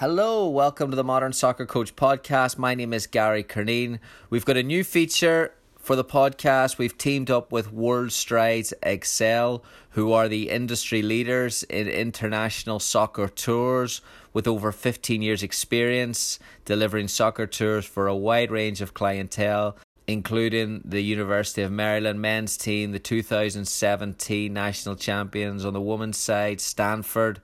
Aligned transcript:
Hello, 0.00 0.48
welcome 0.48 0.90
to 0.90 0.96
the 0.96 1.02
Modern 1.02 1.32
Soccer 1.32 1.66
Coach 1.66 1.96
podcast. 1.96 2.56
My 2.56 2.72
name 2.72 2.92
is 2.92 3.08
Gary 3.08 3.42
Curneen. 3.42 3.98
We've 4.30 4.44
got 4.44 4.56
a 4.56 4.62
new 4.62 4.84
feature 4.84 5.52
for 5.76 5.96
the 5.96 6.04
podcast. 6.04 6.78
We've 6.78 6.96
teamed 6.96 7.32
up 7.32 7.50
with 7.50 7.72
World 7.72 8.12
Strides 8.12 8.72
Excel, 8.84 9.64
who 9.90 10.12
are 10.12 10.28
the 10.28 10.50
industry 10.50 11.02
leaders 11.02 11.64
in 11.64 11.88
international 11.88 12.78
soccer 12.78 13.26
tours 13.26 14.00
with 14.32 14.46
over 14.46 14.70
15 14.70 15.20
years' 15.20 15.42
experience 15.42 16.38
delivering 16.64 17.08
soccer 17.08 17.48
tours 17.48 17.84
for 17.84 18.06
a 18.06 18.14
wide 18.14 18.52
range 18.52 18.80
of 18.80 18.94
clientele. 18.94 19.76
Including 20.06 20.80
the 20.84 21.02
University 21.02 21.62
of 21.62 21.72
Maryland 21.72 22.22
men's 22.22 22.56
team, 22.56 22.92
the 22.92 23.00
2017 23.00 24.52
national 24.52 24.94
champions 24.94 25.64
on 25.64 25.72
the 25.72 25.80
women's 25.80 26.18
side, 26.18 26.60
Stanford, 26.60 27.40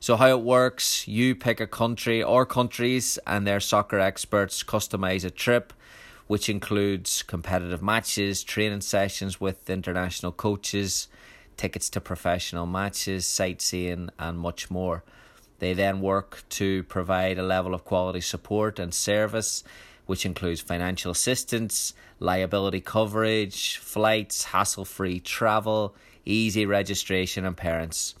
so, 0.00 0.16
how 0.16 0.28
it 0.28 0.40
works 0.40 1.08
you 1.08 1.34
pick 1.34 1.60
a 1.60 1.66
country 1.66 2.22
or 2.22 2.46
countries, 2.46 3.18
and 3.26 3.46
their 3.46 3.58
soccer 3.58 3.98
experts 3.98 4.62
customize 4.62 5.24
a 5.24 5.30
trip, 5.30 5.72
which 6.28 6.48
includes 6.48 7.22
competitive 7.22 7.82
matches, 7.82 8.44
training 8.44 8.82
sessions 8.82 9.40
with 9.40 9.68
international 9.68 10.30
coaches, 10.30 11.08
tickets 11.56 11.90
to 11.90 12.00
professional 12.00 12.64
matches, 12.64 13.26
sightseeing, 13.26 14.10
and 14.20 14.38
much 14.38 14.70
more. 14.70 15.02
They 15.58 15.74
then 15.74 16.00
work 16.00 16.44
to 16.50 16.84
provide 16.84 17.36
a 17.36 17.42
level 17.42 17.74
of 17.74 17.84
quality 17.84 18.20
support 18.20 18.78
and 18.78 18.94
service, 18.94 19.64
which 20.06 20.24
includes 20.24 20.60
financial 20.60 21.10
assistance, 21.10 21.92
liability 22.20 22.80
coverage, 22.80 23.78
flights, 23.78 24.44
hassle 24.44 24.84
free 24.84 25.18
travel, 25.18 25.96
easy 26.24 26.64
registration, 26.64 27.44
and 27.44 27.56
parents. 27.56 28.14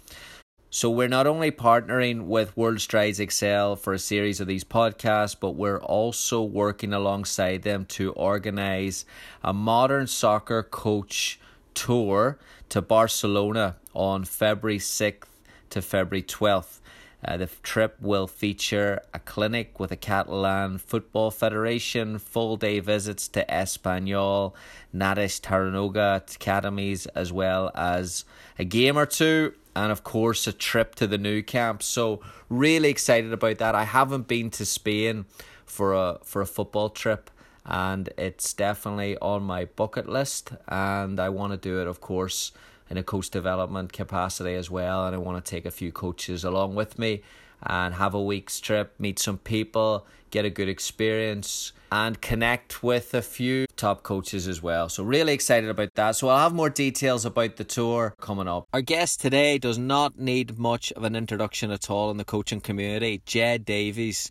So 0.70 0.90
we're 0.90 1.08
not 1.08 1.26
only 1.26 1.50
partnering 1.50 2.26
with 2.26 2.54
World 2.54 2.82
Strides 2.82 3.20
Excel 3.20 3.74
for 3.74 3.94
a 3.94 3.98
series 3.98 4.38
of 4.38 4.46
these 4.46 4.64
podcasts, 4.64 5.34
but 5.38 5.52
we're 5.52 5.80
also 5.80 6.42
working 6.42 6.92
alongside 6.92 7.62
them 7.62 7.86
to 7.86 8.12
organize 8.12 9.06
a 9.42 9.54
modern 9.54 10.06
soccer 10.06 10.62
coach 10.62 11.40
tour 11.72 12.38
to 12.68 12.82
Barcelona 12.82 13.76
on 13.94 14.24
February 14.24 14.78
6th 14.78 15.24
to 15.70 15.80
February 15.80 16.22
12th. 16.22 16.77
Uh, 17.24 17.36
the 17.36 17.48
trip 17.62 17.96
will 18.00 18.26
feature 18.26 19.00
a 19.12 19.18
clinic 19.18 19.80
with 19.80 19.90
the 19.90 19.96
Catalan 19.96 20.78
Football 20.78 21.30
Federation, 21.30 22.18
full 22.18 22.56
day 22.56 22.78
visits 22.78 23.26
to 23.28 23.44
Espanyol, 23.46 24.54
Nàstic 24.94 25.40
Tarragona 25.40 26.22
academies, 26.34 27.06
as 27.06 27.32
well 27.32 27.72
as 27.74 28.24
a 28.58 28.64
game 28.64 28.96
or 28.96 29.06
two, 29.06 29.52
and 29.74 29.90
of 29.90 30.04
course 30.04 30.46
a 30.46 30.52
trip 30.52 30.94
to 30.94 31.06
the 31.06 31.18
Nou 31.18 31.42
Camp. 31.42 31.82
So 31.82 32.20
really 32.48 32.88
excited 32.88 33.32
about 33.32 33.58
that. 33.58 33.74
I 33.74 33.84
haven't 33.84 34.28
been 34.28 34.50
to 34.50 34.64
Spain 34.64 35.24
for 35.66 35.94
a 35.94 36.18
for 36.22 36.40
a 36.40 36.46
football 36.46 36.88
trip 36.88 37.30
and 37.64 38.08
it's 38.16 38.54
definitely 38.54 39.16
on 39.18 39.42
my 39.42 39.66
bucket 39.66 40.08
list 40.08 40.52
and 40.66 41.20
I 41.20 41.28
want 41.28 41.52
to 41.52 41.58
do 41.58 41.80
it 41.80 41.86
of 41.86 42.00
course 42.00 42.52
in 42.90 42.96
a 42.96 43.02
coach 43.02 43.30
development 43.30 43.92
capacity 43.92 44.54
as 44.54 44.70
well 44.70 45.06
and 45.06 45.14
I 45.14 45.18
want 45.18 45.44
to 45.44 45.50
take 45.50 45.66
a 45.66 45.70
few 45.70 45.92
coaches 45.92 46.44
along 46.44 46.74
with 46.74 46.98
me 46.98 47.22
and 47.62 47.94
have 47.94 48.14
a 48.14 48.22
week's 48.22 48.60
trip, 48.60 48.94
meet 48.98 49.18
some 49.18 49.38
people, 49.38 50.06
get 50.30 50.44
a 50.44 50.50
good 50.50 50.68
experience, 50.68 51.72
and 51.90 52.20
connect 52.20 52.82
with 52.82 53.14
a 53.14 53.22
few 53.22 53.66
top 53.76 54.02
coaches 54.02 54.46
as 54.46 54.62
well. 54.62 54.88
So, 54.88 55.02
really 55.02 55.32
excited 55.32 55.70
about 55.70 55.94
that. 55.94 56.16
So, 56.16 56.28
I'll 56.28 56.38
have 56.38 56.54
more 56.54 56.70
details 56.70 57.24
about 57.24 57.56
the 57.56 57.64
tour 57.64 58.14
coming 58.20 58.46
up. 58.46 58.68
Our 58.72 58.82
guest 58.82 59.20
today 59.20 59.58
does 59.58 59.78
not 59.78 60.18
need 60.18 60.58
much 60.58 60.92
of 60.92 61.04
an 61.04 61.16
introduction 61.16 61.70
at 61.70 61.90
all 61.90 62.10
in 62.10 62.16
the 62.16 62.24
coaching 62.24 62.60
community. 62.60 63.22
Jed 63.24 63.64
Davies. 63.64 64.30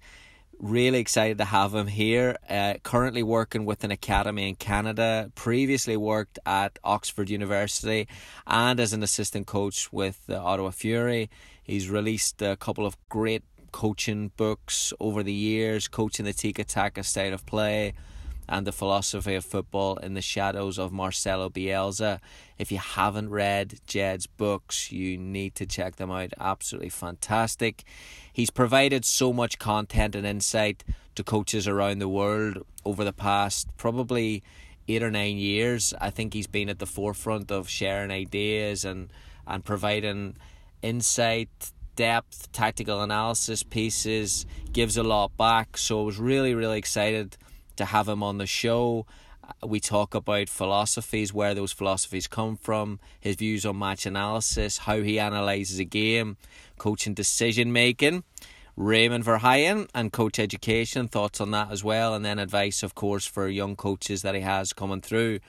Really 0.59 0.97
excited 0.97 1.38
to 1.38 1.45
have 1.45 1.75
him 1.75 1.85
here. 1.85 2.35
Uh, 2.50 2.75
currently 2.81 3.22
working 3.22 3.63
with 3.63 3.84
an 3.84 3.91
academy 3.91 4.50
in 4.50 4.56
Canada. 4.56 5.31
Previously 5.35 5.95
worked 5.95 6.40
at 6.47 6.79
Oxford 6.84 7.29
University 7.29 8.07
and 8.47 8.79
as 8.79 8.91
an 8.91 9.03
assistant 9.03 9.45
coach 9.45 9.94
with 9.94 10.25
the 10.25 10.40
Ottawa 10.40 10.72
Fury. 10.72 11.29
He's 11.62 11.91
released 11.91 12.41
a 12.41 12.56
couple 12.56 12.88
of 12.88 12.97
great 13.07 13.44
coaching 13.72 14.31
books 14.35 14.94
over 15.00 15.22
the 15.22 15.34
years, 15.34 15.88
coaching 15.88 16.25
the 16.25 16.34
tiki 16.34 16.63
taka 16.63 17.03
style 17.03 17.35
of 17.35 17.45
play 17.45 17.94
and 18.49 18.65
the 18.65 18.71
philosophy 18.71 19.35
of 19.35 19.45
football 19.45 19.97
in 19.97 20.13
the 20.13 20.21
shadows 20.21 20.77
of 20.77 20.91
Marcelo 20.91 21.49
Bielsa. 21.49 22.19
If 22.57 22.71
you 22.71 22.77
haven't 22.77 23.29
read 23.29 23.79
Jed's 23.87 24.27
books, 24.27 24.91
you 24.91 25.17
need 25.17 25.55
to 25.55 25.65
check 25.65 25.97
them 25.97 26.11
out. 26.11 26.33
Absolutely 26.39 26.89
fantastic. 26.89 27.83
He's 28.31 28.49
provided 28.49 29.03
so 29.03 29.33
much 29.33 29.59
content 29.59 30.15
and 30.15 30.25
insight 30.25 30.83
to 31.15 31.23
coaches 31.23 31.67
around 31.67 31.99
the 31.99 32.07
world 32.07 32.65
over 32.85 33.03
the 33.03 33.13
past 33.13 33.67
probably 33.77 34.43
eight 34.87 35.03
or 35.03 35.11
nine 35.11 35.37
years. 35.37 35.93
I 35.99 36.09
think 36.09 36.33
he's 36.33 36.47
been 36.47 36.69
at 36.69 36.79
the 36.79 36.85
forefront 36.85 37.51
of 37.51 37.67
sharing 37.67 38.11
ideas 38.11 38.85
and, 38.85 39.11
and 39.45 39.65
providing 39.65 40.37
insight, 40.81 41.49
depth, 41.95 42.51
tactical 42.51 43.01
analysis 43.01 43.63
pieces, 43.63 44.45
gives 44.71 44.95
a 44.95 45.03
lot 45.03 45.35
back. 45.35 45.77
So 45.77 46.01
I 46.01 46.03
was 46.05 46.17
really, 46.17 46.53
really 46.53 46.77
excited 46.77 47.35
to 47.77 47.85
have 47.85 48.07
him 48.07 48.21
on 48.21 48.38
the 48.38 48.45
show. 48.45 49.05
Uh, 49.43 49.67
we 49.67 49.79
talk 49.79 50.13
about 50.13 50.49
philosophies, 50.49 51.33
where 51.33 51.53
those 51.53 51.71
philosophies 51.71 52.27
come 52.27 52.57
from, 52.57 52.99
his 53.19 53.35
views 53.35 53.65
on 53.65 53.79
match 53.79 54.05
analysis, 54.05 54.79
how 54.79 55.01
he 55.01 55.19
analyzes 55.19 55.79
a 55.79 55.85
game, 55.85 56.38
coaching 56.77 57.13
decision 57.13 57.71
making. 57.71 58.23
Raymond 58.75 59.25
Verheijen 59.25 59.89
and 59.95 60.13
coach 60.13 60.38
education, 60.38 61.07
thoughts 61.07 61.41
on 61.41 61.49
that 61.51 61.71
as 61.71 61.83
well, 61.83 62.13
and 62.13 62.23
then 62.23 62.38
advice, 62.38 62.83
of 62.83 62.93
course, 62.93 63.25
for 63.25 63.47
young 63.47 63.75
coaches 63.75 64.21
that 64.21 64.35
he 64.35 64.41
has 64.41 64.71
coming 64.71 65.01
through. 65.01 65.39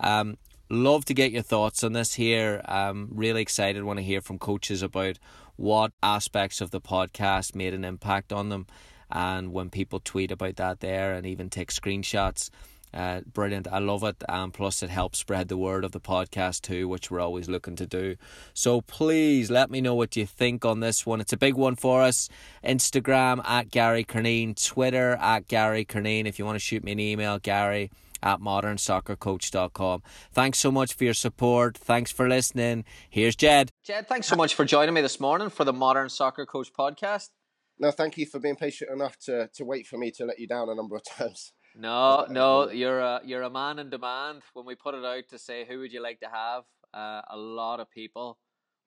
Um, 0.00 0.36
love 0.68 1.04
to 1.04 1.14
get 1.14 1.30
your 1.30 1.42
thoughts 1.42 1.84
on 1.84 1.92
this 1.92 2.14
here. 2.14 2.60
Um, 2.64 3.08
really 3.12 3.40
excited, 3.40 3.84
want 3.84 3.98
to 3.98 4.04
hear 4.04 4.20
from 4.20 4.40
coaches 4.40 4.82
about 4.82 5.20
what 5.54 5.92
aspects 6.02 6.60
of 6.60 6.72
the 6.72 6.80
podcast 6.80 7.54
made 7.54 7.72
an 7.72 7.84
impact 7.84 8.32
on 8.32 8.48
them 8.48 8.66
and 9.12 9.52
when 9.52 9.70
people 9.70 10.00
tweet 10.00 10.32
about 10.32 10.56
that 10.56 10.80
there 10.80 11.12
and 11.12 11.26
even 11.26 11.48
take 11.48 11.70
screenshots 11.70 12.50
uh, 12.94 13.20
brilliant 13.32 13.66
i 13.68 13.78
love 13.78 14.02
it 14.02 14.22
and 14.28 14.52
plus 14.52 14.82
it 14.82 14.90
helps 14.90 15.18
spread 15.18 15.48
the 15.48 15.56
word 15.56 15.84
of 15.84 15.92
the 15.92 16.00
podcast 16.00 16.62
too 16.62 16.88
which 16.88 17.10
we're 17.10 17.20
always 17.20 17.48
looking 17.48 17.76
to 17.76 17.86
do 17.86 18.16
so 18.52 18.80
please 18.82 19.50
let 19.50 19.70
me 19.70 19.80
know 19.80 19.94
what 19.94 20.16
you 20.16 20.26
think 20.26 20.64
on 20.64 20.80
this 20.80 21.06
one 21.06 21.20
it's 21.20 21.32
a 21.32 21.38
big 21.38 21.54
one 21.54 21.76
for 21.76 22.02
us 22.02 22.28
instagram 22.64 23.42
at 23.46 23.70
gary 23.70 24.04
Curneen, 24.04 24.54
twitter 24.62 25.12
at 25.20 25.46
gary 25.48 25.84
Curneen. 25.84 26.26
if 26.26 26.38
you 26.38 26.44
want 26.44 26.56
to 26.56 26.60
shoot 26.60 26.84
me 26.84 26.92
an 26.92 27.00
email 27.00 27.38
gary 27.38 27.90
at 28.22 28.38
modernsoccercoach.com. 28.38 30.00
Thanks 30.32 30.58
so 30.58 30.70
much 30.70 30.94
for 30.94 31.02
your 31.02 31.12
support. 31.14 31.76
Thanks 31.76 32.12
for 32.12 32.28
listening. 32.28 32.84
Here's 33.10 33.34
Jed. 33.34 33.70
Jed, 33.84 34.08
thanks 34.08 34.28
so 34.28 34.36
much 34.36 34.54
for 34.54 34.64
joining 34.64 34.94
me 34.94 35.00
this 35.00 35.18
morning 35.18 35.50
for 35.50 35.64
the 35.64 35.72
Modern 35.72 36.08
Soccer 36.08 36.46
Coach 36.46 36.72
podcast. 36.72 37.30
No, 37.78 37.90
thank 37.90 38.16
you 38.16 38.26
for 38.26 38.38
being 38.38 38.56
patient 38.56 38.90
enough 38.90 39.18
to, 39.20 39.48
to 39.54 39.64
wait 39.64 39.86
for 39.86 39.98
me 39.98 40.10
to 40.12 40.24
let 40.24 40.38
you 40.38 40.46
down 40.46 40.68
a 40.68 40.74
number 40.74 40.96
of 40.96 41.02
times. 41.18 41.52
No, 41.74 42.26
no, 42.28 42.70
you're 42.70 43.00
a 43.00 43.20
you're 43.24 43.42
a 43.42 43.50
man 43.50 43.78
in 43.78 43.88
demand. 43.88 44.42
When 44.52 44.66
we 44.66 44.74
put 44.74 44.94
it 44.94 45.04
out 45.04 45.24
to 45.30 45.38
say 45.38 45.64
who 45.64 45.78
would 45.78 45.92
you 45.92 46.02
like 46.02 46.20
to 46.20 46.28
have, 46.28 46.64
uh, 46.92 47.22
a 47.30 47.36
lot 47.36 47.80
of 47.80 47.90
people 47.90 48.38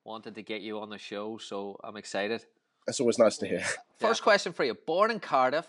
wanted 0.04 0.36
to 0.36 0.42
get 0.42 0.60
you 0.60 0.78
on 0.78 0.90
the 0.90 0.98
show, 0.98 1.36
so 1.38 1.76
I'm 1.82 1.96
excited. 1.96 2.44
That's 2.86 3.00
always 3.00 3.18
nice 3.18 3.38
to 3.38 3.48
hear. 3.48 3.64
First 3.98 4.22
question 4.22 4.52
for 4.52 4.64
you: 4.64 4.74
Born 4.86 5.10
in 5.10 5.18
Cardiff, 5.18 5.66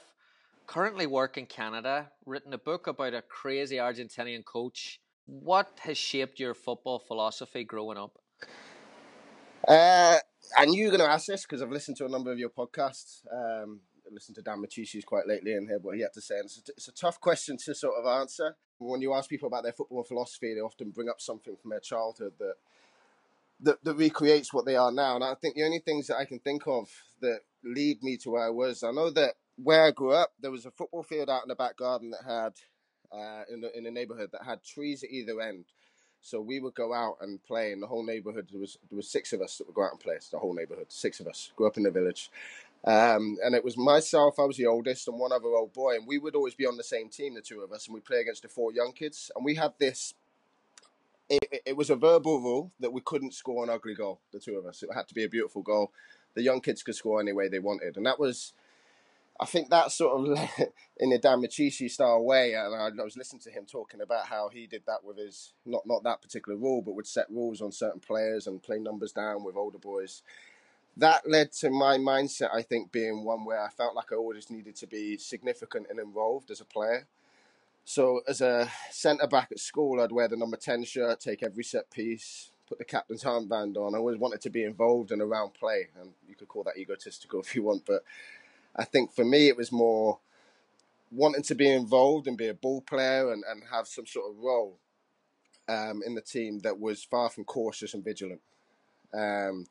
currently 0.68 1.08
work 1.08 1.38
in 1.38 1.48
Canada, 1.48 2.12
written 2.26 2.54
a 2.54 2.58
book 2.60 2.86
about 2.86 3.16
a 3.16 3.24
crazy 3.24 3.78
Argentinian 3.78 4.46
coach. 4.46 5.00
What 5.26 5.80
has 5.82 5.98
shaped 5.98 6.40
your 6.40 6.54
football 6.54 7.00
philosophy 7.00 7.64
growing 7.64 7.98
up? 7.98 8.20
Uh, 9.68 10.20
I 10.58 10.66
knew 10.68 10.80
you 10.80 10.92
were 10.92 10.98
going 10.98 11.10
to 11.10 11.14
ask 11.14 11.28
this 11.28 11.44
because 11.44 11.64
I've 11.64 11.72
listened 11.72 11.98
to 11.98 12.06
a 12.06 12.10
number 12.10 12.32
of 12.32 12.40
your 12.40 12.52
podcasts. 12.52 13.22
Um, 13.34 13.82
I 14.10 14.14
listened 14.14 14.36
to 14.38 14.44
Dan 14.44 14.62
Micciche's 14.64 15.06
quite 15.06 15.28
lately 15.28 15.54
and 15.54 15.70
heard 15.70 15.84
what 15.84 15.96
he 15.96 16.04
had 16.04 16.14
to 16.14 16.22
say. 16.22 16.36
And 16.38 16.46
it's 16.46 16.60
a, 16.60 16.74
it's 16.78 16.90
a 16.90 16.94
tough 16.94 17.20
question 17.22 17.58
to 17.66 17.76
sort 17.76 17.96
of 17.98 18.06
answer. 18.08 18.56
When 18.80 19.02
you 19.02 19.14
ask 19.16 19.30
people 19.30 19.48
about 19.48 19.64
their 19.64 19.74
football 19.74 20.04
philosophy, 20.06 20.54
they 20.56 20.62
often 20.62 20.92
bring 20.92 21.10
up 21.10 21.22
something 21.22 21.58
from 21.58 21.72
their 21.72 21.82
childhood 21.82 22.34
that 22.40 22.56
that, 23.62 23.84
that 23.84 23.96
recreates 23.96 24.54
what 24.54 24.66
they 24.66 24.76
are 24.78 24.92
now. 24.92 25.16
And 25.16 25.24
I 25.24 25.36
think 25.36 25.56
the 25.56 25.66
only 25.66 25.80
things 25.80 26.08
that 26.08 26.18
I 26.18 26.26
can 26.26 26.40
think 26.40 26.68
of 26.68 26.90
that 27.22 27.42
lead 27.64 28.04
me 28.04 28.18
to 28.18 28.32
where 28.32 28.46
I 28.46 28.52
was, 28.52 28.84
I 28.84 28.92
know 28.92 29.10
that 29.12 29.36
where 29.58 29.86
I 29.86 29.92
grew 29.92 30.14
up, 30.14 30.34
there 30.42 30.52
was 30.52 30.66
a 30.68 30.72
football 30.72 31.04
field 31.04 31.30
out 31.30 31.44
in 31.44 31.50
the 31.50 31.56
back 31.56 31.78
garden 31.78 32.12
that 32.12 32.26
had 32.26 32.54
uh, 33.12 33.44
in 33.52 33.62
the 33.62 33.76
in 33.78 33.86
the 33.86 33.92
neighborhood 33.92 34.30
that 34.34 34.46
had 34.46 34.64
trees 34.64 35.04
at 35.04 35.12
either 35.12 35.42
end. 35.42 35.66
So 36.22 36.42
we 36.42 36.60
would 36.60 36.76
go 36.76 36.94
out 36.94 37.18
and 37.22 37.44
play 37.44 37.72
in 37.72 37.80
the 37.80 37.88
whole 37.88 38.06
neighborhood. 38.06 38.48
There 38.52 38.60
was 38.60 38.78
there 38.90 38.98
was 38.98 39.10
six 39.10 39.34
of 39.34 39.42
us 39.42 39.58
that 39.58 39.68
would 39.68 39.76
go 39.76 39.84
out 39.84 39.92
and 39.92 40.00
play. 40.00 40.16
It's 40.16 40.30
the 40.30 40.40
whole 40.40 40.54
neighborhood, 40.54 40.88
six 40.90 41.20
of 41.20 41.28
us. 41.28 41.52
Grew 41.56 41.68
up 41.68 41.78
in 41.78 41.84
the 41.84 41.92
village, 41.92 42.30
um, 42.84 43.38
and 43.44 43.56
it 43.56 43.64
was 43.64 43.78
myself. 43.78 44.40
I 44.40 44.44
was 44.44 44.58
the 44.58 44.66
oldest, 44.66 45.08
and 45.08 45.20
one 45.20 45.32
other 45.32 45.48
old 45.48 45.74
boy, 45.74 45.96
and 45.96 46.08
we 46.08 46.18
would 46.18 46.36
always 46.36 46.56
be 46.56 46.66
on 46.66 46.78
the 46.78 46.84
same 46.84 47.10
team, 47.10 47.36
the 47.36 47.42
two 47.42 47.62
of 47.62 47.72
us, 47.72 47.88
and 47.88 47.94
we'd 47.94 48.06
play 48.06 48.22
against 48.22 48.44
the 48.44 48.50
four 48.50 48.74
young 48.74 48.92
kids. 48.94 49.32
And 49.36 49.46
we 49.46 49.56
had 49.56 49.74
this. 49.80 50.14
It, 51.30 51.62
it 51.66 51.76
was 51.78 51.90
a 51.90 51.96
verbal 51.96 52.40
rule 52.40 52.72
that 52.80 52.94
we 52.94 53.02
couldn't 53.02 53.34
score 53.34 53.64
an 53.64 53.70
ugly 53.70 53.96
goal. 53.96 54.20
The 54.32 54.40
two 54.40 54.58
of 54.58 54.66
us. 54.66 54.84
It 54.84 54.90
had 54.94 55.08
to 55.10 55.14
be 55.14 55.24
a 55.24 55.30
beautiful 55.30 55.62
goal. 55.62 55.92
The 56.36 56.44
young 56.44 56.62
kids 56.62 56.84
could 56.84 56.96
score 56.96 57.20
any 57.20 57.34
way 57.34 57.48
they 57.48 57.60
wanted, 57.60 57.98
and 57.98 58.06
that 58.06 58.20
was 58.20 58.54
I 59.40 59.46
think 59.46 59.70
that 59.70 59.92
sort 59.92 60.30
of 60.30 60.50
in 60.98 61.12
a 61.12 61.18
Dan 61.18 61.42
Micciche 61.42 61.90
style 61.90 62.24
way, 62.24 62.54
and 62.54 62.74
I, 62.74 62.90
I, 63.00 63.04
was 63.04 63.18
listening 63.18 63.42
to 63.42 63.52
him 63.52 63.66
talking 63.66 64.02
about 64.02 64.28
how 64.28 64.50
he 64.50 64.66
did 64.66 64.84
that 64.88 65.04
with 65.04 65.18
his 65.18 65.54
not 65.66 65.86
not 65.86 66.04
that 66.04 66.22
particular 66.22 66.58
rule, 66.58 66.82
but 66.82 66.96
would 66.96 67.08
set 67.08 67.30
rules 67.30 67.62
on 67.62 67.72
certain 67.72 68.00
players 68.00 68.48
and 68.48 68.64
play 68.64 68.80
numbers 68.80 69.12
down 69.12 69.44
with 69.44 69.56
older 69.56 69.78
boys. 69.78 70.24
That 70.96 71.30
led 71.30 71.52
to 71.54 71.70
my 71.70 71.98
mindset, 71.98 72.50
I 72.52 72.64
think, 72.64 72.92
being 72.92 73.24
one 73.24 73.46
where 73.46 73.62
I 73.62 73.70
felt 73.70 73.96
like 73.96 74.12
I 74.12 74.16
always 74.16 74.50
needed 74.50 74.76
to 74.78 74.88
be 74.88 75.18
significant 75.18 75.88
and 75.92 76.00
involved 76.00 76.50
as 76.50 76.60
a 76.60 76.66
player. 76.66 77.06
So, 77.86 78.22
as 78.28 78.42
a 78.42 78.70
centre 78.92 79.28
back 79.28 79.50
at 79.52 79.60
school, 79.60 80.02
I'd 80.02 80.12
wear 80.12 80.28
the 80.28 80.36
number 80.36 80.58
10 80.58 80.84
shirt, 80.86 81.20
take 81.20 81.44
every 81.44 81.64
set 81.64 81.90
piece, 81.92 82.50
put 82.68 82.80
the 82.80 82.84
captain's 82.84 83.24
armband 83.24 83.78
on. 83.78 83.96
I 83.96 83.98
always 83.98 84.18
wanted 84.18 84.42
to 84.42 84.50
be 84.50 84.64
involved 84.64 85.12
and 85.12 85.22
around 85.22 85.54
play. 85.54 85.88
And 86.00 86.12
you 86.28 86.36
could 86.36 86.48
call 86.48 86.64
that 86.64 86.78
egotistical 86.78 87.40
if 87.44 87.56
you 87.56 87.64
want, 87.64 87.86
but 87.86 88.04
I 88.78 88.86
think 88.86 89.14
for 89.14 89.26
me 89.26 89.48
it 89.48 89.58
was 89.58 89.72
more 89.72 90.20
wanting 91.12 91.44
to 91.44 91.56
be 91.56 91.70
involved 91.70 92.28
and 92.28 92.38
be 92.38 92.48
a 92.48 92.54
ball 92.54 92.82
player 92.82 93.32
and, 93.32 93.44
and 93.50 93.64
have 93.72 93.88
some 93.88 94.06
sort 94.06 94.30
of 94.30 94.38
role 94.38 94.78
um, 95.68 96.02
in 96.06 96.16
the 96.16 96.22
team 96.22 96.60
that 96.60 96.80
was 96.80 97.04
far 97.04 97.30
from 97.30 97.44
cautious 97.44 97.94
and 97.94 98.04
vigilant. 98.04 98.42
Um, 99.14 99.66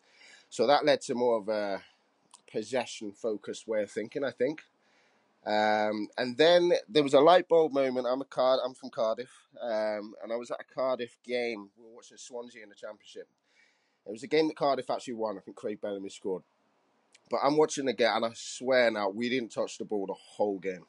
so 0.48 0.66
that 0.66 0.84
led 0.84 1.02
to 1.02 1.14
more 1.14 1.38
of 1.38 1.48
a 1.48 1.82
possession 2.50 3.12
focused 3.12 3.68
way 3.68 3.82
of 3.82 3.90
thinking, 3.90 4.24
I 4.24 4.30
think. 4.30 4.62
Um, 5.46 6.08
and 6.18 6.36
then 6.36 6.72
there 6.88 7.04
was 7.04 7.14
a 7.14 7.20
light 7.20 7.48
bulb 7.48 7.72
moment. 7.72 8.06
I'm 8.10 8.20
a 8.20 8.24
Card. 8.24 8.58
I'm 8.64 8.74
from 8.74 8.90
Cardiff, 8.90 9.30
um, 9.62 10.14
and 10.22 10.32
I 10.32 10.36
was 10.36 10.50
at 10.50 10.60
a 10.60 10.74
Cardiff 10.74 11.16
game. 11.24 11.70
We 11.76 11.84
were 11.84 11.94
watching 11.94 12.16
Swansea 12.16 12.64
in 12.64 12.68
the 12.68 12.74
Championship. 12.74 13.28
It 14.06 14.10
was 14.10 14.24
a 14.24 14.28
game 14.28 14.48
that 14.48 14.56
Cardiff 14.56 14.90
actually 14.90 15.14
won. 15.14 15.36
I 15.36 15.40
think 15.40 15.56
Craig 15.56 15.80
Bellamy 15.80 16.08
scored. 16.08 16.42
But 17.28 17.40
I'm 17.42 17.56
watching 17.56 17.86
the 17.86 17.92
game, 17.92 18.12
and 18.14 18.24
I 18.24 18.30
swear 18.34 18.90
now, 18.90 19.08
we 19.08 19.28
didn't 19.28 19.50
touch 19.52 19.78
the 19.78 19.84
ball 19.84 20.06
the 20.06 20.14
whole 20.14 20.58
game. 20.58 20.86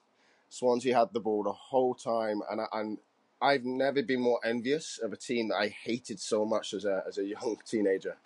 Swansea 0.49 0.97
had 0.97 1.13
the 1.13 1.19
ball 1.19 1.43
the 1.43 1.51
whole 1.51 1.95
time, 1.95 2.41
and 2.49 2.61
I, 2.61 2.65
and 2.73 2.97
I've 3.41 3.65
never 3.65 4.01
been 4.03 4.21
more 4.21 4.39
envious 4.43 4.99
of 5.01 5.13
a 5.13 5.17
team 5.17 5.49
that 5.49 5.55
I 5.55 5.67
hated 5.67 6.19
so 6.19 6.45
much 6.45 6.73
as 6.73 6.85
a 6.85 7.03
as 7.07 7.17
a 7.17 7.25
young 7.25 7.57
teenager. 7.65 8.17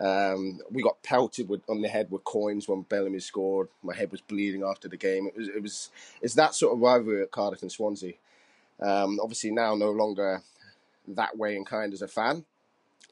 Um, 0.00 0.60
we 0.70 0.82
got 0.82 1.02
pelted 1.02 1.48
with, 1.48 1.62
on 1.68 1.82
the 1.82 1.88
head 1.88 2.08
with 2.10 2.22
coins 2.22 2.68
when 2.68 2.82
Bellamy 2.82 3.18
scored. 3.18 3.68
My 3.82 3.96
head 3.96 4.12
was 4.12 4.20
bleeding 4.20 4.62
after 4.62 4.88
the 4.88 4.96
game. 4.96 5.26
It 5.26 5.36
was 5.36 5.48
it 5.48 5.62
was 5.62 5.90
it's 6.22 6.34
that 6.34 6.54
sort 6.54 6.74
of 6.74 6.80
rivalry 6.80 7.22
at 7.22 7.30
Cardiff 7.30 7.62
and 7.62 7.72
Swansea. 7.72 8.14
Um, 8.80 9.18
obviously 9.20 9.50
now 9.50 9.74
no 9.74 9.90
longer 9.90 10.42
that 11.08 11.36
way 11.36 11.56
and 11.56 11.66
kind 11.66 11.92
as 11.92 12.02
a 12.02 12.06
fan, 12.06 12.44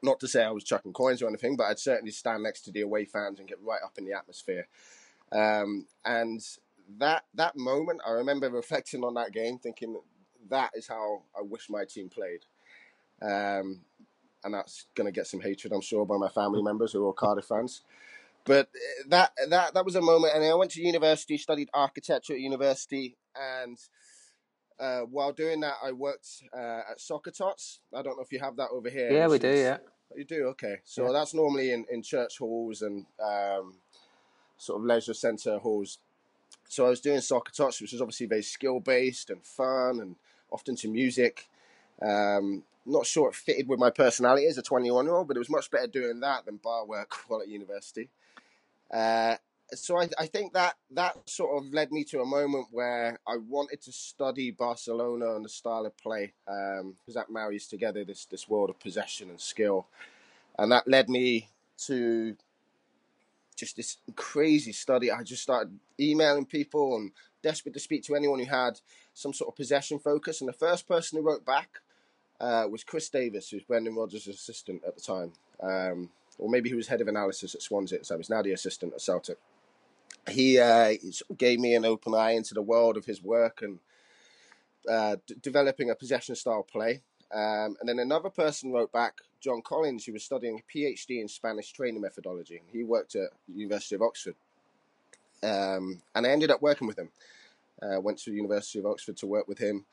not 0.03 0.21
to 0.21 0.29
say 0.29 0.45
I 0.45 0.51
was 0.51 0.65
chucking 0.65 0.93
coins 0.93 1.23
or 1.23 1.29
anything, 1.29 1.57
but 1.57 1.65
I'd 1.65 1.79
certainly 1.79 2.13
stand 2.13 2.43
next 2.43 2.63
to 2.63 2.73
the 2.73 2.83
away 2.83 3.05
fans 3.05 3.39
and 3.39 3.49
get 3.49 3.59
right 3.63 3.81
up 3.85 3.99
in 3.99 4.05
the 4.05 4.13
atmosphere. 4.13 4.69
Um, 5.33 5.87
and 6.05 6.41
that 6.99 7.25
that 7.35 7.57
moment, 7.57 8.01
I 8.07 8.13
remember 8.13 8.51
reflecting 8.51 9.05
on 9.05 9.15
that 9.15 9.33
game, 9.33 9.59
thinking 9.59 10.01
that 10.49 10.71
is 10.75 10.87
how 10.87 11.23
I 11.37 11.43
wish 11.43 11.69
my 11.69 11.85
team 11.85 12.09
played. 12.09 12.45
Um, 13.23 13.81
and 14.45 14.55
that's 14.55 14.87
going 14.95 15.07
to 15.07 15.13
get 15.13 15.27
some 15.27 15.41
hatred, 15.41 15.73
I'm 15.73 15.81
sure, 15.81 16.07
by 16.07 16.17
my 16.19 16.29
family 16.29 16.63
members 16.63 16.93
who 16.93 17.07
are 17.09 17.13
Cardiff 17.13 17.47
fans. 17.47 17.83
But 18.45 18.69
eh, 18.75 19.03
that 19.09 19.33
that 19.49 19.75
that 19.75 19.85
was 19.85 19.97
a 19.97 20.01
moment, 20.01 20.35
and 20.35 20.45
I 20.45 20.55
went 20.55 20.71
to 20.73 20.83
university, 20.83 21.37
studied 21.37 21.69
architecture 21.75 22.35
at 22.35 22.41
university, 22.41 23.17
and 23.35 23.77
uh, 24.79 25.01
while 25.01 25.33
doing 25.33 25.61
that, 25.61 25.75
I 25.83 25.93
worked 25.93 26.29
uh, 26.53 26.81
at 26.91 27.01
Soccer 27.01 27.31
Tots. 27.31 27.81
I 27.95 28.03
don't 28.03 28.17
know 28.17 28.23
if 28.23 28.33
you 28.33 28.41
have 28.41 28.57
that 28.57 28.69
over 28.71 28.91
here. 28.91 29.11
Yeah, 29.11 29.29
we 29.29 29.39
do. 29.39 29.49
Yeah, 29.49 29.79
you 30.15 30.25
do. 30.25 30.47
Okay, 30.49 30.77
so 30.85 31.07
yeah. 31.07 31.13
that's 31.13 31.35
normally 31.35 31.73
in, 31.73 31.87
in 31.91 32.03
church 32.03 32.39
halls 32.39 32.83
and 32.83 33.07
um, 33.23 33.75
sort 34.59 34.81
of 34.81 34.87
leisure 34.87 35.15
centre 35.15 35.59
halls. 35.59 35.99
So 36.69 36.87
I 36.87 36.91
was 36.91 37.01
doing 37.01 37.21
Soccer 37.21 37.53
Tots, 37.53 37.81
which 37.81 37.93
was 37.93 38.01
obviously 38.01 38.27
very 38.27 38.43
skill 38.43 38.81
based 38.81 39.31
and 39.31 39.45
fun, 39.45 40.01
and 40.01 40.17
often 40.51 40.77
to 40.77 40.89
music. 40.89 41.49
Um, 42.03 42.65
not 42.85 43.07
sure 43.07 43.29
it 43.29 43.35
fitted 43.35 43.69
with 43.69 43.81
my 43.81 43.91
personality 43.91 44.47
as 44.47 44.59
a 44.59 44.63
21 44.63 45.07
year 45.07 45.15
old, 45.15 45.29
but 45.29 45.37
it 45.37 45.41
was 45.41 45.51
much 45.51 45.71
better 45.71 45.87
doing 45.87 46.21
that 46.21 46.45
than 46.45 46.57
bar 46.57 46.87
work 46.87 47.13
while 47.29 47.41
at 47.41 47.49
university. 47.49 48.09
Uh, 48.91 49.37
so 49.75 49.99
I, 49.99 50.09
I 50.19 50.27
think 50.27 50.53
that 50.53 50.77
that 50.93 51.29
sort 51.29 51.59
of 51.59 51.73
led 51.73 51.91
me 51.91 52.05
to 52.05 52.21
a 52.21 52.27
moment 52.27 52.69
where 52.71 53.19
I 53.27 53.37
wanted 53.37 53.83
to 53.83 53.93
study 53.93 54.51
Barcelona 54.53 55.35
and 55.35 55.45
the 55.45 55.49
style 55.49 55.87
of 55.87 55.97
play 55.97 56.33
because 56.45 56.81
um, 56.81 56.95
that 57.15 57.31
marries 57.31 57.67
together 57.67 58.05
this 58.05 58.27
this 58.27 58.49
world 58.49 58.71
of 58.71 58.79
possession 58.79 59.29
and 59.29 59.41
skill, 59.41 59.87
and 60.59 60.71
that 60.71 60.87
led 60.87 61.09
me 61.09 61.49
to 61.87 62.37
just 63.57 63.77
this 63.77 63.97
crazy 64.15 64.73
study. 64.73 65.11
I 65.11 65.23
just 65.23 65.43
started 65.43 65.79
emailing 65.99 66.47
people 66.47 66.97
and 66.97 67.11
desperate 67.43 67.75
to 67.75 67.81
speak 67.81 68.05
to 68.05 68.15
anyone 68.15 68.39
who 68.39 68.47
had 68.47 68.81
some 69.15 69.33
sort 69.33 69.49
of 69.49 69.57
possession 69.57 69.99
focus. 69.99 70.41
And 70.41 70.49
the 70.49 70.53
first 70.53 70.87
person 70.87 71.19
who 71.19 71.27
wrote 71.27 71.45
back 71.45 71.81
uh, 72.39 72.67
was 72.71 72.85
Chris 72.85 73.09
Davies, 73.09 73.49
who's 73.49 73.63
Brendan 73.63 73.95
Rodgers' 73.95 74.29
assistant 74.29 74.83
at 74.87 74.95
the 74.95 75.01
time. 75.01 75.33
Um, 75.63 76.11
or 76.39 76.51
maybe 76.51 76.69
he 76.69 76.75
was 76.75 76.87
head 76.87 77.01
of 77.01 77.09
analysis 77.09 77.55
at 77.55 77.63
Swansea, 77.63 78.05
so 78.05 78.19
he's 78.19 78.29
now 78.29 78.43
the 78.43 78.53
assistant 78.53 78.93
at 78.93 79.01
Celtic 79.01 79.39
he, 80.29 80.59
uh, 80.59 80.95
gave 81.37 81.61
me 81.61 81.75
an 81.75 81.85
open 81.85 82.15
eye 82.15 82.33
into 82.33 82.55
the 82.55 82.63
world 82.63 82.97
of 82.97 83.05
his 83.05 83.23
work 83.23 83.63
and 83.63 83.79
uh, 84.91 85.17
d- 85.27 85.35
developing 85.41 85.91
a 85.91 85.95
possession 85.95 86.35
style 86.35 86.63
play. 86.63 87.03
Um, 87.35 87.77
and 87.81 87.89
then 87.89 87.99
another 87.99 88.31
person 88.31 88.73
wrote 88.73 88.93
back, 88.93 89.15
John 89.41 89.63
Collins, 89.63 90.05
who 90.05 90.13
was 90.13 90.25
studying 90.25 90.61
a 90.61 90.77
PhD 90.77 91.21
in 91.21 91.29
Spanish 91.29 91.73
training 91.73 92.01
methodology. 92.01 92.63
He 92.73 92.85
worked 92.85 93.15
at 93.15 93.31
University 93.53 93.95
of 93.95 94.03
Oxford. 94.03 94.35
Um, 95.43 96.03
and 96.15 96.27
I 96.27 96.31
ended 96.31 96.51
up 96.51 96.63
working 96.63 96.87
with 96.87 96.99
him. 96.99 97.11
Uh, 97.83 98.01
went 98.01 98.19
to 98.19 98.31
the 98.31 98.37
University 98.37 98.79
of 98.79 98.87
Oxford 98.87 99.17
to 99.19 99.27
work 99.27 99.47
with 99.47 99.59
him 99.59 99.85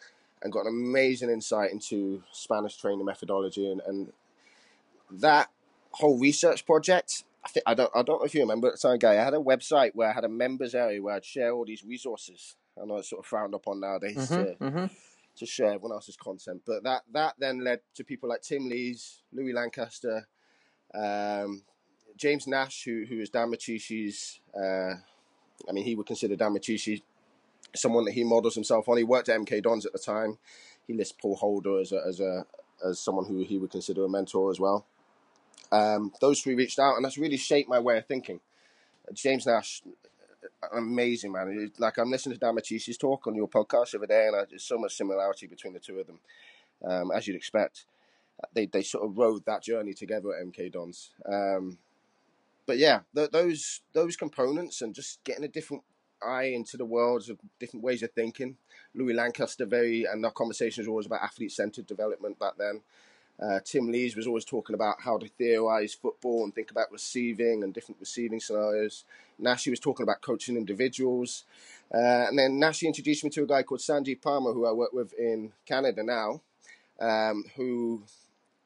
and 0.42 0.54
got 0.54 0.66
an 0.66 0.68
amazing 0.68 1.30
insight 1.30 1.72
into 1.72 2.24
Spanish 2.32 2.78
training 2.78 3.06
methodology. 3.06 3.70
And, 3.70 3.82
and 3.86 4.14
that 5.12 5.50
whole 5.92 6.18
research 6.18 6.66
project 6.66 7.24
I 7.46 7.50
think 7.50 7.64
I 7.66 7.74
don't 7.74 7.92
I 7.94 8.04
don't 8.04 8.22
know 8.22 8.26
if 8.26 8.34
you 8.34 8.42
remember 8.42 8.68
at 8.68 8.74
the 8.80 8.88
time, 8.88 9.00
guy. 9.00 9.14
I 9.14 9.24
had 9.24 9.34
a 9.34 9.38
website 9.38 9.92
where 9.94 10.10
I 10.10 10.14
had 10.14 10.24
a 10.24 10.30
members 10.30 10.74
area 10.74 11.02
where 11.02 11.16
I'd 11.16 11.26
share 11.26 11.52
all 11.52 11.66
these 11.66 11.84
resources. 11.84 12.56
I 12.82 12.86
know 12.86 12.98
it's 12.98 13.10
sort 13.10 13.20
of 13.20 13.26
frowned 13.26 13.54
upon 13.54 13.82
nowadays 13.82 14.30
mm-hmm, 14.30 14.66
to, 14.66 14.72
mm-hmm. 14.72 14.86
to 15.36 15.46
share 15.46 15.68
everyone 15.68 15.92
else's 15.92 16.16
content, 16.16 16.62
but 16.66 16.84
that 16.84 17.04
that 17.12 17.36
then 17.38 17.64
led 17.64 17.82
to 17.96 18.04
people 18.04 18.30
like 18.30 18.42
Tim 18.42 18.70
Lees, 18.70 19.24
Louis 19.32 19.54
Lancaster, 19.54 20.28
um, 20.96 21.64
James 22.16 22.48
Nash, 22.48 22.84
who 22.86 23.06
who 23.08 23.20
is 23.20 23.30
Dan. 23.30 23.54
Uh, 23.54 24.94
I 25.68 25.72
mean, 25.72 25.84
he 25.84 25.96
would 25.96 26.08
consider 26.08 26.36
Dan 26.36 26.56
someone 27.76 28.06
that 28.06 28.14
he 28.14 28.24
models 28.24 28.56
himself 28.56 28.88
on. 28.88 28.98
He 28.98 29.04
worked 29.04 29.30
at 29.30 29.40
MK 29.40 29.64
Dons 29.64 29.86
at 29.86 29.94
the 29.94 30.00
time. 30.00 30.38
He 30.88 30.94
lists 30.94 31.16
Paul 31.20 31.36
Holder 31.36 31.80
as 31.80 31.92
a, 31.92 32.02
as 32.08 32.20
a 32.20 32.46
as 32.86 33.00
someone 33.00 33.26
who 33.26 33.44
he 33.44 33.58
would 33.58 33.72
consider 33.72 34.04
a 34.04 34.10
mentor 34.10 34.52
as 34.52 34.60
well. 34.60 34.86
Um, 35.72 36.12
those 36.22 36.42
three 36.42 36.56
reached 36.56 36.80
out, 36.80 36.96
and 36.96 37.06
that's 37.06 37.18
really 37.18 37.38
shaped 37.38 37.70
my 37.70 37.80
way 37.80 37.98
of 37.98 38.06
thinking. 38.06 38.40
James 39.14 39.46
Nash, 39.46 39.82
amazing 40.72 41.32
man. 41.32 41.72
Like 41.78 41.98
I'm 41.98 42.12
listening 42.12 42.38
to 42.38 42.40
Dan 42.40 42.58
talk 43.00 43.28
on 43.28 43.36
your 43.36 43.48
podcast 43.48 43.92
the 43.92 43.98
other 43.98 44.08
day, 44.08 44.28
and 44.28 44.48
there's 44.50 44.64
so 44.64 44.78
much 44.78 44.96
similarity 44.96 45.48
between 45.48 45.74
the 45.74 45.80
two 45.80 46.00
of 46.00 46.08
them, 46.08 46.20
um, 46.86 47.12
as 47.12 47.28
you'd 47.28 47.36
expect. 47.36 47.86
They 48.54 48.66
they 48.66 48.84
sort 48.84 49.06
of 49.06 49.18
rode 49.18 49.46
that 49.46 49.64
journey 49.64 49.94
together 49.94 50.30
at 50.34 50.46
MK 50.46 50.72
Dons. 50.72 51.12
Um, 51.26 51.78
but 52.66 52.78
yeah, 52.78 53.02
th- 53.16 53.32
those 53.32 53.82
those 53.94 54.16
components 54.16 54.82
and 54.82 54.94
just 54.94 55.24
getting 55.24 55.44
a 55.44 55.50
different 55.50 55.84
eye 56.26 56.46
into 56.56 56.78
the 56.78 56.86
worlds 56.86 57.30
of 57.30 57.38
different 57.60 57.84
ways 57.84 58.04
of 58.04 58.12
thinking. 58.12 58.58
Louis 58.96 59.14
Lancaster, 59.14 59.66
very, 59.66 60.06
and 60.06 60.24
our 60.26 60.32
conversations 60.32 60.88
were 60.88 60.92
always 60.92 61.06
about 61.06 61.24
athlete 61.24 61.52
centered 61.52 61.88
development 61.88 62.40
back 62.40 62.54
then. 62.58 62.82
Uh, 63.42 63.60
Tim 63.64 63.92
Lees 63.92 64.16
was 64.16 64.28
always 64.28 64.46
talking 64.46 64.74
about 64.74 65.02
how 65.02 65.18
to 65.18 65.28
theorize 65.28 65.94
football 65.94 66.44
and 66.44 66.54
think 66.54 66.72
about 66.72 66.92
receiving 66.92 67.64
and 67.64 67.74
different 67.74 68.00
receiving 68.00 68.40
scenarios. 68.40 69.06
Nashi 69.40 69.70
was 69.70 69.80
talking 69.80 70.04
about 70.04 70.22
coaching 70.22 70.56
individuals. 70.56 71.44
Uh, 71.94 72.28
and 72.28 72.38
then 72.38 72.60
Nashi 72.60 72.88
introduced 72.88 73.24
me 73.24 73.30
to 73.32 73.44
a 73.44 73.48
guy 73.48 73.64
called 73.64 73.82
Sanjeev 73.82 74.22
Parmar, 74.22 74.54
who 74.54 74.66
I 74.66 74.72
work 74.72 74.94
with 74.94 75.14
in 75.14 75.52
Canada 75.66 76.04
now, 76.04 76.42
um, 77.00 77.44
who 77.56 78.04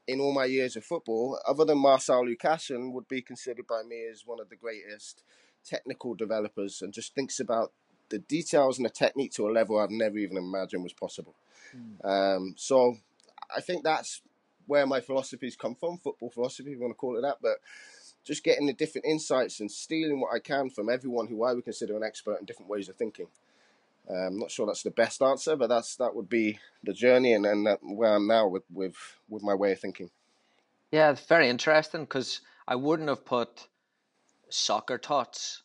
in 0.07 0.19
all 0.21 0.33
my 0.33 0.45
years 0.45 0.75
of 0.75 0.85
football, 0.85 1.39
other 1.47 1.65
than 1.65 1.77
Marcel 1.77 2.25
Lucassen, 2.25 2.93
would 2.93 3.07
be 3.07 3.21
considered 3.21 3.67
by 3.67 3.83
me 3.83 4.05
as 4.11 4.25
one 4.25 4.39
of 4.39 4.49
the 4.49 4.55
greatest 4.55 5.23
technical 5.65 6.13
developers 6.13 6.81
and 6.81 6.93
just 6.93 7.13
thinks 7.13 7.39
about 7.39 7.71
the 8.09 8.19
details 8.19 8.77
and 8.77 8.85
the 8.85 8.89
technique 8.89 9.33
to 9.33 9.49
a 9.49 9.51
level 9.51 9.77
I've 9.77 9.91
never 9.91 10.17
even 10.17 10.37
imagined 10.37 10.83
was 10.83 10.93
possible. 10.93 11.35
Um, 12.03 12.53
so 12.57 12.97
I 13.55 13.59
think 13.59 13.83
that's 13.83 14.21
where 14.67 14.85
my 14.85 15.01
philosophies 15.01 15.55
come 15.55 15.75
from, 15.75 15.97
football 15.97 16.29
philosophy, 16.29 16.71
if 16.71 16.77
you 16.77 16.81
want 16.81 16.91
to 16.91 16.95
call 16.95 17.17
it 17.17 17.21
that. 17.21 17.37
But 17.41 17.57
just 18.23 18.43
getting 18.43 18.67
the 18.67 18.73
different 18.73 19.05
insights 19.05 19.59
and 19.61 19.71
stealing 19.71 20.19
what 20.19 20.33
I 20.33 20.39
can 20.39 20.69
from 20.69 20.89
everyone 20.89 21.27
who 21.27 21.43
I 21.43 21.53
would 21.53 21.63
consider 21.63 21.95
an 21.95 22.03
expert 22.03 22.39
in 22.39 22.45
different 22.45 22.69
ways 22.69 22.89
of 22.89 22.95
thinking. 22.95 23.27
Um, 24.09 24.15
I'm 24.15 24.39
not 24.39 24.51
sure 24.51 24.65
that's 24.65 24.83
the 24.83 24.91
best 24.91 25.21
answer, 25.21 25.55
but 25.55 25.67
that's 25.67 25.95
that 25.97 26.15
would 26.15 26.29
be 26.29 26.59
the 26.83 26.93
journey 26.93 27.33
and, 27.33 27.45
and 27.45 27.65
that, 27.65 27.79
where 27.81 28.13
I'm 28.13 28.27
now 28.27 28.47
with, 28.47 28.63
with 28.71 28.95
with 29.27 29.43
my 29.43 29.53
way 29.53 29.71
of 29.71 29.79
thinking. 29.79 30.09
Yeah, 30.91 31.11
it's 31.11 31.25
very 31.25 31.49
interesting 31.49 32.01
because 32.01 32.41
I 32.67 32.75
wouldn't 32.75 33.09
have 33.09 33.25
put 33.25 33.67
soccer 34.49 34.97
tots 34.97 35.63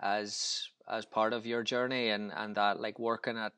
as 0.00 0.68
as 0.90 1.04
part 1.06 1.32
of 1.32 1.46
your 1.46 1.62
journey 1.62 2.10
and 2.10 2.30
and 2.34 2.56
that 2.56 2.80
like 2.80 2.98
working 2.98 3.38
at 3.38 3.54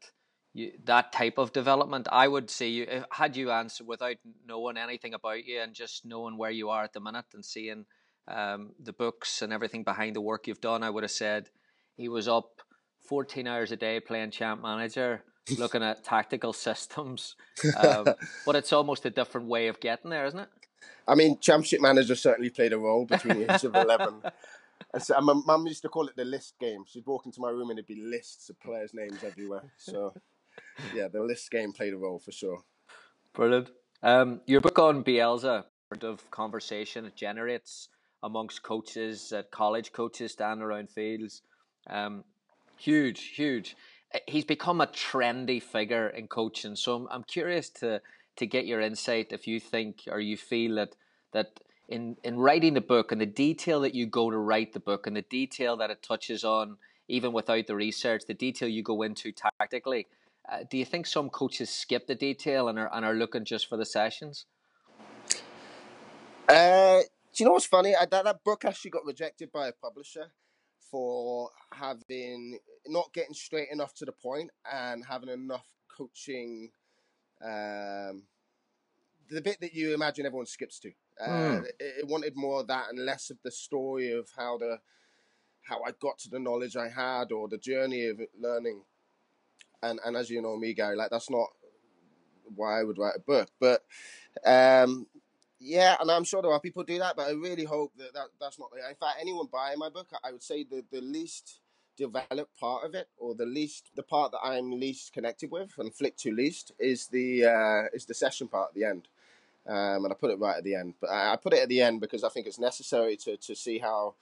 you, 0.61 0.73
that 0.85 1.13
type 1.13 1.39
of 1.39 1.53
development. 1.53 2.09
I 2.11 2.29
would 2.29 2.51
say 2.51 2.69
you 2.69 2.85
if- 2.89 3.05
had 3.11 3.37
you 3.37 3.51
answered 3.51 3.87
without 3.87 4.17
knowing 4.47 4.77
anything 4.77 5.15
about 5.15 5.45
you 5.45 5.61
and 5.61 5.75
just 5.75 6.05
knowing 6.05 6.37
where 6.37 6.51
you 6.51 6.71
are 6.71 6.85
at 6.85 6.93
the 6.93 7.01
minute 7.01 7.27
and 7.35 7.45
seeing 7.45 7.87
um, 8.29 8.71
the 8.79 8.93
books 8.93 9.43
and 9.43 9.53
everything 9.53 9.83
behind 9.85 10.15
the 10.15 10.21
work 10.21 10.47
you've 10.47 10.61
done. 10.61 10.83
I 10.83 10.91
would 10.91 11.05
have 11.05 11.11
said 11.11 11.51
he 11.97 12.09
was 12.09 12.29
up 12.29 12.61
fourteen 13.09 13.47
hours 13.47 13.73
a 13.73 13.77
day 13.77 14.01
playing 14.01 14.31
champ 14.31 14.63
manager. 14.63 15.25
Looking 15.59 15.83
at 15.83 16.05
tactical 16.15 16.53
systems, 16.53 17.35
um, 17.77 18.07
but 18.47 18.55
it's 18.55 18.73
almost 18.73 19.05
a 19.05 19.11
different 19.11 19.49
way 19.49 19.67
of 19.67 19.81
getting 19.81 20.11
there, 20.11 20.27
isn't 20.27 20.39
it? 20.39 20.49
I 21.09 21.17
mean, 21.17 21.39
championship 21.41 21.81
manager 21.81 22.15
certainly 22.15 22.51
played 22.51 22.73
a 22.73 22.79
role 22.79 23.05
between 23.05 23.41
the 23.41 23.53
age 23.53 23.65
of 23.65 23.75
11. 23.75 24.23
And 24.93 25.03
so, 25.03 25.21
my 25.21 25.35
mum 25.35 25.67
used 25.67 25.83
to 25.83 25.89
call 25.89 26.09
it 26.09 26.17
the 26.17 26.25
list 26.25 26.55
game. 26.59 26.85
She'd 26.87 27.07
walk 27.07 27.27
into 27.27 27.41
my 27.41 27.51
room 27.51 27.71
and 27.71 27.79
there'd 27.79 27.87
be 27.87 28.01
lists 28.01 28.49
of 28.51 28.59
players' 28.61 28.95
names 28.95 29.23
everywhere. 29.23 29.63
So, 29.77 30.15
yeah, 30.95 31.09
the 31.09 31.23
list 31.23 31.51
game 31.51 31.73
played 31.73 31.93
a 31.93 31.97
role 31.97 32.19
for 32.19 32.33
sure. 32.33 32.63
Brilliant. 33.35 33.71
Um, 34.03 34.41
your 34.47 34.61
book 34.61 34.79
on 34.79 35.05
Bielsa, 35.05 35.65
of 36.03 36.31
conversation 36.31 37.05
it 37.05 37.17
generates 37.17 37.89
amongst 38.23 38.63
coaches, 38.63 39.33
at 39.33 39.51
college 39.51 39.93
coaches 39.93 40.33
standing 40.33 40.63
around 40.63 40.91
fields, 40.91 41.43
um, 41.89 42.25
huge, 42.77 43.21
huge. 43.35 43.77
Uh, 44.15 44.19
He's 44.27 44.45
become 44.45 44.81
a 44.81 44.87
trendy 44.87 45.63
figure 45.63 46.09
in 46.09 46.29
coaching. 46.29 46.77
So 46.77 46.95
I'm, 46.97 47.09
I'm 47.11 47.25
curious 47.25 47.71
to 47.81 48.01
to 48.37 48.47
get 48.47 48.67
your 48.67 48.81
insight 48.81 49.33
if 49.33 49.47
you 49.47 49.61
think 49.61 50.05
or 50.11 50.21
you 50.21 50.37
feel 50.37 50.77
that 50.77 50.95
that 51.33 51.61
in 51.89 52.17
in 52.23 52.39
writing 52.39 52.75
the 52.75 52.81
book 52.81 53.13
and 53.13 53.21
the 53.21 53.27
detail 53.27 53.81
that 53.81 53.95
you 53.95 54.07
go 54.07 54.31
to 54.31 54.39
write 54.39 54.73
the 54.73 54.81
book 54.81 55.07
and 55.07 55.17
the 55.17 55.23
detail 55.23 55.77
that 55.77 55.91
it 55.91 56.03
touches 56.03 56.45
on, 56.45 56.77
even 57.09 57.33
without 57.33 57.67
the 57.67 57.77
research, 57.77 58.23
the 58.27 58.35
detail 58.35 58.69
you 58.69 58.83
go 58.83 59.03
into 59.03 59.33
tactically. 59.33 60.07
Uh, 60.51 60.65
do 60.69 60.77
you 60.77 60.85
think 60.85 61.07
some 61.07 61.31
coaches 61.31 61.71
skip 61.71 62.07
the 62.07 62.15
detail 62.15 62.69
and 62.69 62.79
are 62.79 62.93
and 62.93 63.05
are 63.05 63.15
looking 63.15 63.45
just 63.45 63.69
for 63.69 63.77
the 63.77 63.85
sessions? 63.85 64.47
Uh, 66.49 67.01
do 67.01 67.45
you 67.45 67.47
know 67.47 67.53
what's 67.53 67.67
funny? 67.67 67.95
I, 67.95 68.07
that, 68.07 68.25
that 68.25 68.43
book 68.43 68.65
actually 68.65 68.91
got 68.91 69.05
rejected 69.05 69.53
by 69.53 69.69
a 69.69 69.73
publisher 69.73 70.33
for 70.91 71.51
having 71.73 72.59
not 72.89 73.13
getting 73.13 73.35
straight 73.35 73.69
enough 73.71 73.95
to 73.95 74.05
the 74.05 74.13
point 74.13 74.51
and 74.71 75.05
having 75.09 75.29
enough 75.29 75.67
coaching. 75.97 76.71
Um, 77.43 78.25
the 79.31 79.41
bit 79.41 79.61
that 79.61 79.75
you 79.75 79.95
imagine 79.95 80.27
everyone 80.27 80.47
skips 80.47 80.81
to. 80.81 80.91
Uh, 81.25 81.61
it, 81.79 82.01
it 82.01 82.09
wanted 82.09 82.33
more 82.35 82.61
of 82.61 82.67
that 82.67 82.89
and 82.91 82.99
less 82.99 83.31
of 83.31 83.39
the 83.45 83.53
story 83.53 84.11
of 84.11 84.29
how 84.37 84.59
the 84.59 84.81
how 85.63 85.83
I 85.87 85.93
got 86.01 86.19
to 86.21 86.31
the 86.31 86.41
knowledge 86.41 86.75
I 86.75 86.89
had 86.89 87.31
or 87.31 87.47
the 87.47 87.59
journey 87.59 88.07
of 88.07 88.21
learning. 88.37 88.83
And 89.83 90.01
and 90.05 90.17
as 90.17 90.31
you 90.31 90.43
know 90.43 90.57
me, 90.57 90.75
Gary, 90.75 90.97
like 90.97 91.11
that's 91.11 91.31
not 91.31 91.49
why 92.55 92.81
I 92.81 92.85
would 92.85 92.99
write 92.99 93.17
a 93.17 93.21
book. 93.21 93.49
But 93.59 93.83
um, 94.45 95.07
yeah, 95.59 95.97
and 96.01 96.11
I'm 96.11 96.25
sure 96.25 96.43
there 96.43 96.53
are 96.53 96.61
people 96.61 96.85
do 96.85 96.99
that, 96.99 97.17
but 97.17 97.29
I 97.29 97.33
really 97.33 97.65
hope 97.65 97.93
that, 97.97 98.15
that 98.15 98.29
that's 98.41 98.59
not. 98.59 98.71
In 98.77 98.97
fact, 98.97 99.19
anyone 99.21 99.47
buying 99.53 99.79
my 99.79 99.89
book, 99.89 100.09
I 100.25 100.33
would 100.33 100.43
say 100.43 100.65
the 100.65 100.85
the 100.91 101.01
least 101.01 101.61
developed 101.97 102.59
part 102.59 102.85
of 102.85 102.95
it, 102.95 103.09
or 103.19 103.35
the 103.35 103.47
least 103.47 103.91
the 103.95 104.03
part 104.03 104.33
that 104.33 104.41
I'm 104.43 104.71
least 104.73 105.13
connected 105.13 105.51
with 105.51 105.73
and 105.79 105.95
flick 105.95 106.17
to 106.19 106.33
least, 106.33 106.73
is 106.79 107.09
the 107.09 107.45
uh, 107.45 107.83
is 107.95 108.07
the 108.07 108.15
session 108.15 108.49
part 108.49 108.71
at 108.71 108.75
the 108.75 108.85
end. 108.85 109.09
Um, 109.67 110.05
and 110.05 110.13
I 110.13 110.17
put 110.17 110.31
it 110.31 110.39
right 110.39 110.57
at 110.57 110.65
the 110.65 110.75
end, 110.75 110.95
but 111.01 111.11
I, 111.11 111.35
I 111.35 111.37
put 111.37 111.53
it 111.53 111.61
at 111.61 111.69
the 111.69 111.83
end 111.83 112.01
because 112.01 112.25
I 112.25 112.31
think 112.31 112.47
it's 112.47 112.59
necessary 112.59 113.17
to 113.19 113.37
to 113.37 113.55
see 113.55 113.79
how 113.79 114.15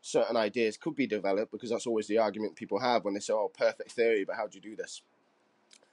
certain 0.00 0.36
ideas 0.36 0.76
could 0.76 0.94
be 0.94 1.06
developed 1.06 1.52
because 1.52 1.70
that's 1.70 1.86
always 1.86 2.06
the 2.06 2.18
argument 2.18 2.56
people 2.56 2.80
have 2.80 3.04
when 3.04 3.14
they 3.14 3.20
say, 3.20 3.32
"Oh, 3.32 3.50
perfect 3.56 3.92
theory, 3.92 4.24
but 4.24 4.36
how 4.36 4.46
do 4.46 4.56
you 4.56 4.62
do 4.62 4.76
this?" 4.76 5.02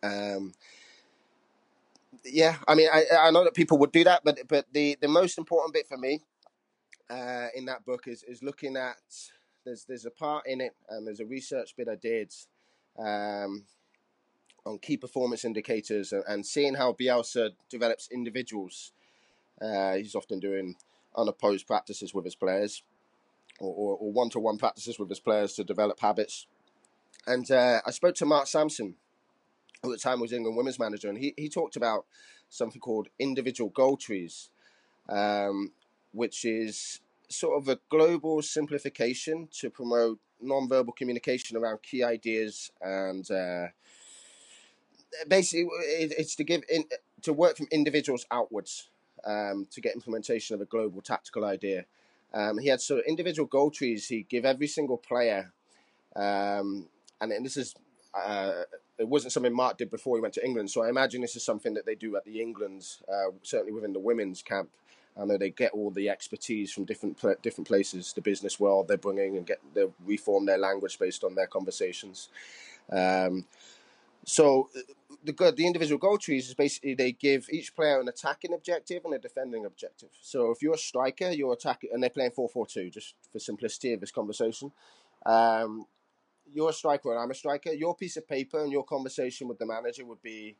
Um, 0.04 0.54
yeah, 2.24 2.58
I 2.68 2.76
mean, 2.76 2.90
I, 2.92 3.06
I 3.20 3.32
know 3.32 3.44
that 3.44 3.54
people 3.54 3.78
would 3.80 3.92
do 3.92 4.04
that, 4.04 4.22
but 4.24 4.40
but 4.48 4.66
the, 4.72 4.98
the 5.02 5.08
most 5.08 5.38
important 5.38 5.74
bit 5.74 5.88
for 5.88 5.98
me 5.98 6.22
uh, 7.10 7.48
in 7.56 7.66
that 7.66 7.86
book 7.86 8.08
is 8.08 8.24
is 8.24 8.44
looking 8.44 8.76
at 8.78 8.98
there's 9.66 9.86
there's 9.86 10.06
a 10.06 10.12
part 10.12 10.48
in 10.48 10.62
it 10.62 10.76
and 10.90 11.06
there's 11.06 11.20
a 11.20 11.26
research 11.26 11.76
bit 11.76 11.88
I 11.90 11.96
did 11.96 12.34
um, 12.98 13.66
on 14.66 14.80
key 14.80 14.98
performance 14.98 15.46
indicators 15.46 16.12
and, 16.14 16.24
and 16.28 16.46
seeing 16.46 16.76
how 16.76 16.94
Bielsa 16.94 17.52
develops 17.70 18.10
individuals. 18.12 18.92
Uh, 19.62 19.96
he's 19.96 20.16
often 20.16 20.40
doing 20.40 20.76
unopposed 21.16 21.66
practices 21.66 22.14
with 22.14 22.26
his 22.26 22.36
players 22.36 22.84
or, 23.60 23.98
or, 24.00 24.12
one-to-one 24.12 24.58
practices 24.58 25.00
with 25.00 25.10
his 25.10 25.20
players 25.20 25.54
to 25.54 25.64
develop 25.64 26.00
habits. 26.00 26.48
And 27.26 27.50
uh, 27.52 27.82
I 27.86 27.92
spoke 27.92 28.16
to 28.16 28.26
Mark 28.26 28.48
Sampson, 28.48 28.96
who 29.82 29.92
at 29.92 30.00
the 30.00 30.02
time 30.02 30.20
was 30.20 30.32
England 30.32 30.58
women's 30.58 30.80
manager, 30.80 31.10
and 31.10 31.18
he, 31.18 31.34
he 31.38 31.50
talked 31.50 31.76
about 31.76 32.06
something 32.50 32.80
called 32.80 33.10
individual 33.20 33.70
goal 33.70 33.98
trees, 33.98 34.50
um, 35.10 35.72
which 36.12 36.46
is 36.46 37.02
sort 37.30 37.62
of 37.62 37.68
a 37.68 37.80
global 37.90 38.42
simplification 38.42 39.50
to 39.52 39.70
promote 39.70 40.20
non-verbal 40.42 40.94
communication 40.94 41.58
around 41.58 41.82
key 41.82 42.04
ideas 42.04 42.72
and 42.82 43.30
uh, 43.32 43.68
basically 45.28 45.68
it, 45.84 46.14
it's 46.18 46.36
to 46.36 46.44
give 46.44 46.62
in, 46.70 46.86
to 47.22 47.34
work 47.34 47.58
from 47.58 47.68
individuals 47.72 48.26
outwards 48.32 48.90
um, 49.26 49.68
to 49.72 49.82
get 49.82 49.96
implementation 49.96 50.54
of 50.54 50.62
a 50.62 50.66
global 50.66 51.02
tactical 51.02 51.44
idea. 51.44 51.86
Um, 52.34 52.58
he 52.58 52.68
had 52.68 52.82
sort 52.82 53.00
of 53.00 53.06
individual 53.06 53.48
goal 53.48 53.72
trees. 53.72 54.08
He'd 54.08 54.30
give 54.30 54.46
every 54.46 54.68
single 54.68 54.98
player, 54.98 55.54
um, 56.16 56.88
and, 57.22 57.32
and 57.32 57.46
this 57.46 57.58
is 57.58 57.74
uh, 58.14 58.64
it 58.98 59.08
wasn't 59.08 59.32
something 59.32 59.54
Mark 59.54 59.78
did 59.78 59.90
before 59.90 60.18
he 60.18 60.22
went 60.22 60.34
to 60.36 60.46
England. 60.46 60.72
So 60.72 60.84
I 60.84 60.90
imagine 60.90 61.22
this 61.22 61.36
is 61.36 61.44
something 61.44 61.74
that 61.76 61.86
they 61.86 61.96
do 61.96 62.16
at 62.16 62.26
the 62.26 62.42
England, 62.42 62.86
uh, 63.08 63.32
certainly 63.44 63.72
within 63.72 63.94
the 63.94 64.00
women's 64.00 64.42
camp. 64.42 64.70
I 65.20 65.26
know 65.26 65.38
they 65.38 65.50
get 65.50 65.72
all 65.72 65.90
the 65.90 66.10
expertise 66.10 66.72
from 66.72 66.86
different 66.86 67.20
different 67.42 67.68
places, 67.68 68.14
the 68.14 68.22
business 68.22 68.60
world 68.60 68.88
they're 68.88 68.98
bringing, 68.98 69.38
and 69.38 69.46
get 69.46 69.60
they 69.74 69.86
reform 70.06 70.46
their 70.46 70.58
language 70.58 71.00
based 71.00 71.24
on 71.24 71.36
their 71.36 71.48
conversations. 71.48 72.30
Um, 72.92 73.46
so 74.28 74.70
the 75.24 75.54
the 75.56 75.66
individual 75.66 75.98
goal 75.98 76.18
trees 76.18 76.50
is 76.50 76.54
basically 76.54 76.94
they 76.94 77.14
give 77.14 77.48
each 77.50 77.74
player 77.74 78.00
an 78.02 78.10
attacking 78.10 78.54
objective 78.54 79.06
and 79.06 79.14
a 79.14 79.20
defending 79.20 79.66
objective. 79.66 80.10
So 80.22 80.52
if 80.52 80.62
you're 80.62 80.74
a 80.74 80.78
striker, 80.78 81.30
you're 81.32 81.54
attacking, 81.54 81.92
and 81.94 82.04
they're 82.04 82.10
playing 82.10 82.32
four 82.32 82.50
four 82.50 82.68
two, 82.68 82.90
just 82.90 83.16
for 83.32 83.40
simplicity 83.40 83.94
of 83.94 84.02
this 84.02 84.12
conversation. 84.12 84.74
Um, 85.26 85.86
you're 86.54 86.70
a 86.70 86.74
striker 86.74 87.12
and 87.12 87.22
I'm 87.22 87.32
a 87.32 87.36
striker. 87.36 87.72
Your 87.72 87.96
piece 87.96 88.18
of 88.18 88.28
paper 88.28 88.62
and 88.62 88.72
your 88.72 88.84
conversation 88.84 89.48
with 89.48 89.60
the 89.60 89.66
manager 89.66 90.06
would 90.06 90.22
be, 90.22 90.56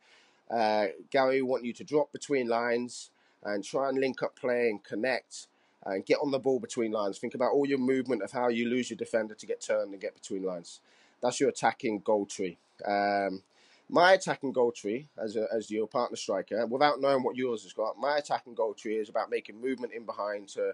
uh, 0.50 0.86
Gary, 1.10 1.42
we 1.42 1.42
want 1.42 1.64
you 1.64 1.72
to 1.74 1.84
drop 1.84 2.10
between 2.12 2.48
lines 2.48 3.10
and 3.44 3.62
try 3.62 3.88
and 3.88 3.98
link 3.98 4.22
up 4.22 4.34
play 4.34 4.68
and 4.68 4.82
connect 4.82 5.46
and 5.84 6.04
get 6.06 6.18
on 6.22 6.30
the 6.30 6.38
ball 6.38 6.58
between 6.58 6.92
lines. 6.92 7.18
Think 7.18 7.34
about 7.34 7.52
all 7.52 7.66
your 7.66 7.78
movement 7.78 8.22
of 8.22 8.32
how 8.32 8.48
you 8.48 8.68
lose 8.68 8.90
your 8.90 8.96
defender 8.96 9.34
to 9.34 9.46
get 9.46 9.60
turned 9.60 9.92
and 9.92 10.00
get 10.00 10.14
between 10.14 10.42
lines. 10.42 10.80
That's 11.22 11.38
your 11.40 11.48
attacking 11.50 12.00
goal 12.00 12.26
tree. 12.26 12.58
Um, 12.86 13.42
my 13.88 14.12
attacking 14.12 14.52
goal 14.52 14.72
tree 14.72 15.08
as 15.16 15.36
a, 15.36 15.46
as 15.52 15.70
your 15.70 15.86
partner 15.86 16.16
striker, 16.16 16.66
without 16.66 17.00
knowing 17.00 17.22
what 17.22 17.36
yours 17.36 17.62
has 17.62 17.72
got, 17.72 17.98
my 17.98 18.18
attacking 18.18 18.54
goal 18.54 18.74
tree 18.74 18.96
is 18.96 19.08
about 19.08 19.30
making 19.30 19.60
movement 19.60 19.92
in 19.92 20.04
behind 20.04 20.48
to 20.48 20.72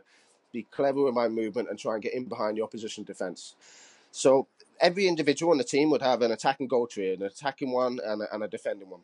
be 0.53 0.65
clever 0.71 1.03
with 1.03 1.15
my 1.15 1.29
movement 1.29 1.69
and 1.69 1.79
try 1.79 1.95
and 1.95 2.03
get 2.03 2.15
in 2.15 2.25
behind 2.25 2.57
the 2.57 2.63
opposition 2.63 3.05
defense. 3.05 3.55
So 4.11 4.47
every 4.81 5.07
individual 5.07 5.53
on 5.53 5.59
the 5.59 5.65
team 5.65 5.91
would 5.91 6.03
have 6.03 6.23
an 6.23 6.33
attacking 6.33 6.69
goal 6.69 6.87
tree, 6.87 7.15
an 7.15 7.23
attacking 7.23 7.73
one 7.73 7.99
and 8.05 8.23
a, 8.23 8.35
and 8.35 8.43
a 8.43 8.49
defending 8.49 8.91
one. 8.91 9.01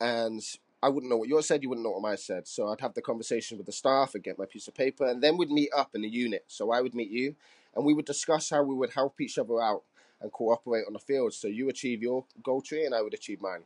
And 0.00 0.42
I 0.82 0.88
wouldn't 0.88 1.10
know 1.10 1.16
what 1.16 1.28
yours 1.28 1.46
said, 1.46 1.62
you 1.62 1.68
wouldn't 1.68 1.84
know 1.84 1.92
what 1.92 2.02
mine 2.02 2.16
said. 2.16 2.46
So 2.46 2.68
I'd 2.68 2.80
have 2.80 2.94
the 2.94 3.02
conversation 3.02 3.56
with 3.56 3.66
the 3.66 3.72
staff 3.72 4.14
and 4.14 4.22
get 4.22 4.38
my 4.38 4.46
piece 4.46 4.68
of 4.68 4.74
paper, 4.74 5.06
and 5.06 5.22
then 5.22 5.36
we'd 5.36 5.50
meet 5.50 5.70
up 5.76 5.94
in 5.94 6.04
a 6.04 6.08
unit. 6.08 6.44
So 6.48 6.70
I 6.70 6.80
would 6.80 6.94
meet 6.94 7.10
you, 7.10 7.34
and 7.74 7.84
we 7.84 7.94
would 7.94 8.04
discuss 8.04 8.50
how 8.50 8.62
we 8.62 8.74
would 8.74 8.90
help 8.90 9.20
each 9.20 9.38
other 9.38 9.60
out 9.60 9.82
and 10.20 10.32
cooperate 10.32 10.84
on 10.86 10.92
the 10.92 10.98
field. 10.98 11.34
So 11.34 11.48
you 11.48 11.68
achieve 11.68 12.02
your 12.02 12.24
goal 12.42 12.60
tree, 12.60 12.84
and 12.84 12.94
I 12.94 13.02
would 13.02 13.14
achieve 13.14 13.40
mine. 13.40 13.62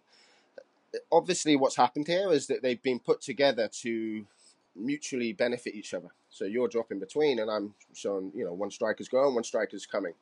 Obviously, 1.12 1.57
what's 1.57 1.76
happened 1.76 2.07
here 2.07 2.33
is 2.33 2.47
that 2.49 2.62
they've 2.62 2.83
been 2.83 2.99
put 2.99 3.21
together 3.21 3.69
to 3.83 4.26
mutually 4.75 5.33
benefit 5.33 5.75
each 5.75 5.95
other. 5.95 6.09
So 6.30 6.45
you're 6.45 6.69
dropping 6.69 6.99
between, 6.99 7.38
and 7.38 7.50
I'm 7.50 7.75
showing, 7.95 8.33
you 8.35 8.45
know, 8.45 8.52
one 8.52 8.71
striker's 8.71 9.09
going, 9.09 9.35
one 9.35 9.45
striker's 9.45 9.87
coming 9.87 10.14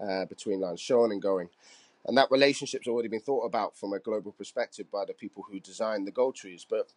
uh, 0.00 0.24
between 0.26 0.60
lines, 0.60 0.80
showing 0.80 1.12
and 1.12 1.22
going. 1.22 1.48
And 2.06 2.16
that 2.16 2.30
relationship's 2.30 2.88
already 2.88 3.08
been 3.08 3.20
thought 3.20 3.44
about 3.44 3.76
from 3.76 3.92
a 3.92 3.98
global 3.98 4.32
perspective 4.32 4.90
by 4.90 5.04
the 5.04 5.12
people 5.14 5.44
who 5.48 5.60
design 5.60 6.04
the 6.04 6.10
goal 6.10 6.32
trees. 6.32 6.66
But 6.68 6.88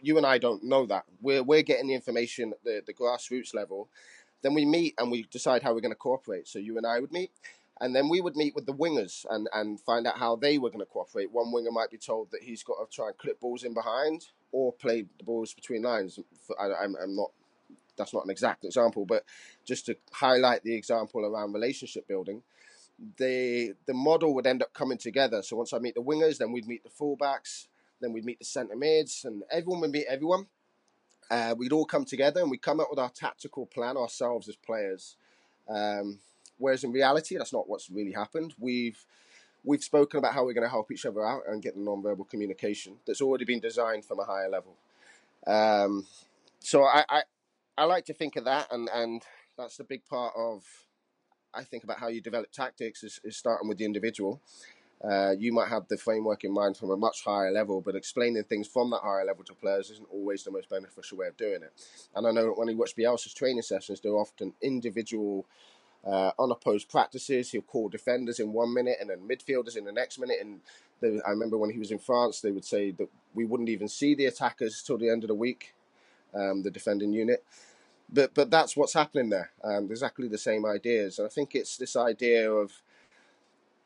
you 0.00 0.16
and 0.16 0.26
I 0.26 0.38
don't 0.38 0.64
know 0.64 0.86
that. 0.86 1.04
We're, 1.22 1.42
we're 1.42 1.62
getting 1.62 1.86
the 1.86 1.94
information 1.94 2.52
at 2.52 2.64
the, 2.64 2.82
the 2.84 2.92
grassroots 2.92 3.54
level. 3.54 3.88
Then 4.42 4.54
we 4.54 4.64
meet 4.64 4.94
and 4.98 5.10
we 5.10 5.22
decide 5.30 5.62
how 5.62 5.72
we're 5.72 5.80
going 5.80 5.92
to 5.92 5.96
cooperate. 5.96 6.48
So 6.48 6.58
you 6.58 6.76
and 6.76 6.86
I 6.86 7.00
would 7.00 7.12
meet, 7.12 7.30
and 7.80 7.94
then 7.94 8.08
we 8.08 8.20
would 8.20 8.36
meet 8.36 8.54
with 8.54 8.66
the 8.66 8.72
wingers 8.72 9.26
and, 9.30 9.48
and 9.52 9.80
find 9.80 10.06
out 10.06 10.18
how 10.18 10.36
they 10.36 10.58
were 10.58 10.70
going 10.70 10.80
to 10.80 10.86
cooperate. 10.86 11.32
One 11.32 11.52
winger 11.52 11.72
might 11.72 11.90
be 11.90 11.98
told 11.98 12.30
that 12.30 12.42
he's 12.42 12.62
got 12.62 12.76
to 12.78 12.94
try 12.94 13.08
and 13.08 13.18
clip 13.18 13.40
balls 13.40 13.64
in 13.64 13.74
behind 13.74 14.26
or 14.52 14.72
play 14.72 15.06
the 15.18 15.24
balls 15.24 15.52
between 15.54 15.82
lines. 15.82 16.18
I, 16.58 16.66
I'm, 16.82 16.94
I'm 17.02 17.16
not 17.16 17.30
that's 17.96 18.14
not 18.14 18.24
an 18.24 18.30
exact 18.30 18.64
example, 18.64 19.04
but 19.06 19.24
just 19.64 19.86
to 19.86 19.96
highlight 20.12 20.64
the 20.64 20.74
example 20.74 21.24
around 21.24 21.52
relationship 21.52 22.08
building, 22.08 22.42
the 23.18 23.74
the 23.86 23.94
model 23.94 24.34
would 24.34 24.46
end 24.46 24.62
up 24.62 24.72
coming 24.72 24.98
together. 24.98 25.42
So 25.42 25.56
once 25.56 25.72
I 25.72 25.78
meet 25.78 25.94
the 25.94 26.02
wingers, 26.02 26.38
then 26.38 26.52
we'd 26.52 26.66
meet 26.66 26.84
the 26.84 26.90
fullbacks, 26.90 27.66
then 28.00 28.12
we'd 28.12 28.24
meet 28.24 28.38
the 28.38 28.44
centre 28.44 28.76
mids, 28.76 29.24
and 29.24 29.42
everyone 29.50 29.80
would 29.82 29.90
meet 29.90 30.06
everyone. 30.08 30.46
Uh, 31.30 31.54
we'd 31.56 31.72
all 31.72 31.86
come 31.86 32.04
together 32.04 32.42
and 32.42 32.50
we'd 32.50 32.62
come 32.62 32.80
up 32.80 32.88
with 32.90 32.98
our 32.98 33.08
tactical 33.08 33.66
plan 33.66 33.96
ourselves 33.96 34.48
as 34.48 34.56
players. 34.56 35.16
Um, 35.68 36.18
whereas 36.58 36.84
in 36.84 36.92
reality, 36.92 37.36
that's 37.36 37.52
not 37.52 37.68
what's 37.68 37.90
really 37.90 38.12
happened. 38.12 38.54
We've 38.58 39.04
we've 39.64 39.82
spoken 39.82 40.18
about 40.18 40.34
how 40.34 40.44
we're 40.44 40.52
going 40.52 40.66
to 40.66 40.70
help 40.70 40.92
each 40.92 41.06
other 41.06 41.24
out 41.24 41.42
and 41.48 41.62
get 41.62 41.74
the 41.74 41.80
non-verbal 41.80 42.26
communication 42.26 42.96
that's 43.06 43.22
already 43.22 43.46
been 43.46 43.60
designed 43.60 44.04
from 44.04 44.20
a 44.20 44.24
higher 44.24 44.48
level. 44.48 44.76
Um, 45.46 46.06
so 46.60 46.84
I, 46.84 47.04
I 47.08 47.22
I 47.76 47.84
like 47.84 48.04
to 48.06 48.14
think 48.14 48.36
of 48.36 48.44
that, 48.44 48.68
and 48.70 48.88
and 48.92 49.22
that's 49.56 49.76
the 49.76 49.84
big 49.84 50.04
part 50.06 50.34
of 50.36 50.64
I 51.54 51.64
think 51.64 51.84
about 51.84 51.98
how 51.98 52.08
you 52.08 52.20
develop 52.20 52.50
tactics 52.50 53.02
is, 53.02 53.20
is 53.24 53.36
starting 53.36 53.68
with 53.68 53.78
the 53.78 53.84
individual. 53.84 54.40
Uh, 55.02 55.32
you 55.38 55.52
might 55.52 55.68
have 55.68 55.86
the 55.88 55.98
framework 55.98 56.44
in 56.44 56.52
mind 56.52 56.76
from 56.76 56.90
a 56.90 56.96
much 56.96 57.24
higher 57.24 57.50
level, 57.50 57.80
but 57.80 57.94
explaining 57.94 58.42
things 58.44 58.66
from 58.66 58.90
that 58.90 59.00
higher 59.02 59.24
level 59.24 59.44
to 59.44 59.54
players 59.54 59.90
isn't 59.90 60.08
always 60.10 60.44
the 60.44 60.50
most 60.50 60.68
beneficial 60.70 61.18
way 61.18 61.26
of 61.26 61.36
doing 61.36 61.62
it. 61.62 61.72
And 62.14 62.26
I 62.26 62.30
know 62.30 62.54
when 62.56 62.68
you 62.68 62.76
watch 62.76 62.96
Bielsa's 62.96 63.34
training 63.34 63.62
sessions, 63.62 64.00
they're 64.00 64.16
often 64.16 64.54
individual, 64.62 65.46
uh, 66.06 66.32
unopposed 66.38 66.88
practices. 66.88 67.50
He'll 67.50 67.62
call 67.62 67.88
defenders 67.88 68.40
in 68.40 68.52
one 68.52 68.74
minute 68.74 68.98
and 69.00 69.10
then 69.10 69.28
midfielders 69.28 69.76
in 69.76 69.84
the 69.84 69.92
next 69.92 70.18
minute. 70.18 70.38
And 70.40 70.60
they, 71.00 71.20
I 71.26 71.30
remember 71.30 71.58
when 71.58 71.70
he 71.70 71.78
was 71.78 71.90
in 71.90 71.98
France, 71.98 72.40
they 72.40 72.50
would 72.50 72.64
say 72.64 72.90
that 72.92 73.08
we 73.34 73.44
wouldn't 73.44 73.68
even 73.68 73.88
see 73.88 74.14
the 74.14 74.26
attackers 74.26 74.82
till 74.82 74.98
the 74.98 75.10
end 75.10 75.24
of 75.24 75.28
the 75.28 75.34
week, 75.34 75.74
um, 76.34 76.62
the 76.62 76.70
defending 76.70 77.12
unit 77.12 77.44
but 78.12 78.34
but 78.34 78.50
that's 78.50 78.76
what's 78.76 78.94
happening 78.94 79.30
there. 79.30 79.50
Um, 79.62 79.86
exactly 79.90 80.28
the 80.28 80.38
same 80.38 80.66
ideas, 80.66 81.18
and 81.18 81.26
I 81.26 81.30
think 81.30 81.54
it's 81.54 81.76
this 81.76 81.96
idea 81.96 82.50
of 82.50 82.72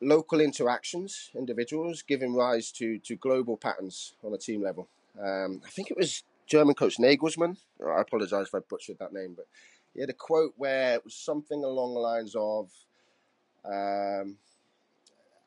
local 0.01 0.39
interactions, 0.39 1.31
individuals 1.35 2.01
giving 2.01 2.35
rise 2.35 2.71
to 2.73 2.99
to 2.99 3.15
global 3.15 3.57
patterns 3.57 4.13
on 4.23 4.33
a 4.33 4.37
team 4.37 4.61
level. 4.61 4.87
Um, 5.19 5.61
I 5.65 5.69
think 5.69 5.91
it 5.91 5.97
was 5.97 6.23
German 6.47 6.75
coach 6.75 6.97
Nagelsmann. 6.97 7.57
I 7.85 8.01
apologise 8.01 8.47
if 8.47 8.55
I 8.55 8.59
butchered 8.59 8.99
that 8.99 9.13
name, 9.13 9.33
but 9.35 9.47
he 9.93 10.01
had 10.01 10.09
a 10.09 10.13
quote 10.13 10.53
where 10.57 10.95
it 10.95 11.03
was 11.03 11.15
something 11.15 11.63
along 11.63 11.93
the 11.93 11.99
lines 11.99 12.35
of. 12.37 12.69
Um, 13.65 14.37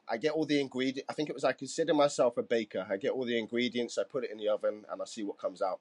I 0.09 0.17
get 0.19 0.33
all 0.33 0.45
the 0.45 0.61
ingredients. 0.61 1.07
I 1.09 1.15
think 1.15 1.29
it 1.29 1.35
was 1.35 1.45
I 1.45 1.53
consider 1.53 1.95
myself 1.95 2.37
a 2.37 2.43
baker. 2.43 2.87
I 2.91 2.97
get 2.97 3.13
all 3.13 3.25
the 3.25 3.39
ingredients, 3.39 3.99
I 3.99 4.03
put 4.05 4.25
it 4.25 4.31
in 4.31 4.39
the 4.39 4.49
oven, 4.49 4.85
and 4.91 5.01
I 5.01 5.05
see 5.05 5.23
what 5.23 5.39
comes 5.39 5.63
out. 5.63 5.81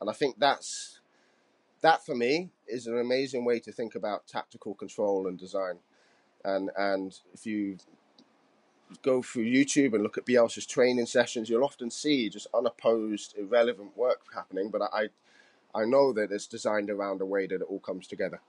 And 0.00 0.10
I 0.10 0.12
think 0.12 0.38
that's 0.38 1.00
that 1.80 2.04
for 2.04 2.14
me 2.14 2.50
is 2.66 2.86
an 2.86 2.98
amazing 2.98 3.44
way 3.44 3.60
to 3.60 3.72
think 3.72 3.94
about 3.94 4.26
tactical 4.26 4.74
control 4.74 5.26
and 5.26 5.38
design. 5.38 5.78
And 6.44 6.70
and 6.76 7.18
if 7.34 7.46
you 7.46 7.78
go 9.02 9.22
through 9.22 9.44
YouTube 9.46 9.94
and 9.94 10.02
look 10.02 10.18
at 10.18 10.26
Bielsa's 10.26 10.66
training 10.66 11.06
sessions, 11.06 11.48
you'll 11.48 11.64
often 11.64 11.90
see 11.90 12.28
just 12.28 12.46
unopposed, 12.54 13.34
irrelevant 13.36 13.96
work 13.96 14.20
happening. 14.34 14.70
But 14.70 14.82
I 14.82 15.08
I 15.74 15.84
know 15.84 16.12
that 16.12 16.32
it's 16.32 16.46
designed 16.46 16.90
around 16.90 17.20
a 17.20 17.26
way 17.26 17.46
that 17.46 17.56
it 17.56 17.66
all 17.68 17.80
comes 17.80 18.06
together. 18.06 18.40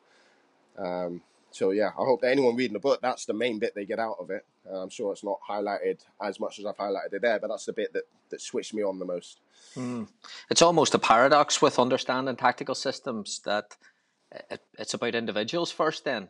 Um, 0.78 1.22
so 1.52 1.72
yeah, 1.72 1.88
I 1.90 2.04
hope 2.04 2.22
that 2.22 2.32
anyone 2.32 2.56
reading 2.56 2.74
the 2.74 2.80
book, 2.80 3.02
that's 3.02 3.26
the 3.26 3.34
main 3.34 3.60
bit 3.60 3.74
they 3.74 3.86
get 3.86 4.00
out 4.00 4.18
of 4.20 4.30
it. 4.30 4.46
Uh, 4.70 4.82
I'm 4.82 4.90
sure 4.90 5.12
it's 5.12 5.24
not 5.24 5.40
highlighted 5.50 6.00
as 6.22 6.40
much 6.40 6.60
as 6.60 6.66
I've 6.66 6.78
highlighted 6.78 7.14
it 7.14 7.22
there, 7.22 7.40
but 7.40 7.48
that's 7.48 7.66
the 7.66 7.74
bit 7.74 7.94
that, 7.94 8.04
that 8.30 8.42
switched 8.42 8.74
me 8.74 8.84
on 8.84 9.00
the 9.00 9.06
most. 9.06 9.40
Mm. 9.76 10.08
It's 10.50 10.62
almost 10.62 10.94
a 10.94 11.00
paradox 11.00 11.62
with 11.62 11.80
understanding 11.80 12.36
tactical 12.36 12.76
systems 12.76 13.40
that 13.46 13.76
it, 14.52 14.62
it's 14.78 14.94
about 14.94 15.16
individuals 15.16 15.72
first 15.72 16.06
then. 16.06 16.30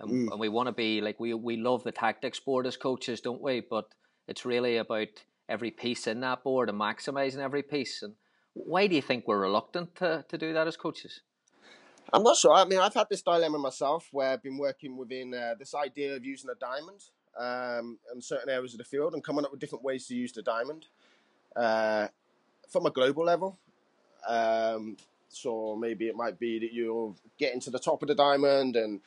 And, 0.00 0.10
mm. 0.10 0.30
and 0.30 0.40
we 0.40 0.48
want 0.48 0.68
to 0.68 0.72
be 0.72 1.00
like, 1.00 1.18
we, 1.18 1.34
we 1.34 1.56
love 1.56 1.82
the 1.82 1.92
tactics 1.92 2.38
board 2.38 2.66
as 2.66 2.76
coaches, 2.76 3.20
don't 3.20 3.42
we? 3.42 3.60
But 3.60 3.88
it's 4.28 4.44
really 4.44 4.76
about 4.76 5.08
every 5.48 5.70
piece 5.70 6.06
in 6.06 6.20
that 6.20 6.44
board 6.44 6.68
and 6.68 6.78
maximizing 6.78 7.38
every 7.38 7.62
piece. 7.62 8.02
And 8.02 8.14
why 8.54 8.86
do 8.86 8.96
you 8.96 9.02
think 9.02 9.26
we're 9.26 9.38
reluctant 9.38 9.94
to, 9.96 10.24
to 10.28 10.38
do 10.38 10.52
that 10.52 10.66
as 10.66 10.76
coaches? 10.76 11.20
I'm 12.12 12.22
not 12.22 12.36
sure. 12.36 12.52
I 12.54 12.64
mean, 12.64 12.78
I've 12.78 12.94
had 12.94 13.08
this 13.10 13.22
dilemma 13.22 13.58
myself 13.58 14.08
where 14.12 14.30
I've 14.30 14.42
been 14.42 14.56
working 14.56 14.96
within 14.96 15.34
uh, 15.34 15.54
this 15.58 15.74
idea 15.74 16.16
of 16.16 16.24
using 16.24 16.50
a 16.50 16.54
diamond 16.54 17.04
um, 17.38 17.98
in 18.14 18.22
certain 18.22 18.48
areas 18.48 18.72
of 18.72 18.78
the 18.78 18.84
field 18.84 19.14
and 19.14 19.22
coming 19.22 19.44
up 19.44 19.50
with 19.50 19.60
different 19.60 19.84
ways 19.84 20.06
to 20.06 20.14
use 20.14 20.32
the 20.32 20.42
diamond 20.42 20.86
uh, 21.54 22.08
from 22.70 22.86
a 22.86 22.90
global 22.90 23.24
level. 23.24 23.58
Um, 24.26 24.96
so 25.28 25.76
maybe 25.76 26.08
it 26.08 26.16
might 26.16 26.38
be 26.38 26.58
that 26.58 26.72
you're 26.72 27.14
getting 27.38 27.60
to 27.60 27.70
the 27.70 27.78
top 27.78 28.02
of 28.02 28.08
the 28.08 28.14
diamond 28.14 28.76
and 28.76 29.00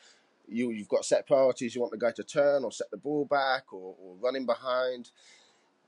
you, 0.48 0.70
you've 0.70 0.88
got 0.88 1.06
set 1.06 1.26
priorities. 1.26 1.74
You 1.74 1.82
want 1.82 1.92
the 1.92 1.98
guy 1.98 2.12
to 2.12 2.24
turn 2.24 2.64
or 2.64 2.72
set 2.72 2.92
the 2.92 2.98
ball 2.98 3.26
back 3.26 3.74
or, 3.74 3.96
or 4.00 4.16
running 4.22 4.46
behind. 4.46 5.10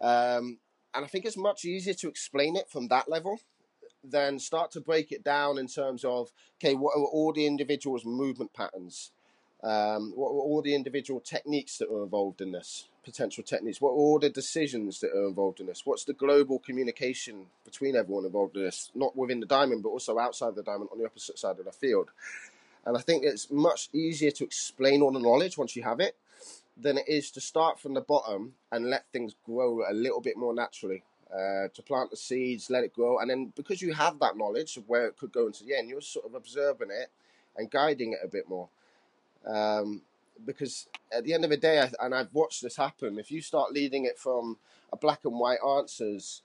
Um, 0.02 0.58
and 0.94 1.04
I 1.04 1.08
think 1.08 1.26
it's 1.26 1.38
much 1.38 1.66
easier 1.66 1.94
to 1.96 2.08
explain 2.08 2.56
it 2.56 2.70
from 2.70 2.88
that 2.90 3.10
level 3.10 3.40
than 4.04 4.38
start 4.40 4.72
to 4.72 4.82
break 4.82 5.12
it 5.12 5.24
down 5.24 5.58
in 5.58 5.68
terms 5.68 6.04
of 6.04 6.32
okay, 6.58 6.76
what 6.76 6.96
are 6.96 7.04
all 7.04 7.34
the 7.34 7.46
individual's 7.46 8.06
movement 8.06 8.54
patterns? 8.54 9.12
Um, 9.64 10.12
what 10.16 10.28
are 10.28 10.44
all 10.44 10.62
the 10.62 10.76
individual 10.76 11.22
techniques 11.22 11.78
that 11.78 11.90
are 11.90 12.04
involved 12.04 12.42
in 12.42 12.52
this? 12.52 12.90
Potential 13.06 13.44
techniques. 13.44 13.80
What 13.80 13.92
are 13.92 13.96
all 13.96 14.20
the 14.20 14.30
decisions 14.30 15.00
that 15.00 15.12
are 15.12 15.28
involved 15.28 15.62
in 15.62 15.68
this? 15.68 15.86
What's 15.86 16.04
the 16.04 16.14
global 16.14 16.60
communication 16.60 17.46
between 17.64 17.96
everyone 17.96 18.26
involved 18.26 18.58
in 18.58 18.64
this? 18.64 18.92
Not 18.94 19.16
within 19.16 19.40
the 19.40 19.46
diamond, 19.46 19.84
but 19.84 19.90
also 19.90 20.20
outside 20.20 20.56
the 20.56 20.64
diamond 20.64 20.90
on 20.92 21.00
the 21.00 21.06
opposite 21.06 21.40
side 21.40 21.60
of 21.60 21.66
the 21.66 21.72
field. 21.72 22.10
And 22.86 22.98
I 22.98 23.02
think 23.02 23.24
it's 23.24 23.50
much 23.50 23.88
easier 23.94 24.32
to 24.32 24.44
explain 24.44 25.02
all 25.02 25.14
the 25.14 25.20
knowledge 25.20 25.58
once 25.58 25.78
you 25.78 25.84
have 25.84 26.02
it 26.02 26.18
than 26.76 26.98
it 26.98 27.08
is 27.08 27.32
to 27.32 27.42
start 27.42 27.80
from 27.80 27.94
the 27.94 28.02
bottom 28.02 28.54
and 28.72 28.90
let 28.90 29.06
things 29.12 29.36
grow 29.46 29.84
a 29.90 29.94
little 29.94 30.22
bit 30.22 30.38
more 30.38 30.54
naturally 30.54 31.04
uh, 31.34 31.68
to 31.74 31.82
plant 31.86 32.12
the 32.12 32.18
seeds, 32.18 32.70
let 32.70 32.84
it 32.84 32.94
grow, 32.94 33.20
and 33.20 33.30
then 33.30 33.52
because 33.56 33.82
you 33.82 33.94
have 33.94 34.20
that 34.20 34.38
knowledge 34.38 34.78
of 34.78 34.88
where 34.88 35.08
it 35.08 35.18
could 35.18 35.32
go 35.32 35.48
into 35.48 35.64
the 35.64 35.76
end, 35.76 35.90
you're 35.90 36.02
sort 36.02 36.26
of 36.26 36.36
observing 36.36 36.90
it 36.92 37.10
and 37.58 37.72
guiding 37.72 38.14
it 38.14 38.20
a 38.24 38.28
bit 38.28 38.48
more. 38.48 38.70
Um, 39.46 40.02
because 40.46 40.88
at 41.12 41.24
the 41.24 41.34
end 41.34 41.44
of 41.44 41.50
the 41.50 41.58
day, 41.58 41.88
and 42.00 42.14
I've 42.14 42.34
watched 42.34 42.62
this 42.62 42.76
happen, 42.76 43.20
if 43.20 43.32
you 43.32 43.42
start 43.42 43.74
leading 43.74 44.06
it 44.06 44.18
from 44.18 44.58
a 44.92 44.98
black 44.98 45.26
and 45.26 45.40
white 45.40 45.60
answers 45.68 46.42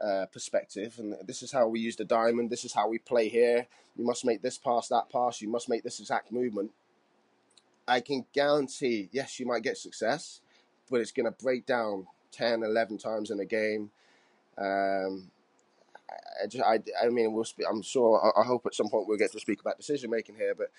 uh, 0.00 0.26
perspective, 0.26 0.96
and 0.98 1.16
this 1.24 1.42
is 1.42 1.52
how 1.52 1.68
we 1.68 1.80
use 1.80 1.96
the 1.96 2.04
diamond, 2.04 2.50
this 2.50 2.64
is 2.64 2.72
how 2.72 2.88
we 2.88 2.98
play 2.98 3.28
here, 3.28 3.66
you 3.96 4.04
must 4.04 4.24
make 4.24 4.42
this 4.42 4.58
pass, 4.58 4.88
that 4.88 5.10
pass, 5.10 5.40
you 5.40 5.48
must 5.48 5.68
make 5.68 5.82
this 5.82 6.00
exact 6.00 6.30
movement. 6.30 6.70
I 7.88 8.00
can 8.00 8.24
guarantee, 8.32 9.08
yes, 9.12 9.38
you 9.38 9.46
might 9.46 9.62
get 9.62 9.76
success, 9.76 10.40
but 10.90 11.00
it's 11.00 11.12
going 11.12 11.26
to 11.26 11.32
break 11.32 11.66
down 11.66 12.06
10, 12.32 12.62
11 12.62 12.98
times 12.98 13.30
in 13.30 13.40
a 13.40 13.44
game. 13.44 13.90
Um, 14.58 15.30
I, 16.42 16.46
just, 16.46 16.64
I, 16.64 16.80
I 17.02 17.08
mean, 17.08 17.32
we'll 17.32 17.44
speak, 17.44 17.66
I'm 17.70 17.82
sure, 17.82 18.32
I, 18.36 18.40
I 18.40 18.44
hope 18.44 18.66
at 18.66 18.74
some 18.74 18.88
point 18.88 19.08
we'll 19.08 19.18
get 19.18 19.32
to 19.32 19.40
speak 19.40 19.60
about 19.60 19.78
decision 19.78 20.10
making 20.10 20.36
here, 20.36 20.54
but 20.54 20.70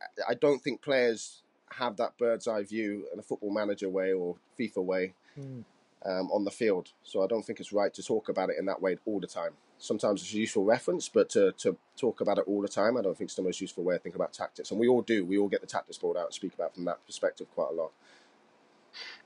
I, 0.00 0.32
I 0.32 0.34
don't 0.34 0.62
think 0.62 0.82
players 0.82 1.42
have 1.72 1.96
that 1.96 2.16
bird's 2.18 2.46
eye 2.46 2.62
view 2.62 3.06
in 3.12 3.18
a 3.18 3.22
football 3.22 3.52
manager 3.52 3.88
way 3.88 4.12
or 4.12 4.36
FIFA 4.58 4.84
way 4.84 5.14
mm. 5.38 5.64
um, 6.04 6.30
on 6.30 6.44
the 6.44 6.50
field. 6.50 6.92
So 7.02 7.22
I 7.22 7.26
don't 7.26 7.44
think 7.44 7.60
it's 7.60 7.72
right 7.72 7.92
to 7.94 8.02
talk 8.02 8.28
about 8.28 8.50
it 8.50 8.56
in 8.58 8.66
that 8.66 8.80
way 8.80 8.96
all 9.04 9.20
the 9.20 9.26
time. 9.26 9.52
Sometimes 9.78 10.22
it's 10.22 10.32
a 10.32 10.38
useful 10.38 10.64
reference, 10.64 11.08
but 11.08 11.28
to, 11.30 11.52
to 11.52 11.76
talk 11.96 12.20
about 12.20 12.38
it 12.38 12.44
all 12.46 12.62
the 12.62 12.68
time, 12.68 12.96
I 12.96 13.02
don't 13.02 13.16
think 13.16 13.28
it's 13.28 13.34
the 13.34 13.42
most 13.42 13.60
useful 13.60 13.84
way 13.84 13.96
of 13.96 14.02
thinking 14.02 14.20
about 14.20 14.32
tactics. 14.32 14.70
And 14.70 14.80
we 14.80 14.88
all 14.88 15.02
do. 15.02 15.24
We 15.24 15.36
all 15.38 15.48
get 15.48 15.60
the 15.60 15.66
tactics 15.66 15.98
board 15.98 16.16
out 16.16 16.26
and 16.26 16.34
speak 16.34 16.54
about 16.54 16.74
from 16.74 16.86
that 16.86 17.04
perspective 17.06 17.46
quite 17.54 17.70
a 17.70 17.74
lot. 17.74 17.92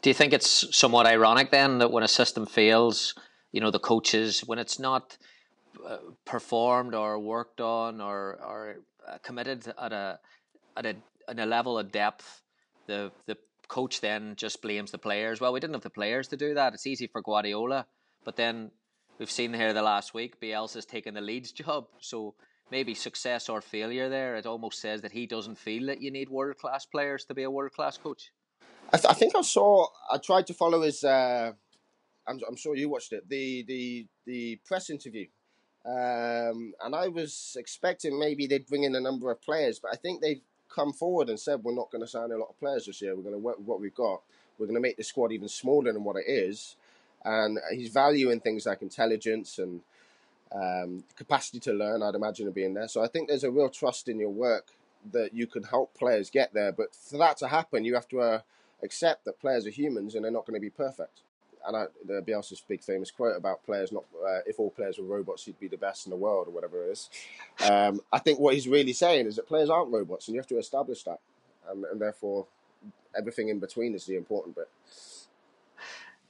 Do 0.03 0.11
you 0.11 0.15
think 0.15 0.33
it's 0.33 0.77
somewhat 0.77 1.07
ironic 1.07 1.51
then 1.51 1.79
that 1.79 1.93
when 1.93 2.03
a 2.03 2.09
system 2.09 2.47
fails, 2.47 3.15
you 3.53 3.61
know 3.61 3.71
the 3.71 3.79
coaches 3.79 4.41
when 4.41 4.59
it's 4.59 4.79
not 4.79 5.17
uh, 5.87 5.99
performed 6.25 6.95
or 6.95 7.19
worked 7.19 7.61
on 7.61 8.01
or 8.01 8.39
or 8.45 8.77
committed 9.23 9.73
at 9.81 9.93
a 9.93 10.19
at 10.77 10.87
a 10.87 10.97
at 11.29 11.39
a 11.39 11.47
level 11.47 11.79
of 11.79 11.93
depth, 11.93 12.43
the 12.87 13.13
the 13.27 13.37
coach 13.69 14.01
then 14.01 14.35
just 14.37 14.61
blames 14.63 14.91
the 14.91 14.99
players. 14.99 15.41
Well, 15.41 15.53
we 15.53 15.61
didn't 15.61 15.75
have 15.75 15.83
the 15.83 15.91
players 15.91 16.29
to 16.29 16.37
do 16.37 16.55
that. 16.55 16.75
It's 16.75 16.87
easy 16.87 17.07
for 17.07 17.23
Guardiola, 17.23 17.87
but 18.25 18.37
then 18.37 18.73
we've 19.21 19.31
seen 19.31 19.53
here 19.53 19.73
the 19.73 19.83
last 19.83 20.15
week, 20.15 20.41
Bielsa's 20.41 20.87
taken 20.87 21.15
the 21.15 21.21
Leeds 21.21 21.53
job. 21.53 21.87
So 22.01 22.35
maybe 22.71 22.95
success 22.95 23.49
or 23.49 23.61
failure 23.61 24.09
there. 24.09 24.35
It 24.35 24.47
almost 24.47 24.81
says 24.81 25.03
that 25.03 25.13
he 25.13 25.27
doesn't 25.27 25.59
feel 25.59 25.87
that 25.87 26.01
you 26.01 26.11
need 26.11 26.31
world 26.31 26.57
class 26.57 26.87
players 26.87 27.25
to 27.27 27.35
be 27.35 27.45
a 27.45 27.51
world 27.51 27.73
class 27.73 27.99
coach. 27.99 28.33
I, 28.93 28.97
th- 28.97 29.11
I 29.11 29.15
think 29.15 29.37
I 29.37 29.43
saw. 29.43 29.87
I 30.11 30.19
tried 30.19 30.49
to 30.49 30.55
follow 30.55 30.83
his. 30.83 31.05
Uh, 31.05 31.53
I'm, 32.27 32.41
I'm 32.49 32.57
sure 32.57 32.75
you 32.75 32.89
watched 32.89 33.13
it. 33.13 33.29
The 33.29 33.63
the 33.63 34.07
the 34.27 34.59
press 34.67 34.91
interview, 34.91 35.27
um, 35.87 36.73
and 36.83 36.95
I 36.95 37.07
was 37.07 37.57
expecting 37.57 38.19
maybe 38.19 38.49
they'd 38.49 38.67
bring 38.67 38.83
in 38.83 38.97
a 38.97 39.01
number 39.01 39.31
of 39.31 39.41
players, 39.43 39.79
but 39.79 39.93
I 39.93 39.97
think 39.97 40.21
they've 40.21 40.41
come 40.69 40.93
forward 40.93 41.29
and 41.29 41.39
said 41.39 41.63
we're 41.63 41.75
not 41.75 41.91
going 41.93 42.03
to 42.03 42.11
sign 42.11 42.33
a 42.33 42.37
lot 42.37 42.49
of 42.51 42.59
players 42.59 42.87
this 42.87 43.01
year. 43.01 43.15
We're 43.15 43.23
going 43.23 43.35
to 43.35 43.39
work 43.39 43.59
with 43.59 43.67
what 43.67 43.81
we've 43.81 43.95
got. 43.95 44.23
We're 44.59 44.67
going 44.67 44.75
to 44.77 44.81
make 44.81 44.97
the 44.97 45.05
squad 45.05 45.31
even 45.31 45.49
smaller 45.49 45.93
than 45.93 46.03
what 46.03 46.17
it 46.17 46.29
is, 46.29 46.75
and 47.25 47.59
he's 47.73 47.91
valuing 47.91 48.41
things 48.41 48.67
like 48.67 48.83
intelligence 48.83 49.59
and 49.59 49.81
um, 50.53 51.05
capacity 51.17 51.61
to 51.61 51.73
learn. 51.73 52.03
I'd 52.03 52.15
imagine 52.15 52.49
of 52.49 52.55
being 52.55 52.75
there. 52.75 52.89
So 52.89 53.03
I 53.03 53.09
think 53.09 53.29
there's 53.29 53.45
a 53.45 53.51
real 53.51 53.69
trust 53.69 54.09
in 54.09 54.19
your 54.19 54.31
work 54.31 54.69
that 55.13 55.33
you 55.33 55.47
can 55.47 55.63
help 55.63 55.95
players 55.95 56.31
get 56.31 56.53
there. 56.53 56.73
But 56.73 56.95
for 56.95 57.19
that 57.19 57.37
to 57.39 57.49
happen, 57.49 57.85
you 57.85 57.95
have 57.95 58.09
to 58.09 58.21
uh, 58.21 58.41
accept 58.83 59.25
that 59.25 59.41
players 59.41 59.67
are 59.67 59.71
humans 59.71 60.15
and 60.15 60.25
they're 60.25 60.33
not 60.33 60.47
going 60.47 60.55
to 60.55 60.61
be 60.61 60.71
perfect. 60.71 61.21
And 61.67 61.77
I, 61.77 61.87
the 62.07 62.23
Bielsa's 62.23 62.63
big 62.67 62.83
famous 62.83 63.11
quote 63.11 63.37
about 63.37 63.65
players 63.65 63.93
not 63.93 64.05
uh, 64.15 64.41
if 64.47 64.59
all 64.59 64.71
players 64.71 64.99
were 64.99 65.05
robots, 65.05 65.45
he'd 65.45 65.61
be 65.61 65.69
the 65.69 65.77
best 65.77 66.07
in 66.07 66.11
the 66.11 66.17
world 66.17 66.49
or 66.49 66.53
whatever 66.53 66.87
it 66.87 66.93
is. 66.93 67.11
Um, 67.69 68.01
I 68.11 68.19
think 68.19 68.41
what 68.41 68.55
he's 68.55 68.67
really 68.67 68.95
saying 68.95 69.27
is 69.27 69.37
that 69.37 69.47
players 69.47 69.69
aren't 69.69 69.93
robots, 69.93 70.27
and 70.27 70.35
you 70.35 70.41
have 70.41 70.49
to 70.49 70.59
establish 70.59 71.03
that, 71.05 71.21
and, 71.71 71.85
and 71.85 72.01
therefore 72.01 72.47
everything 73.15 73.51
in 73.51 73.59
between 73.59 73.95
is 73.95 74.07
the 74.07 74.17
important 74.17 74.57
bit. 74.57 74.69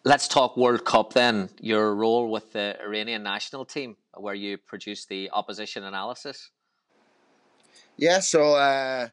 Let's 0.02 0.28
talk 0.28 0.56
World 0.56 0.86
Cup 0.86 1.12
then. 1.12 1.50
Your 1.60 1.94
role 1.94 2.30
with 2.30 2.54
the 2.54 2.74
Iranian 2.82 3.22
national 3.22 3.66
team, 3.66 3.98
where 4.14 4.34
you 4.34 4.56
produce 4.56 5.04
the 5.04 5.28
opposition 5.30 5.84
analysis. 5.84 6.50
Yeah, 7.98 8.20
so 8.20 8.54
uh, 8.54 9.08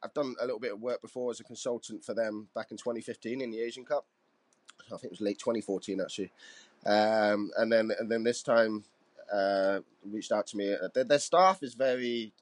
I've 0.00 0.14
done 0.14 0.36
a 0.40 0.44
little 0.44 0.60
bit 0.60 0.74
of 0.74 0.80
work 0.80 1.02
before 1.02 1.32
as 1.32 1.40
a 1.40 1.44
consultant 1.44 2.04
for 2.04 2.14
them 2.14 2.46
back 2.54 2.70
in 2.70 2.76
2015 2.76 3.40
in 3.40 3.50
the 3.50 3.60
Asian 3.60 3.84
Cup. 3.84 4.06
I 4.86 4.90
think 4.90 5.06
it 5.06 5.10
was 5.10 5.20
late 5.20 5.40
2014 5.40 6.00
actually, 6.00 6.30
um, 6.86 7.50
and 7.56 7.72
then 7.72 7.90
and 7.98 8.08
then 8.08 8.22
this 8.22 8.44
time 8.44 8.84
uh, 9.32 9.80
reached 10.08 10.30
out 10.30 10.46
to 10.48 10.56
me. 10.56 10.76
Their, 10.94 11.02
their 11.02 11.18
staff 11.18 11.64
is 11.64 11.74
very 11.74 12.32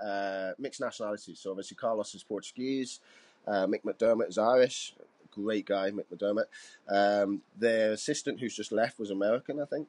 uh, 0.00 0.52
mixed 0.58 0.80
nationalities. 0.80 1.40
So 1.40 1.50
obviously 1.50 1.76
Carlos 1.76 2.14
is 2.14 2.22
Portuguese, 2.22 3.00
uh, 3.48 3.66
Mick 3.66 3.82
McDermott 3.82 4.28
is 4.28 4.38
Irish. 4.38 4.94
Great 5.34 5.66
guy, 5.66 5.90
Mick 5.90 6.04
McDermott. 6.12 6.46
Um, 6.88 7.42
their 7.56 7.92
assistant, 7.92 8.40
who's 8.40 8.56
just 8.56 8.72
left, 8.72 8.98
was 8.98 9.10
American, 9.10 9.60
I 9.60 9.64
think. 9.64 9.88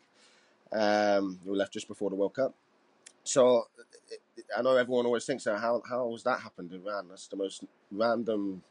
Um, 0.71 1.39
who 1.45 1.55
left 1.55 1.73
just 1.73 1.87
before 1.87 2.09
the 2.09 2.15
World 2.15 2.33
Cup. 2.33 2.53
So 3.23 3.67
I 4.55 4.61
know 4.61 4.75
everyone 4.75 5.05
always 5.05 5.25
thinks, 5.25 5.45
how 5.45 5.81
how 5.89 6.11
has 6.11 6.23
that 6.23 6.41
happened 6.41 6.71
in 6.71 6.81
Iran? 6.81 7.07
That's 7.09 7.27
the 7.27 7.37
most 7.37 7.63
random 7.91 8.61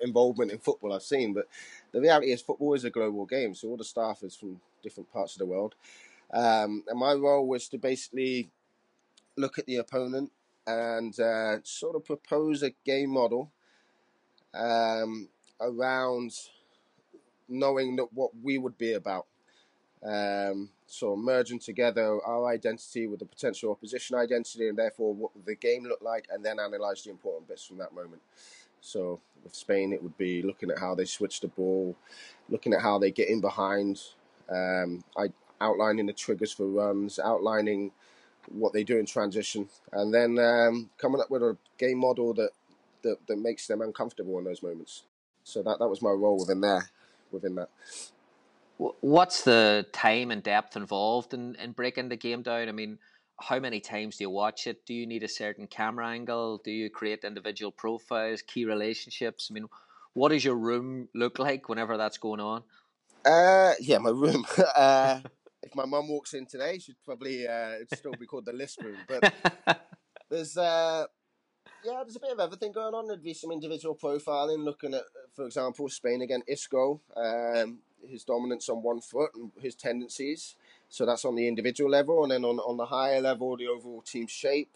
involvement 0.00 0.52
in 0.52 0.58
football 0.58 0.92
I've 0.92 1.02
seen. 1.02 1.34
But 1.34 1.48
the 1.92 2.00
reality 2.00 2.32
is, 2.32 2.42
football 2.42 2.74
is 2.74 2.84
a 2.84 2.90
global 2.90 3.26
game, 3.26 3.54
so 3.54 3.68
all 3.68 3.76
the 3.76 3.84
staff 3.84 4.22
is 4.22 4.36
from 4.36 4.60
different 4.82 5.12
parts 5.12 5.34
of 5.34 5.40
the 5.40 5.46
world. 5.46 5.74
Um, 6.32 6.84
and 6.86 6.98
my 6.98 7.14
role 7.14 7.46
was 7.46 7.68
to 7.68 7.78
basically 7.78 8.50
look 9.36 9.58
at 9.58 9.66
the 9.66 9.76
opponent 9.76 10.30
and 10.66 11.18
uh, 11.18 11.58
sort 11.62 11.96
of 11.96 12.04
propose 12.04 12.62
a 12.62 12.74
game 12.84 13.10
model 13.10 13.50
um, 14.54 15.28
around 15.60 16.32
knowing 17.48 17.96
that 17.96 18.12
what 18.12 18.30
we 18.42 18.58
would 18.58 18.76
be 18.78 18.92
about. 18.92 19.26
Um, 20.04 20.70
so 20.86 21.16
merging 21.16 21.58
together 21.58 22.20
our 22.24 22.46
identity 22.48 23.06
with 23.06 23.18
the 23.18 23.26
potential 23.26 23.70
opposition 23.70 24.16
identity, 24.16 24.68
and 24.68 24.78
therefore 24.78 25.14
what 25.14 25.32
the 25.44 25.54
game 25.54 25.84
looked 25.84 26.02
like, 26.02 26.26
and 26.32 26.44
then 26.44 26.60
analyze 26.60 27.02
the 27.02 27.10
important 27.10 27.48
bits 27.48 27.64
from 27.64 27.78
that 27.78 27.92
moment. 27.92 28.22
So 28.80 29.20
with 29.42 29.54
Spain, 29.54 29.92
it 29.92 30.02
would 30.02 30.16
be 30.16 30.42
looking 30.42 30.70
at 30.70 30.78
how 30.78 30.94
they 30.94 31.04
switch 31.04 31.40
the 31.40 31.48
ball, 31.48 31.96
looking 32.48 32.72
at 32.72 32.80
how 32.80 32.98
they 32.98 33.10
get 33.10 33.28
in 33.28 33.40
behind, 33.40 34.00
um, 34.48 35.02
I, 35.16 35.30
outlining 35.60 36.06
the 36.06 36.12
triggers 36.12 36.52
for 36.52 36.66
runs, 36.66 37.18
outlining 37.18 37.90
what 38.50 38.72
they 38.72 38.84
do 38.84 38.98
in 38.98 39.06
transition, 39.06 39.68
and 39.92 40.14
then 40.14 40.38
um, 40.38 40.90
coming 40.96 41.20
up 41.20 41.30
with 41.30 41.42
a 41.42 41.56
game 41.76 41.98
model 41.98 42.32
that, 42.34 42.50
that 43.02 43.16
that 43.26 43.36
makes 43.38 43.66
them 43.66 43.82
uncomfortable 43.82 44.38
in 44.38 44.44
those 44.44 44.62
moments. 44.62 45.02
So 45.48 45.62
that 45.62 45.78
that 45.78 45.88
was 45.88 46.02
my 46.02 46.10
role 46.10 46.38
within 46.38 46.60
there, 46.60 46.90
within 47.32 47.54
that. 47.54 47.70
What's 48.76 49.42
the 49.42 49.86
time 49.92 50.30
and 50.30 50.42
depth 50.42 50.76
involved 50.76 51.34
in, 51.34 51.56
in 51.56 51.72
breaking 51.72 52.10
the 52.10 52.16
game 52.16 52.42
down? 52.42 52.68
I 52.68 52.72
mean, 52.72 52.98
how 53.40 53.58
many 53.58 53.80
times 53.80 54.16
do 54.16 54.24
you 54.24 54.30
watch 54.30 54.66
it? 54.66 54.84
Do 54.86 54.94
you 54.94 55.06
need 55.06 55.24
a 55.24 55.28
certain 55.28 55.66
camera 55.66 56.08
angle? 56.08 56.58
Do 56.58 56.70
you 56.70 56.90
create 56.90 57.24
individual 57.24 57.72
profiles, 57.72 58.42
key 58.42 58.66
relationships? 58.66 59.48
I 59.50 59.54
mean, 59.54 59.66
what 60.12 60.28
does 60.28 60.44
your 60.44 60.54
room 60.54 61.08
look 61.14 61.38
like 61.38 61.68
whenever 61.68 61.96
that's 61.96 62.18
going 62.18 62.40
on? 62.40 62.62
Uh, 63.24 63.72
yeah, 63.80 63.98
my 63.98 64.10
room. 64.10 64.44
uh, 64.76 65.20
if 65.62 65.74
my 65.74 65.86
mum 65.86 66.08
walks 66.08 66.34
in 66.34 66.46
today, 66.46 66.78
she'd 66.78 67.02
probably 67.04 67.48
uh, 67.48 67.76
it'd 67.76 67.96
still 67.96 68.12
be 68.12 68.26
called 68.26 68.44
the 68.44 68.52
list 68.52 68.80
room. 68.82 68.98
But 69.08 69.32
there's 70.30 70.56
uh, 70.56 71.06
yeah, 71.84 72.02
there's 72.02 72.16
a 72.16 72.20
bit 72.20 72.32
of 72.32 72.40
everything 72.40 72.72
going 72.72 72.94
on. 72.94 73.06
There'd 73.06 73.22
be 73.22 73.34
some 73.34 73.52
individual 73.52 73.94
profiling, 73.94 74.64
looking 74.64 74.94
at, 74.94 75.04
for 75.34 75.46
example, 75.46 75.88
Spain 75.88 76.22
again, 76.22 76.42
Isco, 76.46 77.00
um, 77.16 77.78
his 78.08 78.24
dominance 78.24 78.68
on 78.68 78.82
one 78.82 79.00
foot 79.00 79.30
and 79.34 79.50
his 79.60 79.74
tendencies. 79.74 80.56
So 80.88 81.06
that's 81.06 81.24
on 81.24 81.36
the 81.36 81.46
individual 81.46 81.90
level, 81.90 82.22
and 82.22 82.32
then 82.32 82.44
on 82.44 82.58
on 82.58 82.76
the 82.76 82.86
higher 82.86 83.20
level, 83.20 83.56
the 83.56 83.68
overall 83.68 84.02
team 84.02 84.26
shape. 84.26 84.74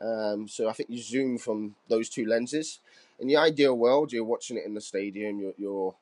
Um, 0.00 0.48
so 0.48 0.68
I 0.68 0.72
think 0.72 0.90
you 0.90 1.00
zoom 1.00 1.38
from 1.38 1.76
those 1.88 2.08
two 2.08 2.26
lenses. 2.26 2.80
In 3.20 3.28
the 3.28 3.36
ideal 3.36 3.76
world, 3.76 4.12
you're 4.12 4.24
watching 4.24 4.56
it 4.56 4.64
in 4.66 4.74
the 4.74 4.80
stadium. 4.80 5.38
You're 5.38 5.54
you're, 5.56 5.94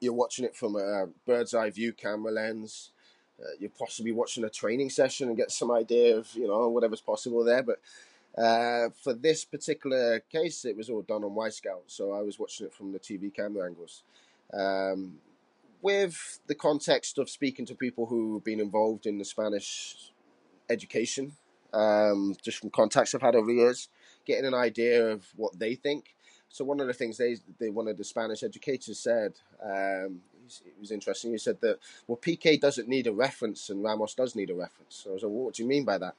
you're 0.00 0.12
watching 0.12 0.44
it 0.44 0.56
from 0.56 0.76
a 0.76 1.06
bird's 1.26 1.54
eye 1.54 1.70
view 1.70 1.92
camera 1.92 2.32
lens. 2.32 2.90
Uh, 3.40 3.54
you're 3.58 3.70
possibly 3.70 4.12
watching 4.12 4.44
a 4.44 4.50
training 4.50 4.90
session 4.90 5.28
and 5.28 5.36
get 5.36 5.50
some 5.50 5.70
idea 5.70 6.16
of 6.16 6.34
you 6.34 6.48
know 6.48 6.68
whatever's 6.68 7.00
possible 7.00 7.44
there. 7.44 7.62
But 7.62 7.78
uh, 8.36 8.88
for 9.02 9.12
this 9.12 9.44
particular 9.44 10.20
case, 10.20 10.64
it 10.64 10.76
was 10.76 10.88
all 10.88 11.02
done 11.02 11.24
on 11.24 11.30
Wyscout, 11.30 11.82
so 11.86 12.12
I 12.12 12.22
was 12.22 12.38
watching 12.38 12.66
it 12.66 12.74
from 12.74 12.92
the 12.92 12.98
TV 12.98 13.34
camera 13.34 13.66
angles. 13.66 14.02
Um, 14.52 15.18
with 15.82 16.38
the 16.46 16.54
context 16.54 17.18
of 17.18 17.28
speaking 17.28 17.66
to 17.66 17.74
people 17.74 18.06
who've 18.06 18.42
been 18.44 18.60
involved 18.60 19.06
in 19.06 19.18
the 19.18 19.24
Spanish 19.24 20.12
education, 20.70 21.32
um, 21.74 22.36
just 22.42 22.58
from 22.58 22.70
contacts 22.70 23.14
I've 23.14 23.22
had 23.22 23.34
over 23.34 23.46
the 23.46 23.54
years, 23.54 23.88
getting 24.24 24.46
an 24.46 24.54
idea 24.54 25.10
of 25.10 25.26
what 25.36 25.58
they 25.58 25.74
think. 25.74 26.14
So 26.48 26.64
one 26.64 26.80
of 26.80 26.86
the 26.86 26.92
things 26.92 27.18
they, 27.18 27.36
they 27.58 27.70
one 27.70 27.88
of 27.88 27.96
the 27.96 28.04
Spanish 28.04 28.42
educators 28.42 28.98
said, 28.98 29.32
um, 29.62 30.20
it 30.44 30.74
was 30.78 30.90
interesting. 30.90 31.32
He 31.32 31.38
said 31.38 31.60
that 31.62 31.78
well, 32.06 32.18
Piqué 32.18 32.60
doesn't 32.60 32.88
need 32.88 33.06
a 33.06 33.12
reference 33.12 33.70
and 33.70 33.82
Ramos 33.82 34.14
does 34.14 34.36
need 34.36 34.50
a 34.50 34.54
reference. 34.54 35.02
So 35.02 35.10
I 35.10 35.12
was 35.14 35.22
like, 35.22 35.32
well, 35.32 35.44
what 35.44 35.54
do 35.54 35.62
you 35.62 35.68
mean 35.68 35.84
by 35.84 35.98
that? 35.98 36.14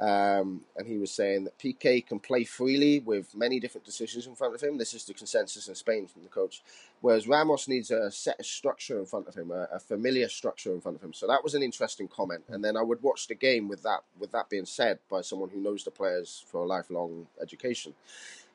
Um, 0.00 0.62
and 0.76 0.86
he 0.86 0.96
was 0.96 1.10
saying 1.10 1.44
that 1.44 1.58
Piqué 1.58 2.06
can 2.06 2.18
play 2.20 2.44
freely 2.44 3.00
with 3.00 3.34
many 3.34 3.60
different 3.60 3.84
decisions 3.84 4.26
in 4.26 4.34
front 4.34 4.54
of 4.54 4.60
him. 4.62 4.78
This 4.78 4.94
is 4.94 5.04
the 5.04 5.12
consensus 5.12 5.68
in 5.68 5.74
Spain 5.74 6.06
from 6.06 6.22
the 6.22 6.30
coach. 6.30 6.62
Whereas 7.02 7.28
Ramos 7.28 7.68
needs 7.68 7.90
a 7.90 8.10
set 8.10 8.42
structure 8.42 8.98
in 8.98 9.04
front 9.04 9.28
of 9.28 9.34
him, 9.34 9.50
a, 9.50 9.68
a, 9.72 9.78
familiar 9.78 10.30
structure 10.30 10.72
in 10.72 10.80
front 10.80 10.96
of 10.96 11.04
him. 11.04 11.12
So 11.12 11.26
that 11.26 11.44
was 11.44 11.54
an 11.54 11.62
interesting 11.62 12.08
comment. 12.08 12.44
And 12.48 12.64
then 12.64 12.78
I 12.78 12.82
would 12.82 13.02
watch 13.02 13.28
the 13.28 13.34
game 13.34 13.68
with 13.68 13.82
that 13.82 14.00
with 14.18 14.32
that 14.32 14.48
being 14.48 14.64
said 14.64 15.00
by 15.10 15.20
someone 15.20 15.50
who 15.50 15.60
knows 15.60 15.84
the 15.84 15.90
players 15.90 16.44
for 16.50 16.62
a 16.62 16.66
lifelong 16.66 17.26
education. 17.40 17.92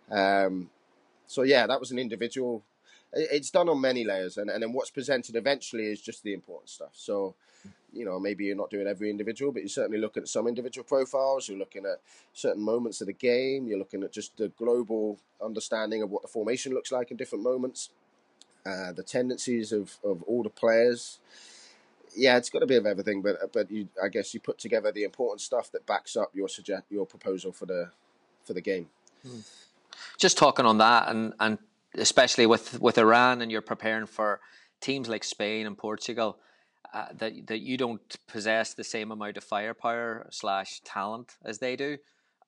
Um, 0.10 0.72
so 1.28 1.44
yeah, 1.44 1.68
that 1.68 1.80
was 1.80 1.92
an 1.92 2.00
individual. 2.00 2.64
It's 3.16 3.50
done 3.50 3.70
on 3.70 3.80
many 3.80 4.04
layers, 4.04 4.38
and, 4.38 4.50
and 4.50 4.62
then 4.62 4.74
what's 4.74 4.90
presented 4.90 5.36
eventually 5.36 5.86
is 5.86 6.02
just 6.02 6.24
the 6.24 6.34
important 6.34 6.70
stuff. 6.70 6.92
So 6.94 7.36
you 7.96 8.04
know, 8.04 8.20
maybe 8.20 8.46
you're 8.46 8.58
not 8.58 8.70
doing 8.70 8.88
every 8.88 9.10
individual, 9.10 9.52
but 9.54 9.62
you're 9.62 9.70
certainly 9.70 9.98
looking 9.98 10.22
at 10.22 10.28
some 10.28 10.48
individual 10.48 10.84
profiles. 10.84 11.48
You're 11.48 11.58
looking 11.58 11.86
at 11.86 12.02
certain 12.34 12.62
moments 12.62 13.00
of 13.00 13.08
the 13.08 13.14
game. 13.14 13.68
You're 13.68 13.80
looking 13.80 14.04
at 14.04 14.12
just 14.12 14.36
the 14.38 14.50
global 14.50 15.18
understanding 15.42 16.04
of 16.04 16.12
what 16.12 16.22
the 16.22 16.28
formation 16.28 16.74
looks 16.74 16.92
like 16.92 17.10
in 17.10 17.18
different 17.18 17.44
moments, 17.44 17.90
uh, 18.66 18.92
the 18.92 19.02
tendencies 19.02 19.72
of, 19.72 19.98
of 20.04 20.22
all 20.24 20.44
the 20.44 20.50
players. 20.50 21.20
Yeah, 22.16 22.38
it's 22.38 22.50
got 22.50 22.64
a 22.64 22.68
bit 22.68 22.78
of 22.78 22.86
everything, 22.86 23.22
but 23.22 23.52
but 23.54 23.72
you, 23.72 23.88
I 24.02 24.10
guess 24.10 24.34
you 24.34 24.40
put 24.40 24.58
together 24.58 24.92
the 24.92 25.04
important 25.04 25.42
stuff 25.42 25.72
that 25.72 25.86
backs 25.86 26.16
up 26.16 26.32
your 26.34 26.48
suggest 26.48 26.84
your 26.90 27.06
proposal 27.06 27.52
for 27.52 27.66
the 27.66 27.92
for 28.44 28.54
the 28.54 28.62
game. 28.62 28.88
Just 30.18 30.38
talking 30.38 30.66
on 30.66 30.78
that, 30.78 31.10
and 31.10 31.34
and 31.40 31.58
especially 31.98 32.46
with 32.46 32.80
with 32.82 32.98
Iran, 32.98 33.42
and 33.42 33.52
you're 33.52 33.62
preparing 33.62 34.06
for 34.06 34.40
teams 34.82 35.10
like 35.10 35.24
Spain 35.24 35.66
and 35.66 35.78
Portugal 35.78 36.38
uh, 36.94 37.08
that 37.18 37.48
that 37.48 37.60
you 37.60 37.78
don't 37.78 38.16
possess 38.28 38.74
the 38.74 38.84
same 38.84 39.12
amount 39.12 39.38
of 39.38 39.44
firepower 39.44 40.28
slash 40.32 40.82
talent 40.86 41.38
as 41.44 41.60
they 41.60 41.76
do. 41.76 41.98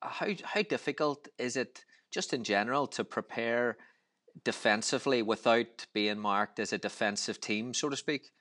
How 0.02 0.28
how 0.44 0.62
difficult 0.62 1.28
is 1.38 1.56
it 1.56 1.84
just 2.12 2.34
in 2.34 2.44
general 2.44 2.88
to 2.88 3.04
prepare 3.04 3.78
defensively 4.44 5.22
without 5.22 5.88
being 5.94 6.20
marked 6.20 6.60
as 6.60 6.72
a 6.72 6.78
defensive 6.78 7.42
team, 7.42 7.74
so 7.74 7.90
to 7.90 7.98
speak? 7.98 8.32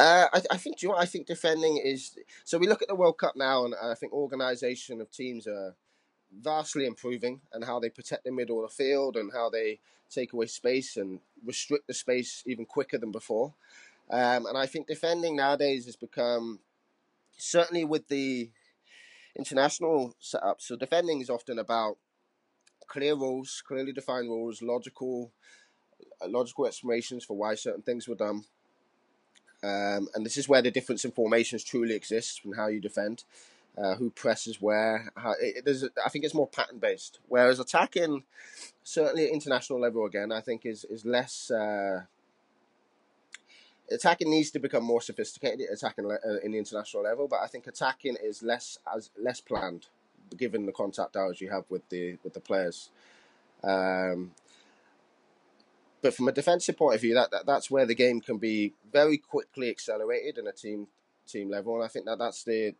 Uh, 0.00 0.26
I, 0.32 0.42
I 0.50 0.56
think 0.56 0.82
you 0.82 0.88
know 0.88 0.96
I 0.96 1.06
think 1.06 1.26
defending 1.26 1.80
is 1.82 2.16
so 2.44 2.58
we 2.58 2.66
look 2.66 2.82
at 2.82 2.88
the 2.88 2.94
World 2.94 3.18
Cup 3.18 3.36
now 3.36 3.64
and 3.64 3.74
I 3.80 3.94
think 3.94 4.12
organisation 4.12 5.00
of 5.00 5.10
teams 5.10 5.46
are 5.46 5.76
vastly 6.40 6.86
improving 6.86 7.40
and 7.52 7.64
how 7.64 7.78
they 7.78 7.90
protect 7.90 8.24
the 8.24 8.32
middle 8.32 8.62
of 8.62 8.70
the 8.70 8.74
field 8.74 9.16
and 9.16 9.32
how 9.32 9.50
they 9.50 9.78
take 10.10 10.32
away 10.32 10.46
space 10.46 10.96
and 10.96 11.20
restrict 11.44 11.86
the 11.86 11.94
space 11.94 12.42
even 12.46 12.64
quicker 12.64 12.98
than 12.98 13.12
before. 13.12 13.54
Um, 14.10 14.46
and 14.46 14.56
I 14.56 14.66
think 14.66 14.86
defending 14.86 15.36
nowadays 15.36 15.86
has 15.86 15.96
become 15.96 16.60
certainly 17.36 17.84
with 17.84 18.08
the 18.08 18.50
international 19.36 20.14
setup. 20.18 20.60
So 20.60 20.76
defending 20.76 21.20
is 21.20 21.30
often 21.30 21.58
about 21.58 21.96
clear 22.86 23.14
rules, 23.14 23.62
clearly 23.66 23.92
defined 23.92 24.28
rules, 24.28 24.62
logical 24.62 25.32
logical 26.26 26.66
explanations 26.66 27.24
for 27.24 27.36
why 27.36 27.54
certain 27.54 27.82
things 27.82 28.08
were 28.08 28.14
done. 28.14 28.44
Um, 29.62 30.08
and 30.14 30.24
this 30.24 30.36
is 30.36 30.48
where 30.48 30.62
the 30.62 30.70
difference 30.70 31.04
in 31.04 31.10
formations 31.10 31.64
truly 31.64 31.94
exists 31.94 32.40
and 32.44 32.54
how 32.54 32.68
you 32.68 32.80
defend, 32.80 33.24
uh, 33.76 33.94
who 33.96 34.10
presses 34.10 34.60
where. 34.60 35.10
How, 35.16 35.34
it, 35.40 35.66
it, 35.66 35.92
I 36.04 36.08
think 36.08 36.24
it's 36.24 36.34
more 36.34 36.46
pattern 36.46 36.78
based. 36.78 37.18
Whereas 37.28 37.58
attacking, 37.58 38.24
certainly 38.82 39.26
at 39.26 39.32
international 39.32 39.80
level 39.80 40.06
again, 40.06 40.32
I 40.32 40.40
think 40.40 40.64
is 40.64 40.84
is 40.84 41.04
less. 41.04 41.50
Uh, 41.50 42.02
attacking 43.90 44.30
needs 44.30 44.50
to 44.52 44.58
become 44.58 44.84
more 44.84 45.00
sophisticated. 45.00 45.66
Attacking 45.72 46.10
uh, 46.10 46.38
in 46.42 46.52
the 46.52 46.58
international 46.58 47.02
level, 47.02 47.28
but 47.28 47.40
I 47.40 47.46
think 47.46 47.66
attacking 47.66 48.16
is 48.22 48.42
less 48.42 48.78
as 48.94 49.10
less 49.20 49.40
planned, 49.40 49.86
given 50.36 50.66
the 50.66 50.72
contact 50.72 51.16
hours 51.16 51.40
you 51.40 51.50
have 51.50 51.64
with 51.68 51.88
the 51.88 52.18
with 52.22 52.34
the 52.34 52.40
players. 52.40 52.90
Um, 53.62 54.32
but 56.02 56.12
from 56.14 56.28
a 56.28 56.32
defensive 56.32 56.76
point 56.76 56.96
of 56.96 57.00
view, 57.00 57.14
that, 57.14 57.30
that 57.30 57.46
that's 57.46 57.70
where 57.70 57.86
the 57.86 57.94
game 57.94 58.20
can 58.20 58.36
be 58.36 58.74
very 58.92 59.16
quickly 59.16 59.70
accelerated 59.70 60.36
in 60.36 60.46
a 60.46 60.52
team 60.52 60.88
team 61.26 61.50
level, 61.50 61.74
and 61.74 61.84
I 61.84 61.88
think 61.88 62.06
that 62.06 62.18
that's 62.18 62.44
the 62.44 62.74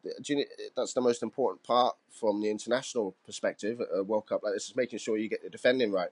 that's 0.76 0.94
the 0.94 1.00
most 1.00 1.22
important 1.22 1.62
part 1.62 1.96
from 2.10 2.40
the 2.40 2.50
international 2.50 3.14
perspective. 3.24 3.80
A 3.94 4.02
World 4.02 4.26
Cup 4.26 4.42
like 4.42 4.54
this 4.54 4.68
is 4.68 4.76
making 4.76 4.98
sure 4.98 5.16
you 5.16 5.28
get 5.28 5.42
the 5.42 5.50
defending 5.50 5.92
right. 5.92 6.10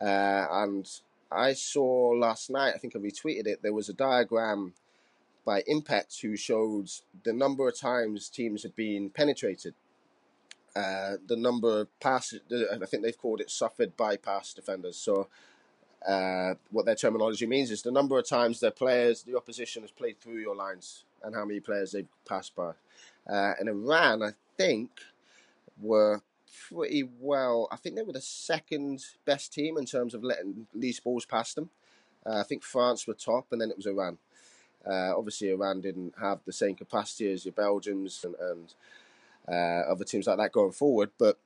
Uh, 0.00 0.46
and 0.50 0.88
I 1.30 1.52
saw 1.52 2.10
last 2.10 2.50
night, 2.50 2.74
I 2.74 2.78
think 2.78 2.96
I 2.96 2.98
retweeted 2.98 3.46
it. 3.46 3.62
There 3.62 3.72
was 3.72 3.88
a 3.88 3.94
diagram 3.94 4.74
by 5.44 5.62
Impect 5.66 6.20
who 6.20 6.36
showed 6.36 6.90
the 7.24 7.32
number 7.32 7.68
of 7.68 7.78
times 7.78 8.28
teams 8.28 8.62
had 8.62 8.76
been 8.76 9.10
penetrated. 9.10 9.74
Uh, 10.74 11.16
the 11.26 11.36
number 11.36 11.82
of 11.82 12.00
passes, 12.00 12.40
I 12.50 12.86
think 12.86 13.02
they've 13.02 13.18
called 13.18 13.40
it 13.40 13.50
suffered 13.50 13.96
by 13.96 14.16
bypass 14.16 14.54
defenders. 14.54 14.96
So 14.96 15.28
uh, 16.06 16.54
what 16.70 16.86
their 16.86 16.94
terminology 16.94 17.46
means 17.46 17.70
is 17.70 17.82
the 17.82 17.90
number 17.90 18.18
of 18.18 18.26
times 18.26 18.60
their 18.60 18.70
players, 18.70 19.22
the 19.22 19.36
opposition 19.36 19.82
has 19.82 19.90
played 19.90 20.20
through 20.20 20.38
your 20.38 20.56
lines 20.56 21.04
and 21.24 21.34
how 21.34 21.44
many 21.44 21.60
players 21.60 21.92
they've 21.92 22.08
passed 22.28 22.54
by. 22.54 22.72
Uh, 23.28 23.54
and 23.58 23.68
Iran, 23.68 24.22
I 24.22 24.32
think, 24.56 24.90
were 25.80 26.22
pretty 26.68 27.08
well. 27.20 27.68
I 27.70 27.76
think 27.76 27.96
they 27.96 28.02
were 28.02 28.12
the 28.12 28.20
second 28.20 29.04
best 29.24 29.52
team 29.52 29.78
in 29.78 29.86
terms 29.86 30.14
of 30.14 30.24
letting 30.24 30.66
least 30.74 31.04
balls 31.04 31.24
past 31.24 31.54
them. 31.54 31.70
Uh, 32.24 32.40
I 32.40 32.42
think 32.42 32.62
France 32.62 33.06
were 33.06 33.14
top, 33.14 33.46
and 33.52 33.60
then 33.60 33.70
it 33.70 33.76
was 33.76 33.86
Iran. 33.86 34.18
Uh, 34.86 35.16
obviously, 35.16 35.50
Iran 35.50 35.80
didn't 35.80 36.14
have 36.20 36.40
the 36.44 36.52
same 36.52 36.74
capacity 36.74 37.32
as 37.32 37.44
your 37.44 37.52
Belgians 37.52 38.24
and, 38.24 38.34
and 38.34 38.74
uh, 39.48 39.90
other 39.90 40.04
teams 40.04 40.26
like 40.26 40.38
that 40.38 40.52
going 40.52 40.72
forward. 40.72 41.10
But 41.18 41.38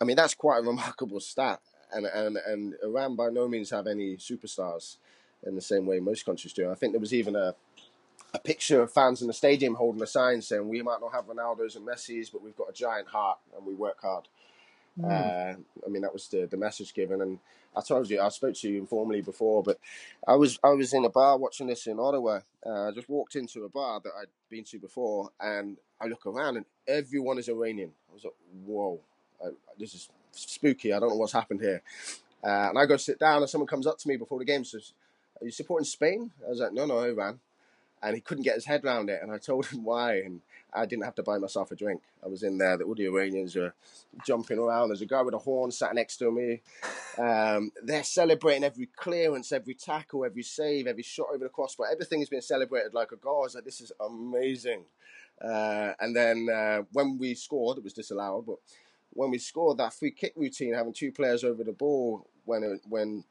I 0.00 0.04
mean, 0.04 0.16
that's 0.16 0.34
quite 0.34 0.58
a 0.58 0.62
remarkable 0.66 1.20
stat 1.20 1.60
and 1.92 2.06
and 2.06 2.36
and 2.46 2.74
Iran 2.82 3.16
by 3.16 3.28
no 3.28 3.48
means 3.48 3.70
have 3.70 3.86
any 3.86 4.16
superstars 4.16 4.96
in 5.46 5.54
the 5.54 5.60
same 5.60 5.86
way 5.86 6.00
most 6.00 6.24
countries 6.24 6.52
do. 6.52 6.70
I 6.70 6.74
think 6.74 6.92
there 6.92 7.00
was 7.00 7.14
even 7.14 7.36
a 7.36 7.54
a 8.32 8.38
picture 8.38 8.82
of 8.82 8.92
fans 8.92 9.20
in 9.20 9.26
the 9.26 9.34
stadium 9.34 9.74
holding 9.74 10.02
a 10.02 10.06
sign 10.06 10.42
saying 10.42 10.68
we 10.68 10.82
might 10.82 11.00
not 11.00 11.12
have 11.12 11.26
Ronaldo's 11.26 11.76
and 11.76 11.86
Messi's, 11.86 12.30
but 12.30 12.42
we've 12.42 12.56
got 12.56 12.70
a 12.70 12.72
giant 12.72 13.08
heart 13.08 13.38
and 13.56 13.66
we 13.66 13.74
work 13.74 14.00
hard. 14.00 14.28
Mm. 14.98 15.10
Uh, 15.10 15.56
I 15.86 15.88
mean, 15.88 16.02
that 16.02 16.12
was 16.12 16.28
the, 16.28 16.46
the 16.46 16.56
message 16.56 16.94
given. 16.94 17.22
And 17.22 17.38
I 17.76 17.80
told 17.80 18.10
you, 18.10 18.20
I 18.20 18.28
spoke 18.28 18.54
to 18.56 18.68
you 18.68 18.78
informally 18.78 19.20
before, 19.20 19.62
but 19.62 19.78
I 20.26 20.34
was 20.34 20.58
I 20.62 20.70
was 20.70 20.92
in 20.92 21.04
a 21.04 21.08
bar 21.08 21.38
watching 21.38 21.66
this 21.66 21.86
in 21.86 21.98
Ottawa. 21.98 22.40
Uh, 22.64 22.88
I 22.88 22.90
just 22.92 23.08
walked 23.08 23.36
into 23.36 23.64
a 23.64 23.68
bar 23.68 24.00
that 24.02 24.12
I'd 24.20 24.26
been 24.48 24.64
to 24.64 24.78
before, 24.78 25.30
and 25.40 25.76
I 26.00 26.06
look 26.06 26.26
around 26.26 26.56
and 26.56 26.66
everyone 26.86 27.38
is 27.38 27.48
Iranian. 27.48 27.92
I 28.10 28.14
was 28.14 28.24
like, 28.24 28.34
whoa, 28.64 29.00
I, 29.44 29.50
this 29.78 29.94
is 29.94 30.08
spooky. 30.32 30.92
I 30.92 30.98
don't 30.98 31.10
know 31.10 31.16
what's 31.16 31.32
happened 31.32 31.60
here. 31.60 31.82
Uh, 32.42 32.70
and 32.70 32.78
I 32.78 32.86
go 32.86 32.96
sit 32.96 33.18
down, 33.18 33.42
and 33.42 33.50
someone 33.50 33.68
comes 33.68 33.86
up 33.86 33.98
to 33.98 34.08
me 34.08 34.16
before 34.16 34.38
the 34.38 34.44
game 34.44 34.64
says, 34.64 34.92
Are 35.40 35.44
you 35.44 35.50
supporting 35.50 35.84
Spain? 35.84 36.30
I 36.44 36.50
was 36.50 36.60
like, 36.60 36.72
No, 36.72 36.86
no, 36.86 36.98
Iran. 37.00 37.38
And 38.02 38.14
he 38.14 38.20
couldn't 38.20 38.44
get 38.44 38.54
his 38.54 38.64
head 38.64 38.84
around 38.84 39.10
it. 39.10 39.20
And 39.22 39.30
I 39.30 39.38
told 39.38 39.66
him 39.66 39.84
why. 39.84 40.16
And 40.16 40.40
I 40.72 40.86
didn't 40.86 41.04
have 41.04 41.14
to 41.16 41.22
buy 41.22 41.38
myself 41.38 41.70
a 41.70 41.76
drink. 41.76 42.02
I 42.24 42.28
was 42.28 42.42
in 42.42 42.58
there. 42.58 42.80
All 42.82 42.94
the 42.94 43.06
Iranians 43.06 43.56
were 43.56 43.74
jumping 44.24 44.58
around. 44.58 44.88
There's 44.88 45.02
a 45.02 45.06
guy 45.06 45.22
with 45.22 45.34
a 45.34 45.38
horn 45.38 45.70
sat 45.70 45.94
next 45.94 46.16
to 46.18 46.30
me. 46.30 46.60
Um, 47.18 47.72
they're 47.82 48.04
celebrating 48.04 48.64
every 48.64 48.86
clearance, 48.96 49.52
every 49.52 49.74
tackle, 49.74 50.24
every 50.24 50.42
save, 50.42 50.86
every 50.86 51.02
shot 51.02 51.28
over 51.34 51.44
the 51.44 51.50
crossbar. 51.50 51.88
Everything 51.90 52.20
has 52.20 52.28
been 52.28 52.42
celebrated 52.42 52.94
like 52.94 53.12
a 53.12 53.16
goal. 53.16 53.40
I 53.40 53.44
was 53.44 53.54
like, 53.56 53.64
This 53.64 53.80
is 53.80 53.92
amazing. 54.00 54.84
Uh, 55.42 55.92
and 56.00 56.14
then 56.14 56.48
uh, 56.54 56.82
when 56.92 57.18
we 57.18 57.34
scored, 57.34 57.78
it 57.78 57.84
was 57.84 57.94
disallowed, 57.94 58.46
but 58.46 58.56
when 59.12 59.30
we 59.30 59.38
scored 59.38 59.78
that 59.78 59.94
free 59.94 60.10
kick 60.10 60.34
routine, 60.36 60.74
having 60.74 60.92
two 60.92 61.12
players 61.12 61.44
over 61.44 61.64
the 61.64 61.72
ball 61.72 62.26
when 62.44 62.62
it, 62.62 62.80
when 62.88 63.24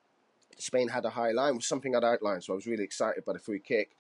Spain 0.57 0.89
had 0.89 1.05
a 1.05 1.09
high 1.09 1.31
line 1.31 1.55
was 1.55 1.67
something 1.67 1.95
I'd 1.95 2.03
outlined. 2.03 2.43
So 2.43 2.53
I 2.53 2.55
was 2.55 2.67
really 2.67 2.83
excited 2.83 3.25
by 3.25 3.33
the 3.33 3.39
free 3.39 3.59
kick, 3.59 3.91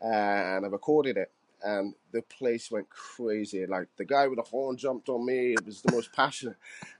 and 0.00 0.64
I 0.64 0.68
recorded 0.68 1.16
it. 1.16 1.30
And 1.62 1.94
the 2.12 2.22
place 2.22 2.70
went 2.70 2.90
crazy. 2.90 3.64
Like 3.66 3.88
the 3.96 4.04
guy 4.04 4.28
with 4.28 4.36
the 4.36 4.42
horn 4.42 4.76
jumped 4.76 5.08
on 5.08 5.24
me. 5.24 5.54
It 5.54 5.64
was 5.64 5.80
the 5.80 5.92
most 5.92 6.12
passionate, 6.12 6.56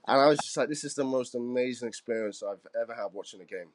and 0.07 0.19
I 0.19 0.27
was 0.27 0.39
just 0.39 0.57
like, 0.57 0.67
"This 0.67 0.83
is 0.83 0.95
the 0.95 1.03
most 1.03 1.35
amazing 1.35 1.87
experience 1.87 2.41
I've 2.43 2.65
ever 2.79 2.93
had 2.93 3.13
watching 3.13 3.39
a 3.41 3.45
game." 3.45 3.69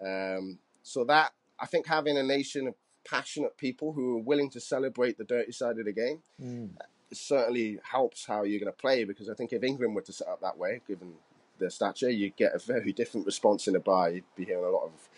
Um, 0.00 0.58
so 0.82 1.04
that 1.04 1.32
I 1.58 1.66
think 1.66 1.86
having 1.86 2.16
a 2.16 2.22
nation 2.22 2.68
of 2.68 2.74
passionate 3.04 3.56
people 3.56 3.92
who 3.92 4.18
are 4.18 4.22
willing 4.22 4.50
to 4.50 4.60
celebrate 4.60 5.18
the 5.18 5.24
dirty 5.24 5.52
side 5.52 5.78
of 5.78 5.84
the 5.84 5.92
game 5.92 6.22
mm 6.40 6.70
certainly 7.12 7.78
helps 7.82 8.26
how 8.26 8.42
you're 8.42 8.60
going 8.60 8.72
to 8.72 8.78
play 8.78 9.04
because 9.04 9.28
I 9.28 9.34
think 9.34 9.52
if 9.52 9.62
England 9.62 9.94
were 9.94 10.02
to 10.02 10.12
set 10.12 10.28
up 10.28 10.40
that 10.42 10.58
way, 10.58 10.80
given 10.86 11.14
their 11.58 11.70
stature, 11.70 12.10
you'd 12.10 12.36
get 12.36 12.54
a 12.54 12.58
very 12.58 12.92
different 12.92 13.26
response 13.26 13.66
in 13.66 13.76
a 13.76 13.80
bar. 13.80 14.10
You'd 14.10 14.24
be 14.36 14.44
hearing 14.44 14.64
a 14.64 14.68
lot 14.68 14.84
of 14.84 15.08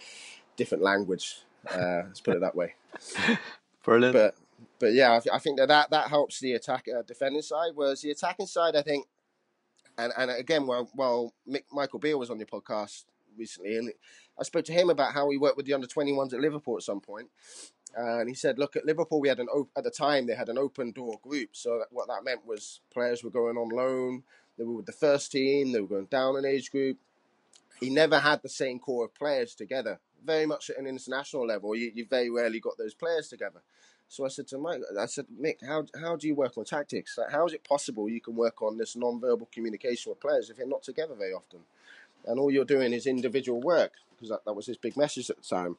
different 0.57 0.83
language. 0.83 1.43
Uh, 1.69 2.03
let's 2.07 2.21
put 2.21 2.37
it 2.37 2.41
that 2.41 2.55
way. 2.55 2.75
Brilliant. 3.85 4.15
But 4.15 4.35
but 4.79 4.93
yeah, 4.93 5.21
I, 5.33 5.39
think 5.39 5.59
that, 5.59 5.69
that 5.69 5.91
that 5.91 6.09
helps 6.09 6.41
the 6.41 6.55
attack 6.55 6.87
uh, 6.89 7.03
defending 7.03 7.43
side. 7.43 7.73
Whereas 7.75 8.01
the 8.03 8.11
attacking 8.11 8.47
side, 8.47 8.77
I 8.77 8.83
think, 8.83 9.07
and 9.99 10.13
and 10.17 10.31
again, 10.31 10.67
while 10.67 10.89
while 10.95 11.35
Mick, 11.49 11.65
Michael 11.71 11.99
Beale 11.99 12.19
was 12.19 12.31
on 12.31 12.39
your 12.39 12.47
podcast 12.47 13.05
recently, 13.37 13.77
and 13.77 13.93
I 14.39 14.43
spoke 14.43 14.65
to 14.67 14.73
him 14.73 14.91
about 14.91 15.13
how 15.13 15.29
he 15.31 15.37
worked 15.37 15.57
with 15.57 15.67
the 15.67 15.75
under 15.75 15.87
twenty 15.87 16.13
ones 16.13 16.33
at 16.33 16.41
Liverpool 16.41 16.77
at 16.77 16.83
some 16.83 17.01
point, 17.01 17.29
and 17.95 18.29
he 18.29 18.35
said, 18.35 18.59
"Look 18.59 18.77
at 18.77 18.87
Liverpool. 18.87 19.21
We 19.21 19.29
had 19.29 19.41
an 19.41 19.49
op- 19.49 19.71
at 19.77 19.85
the 19.85 19.91
time 19.91 20.27
they 20.27 20.35
had 20.35 20.49
an 20.49 20.59
open 20.59 20.93
door 20.93 21.19
group. 21.23 21.51
So 21.53 21.79
that, 21.79 21.89
what 21.91 22.09
that 22.09 22.25
meant 22.25 22.47
was 22.47 22.81
players 22.93 23.23
were 23.23 23.31
going 23.31 23.57
on 23.57 23.69
loan. 23.69 24.23
They 24.57 24.65
were 24.65 24.75
with 24.75 24.87
the 24.87 24.93
first 24.93 25.33
team. 25.33 25.73
They 25.73 25.81
were 25.81 25.87
going 25.87 26.07
down 26.07 26.37
an 26.37 26.45
age 26.45 26.71
group. 26.71 26.99
He 27.81 27.91
never 27.91 28.19
had 28.19 28.43
the 28.43 28.49
same 28.49 28.79
core 28.79 29.07
of 29.07 29.15
players 29.15 29.55
together. 29.55 30.01
Very 30.25 30.47
much 30.47 30.71
at 30.71 30.79
an 30.79 30.87
international 30.87 31.47
level, 31.47 31.75
you, 31.75 31.91
you 31.95 32.07
very 32.07 32.31
rarely 32.31 32.61
got 32.61 32.77
those 32.79 32.95
players 32.95 33.29
together. 33.29 33.61
So 34.09 34.25
I 34.25 34.29
said 34.29 34.49
to 34.49 34.59
Mike, 34.59 34.81
I 34.99 35.07
said, 35.07 35.27
Mick, 35.41 35.65
how 35.65 35.87
how 36.01 36.17
do 36.17 36.27
you 36.27 36.35
work 36.35 36.59
on 36.59 36.65
tactics? 36.65 37.17
Like, 37.17 37.31
how 37.31 37.47
is 37.47 37.53
it 37.53 37.63
possible 37.63 38.09
you 38.09 38.21
can 38.21 38.35
work 38.35 38.61
on 38.61 38.77
this 38.77 38.97
non-verbal 38.97 39.49
communication 39.53 40.11
with 40.11 40.21
players 40.21 40.51
if 40.51 40.57
they're 40.57 40.67
not 40.67 40.83
together 40.83 41.15
very 41.15 41.33
often? 41.33 41.61
And 42.27 42.39
all 42.39 42.51
you're 42.51 42.65
doing 42.65 42.93
is 42.93 43.07
individual 43.07 43.61
work 43.61 43.93
because 44.11 44.31
that, 44.31 44.45
that 44.45 44.53
was 44.53 44.67
his 44.67 44.77
big 44.77 44.97
message 44.97 45.31
at 45.31 45.37
the 45.37 45.43
time 45.43 45.77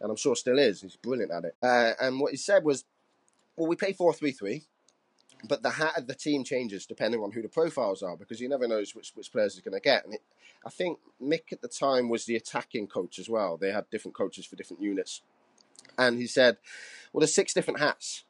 and 0.00 0.10
I'm 0.10 0.16
sure 0.16 0.36
still 0.36 0.58
is. 0.58 0.82
He's 0.82 0.96
brilliant 0.96 1.32
at 1.32 1.44
it. 1.44 1.56
Uh, 1.62 1.92
and 2.00 2.20
what 2.20 2.30
he 2.30 2.36
said 2.36 2.64
was, 2.64 2.84
well, 3.56 3.68
we 3.68 3.76
play 3.76 3.92
4 3.92 4.12
3 4.12 4.32
3, 4.32 4.62
but 5.48 5.62
the 5.62 5.70
hat 5.70 5.96
of 5.96 6.06
the 6.06 6.14
team 6.14 6.44
changes 6.44 6.86
depending 6.86 7.22
on 7.22 7.32
who 7.32 7.42
the 7.42 7.48
profiles 7.48 8.02
are 8.02 8.16
because 8.16 8.40
you 8.40 8.48
never 8.48 8.68
knows 8.68 8.94
which, 8.94 9.12
which 9.14 9.32
players 9.32 9.58
are 9.58 9.62
going 9.62 9.74
to 9.74 9.80
get. 9.80 10.04
And 10.04 10.14
it, 10.14 10.22
I 10.64 10.70
think 10.70 10.98
Mick 11.22 11.52
at 11.52 11.60
the 11.60 11.68
time 11.68 12.08
was 12.08 12.24
the 12.24 12.36
attacking 12.36 12.86
coach 12.86 13.18
as 13.18 13.28
well. 13.28 13.56
They 13.56 13.72
had 13.72 13.90
different 13.90 14.14
coaches 14.14 14.46
for 14.46 14.56
different 14.56 14.82
units. 14.82 15.22
And 15.98 16.18
he 16.18 16.26
said, 16.26 16.56
well, 17.12 17.20
there's 17.20 17.34
six 17.34 17.52
different 17.52 17.80
hats. 17.80 18.24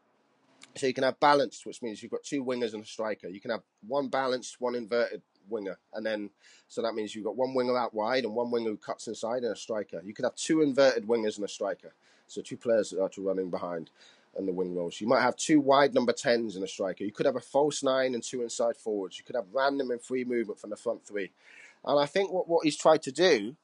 So 0.76 0.86
you 0.86 0.94
can 0.94 1.04
have 1.04 1.20
balanced, 1.20 1.66
which 1.66 1.82
means 1.82 2.02
you've 2.02 2.10
got 2.10 2.24
two 2.24 2.44
wingers 2.44 2.74
and 2.74 2.82
a 2.82 2.86
striker. 2.86 3.28
You 3.28 3.40
can 3.40 3.52
have 3.52 3.62
one 3.86 4.08
balanced, 4.08 4.60
one 4.60 4.74
inverted, 4.74 5.22
winger, 5.48 5.78
and 5.92 6.04
then 6.04 6.30
so 6.68 6.82
that 6.82 6.94
means 6.94 7.14
you've 7.14 7.24
got 7.24 7.36
one 7.36 7.54
winger 7.54 7.76
out 7.76 7.94
wide 7.94 8.24
and 8.24 8.34
one 8.34 8.50
winger 8.50 8.70
who 8.70 8.76
cuts 8.76 9.06
inside 9.06 9.42
and 9.42 9.52
a 9.52 9.56
striker. 9.56 10.00
You 10.04 10.14
could 10.14 10.24
have 10.24 10.34
two 10.34 10.62
inverted 10.62 11.06
wingers 11.06 11.36
and 11.36 11.44
a 11.44 11.48
striker, 11.48 11.92
so 12.26 12.42
two 12.42 12.56
players 12.56 12.90
that 12.90 13.00
are 13.00 13.10
running 13.18 13.50
behind 13.50 13.90
and 14.36 14.48
the 14.48 14.52
wing 14.52 14.74
roles. 14.74 15.00
You 15.00 15.06
might 15.06 15.22
have 15.22 15.36
two 15.36 15.60
wide 15.60 15.94
number 15.94 16.12
tens 16.12 16.56
and 16.56 16.64
a 16.64 16.68
striker. 16.68 17.04
You 17.04 17.12
could 17.12 17.26
have 17.26 17.36
a 17.36 17.40
false 17.40 17.82
nine 17.82 18.14
and 18.14 18.22
two 18.22 18.42
inside 18.42 18.76
forwards. 18.76 19.18
You 19.18 19.24
could 19.24 19.36
have 19.36 19.46
random 19.52 19.90
and 19.90 20.02
free 20.02 20.24
movement 20.24 20.60
from 20.60 20.70
the 20.70 20.76
front 20.76 21.06
three. 21.06 21.30
And 21.84 21.98
I 22.00 22.06
think 22.06 22.32
what, 22.32 22.48
what 22.48 22.64
he's 22.64 22.76
tried 22.76 23.02
to 23.02 23.12
do, 23.12 23.56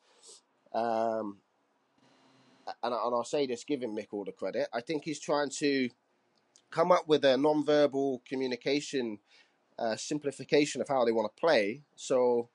um, 0.74 1.38
and, 2.83 2.94
I- 2.94 3.04
and 3.04 3.14
I'll 3.14 3.24
say 3.24 3.46
this, 3.46 3.64
giving 3.64 3.94
Mick 3.96 4.09
all 4.12 4.24
the 4.24 4.33
credit. 4.33 4.68
I 4.72 4.80
think 4.80 5.04
he's 5.04 5.20
trying 5.20 5.50
to 5.59 5.88
come 6.70 6.92
up 6.92 7.09
with 7.09 7.24
a 7.24 7.37
non-verbal 7.37 8.22
communication 8.28 9.18
uh, 9.78 9.96
simplification 9.96 10.80
of 10.80 10.88
how 10.88 11.04
they 11.04 11.12
want 11.12 11.35
to 11.35 11.40
play. 11.40 11.83
So, 11.96 12.48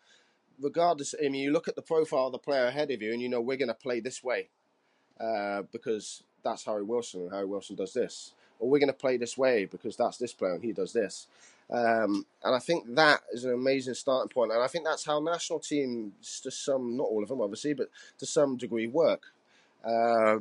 regardless, 0.60 1.16
I 1.24 1.30
mean, 1.30 1.42
you 1.42 1.52
look 1.52 1.68
at 1.68 1.76
the 1.76 1.82
profile 1.82 2.28
of 2.28 2.32
the 2.34 2.38
player 2.38 2.66
ahead 2.66 2.92
of 2.92 3.02
you, 3.02 3.12
and 3.12 3.22
you 3.22 3.30
know 3.30 3.42
we're 3.42 3.58
going 3.58 3.68
to 3.68 3.74
play 3.74 4.00
this 4.00 4.24
way 4.24 4.50
uh, 5.20 5.64
because 5.72 6.24
that's 6.46 6.64
Harry 6.64 6.84
Wilson, 6.84 7.24
and 7.24 7.34
Harry 7.34 7.46
Wilson 7.46 7.76
does 7.76 7.92
this. 7.92 8.34
Or 8.60 8.70
we're 8.70 8.80
going 8.80 8.88
to 8.88 8.94
play 8.94 9.18
this 9.18 9.38
way 9.38 9.66
because 9.66 9.98
that's 9.98 10.18
this 10.18 10.32
player, 10.32 10.54
and 10.54 10.64
he 10.64 10.72
does 10.72 10.94
this. 10.94 11.28
Um, 11.70 12.26
and 12.44 12.56
I 12.56 12.60
think 12.60 12.96
that 12.96 13.22
is 13.34 13.44
an 13.44 13.54
amazing 13.54 13.96
starting 13.96 14.30
point. 14.30 14.54
And 14.54 14.64
I 14.64 14.68
think 14.68 14.86
that's 14.86 15.06
how 15.06 15.20
national 15.20 15.60
teams, 15.60 16.40
to 16.42 16.52
some, 16.52 16.96
not 16.96 17.08
all 17.08 17.24
of 17.24 17.28
them 17.28 17.42
obviously, 17.42 17.74
but 17.74 17.90
to 18.20 18.26
some 18.26 18.56
degree, 18.56 18.88
work. 18.88 19.24
Uh, 19.84 20.38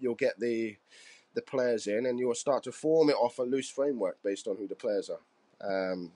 you'll 0.00 0.14
get 0.14 0.38
the 0.38 0.76
the 1.34 1.42
players 1.42 1.88
in, 1.88 2.06
and 2.06 2.18
you'll 2.18 2.34
start 2.34 2.62
to 2.62 2.70
form 2.70 3.10
it 3.10 3.16
off 3.16 3.38
a 3.38 3.42
loose 3.42 3.68
framework 3.68 4.16
based 4.22 4.46
on 4.46 4.56
who 4.56 4.68
the 4.68 4.74
players 4.74 5.10
are. 5.10 5.92
Um, 5.92 6.12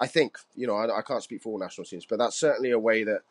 I 0.00 0.06
think, 0.06 0.38
you 0.54 0.66
know, 0.66 0.76
I, 0.76 0.98
I 0.98 1.02
can't 1.02 1.22
speak 1.24 1.42
for 1.42 1.50
all 1.50 1.58
national 1.58 1.86
teams, 1.86 2.06
but 2.06 2.18
that's 2.18 2.36
certainly 2.36 2.70
a 2.70 2.78
way 2.78 3.02
that 3.02 3.22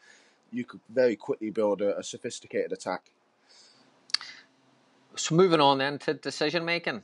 you 0.51 0.65
could 0.65 0.81
very 0.89 1.15
quickly 1.15 1.49
build 1.49 1.81
a, 1.81 1.97
a 1.97 2.03
sophisticated 2.03 2.73
attack. 2.73 3.11
So 5.17 5.35
moving 5.35 5.59
on 5.59 5.79
then 5.79 5.97
to 5.99 6.13
decision 6.13 6.63
making. 6.63 7.01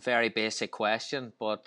Very 0.00 0.28
basic 0.28 0.70
question, 0.70 1.32
but 1.38 1.66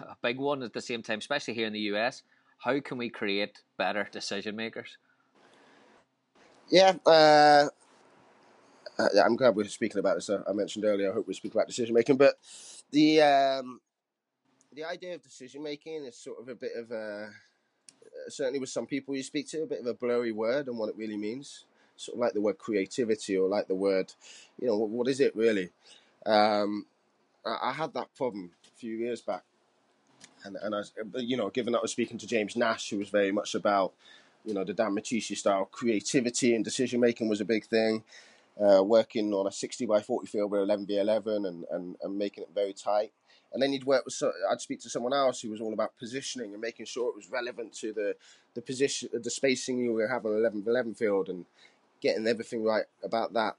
a 0.00 0.16
big 0.22 0.38
one 0.38 0.62
at 0.62 0.72
the 0.72 0.80
same 0.80 1.02
time, 1.02 1.18
especially 1.18 1.54
here 1.54 1.66
in 1.66 1.72
the 1.72 1.92
US. 1.92 2.22
How 2.58 2.80
can 2.80 2.98
we 2.98 3.10
create 3.10 3.62
better 3.76 4.08
decision 4.10 4.56
makers? 4.56 4.96
Yeah, 6.70 6.94
uh, 7.06 7.68
uh, 8.98 9.08
I'm 9.24 9.36
glad 9.36 9.54
we're 9.54 9.64
speaking 9.68 10.00
about 10.00 10.16
this. 10.16 10.28
Uh, 10.28 10.42
I 10.48 10.52
mentioned 10.52 10.84
earlier. 10.84 11.10
I 11.10 11.14
hope 11.14 11.28
we 11.28 11.34
speak 11.34 11.54
about 11.54 11.68
decision 11.68 11.94
making, 11.94 12.16
but 12.16 12.34
the 12.90 13.22
um, 13.22 13.80
the 14.72 14.84
idea 14.84 15.14
of 15.14 15.22
decision 15.22 15.62
making 15.62 16.04
is 16.04 16.16
sort 16.16 16.40
of 16.40 16.48
a 16.48 16.54
bit 16.54 16.72
of 16.76 16.90
a 16.90 17.30
certainly 18.28 18.58
with 18.58 18.68
some 18.68 18.86
people 18.86 19.14
you 19.14 19.22
speak 19.22 19.48
to 19.48 19.62
a 19.62 19.66
bit 19.66 19.80
of 19.80 19.86
a 19.86 19.94
blurry 19.94 20.32
word 20.32 20.68
and 20.68 20.78
what 20.78 20.88
it 20.88 20.96
really 20.96 21.16
means. 21.16 21.64
Sort 21.98 22.16
of 22.16 22.20
like 22.20 22.32
the 22.32 22.40
word 22.40 22.58
creativity 22.58 23.36
or 23.36 23.48
like 23.48 23.66
the 23.66 23.74
word, 23.74 24.12
you 24.60 24.68
know, 24.68 24.76
what, 24.76 24.88
what 24.88 25.08
is 25.08 25.20
it 25.20 25.34
really? 25.34 25.70
Um, 26.24 26.86
I, 27.44 27.70
I 27.70 27.72
had 27.72 27.92
that 27.94 28.14
problem 28.16 28.52
a 28.64 28.78
few 28.78 28.96
years 28.96 29.20
back, 29.20 29.42
and 30.44 30.56
and 30.62 30.74
I, 30.74 30.82
you 31.16 31.36
know, 31.36 31.50
given 31.50 31.72
that 31.72 31.80
I 31.80 31.82
was 31.82 31.92
speaking 31.92 32.18
to 32.18 32.26
James 32.26 32.56
Nash, 32.56 32.90
who 32.90 32.98
was 32.98 33.08
very 33.08 33.32
much 33.32 33.54
about, 33.54 33.92
you 34.44 34.54
know, 34.54 34.64
the 34.64 34.74
Dan 34.74 34.94
Micciche 34.94 35.36
style 35.36 35.64
creativity 35.64 36.54
and 36.54 36.64
decision 36.64 37.00
making 37.00 37.28
was 37.28 37.40
a 37.40 37.44
big 37.44 37.66
thing. 37.66 38.04
Uh, 38.60 38.82
working 38.82 39.32
on 39.34 39.46
a 39.46 39.52
60 39.52 39.86
by 39.86 40.00
40 40.00 40.26
field 40.26 40.50
with 40.50 40.60
11 40.62 40.84
by 40.84 40.94
11 40.94 41.46
and, 41.46 41.64
and, 41.70 41.94
and 42.02 42.18
making 42.18 42.42
it 42.42 42.50
very 42.52 42.72
tight. 42.72 43.12
And 43.52 43.62
then 43.62 43.72
you'd 43.72 43.84
work 43.84 44.04
with, 44.04 44.14
so, 44.14 44.32
I'd 44.50 44.60
speak 44.60 44.80
to 44.80 44.90
someone 44.90 45.14
else 45.14 45.40
who 45.40 45.50
was 45.50 45.60
all 45.60 45.72
about 45.72 45.96
positioning 45.96 46.52
and 46.52 46.60
making 46.60 46.86
sure 46.86 47.08
it 47.08 47.16
was 47.16 47.30
relevant 47.30 47.72
to 47.74 47.92
the, 47.92 48.16
the 48.54 48.60
position, 48.60 49.10
the 49.12 49.30
spacing 49.30 49.78
you 49.78 49.92
were 49.92 50.08
having 50.08 50.32
on 50.32 50.38
11 50.38 50.62
by 50.62 50.70
11 50.72 50.94
field 50.94 51.28
and 51.28 51.46
getting 52.00 52.26
everything 52.26 52.64
right 52.64 52.84
about 53.02 53.32
that 53.34 53.56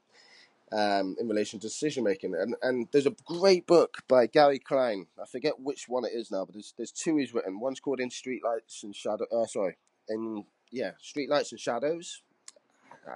um, 0.72 1.16
in 1.18 1.28
relation 1.28 1.58
to 1.60 1.66
decision 1.66 2.04
making. 2.04 2.34
And 2.34 2.54
and 2.62 2.88
there's 2.92 3.06
a 3.06 3.16
great 3.24 3.66
book 3.66 3.98
by 4.08 4.26
Gary 4.26 4.58
Klein. 4.58 5.06
I 5.20 5.26
forget 5.26 5.60
which 5.60 5.88
one 5.88 6.04
it 6.04 6.12
is 6.14 6.30
now, 6.30 6.44
but 6.44 6.54
there's 6.54 6.74
there's 6.76 6.92
two 6.92 7.16
he's 7.16 7.34
written. 7.34 7.60
One's 7.60 7.80
called 7.80 8.00
In 8.00 8.10
Streetlights 8.10 8.82
and 8.82 8.94
Shadow. 8.94 9.26
Uh, 9.32 9.46
sorry, 9.46 9.76
in 10.08 10.44
yeah, 10.70 10.92
Streetlights 11.02 11.52
and 11.52 11.60
Shadows. 11.60 12.22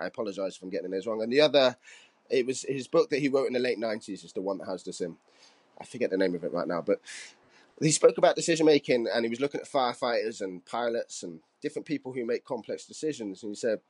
I 0.01 0.07
apologise 0.07 0.57
if 0.57 0.63
I'm 0.63 0.71
getting 0.71 0.91
this 0.91 1.07
wrong. 1.07 1.23
And 1.23 1.33
the 1.33 1.43
other, 1.43 1.77
it 2.31 2.47
was 2.47 2.63
his 2.63 2.89
book 2.89 3.11
that 3.11 3.21
he 3.21 3.29
wrote 3.29 3.47
in 3.47 3.53
the 3.53 3.59
late 3.59 3.79
'90s. 3.79 4.25
Is 4.25 4.33
the 4.33 4.41
one 4.41 4.59
that 4.59 4.69
has 4.69 4.83
this 4.83 5.01
in. 5.01 5.17
I 5.81 5.85
forget 5.85 6.11
the 6.11 6.17
name 6.17 6.35
of 6.35 6.45
it 6.45 6.53
right 6.53 6.69
now, 6.69 6.83
but 6.83 7.01
he 7.81 7.91
spoke 7.91 8.19
about 8.19 8.37
decision 8.37 8.67
making 8.67 9.09
and 9.13 9.25
he 9.25 9.29
was 9.29 9.41
looking 9.41 9.61
at 9.61 9.69
firefighters 9.69 10.41
and 10.41 10.65
pilots 10.65 11.23
and 11.23 11.41
different 11.61 11.87
people 11.87 12.13
who 12.13 12.25
make 12.25 12.45
complex 12.45 12.87
decisions. 12.87 13.43
And 13.43 13.51
he 13.51 13.57
said, 13.57 13.81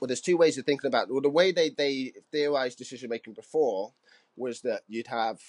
well, 0.00 0.06
there's 0.06 0.20
two 0.20 0.36
ways 0.36 0.58
of 0.58 0.64
thinking 0.64 0.88
about 0.88 1.08
it. 1.08 1.12
Well, 1.12 1.20
the 1.20 1.28
way 1.28 1.52
they, 1.52 1.70
they 1.70 2.12
theorized 2.30 2.78
decision 2.78 3.10
making 3.10 3.34
before 3.34 3.92
was 4.36 4.60
that 4.62 4.82
you'd 4.88 5.08
have, 5.08 5.40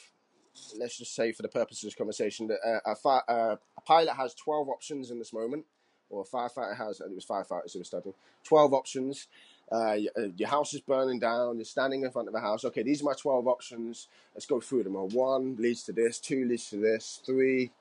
let's 0.78 0.98
just 0.98 1.16
say 1.16 1.32
for 1.32 1.44
the 1.44 1.50
purposes 1.50 1.84
of 1.84 1.88
this 1.90 1.96
conversation, 1.96 2.48
that 2.48 2.60
a, 2.66 2.92
a, 2.92 2.96
fi- 2.96 3.22
uh, 3.28 3.56
a 3.78 3.82
pilot 3.82 4.16
has 4.16 4.34
12 4.34 4.70
options 4.70 5.12
in 5.12 5.20
this 5.20 5.34
moment, 5.34 5.66
or 6.10 6.22
a 6.22 6.36
firefighter 6.36 6.76
has, 6.76 7.00
and 7.00 7.12
it 7.12 7.16
was 7.16 7.26
firefighters 7.26 7.74
who 7.74 7.80
were 7.80 7.86
studying, 7.86 8.16
12 8.44 8.74
options. 8.74 9.28
Uh, 9.72 9.98
uh, 10.18 10.30
your 10.36 10.50
house 10.50 10.74
is 10.74 10.82
burning 10.82 11.20
down, 11.20 11.58
you're 11.58 11.66
standing 11.66 12.04
in 12.04 12.10
front 12.10 12.28
of 12.28 12.34
a 12.34 12.40
house. 12.40 12.66
Okay, 12.66 12.82
these 12.82 13.02
are 13.02 13.06
my 13.06 13.14
12 13.14 13.48
options. 13.48 14.08
Let's 14.34 14.48
go 14.48 14.60
through 14.60 14.84
them. 14.84 14.94
One 14.94 15.56
leads 15.60 15.84
to 15.84 15.92
this, 15.92 16.20
two 16.20 16.46
leads 16.46 16.70
to 16.72 16.78
this, 16.78 17.22
three. 17.24 17.72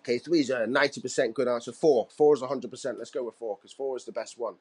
Okay, 0.00 0.18
three 0.18 0.40
is 0.40 0.50
a 0.50 0.66
90% 0.66 1.34
good 1.34 1.48
answer. 1.48 1.72
Four. 1.72 2.06
Four 2.16 2.34
is 2.34 2.40
100%. 2.40 2.98
Let's 2.98 3.10
go 3.10 3.24
with 3.24 3.34
four 3.34 3.56
because 3.56 3.72
four 3.72 3.96
is 3.96 4.04
the 4.04 4.12
best 4.12 4.38
one. 4.38 4.54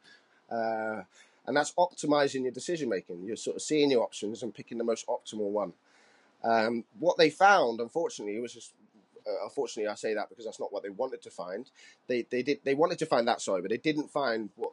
Uh, 0.49 1.01
and 1.47 1.55
that's 1.55 1.73
optimizing 1.73 2.43
your 2.43 2.51
decision 2.51 2.89
making. 2.89 3.23
You're 3.23 3.35
sort 3.35 3.55
of 3.55 3.61
seeing 3.61 3.91
your 3.91 4.03
options 4.03 4.43
and 4.43 4.53
picking 4.53 4.77
the 4.77 4.83
most 4.83 5.05
optimal 5.07 5.49
one. 5.51 5.73
Um, 6.43 6.83
what 6.99 7.17
they 7.17 7.29
found, 7.29 7.79
unfortunately, 7.79 8.39
was 8.39 8.53
just 8.53 8.73
uh, 9.27 9.43
unfortunately 9.43 9.89
I 9.89 9.95
say 9.95 10.13
that 10.13 10.29
because 10.29 10.45
that's 10.45 10.59
not 10.59 10.71
what 10.71 10.83
they 10.83 10.89
wanted 10.89 11.21
to 11.23 11.31
find. 11.31 11.69
They 12.07 12.25
they 12.29 12.43
did 12.43 12.59
they 12.63 12.75
wanted 12.75 12.99
to 12.99 13.05
find 13.05 13.27
that 13.27 13.41
sorry, 13.41 13.61
but 13.61 13.71
they 13.71 13.77
didn't 13.77 14.11
find 14.11 14.49
what 14.55 14.71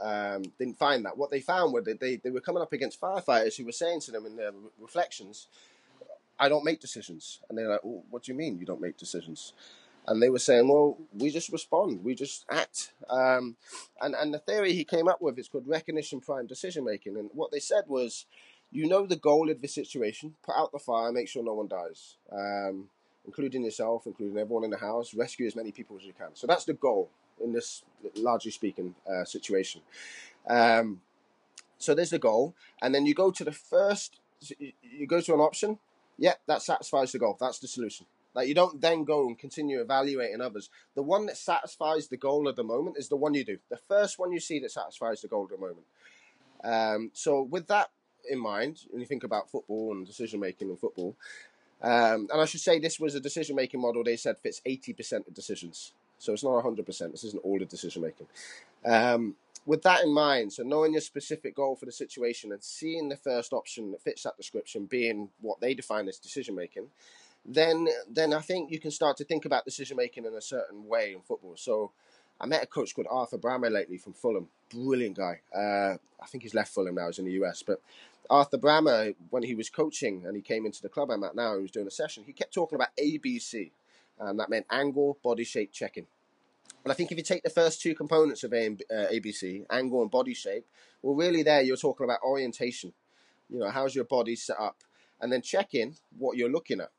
um, 0.00 0.42
didn't 0.58 0.78
find 0.78 1.04
that. 1.04 1.16
What 1.16 1.30
they 1.30 1.40
found 1.40 1.72
were 1.72 1.82
that 1.82 2.00
they, 2.00 2.16
they 2.16 2.30
were 2.30 2.40
coming 2.40 2.62
up 2.62 2.72
against 2.72 3.00
firefighters 3.00 3.56
who 3.56 3.64
were 3.64 3.72
saying 3.72 4.00
to 4.00 4.10
them 4.10 4.26
in 4.26 4.36
their 4.36 4.50
reflections, 4.78 5.48
"I 6.38 6.48
don't 6.48 6.64
make 6.64 6.80
decisions," 6.80 7.40
and 7.48 7.56
they're 7.56 7.68
like, 7.68 7.80
oh, 7.84 8.02
"What 8.10 8.24
do 8.24 8.32
you 8.32 8.38
mean 8.38 8.58
you 8.58 8.66
don't 8.66 8.80
make 8.80 8.98
decisions?" 8.98 9.52
And 10.06 10.22
they 10.22 10.28
were 10.28 10.38
saying, 10.38 10.68
"Well, 10.68 10.98
we 11.14 11.30
just 11.30 11.50
respond, 11.50 12.04
we 12.04 12.14
just 12.14 12.44
act." 12.50 12.92
Um, 13.08 13.56
and 14.00 14.14
and 14.14 14.34
the 14.34 14.38
theory 14.38 14.72
he 14.74 14.84
came 14.84 15.08
up 15.08 15.22
with 15.22 15.38
is 15.38 15.48
called 15.48 15.66
recognition 15.66 16.20
prime 16.20 16.46
decision 16.46 16.84
making. 16.84 17.16
And 17.16 17.30
what 17.32 17.50
they 17.50 17.60
said 17.60 17.84
was, 17.86 18.26
you 18.70 18.86
know 18.86 19.06
the 19.06 19.16
goal 19.16 19.50
of 19.50 19.62
the 19.62 19.68
situation, 19.68 20.34
put 20.42 20.56
out 20.56 20.72
the 20.72 20.78
fire, 20.78 21.12
make 21.12 21.28
sure 21.28 21.42
no 21.42 21.54
one 21.54 21.68
dies, 21.68 22.16
um, 22.32 22.88
including 23.24 23.64
yourself, 23.64 24.06
including 24.06 24.36
everyone 24.36 24.64
in 24.64 24.70
the 24.70 24.76
house, 24.76 25.14
rescue 25.14 25.46
as 25.46 25.56
many 25.56 25.72
people 25.72 25.96
as 25.96 26.04
you 26.04 26.12
can. 26.12 26.34
So 26.34 26.46
that's 26.46 26.64
the 26.64 26.74
goal 26.74 27.08
in 27.42 27.52
this, 27.52 27.82
largely 28.16 28.50
speaking, 28.50 28.94
uh, 29.10 29.24
situation. 29.24 29.80
Um, 30.48 31.00
so 31.78 31.94
there's 31.94 32.10
the 32.10 32.18
goal, 32.18 32.54
and 32.82 32.94
then 32.94 33.06
you 33.06 33.14
go 33.14 33.30
to 33.30 33.44
the 33.44 33.52
first. 33.52 34.18
You 34.82 35.06
go 35.06 35.20
to 35.20 35.34
an 35.34 35.40
option. 35.40 35.78
Yeah, 36.18 36.34
that 36.46 36.62
satisfies 36.62 37.12
the 37.12 37.18
goal. 37.18 37.36
That's 37.40 37.58
the 37.58 37.68
solution. 37.68 38.06
Like 38.34 38.48
you 38.48 38.54
don't 38.54 38.80
then 38.80 39.04
go 39.04 39.26
and 39.26 39.38
continue 39.38 39.80
evaluating 39.80 40.40
others. 40.40 40.70
The 40.94 41.02
one 41.02 41.26
that 41.26 41.36
satisfies 41.36 42.08
the 42.08 42.16
goal 42.16 42.48
of 42.48 42.56
the 42.56 42.64
moment 42.64 42.96
is 42.98 43.08
the 43.08 43.16
one 43.16 43.34
you 43.34 43.44
do. 43.44 43.58
The 43.70 43.76
first 43.76 44.18
one 44.18 44.32
you 44.32 44.40
see 44.40 44.58
that 44.60 44.72
satisfies 44.72 45.20
the 45.20 45.28
goal 45.28 45.44
of 45.44 45.50
the 45.50 45.58
moment. 45.58 45.86
Um, 46.64 47.10
so 47.12 47.42
with 47.42 47.66
that 47.68 47.90
in 48.28 48.38
mind, 48.38 48.80
when 48.90 49.00
you 49.00 49.06
think 49.06 49.24
about 49.24 49.50
football 49.50 49.92
and 49.92 50.06
decision 50.06 50.40
making 50.40 50.70
in 50.70 50.76
football, 50.76 51.14
um, 51.82 52.28
and 52.32 52.40
I 52.40 52.46
should 52.46 52.60
say 52.60 52.78
this 52.78 52.98
was 52.98 53.14
a 53.14 53.20
decision 53.20 53.56
making 53.56 53.80
model 53.80 54.02
they 54.02 54.16
said 54.16 54.38
fits 54.38 54.62
eighty 54.64 54.92
percent 54.92 55.28
of 55.28 55.34
decisions. 55.34 55.92
So 56.18 56.32
it's 56.32 56.44
not 56.44 56.62
hundred 56.62 56.86
percent. 56.86 57.12
This 57.12 57.24
isn't 57.24 57.44
all 57.44 57.58
the 57.58 57.66
decision 57.66 58.02
making. 58.02 58.26
Um, 58.84 59.36
with 59.66 59.82
that 59.82 60.02
in 60.04 60.12
mind, 60.12 60.52
so 60.52 60.62
knowing 60.62 60.92
your 60.92 61.00
specific 61.00 61.54
goal 61.54 61.74
for 61.76 61.86
the 61.86 61.92
situation 61.92 62.52
and 62.52 62.62
seeing 62.62 63.08
the 63.08 63.16
first 63.16 63.52
option 63.52 63.92
that 63.92 64.02
fits 64.02 64.22
that 64.24 64.36
description 64.36 64.84
being 64.84 65.30
what 65.40 65.60
they 65.60 65.74
define 65.74 66.08
as 66.08 66.18
decision 66.18 66.54
making, 66.54 66.88
then 67.44 67.88
then 68.08 68.32
I 68.32 68.40
think 68.40 68.70
you 68.70 68.80
can 68.80 68.90
start 68.90 69.16
to 69.18 69.24
think 69.24 69.44
about 69.44 69.64
decision 69.64 69.96
making 69.96 70.24
in 70.24 70.34
a 70.34 70.40
certain 70.40 70.86
way 70.86 71.12
in 71.12 71.20
football. 71.20 71.56
So 71.56 71.92
I 72.40 72.46
met 72.46 72.62
a 72.62 72.66
coach 72.66 72.94
called 72.94 73.06
Arthur 73.10 73.38
Brammer 73.38 73.70
lately 73.70 73.98
from 73.98 74.12
Fulham. 74.12 74.48
Brilliant 74.70 75.16
guy. 75.16 75.40
Uh, 75.54 75.96
I 76.22 76.26
think 76.26 76.42
he's 76.42 76.54
left 76.54 76.72
Fulham 76.72 76.94
now. 76.94 77.06
He's 77.06 77.18
in 77.18 77.26
the 77.26 77.32
US. 77.44 77.62
But 77.62 77.80
Arthur 78.30 78.58
Brammer, 78.58 79.14
when 79.30 79.42
he 79.42 79.54
was 79.54 79.68
coaching 79.70 80.24
and 80.26 80.34
he 80.34 80.42
came 80.42 80.66
into 80.66 80.82
the 80.82 80.88
club 80.88 81.10
I'm 81.10 81.24
at 81.24 81.36
now, 81.36 81.56
he 81.56 81.62
was 81.62 81.70
doing 81.70 81.86
a 81.86 81.92
session. 81.92 82.24
He 82.26 82.32
kept 82.32 82.54
talking 82.54 82.76
about 82.76 82.96
ABC, 82.96 83.70
and 84.18 84.38
that 84.40 84.50
meant 84.50 84.66
angle, 84.70 85.18
body 85.22 85.44
shape, 85.44 85.72
checking. 85.72 86.06
And 86.82 86.92
I 86.92 86.94
think 86.94 87.12
if 87.12 87.18
you 87.18 87.24
take 87.24 87.42
the 87.42 87.50
first 87.50 87.80
two 87.80 87.94
components 87.94 88.44
of 88.44 88.52
A 88.52 88.66
and, 88.66 88.82
uh, 88.90 89.06
ABC, 89.12 89.64
angle 89.70 90.02
and 90.02 90.10
body 90.10 90.34
shape, 90.34 90.66
well, 91.02 91.14
really 91.14 91.42
there 91.42 91.62
you're 91.62 91.76
talking 91.76 92.04
about 92.04 92.20
orientation. 92.22 92.92
You 93.48 93.60
know, 93.60 93.70
how's 93.70 93.94
your 93.94 94.04
body 94.04 94.36
set 94.36 94.58
up, 94.58 94.76
and 95.20 95.32
then 95.32 95.42
checking 95.42 95.96
what 96.18 96.36
you're 96.36 96.50
looking 96.50 96.80
at. 96.80 96.90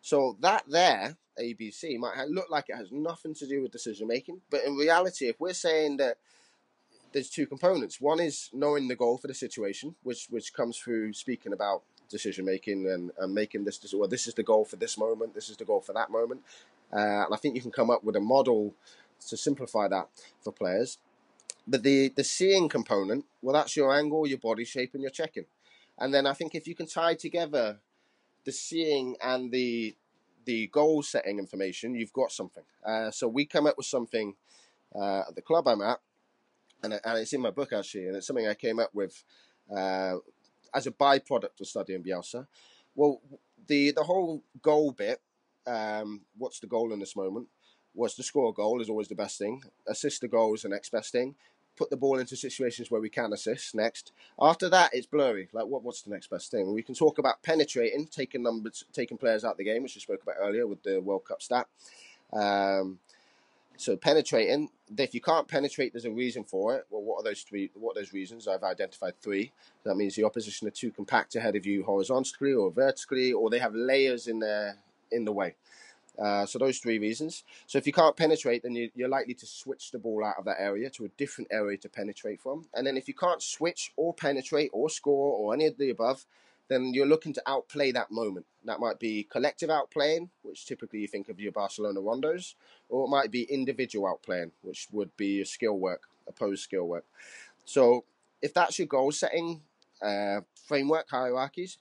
So 0.00 0.36
that 0.40 0.64
there, 0.68 1.16
ABC, 1.38 1.98
might 1.98 2.28
look 2.28 2.50
like 2.50 2.66
it 2.68 2.76
has 2.76 2.90
nothing 2.90 3.34
to 3.34 3.46
do 3.46 3.62
with 3.62 3.72
decision 3.72 4.06
making, 4.06 4.40
but 4.50 4.64
in 4.64 4.76
reality, 4.76 5.26
if 5.26 5.38
we're 5.38 5.52
saying 5.52 5.98
that 5.98 6.18
there's 7.12 7.28
two 7.28 7.46
components, 7.46 8.00
one 8.00 8.20
is 8.20 8.50
knowing 8.52 8.88
the 8.88 8.96
goal 8.96 9.18
for 9.18 9.26
the 9.26 9.34
situation, 9.34 9.94
which 10.02 10.26
which 10.30 10.54
comes 10.54 10.78
through 10.78 11.12
speaking 11.12 11.52
about 11.52 11.82
decision 12.08 12.44
making 12.44 12.88
and, 12.88 13.12
and 13.18 13.34
making 13.34 13.64
this 13.64 13.94
well, 13.94 14.08
this 14.08 14.26
is 14.26 14.34
the 14.34 14.42
goal 14.42 14.64
for 14.64 14.76
this 14.76 14.96
moment, 14.96 15.34
this 15.34 15.48
is 15.48 15.56
the 15.56 15.64
goal 15.64 15.80
for 15.80 15.92
that 15.92 16.10
moment, 16.10 16.42
uh, 16.92 17.24
and 17.24 17.34
I 17.34 17.36
think 17.36 17.54
you 17.54 17.62
can 17.62 17.70
come 17.70 17.90
up 17.90 18.02
with 18.02 18.16
a 18.16 18.20
model 18.20 18.74
to 19.28 19.36
simplify 19.36 19.86
that 19.88 20.08
for 20.40 20.52
players. 20.52 20.98
But 21.66 21.82
the 21.82 22.08
the 22.08 22.24
seeing 22.24 22.68
component, 22.68 23.26
well, 23.42 23.54
that's 23.54 23.76
your 23.76 23.94
angle, 23.94 24.26
your 24.26 24.38
body 24.38 24.64
shape, 24.64 24.94
and 24.94 25.02
your 25.02 25.10
checking. 25.10 25.46
And 25.98 26.14
then 26.14 26.26
I 26.26 26.32
think 26.32 26.54
if 26.54 26.66
you 26.66 26.74
can 26.74 26.86
tie 26.86 27.14
together 27.14 27.78
the 28.44 28.52
seeing 28.52 29.16
and 29.22 29.52
the 29.52 29.96
the 30.46 30.66
goal 30.68 31.02
setting 31.02 31.38
information, 31.38 31.94
you've 31.94 32.12
got 32.12 32.32
something. 32.32 32.64
Uh, 32.84 33.10
so 33.10 33.28
we 33.28 33.44
come 33.44 33.66
up 33.66 33.76
with 33.76 33.86
something 33.86 34.34
uh, 34.94 35.20
at 35.28 35.34
the 35.34 35.42
club 35.42 35.68
I'm 35.68 35.82
at, 35.82 36.00
and, 36.82 36.94
and 36.94 37.18
it's 37.18 37.32
in 37.32 37.42
my 37.42 37.50
book 37.50 37.72
actually, 37.72 38.06
and 38.06 38.16
it's 38.16 38.26
something 38.26 38.48
I 38.48 38.54
came 38.54 38.78
up 38.78 38.90
with 38.94 39.22
uh, 39.70 40.14
as 40.74 40.86
a 40.86 40.90
byproduct 40.90 41.60
of 41.60 41.66
studying 41.66 42.02
Bielsa. 42.02 42.46
Well, 42.94 43.20
the 43.66 43.92
the 43.92 44.04
whole 44.04 44.42
goal 44.62 44.92
bit, 44.92 45.20
um, 45.66 46.22
what's 46.36 46.60
the 46.60 46.66
goal 46.66 46.92
in 46.92 46.98
this 46.98 47.16
moment? 47.16 47.48
Was 47.94 48.14
to 48.14 48.22
score 48.22 48.50
a 48.50 48.52
goal 48.52 48.80
is 48.80 48.88
always 48.88 49.08
the 49.08 49.14
best 49.14 49.36
thing. 49.38 49.62
Assist 49.86 50.20
the 50.20 50.28
goal 50.28 50.54
is 50.54 50.62
the 50.62 50.68
next 50.68 50.90
best 50.90 51.12
thing. 51.12 51.34
Put 51.80 51.88
the 51.88 51.96
ball 51.96 52.18
into 52.18 52.36
situations 52.36 52.90
where 52.90 53.00
we 53.00 53.08
can 53.08 53.32
assist 53.32 53.74
next. 53.74 54.12
After 54.38 54.68
that, 54.68 54.90
it's 54.92 55.06
blurry. 55.06 55.48
Like 55.50 55.64
what? 55.64 55.82
What's 55.82 56.02
the 56.02 56.10
next 56.10 56.28
best 56.28 56.50
thing? 56.50 56.74
We 56.74 56.82
can 56.82 56.94
talk 56.94 57.16
about 57.16 57.42
penetrating, 57.42 58.06
taking 58.06 58.42
numbers, 58.42 58.84
taking 58.92 59.16
players 59.16 59.46
out 59.46 59.52
of 59.52 59.56
the 59.56 59.64
game, 59.64 59.82
which 59.82 59.94
we 59.94 60.02
spoke 60.02 60.22
about 60.22 60.34
earlier 60.38 60.66
with 60.66 60.82
the 60.82 61.00
World 61.00 61.24
Cup 61.24 61.40
stat. 61.40 61.68
Um, 62.34 62.98
so 63.78 63.96
penetrating, 63.96 64.68
if 64.98 65.14
you 65.14 65.22
can't 65.22 65.48
penetrate, 65.48 65.94
there's 65.94 66.04
a 66.04 66.10
reason 66.10 66.44
for 66.44 66.76
it. 66.76 66.84
Well, 66.90 67.00
what 67.00 67.16
are 67.16 67.24
those 67.24 67.40
three? 67.40 67.70
What 67.72 67.96
are 67.96 68.00
those 68.02 68.12
reasons? 68.12 68.46
I've 68.46 68.62
identified 68.62 69.14
three. 69.22 69.50
That 69.84 69.94
means 69.94 70.14
the 70.14 70.24
opposition 70.24 70.68
are 70.68 70.72
too 70.72 70.90
compact 70.90 71.34
ahead 71.34 71.56
of 71.56 71.64
you 71.64 71.82
horizontally 71.84 72.52
or 72.52 72.70
vertically, 72.70 73.32
or 73.32 73.48
they 73.48 73.58
have 73.58 73.74
layers 73.74 74.26
in 74.26 74.38
their 74.38 74.76
in 75.10 75.24
the 75.24 75.32
way. 75.32 75.54
Uh, 76.18 76.44
so 76.44 76.58
those 76.58 76.78
three 76.78 76.98
reasons. 76.98 77.44
So 77.66 77.78
if 77.78 77.86
you 77.86 77.92
can't 77.92 78.16
penetrate, 78.16 78.62
then 78.62 78.74
you, 78.74 78.90
you're 78.94 79.08
likely 79.08 79.34
to 79.34 79.46
switch 79.46 79.90
the 79.90 79.98
ball 79.98 80.24
out 80.24 80.38
of 80.38 80.44
that 80.44 80.60
area 80.60 80.90
to 80.90 81.04
a 81.04 81.08
different 81.16 81.48
area 81.50 81.78
to 81.78 81.88
penetrate 81.88 82.40
from. 82.40 82.66
And 82.74 82.86
then 82.86 82.96
if 82.96 83.08
you 83.08 83.14
can't 83.14 83.42
switch 83.42 83.92
or 83.96 84.12
penetrate 84.12 84.70
or 84.72 84.90
score 84.90 85.34
or 85.34 85.54
any 85.54 85.66
of 85.66 85.78
the 85.78 85.90
above, 85.90 86.26
then 86.68 86.94
you're 86.94 87.06
looking 87.06 87.32
to 87.32 87.42
outplay 87.46 87.90
that 87.92 88.10
moment. 88.10 88.46
That 88.64 88.78
might 88.78 89.00
be 89.00 89.24
collective 89.24 89.70
outplaying, 89.70 90.28
which 90.42 90.66
typically 90.66 91.00
you 91.00 91.08
think 91.08 91.28
of 91.28 91.40
your 91.40 91.52
Barcelona 91.52 92.00
rondos, 92.00 92.54
or 92.88 93.04
it 93.04 93.08
might 93.08 93.30
be 93.30 93.42
individual 93.42 94.06
outplaying, 94.06 94.52
which 94.62 94.86
would 94.92 95.16
be 95.16 95.36
your 95.36 95.44
skill 95.44 95.78
work, 95.78 96.02
opposed 96.28 96.62
skill 96.62 96.86
work. 96.86 97.04
So 97.64 98.04
if 98.40 98.54
that's 98.54 98.78
your 98.78 98.86
goal 98.86 99.10
setting 99.10 99.62
uh, 100.00 100.42
framework 100.66 101.10
hierarchies, 101.10 101.78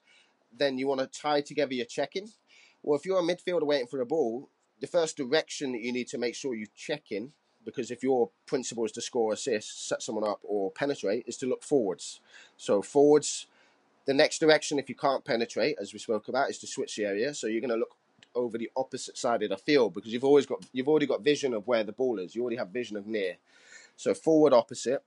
then 0.58 0.80
you 0.80 0.88
want 0.88 1.02
to 1.02 1.22
tie 1.22 1.42
together 1.42 1.74
your 1.74 1.86
checking. 1.86 2.30
Well, 2.84 2.98
if 2.98 3.06
you're 3.06 3.20
a 3.20 3.24
midfielder 3.24 3.64
waiting 3.64 3.88
for 3.88 3.98
the 3.98 4.06
ball, 4.06 4.50
the 4.80 4.88
first 4.88 5.18
direction 5.18 5.74
that 5.74 5.82
you 5.82 5.92
need 5.92 6.08
to 6.10 6.18
make 6.18 6.36
sure 6.36 6.56
you 6.56 6.68
check 6.76 7.12
in, 7.12 7.34
because 7.66 7.92
if 7.92 8.04
your 8.04 8.30
principle 8.46 8.86
is 8.86 8.92
to 8.94 9.02
score 9.02 9.34
assists, 9.34 9.88
set 9.88 10.02
someone 10.02 10.28
up, 10.28 10.40
or 10.44 10.72
penetrate, 10.72 11.26
is 11.28 11.38
to 11.38 11.46
look 11.46 11.64
forwards. 11.64 12.22
So 12.58 12.82
forwards 12.82 13.48
the 14.06 14.14
next 14.14 14.40
direction, 14.40 14.80
if 14.80 14.90
you 14.90 14.96
can't 14.96 15.24
penetrate, 15.24 15.78
as 15.80 15.94
we 15.94 16.00
spoke 16.00 16.30
about, 16.30 16.50
is 16.50 16.58
to 16.60 16.68
switch 16.68 16.96
the 16.96 17.06
area. 17.06 17.34
So 17.34 17.48
you're 17.48 17.62
going 17.62 17.70
to 17.70 17.76
look 17.76 17.96
over 18.34 18.58
the 18.58 18.72
opposite 18.76 19.18
side 19.18 19.44
of 19.44 19.50
the 19.50 19.58
field 19.58 19.94
because 19.94 20.12
you've 20.12 20.24
always 20.24 20.46
got 20.46 20.66
you've 20.72 20.88
already 20.88 21.06
got 21.06 21.24
vision 21.24 21.54
of 21.54 21.68
where 21.68 21.84
the 21.84 21.92
ball 21.92 22.18
is. 22.20 22.36
You 22.36 22.42
already 22.42 22.58
have 22.58 22.70
vision 22.70 22.98
of 22.98 23.06
near. 23.06 23.38
So 23.98 24.14
forward 24.14 24.54
opposite, 24.54 25.04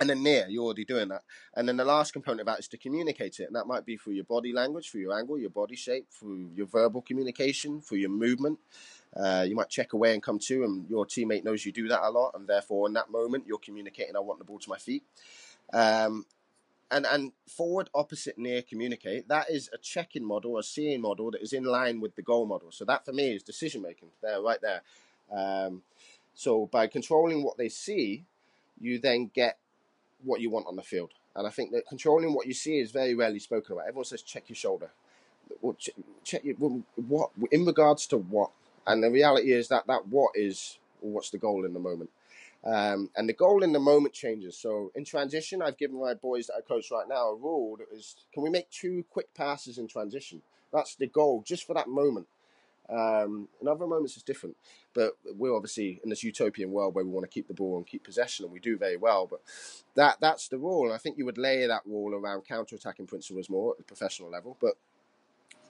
and 0.00 0.08
then 0.08 0.22
near. 0.22 0.46
You're 0.48 0.64
already 0.64 0.84
doing 0.84 1.08
that. 1.08 1.22
And 1.54 1.68
then 1.68 1.76
the 1.76 1.84
last 1.84 2.12
component 2.12 2.40
of 2.40 2.46
that 2.46 2.58
is 2.58 2.68
to 2.68 2.78
communicate 2.78 3.40
it, 3.40 3.44
and 3.44 3.56
that 3.56 3.66
might 3.66 3.84
be 3.84 3.96
through 3.96 4.14
your 4.14 4.24
body 4.24 4.52
language, 4.52 4.90
through 4.90 5.02
your 5.02 5.18
angle, 5.18 5.38
your 5.38 5.50
body 5.50 5.76
shape, 5.76 6.06
through 6.10 6.50
your 6.54 6.66
verbal 6.66 7.02
communication, 7.02 7.80
through 7.80 7.98
your 7.98 8.10
movement. 8.10 8.58
Uh, 9.14 9.44
you 9.46 9.54
might 9.54 9.68
check 9.68 9.92
away 9.92 10.14
and 10.14 10.22
come 10.22 10.38
to, 10.38 10.64
and 10.64 10.88
your 10.88 11.04
teammate 11.04 11.44
knows 11.44 11.66
you 11.66 11.72
do 11.72 11.88
that 11.88 12.02
a 12.02 12.10
lot, 12.10 12.32
and 12.34 12.48
therefore 12.48 12.86
in 12.86 12.94
that 12.94 13.10
moment 13.10 13.44
you're 13.46 13.58
communicating, 13.58 14.16
"I 14.16 14.20
want 14.20 14.38
the 14.38 14.44
ball 14.44 14.58
to 14.58 14.70
my 14.70 14.78
feet." 14.78 15.02
Um, 15.72 16.24
and 16.92 17.06
and 17.06 17.32
forward 17.48 17.88
opposite 17.94 18.38
near 18.38 18.62
communicate 18.62 19.26
that 19.26 19.50
is 19.50 19.70
a 19.72 19.78
check-in 19.78 20.24
model 20.24 20.58
a 20.58 20.62
seeing 20.62 21.00
model 21.00 21.30
that 21.30 21.42
is 21.42 21.52
in 21.52 21.64
line 21.64 22.00
with 22.00 22.14
the 22.14 22.22
goal 22.22 22.44
model 22.44 22.70
so 22.70 22.84
that 22.84 23.04
for 23.04 23.12
me 23.12 23.34
is 23.34 23.42
decision 23.42 23.80
making 23.82 24.08
there 24.22 24.40
right 24.40 24.60
there 24.60 24.82
um, 25.32 25.82
so 26.34 26.66
by 26.66 26.86
controlling 26.86 27.42
what 27.42 27.56
they 27.56 27.68
see 27.68 28.24
you 28.78 28.98
then 28.98 29.30
get 29.32 29.58
what 30.24 30.40
you 30.40 30.50
want 30.50 30.66
on 30.66 30.76
the 30.76 30.82
field 30.82 31.10
and 31.36 31.46
i 31.46 31.50
think 31.50 31.72
that 31.72 31.86
controlling 31.86 32.34
what 32.34 32.46
you 32.46 32.54
see 32.54 32.78
is 32.78 32.90
very 32.90 33.14
rarely 33.14 33.38
spoken 33.38 33.72
about 33.72 33.86
everyone 33.86 34.04
says 34.04 34.22
check 34.22 34.44
your 34.48 34.56
shoulder 34.56 34.90
well, 35.60 35.74
check, 35.78 35.94
check 36.24 36.44
your, 36.44 36.56
what 36.56 37.30
in 37.50 37.64
regards 37.64 38.06
to 38.06 38.16
what 38.16 38.50
and 38.86 39.02
the 39.02 39.10
reality 39.10 39.52
is 39.52 39.68
that 39.68 39.86
that 39.86 40.06
what 40.08 40.30
is 40.34 40.78
what's 41.00 41.30
the 41.30 41.38
goal 41.38 41.64
in 41.64 41.72
the 41.74 41.80
moment 41.80 42.10
um, 42.64 43.10
and 43.16 43.28
the 43.28 43.32
goal 43.32 43.62
in 43.64 43.72
the 43.72 43.80
moment 43.80 44.14
changes. 44.14 44.56
So 44.56 44.92
in 44.94 45.04
transition, 45.04 45.62
I've 45.62 45.78
given 45.78 46.00
my 46.00 46.14
boys 46.14 46.46
that 46.46 46.54
I 46.58 46.60
coach 46.60 46.90
right 46.92 47.08
now 47.08 47.30
a 47.30 47.34
rule 47.34 47.76
that 47.76 47.88
is 47.92 48.14
can 48.32 48.42
we 48.42 48.50
make 48.50 48.70
two 48.70 49.04
quick 49.10 49.34
passes 49.34 49.78
in 49.78 49.88
transition? 49.88 50.42
That's 50.72 50.94
the 50.94 51.08
goal 51.08 51.42
just 51.44 51.66
for 51.66 51.74
that 51.74 51.88
moment. 51.88 52.28
Um, 52.88 53.48
in 53.60 53.68
other 53.68 53.86
moments, 53.86 54.14
it's 54.14 54.22
different. 54.22 54.56
But 54.94 55.12
we're 55.24 55.54
obviously 55.54 56.00
in 56.02 56.10
this 56.10 56.22
utopian 56.22 56.70
world 56.70 56.94
where 56.94 57.04
we 57.04 57.10
want 57.10 57.24
to 57.24 57.34
keep 57.34 57.48
the 57.48 57.54
ball 57.54 57.76
and 57.76 57.86
keep 57.86 58.04
possession, 58.04 58.44
and 58.44 58.52
we 58.52 58.60
do 58.60 58.76
very 58.76 58.96
well. 58.96 59.26
But 59.26 59.40
that 59.94 60.18
that's 60.20 60.48
the 60.48 60.58
rule. 60.58 60.84
And 60.84 60.94
I 60.94 60.98
think 60.98 61.18
you 61.18 61.24
would 61.24 61.38
layer 61.38 61.68
that 61.68 61.82
rule 61.86 62.14
around 62.14 62.42
counter 62.46 62.76
attacking 62.76 63.06
principles 63.06 63.48
more 63.48 63.72
at 63.72 63.78
the 63.78 63.84
professional 63.84 64.30
level. 64.30 64.56
But 64.60 64.74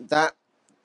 that 0.00 0.34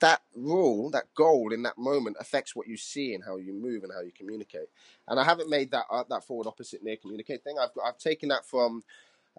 that 0.00 0.22
rule, 0.36 0.90
that 0.90 1.12
goal 1.14 1.52
in 1.52 1.62
that 1.62 1.76
moment 1.76 2.16
affects 2.20 2.54
what 2.54 2.68
you 2.68 2.76
see 2.76 3.14
and 3.14 3.24
how 3.24 3.36
you 3.36 3.52
move 3.52 3.82
and 3.82 3.92
how 3.92 4.00
you 4.00 4.12
communicate. 4.16 4.68
And 5.08 5.18
I 5.18 5.24
haven't 5.24 5.50
made 5.50 5.70
that 5.72 5.86
uh, 5.90 6.04
that 6.08 6.24
forward 6.24 6.46
opposite 6.46 6.82
near 6.82 6.96
communicate 6.96 7.42
thing. 7.42 7.56
I've 7.60 7.70
I've 7.84 7.98
taken 7.98 8.28
that 8.28 8.44
from 8.46 8.82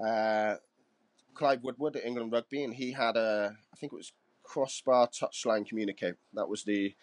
uh, 0.03 0.55
Clive 1.33 1.63
Woodward 1.63 1.95
at 1.95 2.05
England 2.05 2.31
Rugby, 2.31 2.63
and 2.63 2.73
he 2.73 2.91
had 2.91 3.15
a 3.15 3.55
I 3.73 3.75
think 3.77 3.93
it 3.93 3.95
was 3.95 4.11
crossbar 4.49 5.07
touchline 5.07 5.67
communicate. 5.67 6.15
That 6.33 6.49
was 6.49 6.63
the 6.63 6.95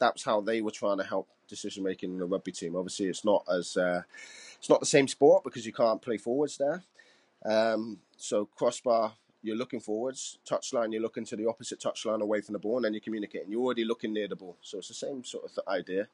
that's 0.00 0.24
how 0.24 0.40
they 0.40 0.60
were 0.60 0.70
trying 0.70 0.98
to 0.98 1.04
help 1.04 1.28
decision 1.48 1.84
making 1.84 2.12
in 2.12 2.18
the 2.18 2.24
rugby 2.24 2.50
team. 2.50 2.74
Obviously, 2.74 3.06
it's 3.06 3.24
not 3.24 3.44
as 3.52 3.76
uh, 3.76 4.02
it's 4.58 4.70
not 4.70 4.80
the 4.80 4.86
same 4.86 5.06
sport 5.06 5.44
because 5.44 5.66
you 5.66 5.72
can't 5.72 6.02
play 6.02 6.16
forwards 6.16 6.58
there. 6.58 6.82
Um, 7.44 7.98
so 8.16 8.46
crossbar 8.46 9.12
you're 9.44 9.56
looking 9.56 9.78
forwards, 9.80 10.38
touchline, 10.48 10.90
you're 10.90 11.02
looking 11.02 11.26
to 11.26 11.36
the 11.36 11.46
opposite 11.46 11.78
touchline 11.78 12.22
away 12.22 12.40
from 12.40 12.54
the 12.54 12.58
ball, 12.58 12.76
and 12.76 12.86
then 12.86 12.94
you're 12.94 13.00
communicating. 13.02 13.50
You're 13.50 13.60
already 13.60 13.84
looking 13.84 14.14
near 14.14 14.26
the 14.26 14.36
ball. 14.36 14.56
So 14.62 14.78
it's 14.78 14.88
the 14.88 14.94
same 14.94 15.22
sort 15.22 15.44
of 15.44 15.68
idea. 15.68 16.08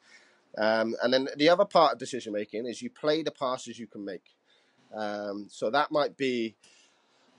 Um, 0.59 0.97
and 1.01 1.15
then 1.15 1.29
the 1.37 1.49
other 1.49 1.65
part 1.65 1.93
of 1.93 1.99
decision 2.01 2.33
making 2.33 2.67
is 2.67 2.83
you 2.83 2.91
play 2.91 3.23
the 3.23 3.31
passes 3.31 3.79
you 3.79 3.87
can 3.87 4.05
make. 4.05 4.35
Um, 4.93 5.47
so 5.49 5.71
that 5.71 5.93
might 5.93 6.17
be 6.17 6.57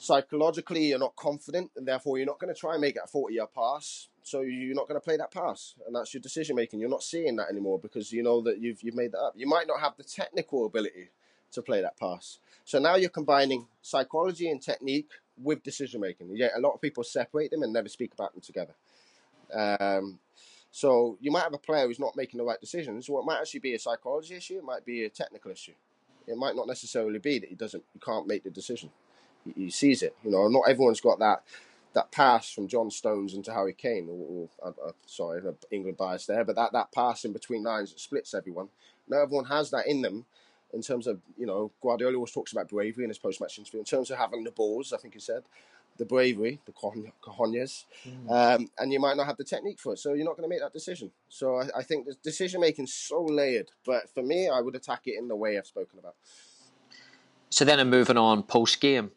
psychologically 0.02 0.86
you're 0.86 1.00
not 1.00 1.16
confident, 1.16 1.70
and 1.78 1.88
therefore 1.88 2.18
you're 2.18 2.26
not 2.26 2.40
going 2.40 2.54
to 2.54 2.60
try 2.60 2.74
and 2.74 2.82
make 2.82 2.98
a 2.98 3.08
40 3.08 3.36
yard 3.36 3.50
pass. 3.54 4.08
So 4.24 4.42
you're 4.42 4.76
not 4.76 4.88
going 4.88 5.00
to 5.00 5.04
play 5.04 5.18
that 5.18 5.32
pass, 5.32 5.76
and 5.86 5.96
that's 5.96 6.14
your 6.14 6.22
decision 6.22 6.56
making. 6.56 6.80
You're 6.80 6.90
not 6.90 7.04
seeing 7.04 7.36
that 7.38 7.50
anymore 7.50 7.80
because 7.80 8.12
you 8.12 8.24
know 8.24 8.42
that 8.42 8.60
you've 8.60 8.82
you've 8.82 8.96
made 8.96 9.12
that 9.14 9.20
up. 9.20 9.34
You 9.36 9.48
might 9.48 9.68
not 9.68 9.80
have 9.80 9.94
the 9.98 10.04
technical 10.04 10.66
ability 10.66 11.10
to 11.52 11.62
play 11.62 11.82
that 11.82 12.00
pass. 12.00 12.40
So 12.66 12.80
now 12.80 12.96
you're 12.96 13.10
combining 13.10 13.68
psychology 13.82 14.50
and 14.50 14.62
technique 14.62 15.10
with 15.42 15.64
decision 15.64 16.02
making. 16.02 16.30
Yeah, 16.36 16.50
a 16.56 16.60
lot 16.60 16.74
of 16.74 16.82
people 16.82 17.04
separate 17.04 17.52
them 17.52 17.64
and 17.64 17.74
never 17.74 17.90
speak 17.90 18.14
about 18.14 18.34
them 18.34 18.42
together. 18.42 18.74
Um, 19.54 20.20
so 20.72 21.18
you 21.20 21.32
might 21.32 21.44
have 21.44 21.54
a 21.54 21.58
player 21.58 21.86
who's 21.86 22.00
not 22.00 22.16
making 22.16 22.38
the 22.38 22.44
right 22.44 22.60
decisions. 22.60 23.10
Well, 23.10 23.22
it 23.22 23.26
might 23.26 23.40
actually 23.40 23.60
be 23.60 23.76
a 23.76 23.80
psychology 23.80 24.36
issue. 24.36 24.58
It 24.58 24.64
might 24.64 24.86
be 24.86 25.04
a 25.04 25.10
technical 25.10 25.52
issue. 25.52 25.74
It 26.28 26.38
might 26.38 26.56
not 26.56 26.68
necessarily 26.68 27.20
be 27.20 27.40
that 27.40 27.50
he 27.50 27.56
doesn't, 27.56 27.84
he 27.94 28.00
can't 28.00 28.28
make 28.28 28.44
the 28.44 28.50
decision. 28.50 28.92
He, 29.46 29.66
he 29.66 29.70
sees 29.70 30.02
it. 30.04 30.16
You 30.24 30.32
know, 30.32 30.48
not 30.48 30.70
everyone's 30.70 31.02
got 31.02 31.20
that 31.20 31.44
that 31.94 32.12
pass 32.12 32.50
from 32.50 32.70
John 32.70 32.90
Stones 32.90 33.34
into 33.34 33.54
Harry 33.54 33.74
Kane. 33.74 34.08
Or, 34.10 34.50
or 34.62 34.74
uh, 34.88 34.92
sorry, 35.06 35.42
England 35.72 35.98
bias 35.98 36.26
there, 36.26 36.46
but 36.46 36.56
that 36.56 36.72
that 36.74 36.92
pass 36.92 37.26
in 37.26 37.34
between 37.34 37.64
lines 37.64 37.92
that 37.92 38.00
splits 38.00 38.34
everyone. 38.34 38.70
Not 39.08 39.24
everyone 39.24 39.46
has 39.46 39.72
that 39.72 39.88
in 39.88 40.02
them 40.02 40.26
in 40.74 40.82
terms 40.82 41.08
of, 41.08 41.20
you 41.38 41.46
know, 41.46 41.72
Guardiola 41.82 42.16
always 42.16 42.32
talks 42.32 42.52
about 42.52 42.70
bravery 42.70 43.04
in 43.04 43.10
his 43.10 43.18
post 43.18 43.42
match 43.42 43.58
interview. 43.58 43.80
In 43.80 43.86
terms 43.86 44.10
of 44.10 44.18
having 44.18 44.44
the 44.44 44.52
balls, 44.52 44.94
I 44.94 44.98
think 44.98 45.14
he 45.14 45.20
said, 45.20 45.44
the 45.98 46.06
bravery, 46.06 46.62
the 46.66 46.72
cojones, 46.72 47.86
mm. 48.08 48.32
um, 48.32 48.70
and 48.78 48.94
you 48.94 49.00
might 49.00 49.18
not 49.18 49.28
have 49.28 49.38
the 49.38 49.44
technique 49.44 49.80
for 49.80 49.94
it, 49.94 50.00
so 50.00 50.14
you're 50.14 50.26
not 50.26 50.38
going 50.38 50.50
to 50.50 50.50
make 50.50 50.62
that 50.62 50.74
decision. 50.74 51.12
So 51.28 51.58
I, 51.58 51.80
I 51.80 51.84
think 51.84 52.06
the 52.06 52.16
decision 52.24 52.62
making 52.62 52.86
is 52.86 52.94
so 52.94 53.24
layered, 53.24 53.72
but 53.86 54.10
for 54.14 54.24
me, 54.24 54.50
I 54.50 54.62
would 54.62 54.76
attack 54.76 55.02
it 55.06 55.18
in 55.18 55.28
the 55.28 55.36
way 55.36 55.58
I've 55.58 55.68
spoken 55.68 56.00
about. 56.00 56.16
So 57.50 57.66
then, 57.66 57.80
I'm 57.80 57.90
moving 57.90 58.18
on 58.18 58.44
post 58.44 58.80
game. 58.80 59.12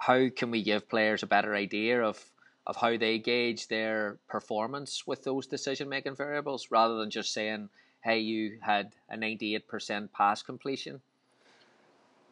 How 0.00 0.28
can 0.30 0.50
we 0.50 0.62
give 0.62 0.88
players 0.88 1.22
a 1.22 1.26
better 1.26 1.54
idea 1.54 2.02
of 2.02 2.24
of 2.66 2.76
how 2.76 2.96
they 2.96 3.18
gauge 3.18 3.68
their 3.68 4.18
performance 4.28 5.06
with 5.06 5.24
those 5.24 5.46
decision 5.46 5.88
making 5.88 6.14
variables, 6.14 6.70
rather 6.70 6.96
than 6.98 7.10
just 7.10 7.32
saying 7.32 7.68
hey, 8.02 8.18
you 8.18 8.58
had 8.62 8.94
a 9.10 9.16
98% 9.16 10.12
pass 10.12 10.42
completion? 10.42 11.00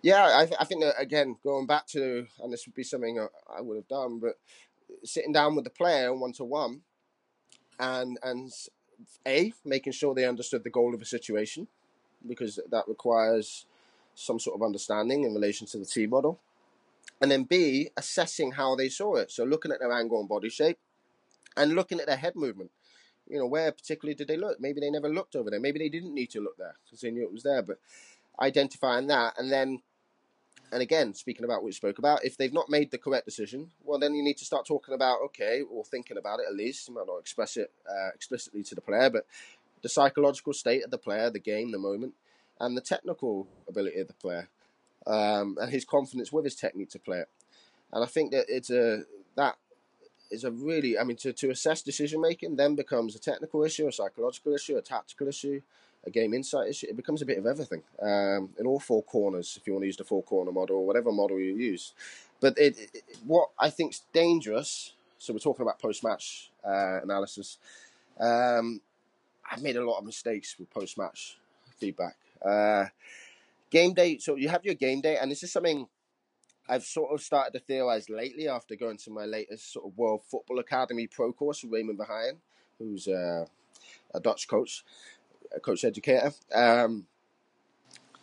Yeah, 0.00 0.30
I, 0.34 0.46
th- 0.46 0.56
I 0.58 0.64
think 0.64 0.82
that 0.82 0.94
again, 0.98 1.36
going 1.42 1.66
back 1.66 1.86
to, 1.88 2.26
and 2.42 2.52
this 2.52 2.66
would 2.66 2.74
be 2.74 2.84
something 2.84 3.18
I 3.54 3.60
would 3.60 3.76
have 3.76 3.88
done, 3.88 4.18
but 4.18 4.38
sitting 5.04 5.32
down 5.32 5.56
with 5.56 5.64
the 5.64 5.70
player 5.70 6.14
one 6.14 6.32
to 6.34 6.44
one, 6.44 6.82
and 7.78 8.18
and 8.22 8.50
a 9.26 9.52
making 9.64 9.92
sure 9.92 10.14
they 10.14 10.24
understood 10.24 10.64
the 10.64 10.70
goal 10.70 10.94
of 10.94 11.02
a 11.02 11.04
situation, 11.04 11.66
because 12.26 12.58
that 12.70 12.88
requires 12.88 13.66
some 14.14 14.40
sort 14.40 14.56
of 14.56 14.64
understanding 14.64 15.24
in 15.24 15.34
relation 15.34 15.66
to 15.66 15.78
the 15.78 15.84
team 15.84 16.10
model. 16.10 16.40
And 17.20 17.30
then 17.30 17.44
B, 17.44 17.90
assessing 17.96 18.52
how 18.52 18.74
they 18.74 18.88
saw 18.88 19.16
it. 19.16 19.30
So 19.30 19.44
looking 19.44 19.72
at 19.72 19.80
their 19.80 19.92
angle 19.92 20.20
and 20.20 20.28
body 20.28 20.48
shape, 20.48 20.78
and 21.58 21.74
looking 21.74 22.00
at 22.00 22.06
their 22.06 22.16
head 22.16 22.36
movement. 22.36 22.70
You 23.28 23.38
know, 23.38 23.46
where 23.46 23.70
particularly 23.72 24.14
did 24.14 24.28
they 24.28 24.36
look? 24.36 24.58
Maybe 24.60 24.80
they 24.80 24.90
never 24.90 25.08
looked 25.08 25.36
over 25.36 25.50
there. 25.50 25.60
Maybe 25.60 25.78
they 25.78 25.90
didn't 25.90 26.14
need 26.14 26.30
to 26.30 26.40
look 26.40 26.56
there 26.56 26.74
because 26.84 27.00
they 27.00 27.10
knew 27.10 27.24
it 27.24 27.32
was 27.32 27.42
there. 27.42 27.62
But 27.62 27.78
identifying 28.40 29.08
that, 29.08 29.34
and 29.36 29.52
then, 29.52 29.82
and 30.72 30.80
again, 30.80 31.14
speaking 31.14 31.44
about 31.44 31.56
what 31.56 31.64
we 31.64 31.72
spoke 31.72 31.98
about, 31.98 32.24
if 32.24 32.36
they've 32.36 32.52
not 32.52 32.70
made 32.70 32.90
the 32.90 32.98
correct 32.98 33.26
decision, 33.26 33.70
well, 33.84 33.98
then 33.98 34.14
you 34.14 34.22
need 34.22 34.38
to 34.38 34.46
start 34.46 34.66
talking 34.66 34.94
about 34.94 35.18
okay, 35.26 35.62
or 35.70 35.84
thinking 35.84 36.16
about 36.16 36.40
it 36.40 36.46
at 36.48 36.56
least. 36.56 36.88
You 36.88 36.94
might 36.94 37.06
not 37.06 37.18
express 37.18 37.56
it 37.56 37.70
uh, 37.88 38.08
explicitly 38.14 38.62
to 38.62 38.74
the 38.74 38.80
player, 38.80 39.10
but 39.10 39.26
the 39.82 39.88
psychological 39.88 40.52
state 40.52 40.84
of 40.84 40.90
the 40.90 40.98
player, 40.98 41.28
the 41.28 41.38
game, 41.38 41.70
the 41.70 41.78
moment, 41.78 42.14
and 42.60 42.76
the 42.76 42.80
technical 42.80 43.46
ability 43.68 44.00
of 44.00 44.08
the 44.08 44.14
player, 44.14 44.48
um, 45.06 45.56
and 45.60 45.70
his 45.70 45.84
confidence 45.84 46.32
with 46.32 46.44
his 46.44 46.54
technique 46.54 46.90
to 46.90 46.98
play 46.98 47.18
it. 47.18 47.28
And 47.92 48.04
I 48.04 48.06
think 48.06 48.32
that 48.32 48.46
it's 48.48 48.70
a 48.70 49.02
that 49.36 49.56
is 50.30 50.44
a 50.44 50.50
really, 50.50 50.98
I 50.98 51.04
mean, 51.04 51.16
to, 51.18 51.32
to 51.32 51.50
assess 51.50 51.82
decision 51.82 52.20
making 52.20 52.56
then 52.56 52.74
becomes 52.74 53.14
a 53.14 53.18
technical 53.18 53.64
issue, 53.64 53.86
a 53.88 53.92
psychological 53.92 54.54
issue, 54.54 54.76
a 54.76 54.82
tactical 54.82 55.28
issue, 55.28 55.60
a 56.04 56.10
game 56.10 56.34
insight 56.34 56.68
issue. 56.68 56.86
It 56.88 56.96
becomes 56.96 57.22
a 57.22 57.26
bit 57.26 57.38
of 57.38 57.46
everything 57.46 57.82
um, 58.02 58.50
in 58.58 58.66
all 58.66 58.80
four 58.80 59.02
corners, 59.02 59.56
if 59.58 59.66
you 59.66 59.72
want 59.72 59.84
to 59.84 59.86
use 59.86 59.96
the 59.96 60.04
four 60.04 60.22
corner 60.22 60.52
model 60.52 60.76
or 60.76 60.86
whatever 60.86 61.12
model 61.12 61.38
you 61.38 61.54
use. 61.54 61.94
But 62.40 62.58
it, 62.58 62.78
it, 62.92 63.02
what 63.26 63.50
I 63.58 63.70
think 63.70 63.94
is 63.94 64.02
dangerous, 64.12 64.92
so 65.18 65.32
we're 65.32 65.38
talking 65.38 65.62
about 65.62 65.80
post 65.80 66.04
match 66.04 66.50
uh, 66.64 67.00
analysis. 67.02 67.58
Um, 68.20 68.80
I've 69.50 69.62
made 69.62 69.76
a 69.76 69.84
lot 69.84 69.98
of 69.98 70.04
mistakes 70.04 70.56
with 70.58 70.70
post 70.70 70.98
match 70.98 71.38
feedback. 71.78 72.16
Uh, 72.44 72.86
game 73.70 73.94
day, 73.94 74.18
so 74.18 74.36
you 74.36 74.48
have 74.48 74.64
your 74.64 74.74
game 74.74 75.00
day, 75.00 75.16
and 75.16 75.30
this 75.30 75.42
is 75.42 75.52
something 75.52 75.86
I've 76.68 76.84
sort 76.84 77.12
of 77.12 77.22
started 77.22 77.58
to 77.58 77.64
theorize 77.64 78.10
lately 78.10 78.48
after 78.48 78.76
going 78.76 78.98
to 78.98 79.10
my 79.10 79.24
latest 79.24 79.72
sort 79.72 79.86
of 79.86 79.96
World 79.96 80.22
Football 80.30 80.58
Academy 80.58 81.06
pro 81.06 81.32
course 81.32 81.62
with 81.62 81.72
Raymond 81.72 81.98
Verheijen, 81.98 82.36
who's 82.78 83.08
uh, 83.08 83.46
a 84.14 84.20
Dutch 84.20 84.48
coach, 84.48 84.84
a 85.54 85.60
coach 85.60 85.84
educator. 85.84 86.32
Um, 86.54 87.06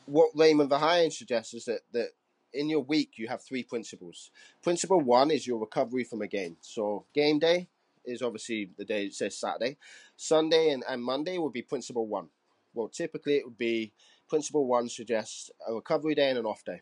what 0.05 0.29
Raymond 0.35 0.69
Verheijen 0.69 1.11
suggests 1.11 1.53
is 1.55 1.65
that, 1.65 1.81
that 1.91 2.09
in 2.53 2.69
your 2.69 2.81
week 2.81 3.13
you 3.15 3.27
have 3.27 3.41
three 3.41 3.63
principles. 3.63 4.29
Principle 4.61 5.01
one 5.01 5.31
is 5.31 5.47
your 5.47 5.59
recovery 5.59 6.03
from 6.03 6.21
a 6.21 6.27
game. 6.27 6.57
So 6.61 7.05
game 7.13 7.39
day 7.39 7.67
is 8.05 8.21
obviously 8.21 8.69
the 8.77 8.85
day 8.85 9.05
it 9.05 9.15
says 9.15 9.37
Saturday. 9.37 9.77
Sunday 10.15 10.69
and, 10.69 10.83
and 10.87 11.03
Monday 11.03 11.39
would 11.39 11.53
be 11.53 11.63
principle 11.63 12.05
one. 12.05 12.27
Well, 12.75 12.89
typically 12.89 13.37
it 13.37 13.45
would 13.45 13.57
be 13.57 13.91
principle 14.35 14.67
one 14.67 14.89
suggests 14.89 15.49
a 15.65 15.73
recovery 15.73 16.13
day 16.13 16.29
and 16.29 16.37
an 16.37 16.45
off 16.45 16.61
day. 16.65 16.81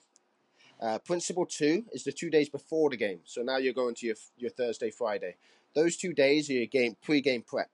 Uh, 0.82 0.98
principle 0.98 1.46
two 1.46 1.86
is 1.92 2.04
the 2.04 2.12
two 2.12 2.32
days 2.32 2.50
before 2.50 2.90
the 2.90 2.98
game. 2.98 3.20
So 3.26 3.44
now 3.44 3.58
you're 3.58 3.74
going 3.74 3.94
to 3.94 4.08
your 4.08 4.16
your 4.38 4.50
Thursday, 4.50 4.90
Friday. 4.90 5.36
Those 5.76 5.96
two 5.96 6.14
days 6.14 6.50
are 6.50 6.54
your 6.54 6.66
game 6.66 6.98
pre-game 7.00 7.44
prep. 7.44 7.70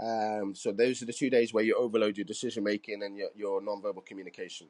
Um, 0.00 0.54
so 0.54 0.72
those 0.72 1.02
are 1.02 1.04
the 1.04 1.12
two 1.12 1.28
days 1.28 1.52
where 1.52 1.62
you 1.62 1.76
overload 1.76 2.16
your 2.16 2.24
decision 2.24 2.64
making 2.64 3.02
and 3.02 3.14
your, 3.14 3.28
your 3.36 3.60
non-verbal 3.60 4.00
communication. 4.00 4.68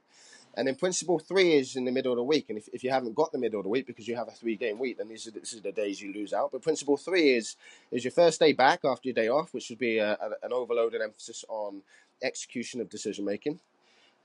And 0.57 0.67
then 0.67 0.75
principle 0.75 1.21
three 1.21 1.55
is 1.55 1.77
in 1.77 1.85
the 1.85 1.93
middle 1.93 2.11
of 2.11 2.17
the 2.17 2.25
week. 2.25 2.47
And 2.49 2.59
if, 2.59 2.69
if 2.73 2.83
you 2.83 2.91
haven't 2.91 3.15
got 3.15 3.31
the 3.31 3.39
middle 3.39 3.61
of 3.61 3.65
the 3.65 3.71
week 3.71 3.87
because 3.87 4.09
you 4.09 4.17
have 4.17 4.27
a 4.27 4.33
three 4.33 4.57
game 4.57 4.81
week, 4.81 4.99
then 4.99 5.07
these 5.07 5.29
are, 5.29 5.61
the 5.61 5.71
days 5.71 6.03
you 6.03 6.13
lose 6.13 6.33
out. 6.33 6.51
But 6.51 6.63
principle 6.63 6.97
three 6.97 7.37
is 7.37 7.55
is 7.93 8.03
your 8.03 8.11
first 8.11 8.41
day 8.41 8.53
back 8.53 8.81
after 8.85 9.07
your 9.07 9.15
day 9.15 9.29
off, 9.29 9.55
which 9.55 9.71
would 9.71 9.79
be 9.79 9.99
a, 9.99 10.15
a, 10.15 10.31
an 10.43 10.53
overloaded 10.53 11.01
emphasis 11.01 11.45
on 11.49 11.83
execution 12.21 12.81
of 12.81 12.91
decision 12.91 13.25
making. 13.25 13.61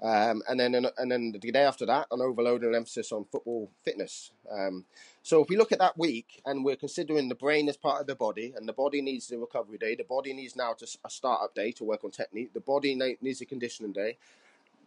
Um, 0.02 0.43
and 0.50 0.60
then 0.60 0.76
and 0.76 1.12
then 1.12 1.32
the 1.32 1.52
day 1.52 1.64
after 1.64 1.86
that, 1.86 2.08
an 2.12 2.22
overload 2.22 2.64
and 2.64 2.76
emphasis 2.76 3.12
on 3.12 3.26
football 3.32 3.72
fitness. 3.84 4.32
Um, 4.52 4.86
so 5.24 5.41
if 5.41 5.50
we 5.50 5.58
look 5.58 5.72
at 5.72 5.80
that 5.80 5.98
week 5.98 6.41
and 6.46 6.66
we're 6.66 6.76
considering 6.76 7.30
the 7.30 7.36
brain 7.36 7.70
as 7.70 7.78
part 7.78 8.02
of 8.02 8.08
the 8.08 8.16
body, 8.16 8.54
and 8.56 8.68
the 8.68 8.74
body 8.74 9.02
needs 9.02 9.28
the 9.28 9.38
recovery 9.38 9.78
day, 9.78 9.96
the 9.96 10.04
body 10.04 10.34
needs 10.34 10.56
now 10.56 10.74
to 10.74 10.86
a 11.04 11.10
startup 11.10 11.56
day 11.56 11.72
to 11.72 11.84
work 11.84 12.04
on 12.04 12.12
technique, 12.12 12.54
the 12.54 12.60
body 12.60 12.93
needs 13.22 13.41
a 13.41 13.46
conditioning 13.46 13.93
day, 13.93 14.18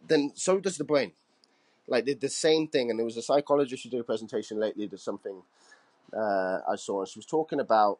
then 0.07 0.31
so 0.35 0.59
does 0.59 0.77
the 0.77 0.83
brain. 0.83 1.13
Like 1.87 2.05
the, 2.05 2.13
the 2.13 2.29
same 2.29 2.67
thing. 2.67 2.91
And 2.91 2.99
there 2.99 3.05
was 3.05 3.17
a 3.17 3.23
psychologist 3.23 3.83
who 3.83 3.89
did 3.89 3.99
a 3.99 4.03
presentation 4.03 4.59
lately. 4.59 4.87
Did 4.87 4.99
something 4.99 5.41
uh, 6.15 6.59
I 6.69 6.75
saw, 6.75 6.99
and 6.99 7.09
she 7.09 7.17
was 7.17 7.25
talking 7.25 7.59
about 7.59 7.97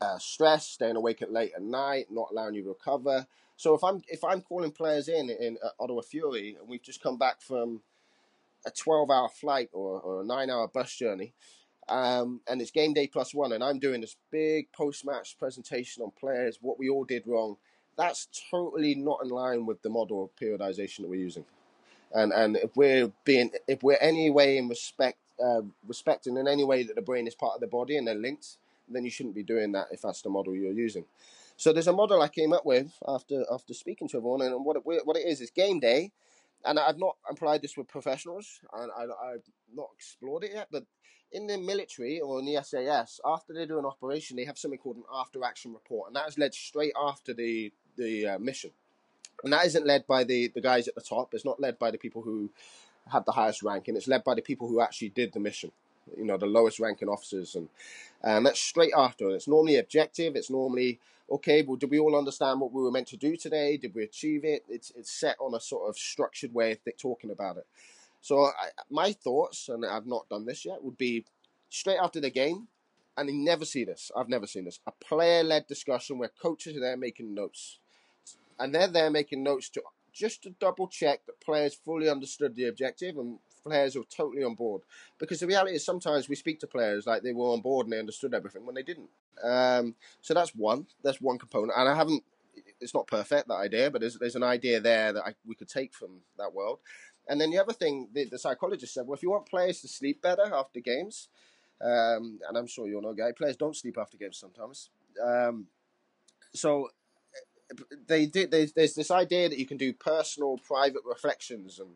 uh, 0.00 0.18
stress, 0.18 0.66
staying 0.66 0.96
awake 0.96 1.20
at 1.20 1.30
late 1.30 1.52
at 1.54 1.62
night, 1.62 2.06
not 2.10 2.28
allowing 2.32 2.54
you 2.54 2.62
to 2.62 2.68
recover. 2.70 3.26
So 3.60 3.74
if 3.74 3.84
I'm 3.84 4.00
if 4.08 4.24
I'm 4.24 4.40
calling 4.40 4.70
players 4.70 5.06
in 5.06 5.28
in 5.28 5.58
uh, 5.62 5.68
Ottawa 5.78 6.00
Fury 6.00 6.56
and 6.58 6.66
we've 6.66 6.82
just 6.82 7.02
come 7.02 7.18
back 7.18 7.42
from 7.42 7.82
a 8.66 8.70
12 8.70 9.10
hour 9.10 9.28
flight 9.28 9.68
or, 9.74 10.00
or 10.00 10.22
a 10.22 10.24
nine 10.24 10.48
hour 10.48 10.66
bus 10.66 10.96
journey, 10.96 11.34
um, 11.86 12.40
and 12.48 12.62
it's 12.62 12.70
game 12.70 12.94
day 12.94 13.06
plus 13.06 13.34
one, 13.34 13.52
and 13.52 13.62
I'm 13.62 13.78
doing 13.78 14.00
this 14.00 14.16
big 14.30 14.72
post 14.72 15.04
match 15.04 15.36
presentation 15.38 16.02
on 16.02 16.10
players, 16.18 16.56
what 16.62 16.78
we 16.78 16.88
all 16.88 17.04
did 17.04 17.26
wrong. 17.26 17.58
That's 17.98 18.28
totally 18.50 18.94
not 18.94 19.18
in 19.22 19.28
line 19.28 19.66
with 19.66 19.82
the 19.82 19.90
model 19.90 20.24
of 20.24 20.36
periodization 20.36 21.00
that 21.02 21.10
we're 21.10 21.16
using. 21.16 21.44
And 22.14 22.32
and 22.32 22.56
if 22.56 22.74
we're 22.78 23.12
being 23.24 23.50
if 23.68 23.82
we're 23.82 23.98
any 24.00 24.30
way 24.30 24.56
in 24.56 24.70
respect 24.70 25.18
uh, 25.38 25.60
respecting 25.86 26.38
in 26.38 26.48
any 26.48 26.64
way 26.64 26.82
that 26.84 26.96
the 26.96 27.02
brain 27.02 27.26
is 27.26 27.34
part 27.34 27.56
of 27.56 27.60
the 27.60 27.66
body 27.66 27.98
and 27.98 28.08
they're 28.08 28.14
linked, 28.14 28.56
then 28.88 29.04
you 29.04 29.10
shouldn't 29.10 29.34
be 29.34 29.42
doing 29.42 29.72
that 29.72 29.88
if 29.90 30.00
that's 30.00 30.22
the 30.22 30.30
model 30.30 30.56
you're 30.56 30.72
using. 30.72 31.04
So 31.60 31.74
there's 31.74 31.88
a 31.88 31.92
model 31.92 32.22
I 32.22 32.28
came 32.28 32.54
up 32.54 32.64
with 32.64 32.90
after 33.06 33.44
after 33.52 33.74
speaking 33.74 34.08
to 34.08 34.16
everyone, 34.16 34.40
and 34.40 34.64
what 34.64 34.78
it, 34.78 34.82
what 34.82 35.18
it 35.18 35.26
is 35.26 35.42
is 35.42 35.50
game 35.50 35.78
day, 35.78 36.10
and 36.64 36.78
I've 36.78 36.96
not 36.96 37.16
applied 37.28 37.60
this 37.60 37.76
with 37.76 37.86
professionals, 37.86 38.60
and 38.72 38.90
I, 38.96 39.02
I've 39.02 39.44
not 39.70 39.90
explored 39.94 40.44
it 40.44 40.52
yet. 40.54 40.68
But 40.72 40.84
in 41.30 41.46
the 41.46 41.58
military 41.58 42.18
or 42.18 42.38
in 42.38 42.46
the 42.46 42.62
SAS, 42.62 43.20
after 43.26 43.52
they 43.52 43.66
do 43.66 43.78
an 43.78 43.84
operation, 43.84 44.38
they 44.38 44.46
have 44.46 44.56
something 44.56 44.78
called 44.78 44.96
an 44.96 45.02
after 45.12 45.44
action 45.44 45.74
report, 45.74 46.06
and 46.06 46.16
that 46.16 46.28
is 46.28 46.38
led 46.38 46.54
straight 46.54 46.94
after 46.98 47.34
the 47.34 47.70
the 47.98 48.26
uh, 48.26 48.38
mission, 48.38 48.70
and 49.44 49.52
that 49.52 49.66
isn't 49.66 49.86
led 49.86 50.06
by 50.06 50.24
the 50.24 50.48
the 50.48 50.62
guys 50.62 50.88
at 50.88 50.94
the 50.94 51.02
top. 51.02 51.34
It's 51.34 51.44
not 51.44 51.60
led 51.60 51.78
by 51.78 51.90
the 51.90 51.98
people 51.98 52.22
who 52.22 52.48
had 53.12 53.26
the 53.26 53.32
highest 53.32 53.62
ranking. 53.62 53.96
It's 53.96 54.08
led 54.08 54.24
by 54.24 54.34
the 54.34 54.40
people 54.40 54.66
who 54.66 54.80
actually 54.80 55.10
did 55.10 55.34
the 55.34 55.40
mission 55.40 55.72
you 56.16 56.24
know 56.24 56.36
the 56.36 56.46
lowest 56.46 56.80
ranking 56.80 57.08
officers 57.08 57.54
and 57.54 57.68
and 58.22 58.44
that's 58.44 58.60
straight 58.60 58.92
after 58.96 59.30
it's 59.30 59.48
normally 59.48 59.76
objective 59.76 60.36
it's 60.36 60.50
normally 60.50 60.98
okay, 61.30 61.62
well, 61.62 61.76
did 61.76 61.90
we 61.90 61.98
all 61.98 62.16
understand 62.16 62.60
what 62.60 62.72
we 62.72 62.82
were 62.82 62.90
meant 62.90 63.06
to 63.08 63.16
do 63.16 63.36
today? 63.36 63.76
Did 63.76 63.94
we 63.94 64.02
achieve 64.02 64.44
it? 64.44 64.64
It's 64.68 64.92
it's 64.96 65.10
set 65.10 65.36
on 65.40 65.54
a 65.54 65.60
sort 65.60 65.88
of 65.88 65.96
structured 65.96 66.52
way 66.52 66.72
of 66.72 66.78
talking 66.98 67.30
about 67.30 67.56
it. 67.56 67.66
So 68.20 68.44
I, 68.44 68.70
my 68.90 69.12
thoughts, 69.12 69.68
and 69.68 69.84
I've 69.86 70.06
not 70.06 70.28
done 70.28 70.44
this 70.44 70.64
yet, 70.64 70.82
would 70.82 70.98
be 70.98 71.24
straight 71.68 71.98
after 72.02 72.20
the 72.20 72.30
game, 72.30 72.68
and 73.16 73.28
you 73.28 73.36
never 73.36 73.64
see 73.64 73.84
this. 73.84 74.10
I've 74.16 74.28
never 74.28 74.46
seen 74.46 74.64
this. 74.64 74.80
A 74.86 74.92
player-led 74.92 75.66
discussion 75.66 76.18
where 76.18 76.30
coaches 76.42 76.76
are 76.76 76.80
there 76.80 76.96
making 76.96 77.34
notes, 77.34 77.78
and 78.58 78.74
they're 78.74 78.88
there 78.88 79.10
making 79.10 79.42
notes 79.42 79.68
to 79.70 79.82
just 80.12 80.42
to 80.42 80.50
double 80.58 80.88
check 80.88 81.24
that 81.26 81.40
players 81.40 81.74
fully 81.74 82.08
understood 82.08 82.56
the 82.56 82.66
objective 82.66 83.16
and 83.16 83.38
players 83.62 83.96
are 83.96 84.02
totally 84.04 84.44
on 84.44 84.54
board. 84.54 84.82
Because 85.18 85.40
the 85.40 85.46
reality 85.46 85.76
is 85.76 85.84
sometimes 85.84 86.28
we 86.28 86.36
speak 86.36 86.60
to 86.60 86.66
players 86.66 87.06
like 87.06 87.22
they 87.22 87.32
were 87.32 87.52
on 87.52 87.60
board 87.60 87.86
and 87.86 87.92
they 87.92 87.98
understood 87.98 88.34
everything 88.34 88.66
when 88.66 88.74
they 88.74 88.82
didn't. 88.82 89.10
Um, 89.42 89.94
so 90.20 90.34
that's 90.34 90.54
one. 90.54 90.86
That's 91.02 91.20
one 91.20 91.38
component. 91.38 91.72
And 91.76 91.88
I 91.88 91.94
haven't. 91.94 92.22
It's 92.80 92.94
not 92.94 93.06
perfect 93.06 93.48
that 93.48 93.54
idea, 93.54 93.90
but 93.90 94.00
there's 94.00 94.18
there's 94.18 94.36
an 94.36 94.42
idea 94.42 94.80
there 94.80 95.12
that 95.12 95.22
I, 95.24 95.34
we 95.46 95.54
could 95.54 95.68
take 95.68 95.94
from 95.94 96.20
that 96.38 96.54
world. 96.54 96.78
And 97.28 97.40
then 97.40 97.50
the 97.50 97.58
other 97.58 97.72
thing, 97.72 98.08
the, 98.12 98.24
the 98.24 98.38
psychologist 98.38 98.94
said, 98.94 99.06
well, 99.06 99.14
if 99.14 99.22
you 99.22 99.30
want 99.30 99.46
players 99.46 99.80
to 99.82 99.88
sleep 99.88 100.20
better 100.20 100.52
after 100.52 100.80
games, 100.80 101.28
um, 101.80 102.40
and 102.48 102.58
I'm 102.58 102.66
sure 102.66 102.88
you 102.88 102.96
all 102.96 103.02
know, 103.02 103.14
guy 103.14 103.32
players 103.32 103.56
don't 103.56 103.76
sleep 103.76 103.98
after 103.98 104.16
games 104.16 104.36
sometimes. 104.36 104.90
Um, 105.22 105.66
so 106.52 106.88
they 108.06 108.26
did. 108.26 108.50
There's, 108.50 108.72
there's 108.72 108.94
this 108.94 109.10
idea 109.10 109.48
that 109.48 109.58
you 109.58 109.66
can 109.66 109.76
do 109.76 109.92
personal, 109.92 110.58
private 110.58 111.02
reflections 111.04 111.78
and 111.78 111.90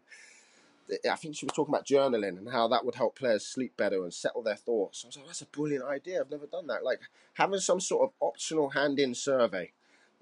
I 1.10 1.16
think 1.16 1.36
she 1.36 1.46
was 1.46 1.54
talking 1.54 1.74
about 1.74 1.86
journaling 1.86 2.38
and 2.38 2.50
how 2.50 2.68
that 2.68 2.84
would 2.84 2.94
help 2.94 3.16
players 3.16 3.44
sleep 3.44 3.76
better 3.76 4.02
and 4.02 4.12
settle 4.12 4.42
their 4.42 4.56
thoughts. 4.56 5.02
I 5.04 5.08
was 5.08 5.16
like, 5.16 5.26
that's 5.26 5.42
a 5.42 5.46
brilliant 5.46 5.84
idea. 5.84 6.20
I've 6.20 6.30
never 6.30 6.46
done 6.46 6.66
that. 6.66 6.84
Like 6.84 7.00
having 7.34 7.60
some 7.60 7.80
sort 7.80 8.08
of 8.08 8.12
optional 8.20 8.70
hand-in 8.70 9.14
survey. 9.14 9.72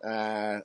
Uh, 0.04 0.60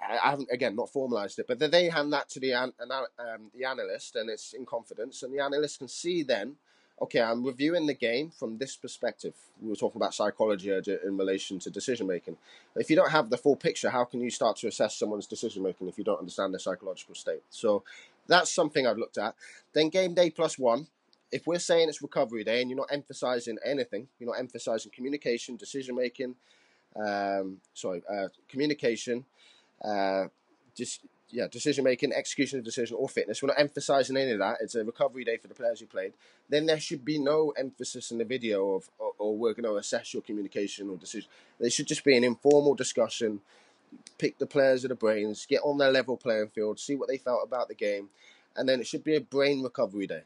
I 0.00 0.30
haven't 0.30 0.48
again 0.52 0.76
not 0.76 0.92
formalised 0.92 1.38
it, 1.40 1.46
but 1.48 1.58
they 1.58 1.88
hand 1.88 2.12
that 2.12 2.28
to 2.30 2.40
the 2.40 2.52
an, 2.52 2.72
um, 2.80 3.50
the 3.52 3.64
analyst, 3.64 4.14
and 4.14 4.30
it's 4.30 4.52
in 4.52 4.64
confidence, 4.64 5.22
and 5.22 5.34
the 5.34 5.42
analyst 5.42 5.78
can 5.78 5.88
see 5.88 6.22
then. 6.22 6.56
Okay, 7.00 7.20
I'm 7.20 7.44
reviewing 7.44 7.86
the 7.86 7.94
game 7.94 8.30
from 8.30 8.58
this 8.58 8.74
perspective. 8.74 9.34
We 9.62 9.68
were 9.68 9.76
talking 9.76 10.00
about 10.00 10.14
psychology 10.14 10.70
in 10.72 11.16
relation 11.16 11.60
to 11.60 11.70
decision 11.70 12.08
making. 12.08 12.36
If 12.74 12.90
you 12.90 12.96
don't 12.96 13.10
have 13.10 13.30
the 13.30 13.36
full 13.36 13.54
picture, 13.54 13.90
how 13.90 14.04
can 14.04 14.20
you 14.20 14.30
start 14.30 14.56
to 14.58 14.66
assess 14.66 14.96
someone's 14.96 15.26
decision 15.26 15.62
making 15.62 15.86
if 15.86 15.96
you 15.96 16.02
don't 16.02 16.18
understand 16.18 16.54
their 16.54 16.58
psychological 16.58 17.14
state? 17.14 17.42
So 17.50 17.84
that's 18.28 18.54
something 18.54 18.86
I've 18.86 18.98
looked 18.98 19.18
at. 19.18 19.34
Then 19.72 19.88
game 19.88 20.14
day 20.14 20.30
plus 20.30 20.58
one. 20.58 20.86
If 21.30 21.46
we're 21.46 21.58
saying 21.58 21.88
it's 21.88 22.00
recovery 22.00 22.44
day 22.44 22.62
and 22.62 22.70
you're 22.70 22.78
not 22.78 22.92
emphasizing 22.92 23.58
anything, 23.64 24.08
you're 24.18 24.30
not 24.30 24.38
emphasizing 24.38 24.92
communication, 24.94 25.56
decision 25.56 25.94
making, 25.94 26.36
um, 26.96 27.58
sorry, 27.74 28.02
uh, 28.10 28.28
communication, 28.48 29.26
uh, 29.84 30.24
just 30.74 31.00
yeah, 31.30 31.46
decision 31.46 31.84
making, 31.84 32.12
execution 32.12 32.58
of 32.58 32.64
decision, 32.64 32.96
or 32.98 33.08
fitness. 33.08 33.42
We're 33.42 33.48
not 33.48 33.60
emphasizing 33.60 34.16
any 34.16 34.30
of 34.32 34.38
that. 34.38 34.58
It's 34.60 34.74
a 34.74 34.84
recovery 34.84 35.24
day 35.24 35.36
for 35.36 35.48
the 35.48 35.54
players 35.54 35.80
who 35.80 35.86
played. 35.86 36.14
Then 36.48 36.66
there 36.66 36.80
should 36.80 37.04
be 37.04 37.18
no 37.18 37.52
emphasis 37.56 38.10
in 38.10 38.18
the 38.18 38.24
video 38.24 38.70
of, 38.74 38.88
or, 38.98 39.12
or 39.18 39.36
we're 39.36 39.52
going 39.52 39.64
to 39.64 39.76
assess 39.76 40.14
your 40.14 40.22
communication 40.22 40.88
or 40.88 40.96
decision. 40.96 41.28
There 41.60 41.68
should 41.68 41.86
just 41.86 42.04
be 42.04 42.16
an 42.16 42.24
informal 42.24 42.74
discussion. 42.74 43.40
Pick 44.18 44.38
the 44.38 44.46
players 44.46 44.84
of 44.84 44.88
the 44.88 44.94
brains, 44.94 45.46
get 45.46 45.60
on 45.62 45.78
their 45.78 45.92
level 45.92 46.16
playing 46.16 46.48
field, 46.48 46.80
see 46.80 46.96
what 46.96 47.08
they 47.08 47.18
felt 47.18 47.44
about 47.44 47.68
the 47.68 47.74
game, 47.74 48.08
and 48.56 48.68
then 48.68 48.80
it 48.80 48.86
should 48.86 49.04
be 49.04 49.14
a 49.14 49.20
brain 49.20 49.62
recovery 49.62 50.06
day. 50.06 50.22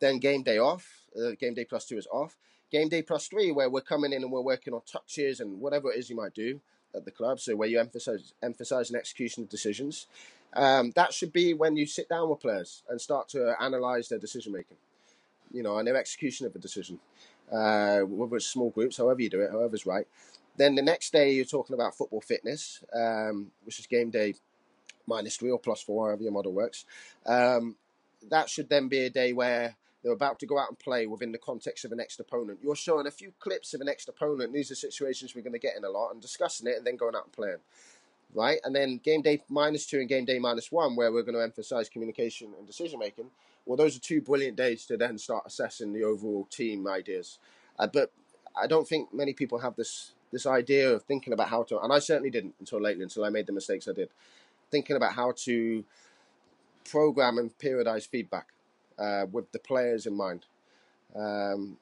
Then 0.00 0.18
game 0.18 0.42
day 0.42 0.58
off. 0.58 1.02
Uh, 1.16 1.30
game 1.38 1.54
day 1.54 1.64
plus 1.64 1.86
two 1.86 1.96
is 1.96 2.06
off. 2.12 2.36
Game 2.70 2.88
day 2.88 3.02
plus 3.02 3.28
three, 3.28 3.52
where 3.52 3.70
we're 3.70 3.80
coming 3.80 4.12
in 4.12 4.22
and 4.22 4.32
we're 4.32 4.40
working 4.40 4.74
on 4.74 4.82
touches 4.86 5.40
and 5.40 5.60
whatever 5.60 5.92
it 5.92 5.98
is 5.98 6.10
you 6.10 6.16
might 6.16 6.34
do 6.34 6.60
at 6.94 7.04
the 7.04 7.10
club. 7.10 7.40
So 7.40 7.56
where 7.56 7.68
you 7.68 7.78
emphasize 7.78 8.34
emphasize 8.42 8.90
an 8.90 8.96
execution 8.96 9.44
of 9.44 9.48
decisions. 9.48 10.06
Um, 10.54 10.92
that 10.96 11.14
should 11.14 11.32
be 11.32 11.54
when 11.54 11.76
you 11.76 11.86
sit 11.86 12.08
down 12.08 12.28
with 12.28 12.40
players 12.40 12.82
and 12.88 13.00
start 13.00 13.28
to 13.30 13.54
analyze 13.60 14.08
their 14.08 14.18
decision 14.18 14.52
making. 14.52 14.76
You 15.52 15.62
know, 15.62 15.78
and 15.78 15.86
their 15.86 15.96
execution 15.96 16.46
of 16.46 16.52
the 16.52 16.58
decision. 16.58 16.98
Uh, 17.50 18.00
whether 18.00 18.36
it's 18.36 18.46
small 18.46 18.70
groups, 18.70 18.96
however 18.96 19.20
you 19.20 19.28
do 19.28 19.40
it, 19.40 19.50
however's 19.50 19.86
right. 19.86 20.06
Then 20.56 20.74
the 20.74 20.82
next 20.82 21.12
day 21.12 21.32
you're 21.32 21.44
talking 21.44 21.74
about 21.74 21.96
football 21.96 22.20
fitness, 22.20 22.84
um, 22.94 23.50
which 23.64 23.78
is 23.78 23.86
game 23.86 24.10
day 24.10 24.34
minus 25.06 25.36
three 25.36 25.50
or 25.50 25.58
plus 25.58 25.82
four, 25.82 26.08
however 26.08 26.22
your 26.22 26.32
model 26.32 26.52
works. 26.52 26.84
Um, 27.26 27.76
that 28.30 28.48
should 28.48 28.68
then 28.68 28.88
be 28.88 29.00
a 29.00 29.10
day 29.10 29.32
where 29.32 29.76
they're 30.02 30.12
about 30.12 30.38
to 30.40 30.46
go 30.46 30.58
out 30.58 30.68
and 30.68 30.78
play 30.78 31.06
within 31.06 31.32
the 31.32 31.38
context 31.38 31.84
of 31.84 31.92
an 31.92 31.98
next 31.98 32.20
opponent. 32.20 32.58
You're 32.62 32.76
showing 32.76 33.06
a 33.06 33.10
few 33.10 33.32
clips 33.38 33.72
of 33.74 33.80
an 33.80 33.86
next 33.86 34.08
opponent. 34.08 34.52
These 34.52 34.70
are 34.70 34.74
situations 34.74 35.34
we're 35.34 35.42
going 35.42 35.52
to 35.52 35.58
get 35.58 35.76
in 35.76 35.84
a 35.84 35.90
lot 35.90 36.10
and 36.10 36.20
discussing 36.20 36.66
it 36.66 36.76
and 36.76 36.86
then 36.86 36.96
going 36.96 37.14
out 37.14 37.24
and 37.24 37.32
playing. 37.32 37.58
Right? 38.34 38.58
And 38.64 38.74
then 38.74 38.98
game 38.98 39.22
day 39.22 39.42
minus 39.48 39.86
two 39.86 40.00
and 40.00 40.08
game 40.08 40.24
day 40.24 40.38
minus 40.38 40.72
one, 40.72 40.96
where 40.96 41.12
we're 41.12 41.22
going 41.22 41.34
to 41.34 41.42
emphasize 41.42 41.88
communication 41.88 42.52
and 42.58 42.66
decision 42.66 42.98
making. 42.98 43.26
Well, 43.66 43.76
those 43.76 43.96
are 43.96 44.00
two 44.00 44.20
brilliant 44.20 44.56
days 44.56 44.86
to 44.86 44.96
then 44.96 45.18
start 45.18 45.44
assessing 45.46 45.92
the 45.92 46.02
overall 46.02 46.46
team 46.50 46.88
ideas. 46.88 47.38
Uh, 47.78 47.86
but 47.86 48.10
I 48.60 48.66
don't 48.66 48.88
think 48.88 49.12
many 49.14 49.34
people 49.34 49.58
have 49.58 49.76
this 49.76 50.12
this 50.32 50.46
idea 50.46 50.90
of 50.90 51.02
thinking 51.02 51.32
about 51.32 51.48
how 51.48 51.62
to, 51.64 51.80
and 51.80 51.92
I 51.92 51.98
certainly 51.98 52.30
didn't 52.30 52.54
until 52.58 52.80
lately, 52.80 53.02
until 53.02 53.24
I 53.24 53.30
made 53.30 53.46
the 53.46 53.52
mistakes 53.52 53.86
I 53.86 53.92
did, 53.92 54.08
thinking 54.70 54.96
about 54.96 55.12
how 55.12 55.32
to 55.44 55.84
program 56.90 57.38
and 57.38 57.56
periodize 57.58 58.08
feedback 58.08 58.48
uh, 58.98 59.26
with 59.30 59.52
the 59.52 59.58
players 59.58 60.06
in 60.06 60.14
mind. 60.14 60.46
Um, 61.14 61.76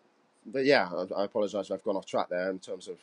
but 0.44 0.64
yeah, 0.64 0.88
I, 0.92 1.22
I 1.22 1.24
apologise 1.24 1.66
if 1.66 1.72
I've 1.72 1.84
gone 1.84 1.96
off 1.96 2.06
track 2.06 2.28
there 2.28 2.50
in 2.50 2.58
terms 2.58 2.88
of 2.88 2.98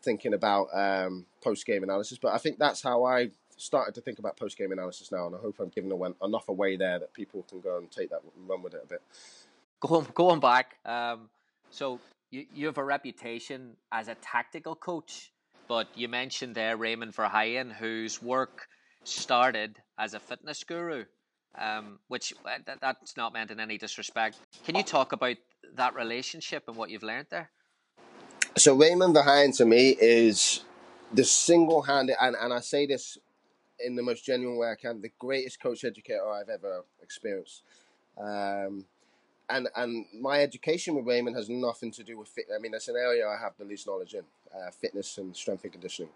thinking 0.00 0.34
about 0.34 0.68
um, 0.72 1.26
post 1.40 1.64
game 1.66 1.82
analysis. 1.82 2.18
But 2.18 2.34
I 2.34 2.38
think 2.38 2.58
that's 2.58 2.82
how 2.82 3.04
I 3.04 3.30
started 3.56 3.94
to 3.94 4.00
think 4.00 4.18
about 4.18 4.36
post 4.36 4.58
game 4.58 4.72
analysis 4.72 5.12
now, 5.12 5.26
and 5.26 5.36
I 5.36 5.38
hope 5.38 5.60
I'm 5.60 5.68
giving 5.68 5.92
enough 6.24 6.48
away 6.48 6.76
there 6.76 6.98
that 6.98 7.12
people 7.12 7.44
can 7.48 7.60
go 7.60 7.78
and 7.78 7.90
take 7.90 8.10
that 8.10 8.22
and 8.36 8.48
run 8.48 8.62
with 8.62 8.74
it 8.74 8.82
a 8.84 8.86
bit. 8.86 9.02
Go 9.80 9.96
on, 9.96 10.06
go 10.14 10.28
on 10.30 10.40
back, 10.40 10.78
um, 10.84 11.28
so 11.70 11.98
you 12.32 12.46
you 12.52 12.66
have 12.66 12.78
a 12.78 12.84
reputation 12.84 13.76
as 13.92 14.08
a 14.08 14.16
tactical 14.16 14.74
coach, 14.74 15.32
but 15.68 15.86
you 15.94 16.08
mentioned 16.08 16.56
there 16.56 16.76
Raymond 16.76 17.14
Verheijen, 17.14 17.72
whose 17.72 18.20
work 18.20 18.66
started 19.04 19.78
as 19.96 20.14
a 20.14 20.20
fitness 20.20 20.64
guru 20.64 21.04
um, 21.58 21.98
which 22.08 22.32
uh, 22.44 22.50
that, 22.66 22.80
that's 22.80 23.16
not 23.16 23.32
meant 23.32 23.50
in 23.50 23.60
any 23.60 23.78
disrespect. 23.78 24.38
Can 24.64 24.74
you 24.74 24.82
talk 24.82 25.12
about 25.12 25.36
that 25.74 25.94
relationship 25.94 26.64
and 26.68 26.76
what 26.76 26.90
you've 26.90 27.02
learned 27.02 27.26
there? 27.30 27.50
So 28.56 28.74
Raymond 28.74 29.14
Verheijen 29.14 29.56
to 29.58 29.64
me 29.64 29.96
is 30.00 30.64
the 31.12 31.24
single-handed, 31.24 32.16
and, 32.20 32.36
and 32.38 32.52
I 32.52 32.60
say 32.60 32.86
this 32.86 33.18
in 33.80 33.96
the 33.96 34.02
most 34.02 34.24
genuine 34.24 34.58
way 34.58 34.70
I 34.70 34.74
can, 34.74 35.00
the 35.00 35.12
greatest 35.18 35.60
coach 35.60 35.84
educator 35.84 36.26
I've 36.28 36.48
ever 36.48 36.84
experienced. 37.02 37.62
Um, 38.18 38.84
and 39.48 39.68
and 39.76 40.06
my 40.18 40.42
education 40.42 40.94
with 40.94 41.06
Raymond 41.06 41.36
has 41.36 41.48
nothing 41.48 41.90
to 41.92 42.02
do 42.02 42.18
with 42.18 42.28
fit. 42.28 42.46
I 42.54 42.58
mean, 42.58 42.72
that's 42.72 42.88
an 42.88 42.96
area 42.96 43.26
I 43.26 43.40
have 43.40 43.52
the 43.58 43.64
least 43.64 43.86
knowledge 43.86 44.14
in, 44.14 44.24
uh, 44.54 44.70
fitness 44.70 45.18
and 45.18 45.34
strength 45.36 45.64
and 45.64 45.72
conditioning. 45.72 46.10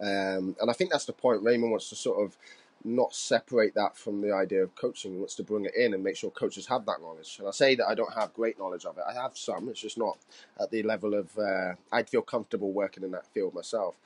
Um, 0.00 0.56
and 0.60 0.70
I 0.70 0.72
think 0.72 0.90
that's 0.90 1.04
the 1.04 1.12
point. 1.12 1.42
Raymond 1.42 1.70
wants 1.70 1.88
to 1.90 1.96
sort 1.96 2.24
of 2.24 2.36
not 2.84 3.14
separate 3.14 3.74
that 3.74 3.96
from 3.96 4.22
the 4.22 4.32
idea 4.32 4.62
of 4.62 4.74
coaching. 4.74 5.12
He 5.12 5.18
wants 5.18 5.34
to 5.36 5.42
bring 5.42 5.66
it 5.66 5.74
in 5.74 5.92
and 5.92 6.02
make 6.02 6.16
sure 6.16 6.30
coaches 6.30 6.66
have 6.66 6.86
that 6.86 7.00
knowledge. 7.00 7.36
And 7.38 7.46
I 7.46 7.50
say 7.50 7.74
that 7.74 7.86
I 7.86 7.94
don't 7.94 8.12
have 8.14 8.32
great 8.32 8.58
knowledge 8.58 8.86
of 8.86 8.96
it. 8.96 9.04
I 9.06 9.12
have 9.12 9.36
some. 9.36 9.68
It's 9.68 9.80
just 9.80 9.98
not 9.98 10.18
at 10.58 10.70
the 10.70 10.82
level 10.82 11.14
of 11.14 11.36
uh, 11.38 11.74
I'd 11.92 12.08
feel 12.08 12.22
comfortable 12.22 12.72
working 12.72 13.04
in 13.04 13.10
that 13.10 13.26
field 13.26 13.54
myself 13.54 13.96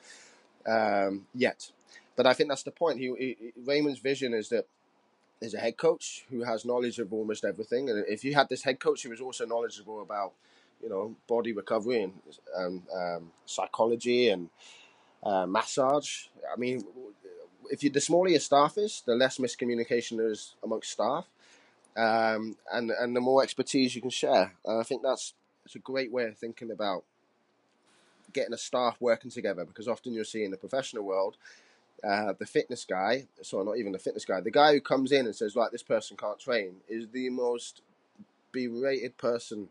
um, 0.66 1.26
yet. 1.34 1.70
But 2.16 2.26
I 2.26 2.32
think 2.32 2.48
that's 2.48 2.62
the 2.62 2.70
point. 2.70 2.98
He, 2.98 3.12
he, 3.18 3.52
Raymond's 3.64 4.00
vision 4.00 4.34
is 4.34 4.48
that 4.48 4.66
there's 5.40 5.54
a 5.54 5.58
head 5.58 5.76
coach 5.76 6.24
who 6.30 6.42
has 6.42 6.64
knowledge 6.64 6.98
of 6.98 7.12
almost 7.12 7.44
everything. 7.44 7.90
And 7.90 8.04
if 8.08 8.24
you 8.24 8.34
had 8.34 8.48
this 8.48 8.62
head 8.62 8.80
coach 8.80 9.02
who 9.02 9.10
was 9.10 9.20
also 9.20 9.46
knowledgeable 9.46 10.02
about, 10.02 10.32
you 10.82 10.88
know, 10.88 11.14
body 11.26 11.52
recovery 11.52 12.02
and 12.02 12.12
um, 12.56 12.82
um, 12.94 13.30
psychology 13.46 14.28
and 14.28 14.48
uh, 15.22 15.46
massage, 15.46 16.26
I 16.52 16.58
mean, 16.58 16.84
if 17.70 17.82
you 17.82 17.90
the 17.90 18.00
smaller 18.00 18.28
your 18.28 18.40
staff 18.40 18.76
is, 18.78 19.02
the 19.06 19.14
less 19.14 19.38
miscommunication 19.38 20.18
there 20.18 20.28
is 20.28 20.54
amongst 20.62 20.92
staff, 20.92 21.26
um, 21.96 22.56
and 22.72 22.90
and 22.90 23.16
the 23.16 23.20
more 23.20 23.42
expertise 23.42 23.94
you 23.94 24.00
can 24.00 24.10
share. 24.10 24.54
And 24.64 24.80
I 24.80 24.82
think 24.82 25.02
that's 25.02 25.34
it's 25.64 25.74
a 25.74 25.78
great 25.78 26.12
way 26.12 26.24
of 26.24 26.36
thinking 26.36 26.70
about 26.70 27.04
getting 28.32 28.52
a 28.52 28.58
staff 28.58 28.96
working 29.00 29.30
together 29.30 29.64
because 29.64 29.88
often 29.88 30.12
you'll 30.12 30.24
see 30.24 30.44
in 30.44 30.50
the 30.50 30.56
professional 30.56 31.04
world. 31.04 31.36
Uh, 32.04 32.34
the 32.38 32.46
fitness 32.46 32.84
guy, 32.84 33.26
sorry, 33.42 33.64
not 33.64 33.78
even 33.78 33.92
the 33.92 33.98
fitness 33.98 34.24
guy, 34.24 34.40
the 34.40 34.50
guy 34.50 34.72
who 34.72 34.80
comes 34.80 35.10
in 35.10 35.24
and 35.26 35.34
says, 35.34 35.56
like, 35.56 35.70
this 35.70 35.82
person 35.82 36.16
can't 36.16 36.38
train, 36.38 36.76
is 36.88 37.08
the 37.08 37.30
most 37.30 37.80
berated 38.52 39.16
person 39.16 39.68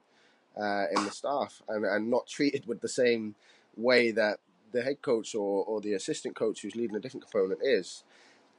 uh, 0.60 0.86
in 0.96 1.04
the 1.04 1.12
staff 1.12 1.62
and, 1.68 1.86
and 1.86 2.10
not 2.10 2.26
treated 2.28 2.66
with 2.66 2.82
the 2.82 2.88
same 2.88 3.36
way 3.78 4.12
that 4.12 4.40
the 4.72 4.82
head 4.82 5.02
coach 5.02 5.36
or, 5.36 5.64
or 5.66 5.80
the 5.80 5.94
assistant 5.94 6.36
coach 6.36 6.62
who's 6.62 6.76
leading 6.76 6.96
a 6.96 7.00
different 7.00 7.30
component 7.30 7.60
is. 7.64 8.04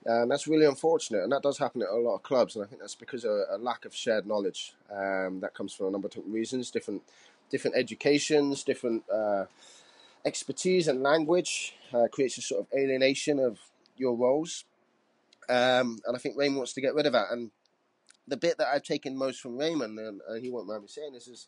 And 0.06 0.30
that's 0.30 0.46
really 0.46 0.66
unfortunate, 0.66 1.22
and 1.22 1.32
that 1.32 1.42
does 1.42 1.58
happen 1.58 1.82
at 1.82 1.88
a 1.88 1.96
lot 1.96 2.16
of 2.16 2.22
clubs, 2.22 2.54
and 2.54 2.64
I 2.64 2.68
think 2.68 2.80
that's 2.80 2.94
because 2.94 3.24
of 3.24 3.32
a 3.50 3.58
lack 3.58 3.86
of 3.86 3.94
shared 3.94 4.26
knowledge 4.26 4.74
um, 4.92 5.40
that 5.40 5.54
comes 5.54 5.72
from 5.72 5.86
a 5.86 5.90
number 5.90 6.06
of 6.06 6.12
different 6.12 6.34
reasons, 6.34 6.70
different 6.70 7.02
different 7.50 7.76
educations, 7.76 8.64
different 8.64 9.02
uh, 9.10 9.46
expertise 10.24 10.88
and 10.88 11.02
language 11.02 11.74
uh, 11.92 12.08
creates 12.10 12.38
a 12.38 12.42
sort 12.42 12.62
of 12.62 12.66
alienation 12.78 13.38
of 13.38 13.58
your 13.96 14.16
roles, 14.16 14.64
um, 15.48 15.98
and 16.06 16.16
I 16.16 16.18
think 16.18 16.36
Raymond 16.36 16.58
wants 16.58 16.72
to 16.74 16.80
get 16.80 16.94
rid 16.94 17.06
of 17.06 17.12
that. 17.12 17.30
And 17.30 17.50
the 18.26 18.36
bit 18.36 18.58
that 18.58 18.68
I've 18.68 18.82
taken 18.82 19.16
most 19.16 19.40
from 19.40 19.58
Raymond, 19.58 19.98
and, 19.98 20.20
and 20.28 20.42
he 20.42 20.50
won't 20.50 20.66
mind 20.66 20.82
me 20.82 20.88
saying 20.88 21.12
this, 21.12 21.28
is 21.28 21.46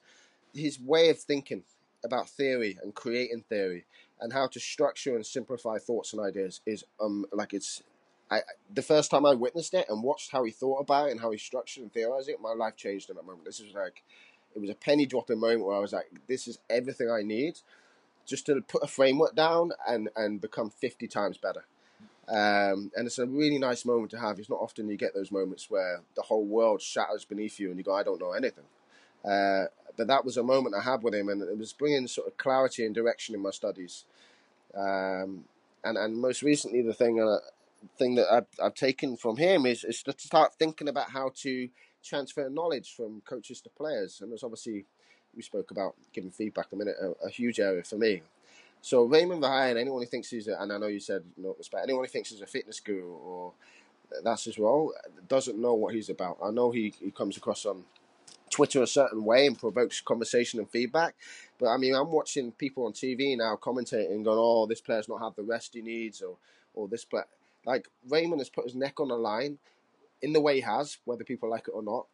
his 0.55 0.81
way 0.81 1.09
of 1.11 1.18
thinking 1.18 1.62
about 2.05 2.29
theory 2.29 2.79
and 2.83 2.95
creating 2.95 3.45
theory 3.49 3.85
and 4.20 4.33
how 4.33 4.47
to 4.47 4.61
structure 4.61 5.16
and 5.16 5.27
simplify 5.27 5.79
thoughts 5.79 6.12
and 6.12 6.22
ideas 6.22 6.61
is 6.66 6.85
um 7.01 7.27
like 7.33 7.53
it's 7.53 7.83
I 8.31 8.41
the 8.72 8.83
first 8.83 9.11
time 9.11 9.27
I 9.27 9.35
witnessed 9.35 9.74
it 9.74 9.87
and 9.89 10.03
watched 10.03 10.33
how 10.33 10.45
he 10.45 10.51
thought 10.51 10.81
about 10.81 11.09
it 11.09 11.12
and 11.12 11.20
how 11.20 11.31
he 11.31 11.39
structured 11.39 11.83
and 11.83 11.93
theorized 11.93 12.29
it, 12.29 12.41
my 12.41 12.53
life 12.53 12.77
changed 12.77 13.09
in 13.09 13.16
that 13.16 13.24
moment. 13.24 13.45
This 13.45 13.61
was 13.61 13.74
like 13.74 14.03
it 14.55 14.61
was 14.61 14.70
a 14.70 14.74
penny 14.74 15.07
dropping 15.07 15.39
moment 15.39 15.64
where 15.64 15.77
I 15.77 15.81
was 15.81 15.93
like, 15.93 16.11
this 16.27 16.49
is 16.49 16.59
everything 16.70 17.11
I 17.11 17.22
need 17.22 17.59
just 18.27 18.47
to 18.47 18.61
put 18.61 18.83
a 18.83 18.87
framework 18.87 19.35
down 19.35 19.72
and 19.89 20.09
and 20.16 20.41
become 20.41 20.70
fifty 20.70 21.09
times 21.09 21.39
better. 21.39 21.64
Um, 22.29 22.91
and 22.97 23.07
it's 23.07 23.20
a 23.20 23.27
really 23.27 23.59
nice 23.59 23.85
moment 23.85 24.11
to 24.11 24.18
have. 24.18 24.39
It's 24.39 24.51
not 24.51 24.59
often 24.61 24.89
you 24.89 24.97
get 24.97 25.14
those 25.14 25.31
moments 25.31 25.70
where 25.70 26.03
the 26.16 26.22
whole 26.22 26.45
world 26.45 26.83
shatters 26.83 27.24
beneath 27.24 27.61
you 27.61 27.68
and 27.70 27.79
you 27.79 27.85
go, 27.85 27.95
I 27.95 28.03
don't 28.03 28.20
know 28.20 28.33
anything. 28.33 28.64
Uh, 29.24 29.66
but 29.97 30.09
that 30.09 30.24
was 30.24 30.37
a 30.37 30.43
moment 30.43 30.74
I 30.74 30.83
had 30.83 31.03
with 31.03 31.14
him, 31.14 31.29
and 31.29 31.41
it 31.41 31.57
was 31.57 31.72
bringing 31.72 32.07
sort 32.09 32.27
of 32.27 32.37
clarity 32.37 32.85
and 32.85 32.95
direction 32.95 33.35
in 33.35 33.43
my 33.43 33.51
studies. 33.51 34.05
Um, 34.74 35.45
and 35.85 35.97
and 35.97 36.16
most 36.16 36.43
recently, 36.43 36.83
the 36.83 36.93
thing 36.93 37.20
uh, 37.20 37.39
thing 37.97 38.16
that 38.16 38.27
I've, 38.31 38.47
I've 38.62 38.74
taken 38.74 39.16
from 39.16 39.37
him 39.37 39.64
is 39.66 39.85
is 39.85 40.03
to 40.03 40.14
start 40.18 40.55
thinking 40.55 40.89
about 40.89 41.11
how 41.11 41.31
to 41.43 41.68
transfer 42.05 42.49
knowledge 42.49 42.95
from 42.97 43.22
coaches 43.24 43.61
to 43.62 43.70
players. 43.70 44.20
And 44.20 44.31
there's 44.31 44.45
obviously 44.45 44.85
we 45.37 45.43
spoke 45.43 45.70
about 45.70 45.95
giving 46.12 46.30
feedback 46.30 46.66
a 46.72 46.76
minute, 46.76 46.97
a, 47.01 47.26
a 47.26 47.30
huge 47.30 47.61
area 47.61 47.82
for 47.82 47.97
me. 47.97 48.22
So 48.82 49.05
Raymond 49.05 49.43
Verheijen, 49.43 49.80
anyone 49.80 50.03
who 50.03 50.07
thinks 50.07 50.30
he's 50.30 50.49
a, 50.49 50.61
and 50.61 50.72
I 50.72 50.78
know 50.78 50.87
you 50.87 51.01
said 51.01 51.22
no 51.37 51.55
respect, 51.59 51.84
anyone 51.84 52.05
who 52.05 52.09
thinks 52.09 52.30
he's 52.30 52.41
a 52.41 52.47
fitness 52.47 52.80
guru 52.80 53.09
or 53.09 53.53
that's 54.22 54.45
his 54.45 54.59
role 54.59 54.95
doesn't 55.28 55.61
know 55.61 55.74
what 55.74 55.95
he's 55.95 56.09
about. 56.09 56.39
I 56.43 56.51
know 56.51 56.70
he, 56.70 56.95
he 57.01 57.11
comes 57.11 57.37
across 57.37 57.66
on 57.66 57.84
Twitter 58.51 58.82
a 58.82 58.87
certain 58.87 59.24
way 59.24 59.47
and 59.47 59.59
provokes 59.59 60.01
conversation 60.01 60.61
and 60.61 60.70
feedback. 60.70 61.14
But 61.59 61.68
I 61.68 61.76
mean, 61.76 61.95
I'm 61.95 62.12
watching 62.12 62.53
people 62.53 62.87
on 62.87 62.93
TV 62.93 63.37
now 63.37 63.57
commentating, 63.57 64.24
going, 64.24 64.39
"Oh, 64.39 64.66
this 64.66 64.80
player's 64.80 65.09
not 65.09 65.20
had 65.20 65.37
the 65.37 65.43
rest 65.43 65.74
he 65.74 65.82
needs," 65.82 66.22
or 66.22 66.37
"or 66.74 66.89
this 66.89 67.05
player." 67.05 67.26
Like 67.64 67.89
Raymond 68.09 68.41
has 68.41 68.49
put 68.49 68.64
his 68.64 68.74
neck 68.74 69.01
on 69.01 69.09
the 69.09 69.16
line 69.16 69.59
in 70.22 70.32
the 70.32 70.41
way 70.41 70.57
he 70.57 70.61
has, 70.61 70.99
whether 71.05 71.24
people 71.24 71.51
like 71.51 71.68
it 71.68 71.72
or 71.72 71.82
not, 71.82 72.07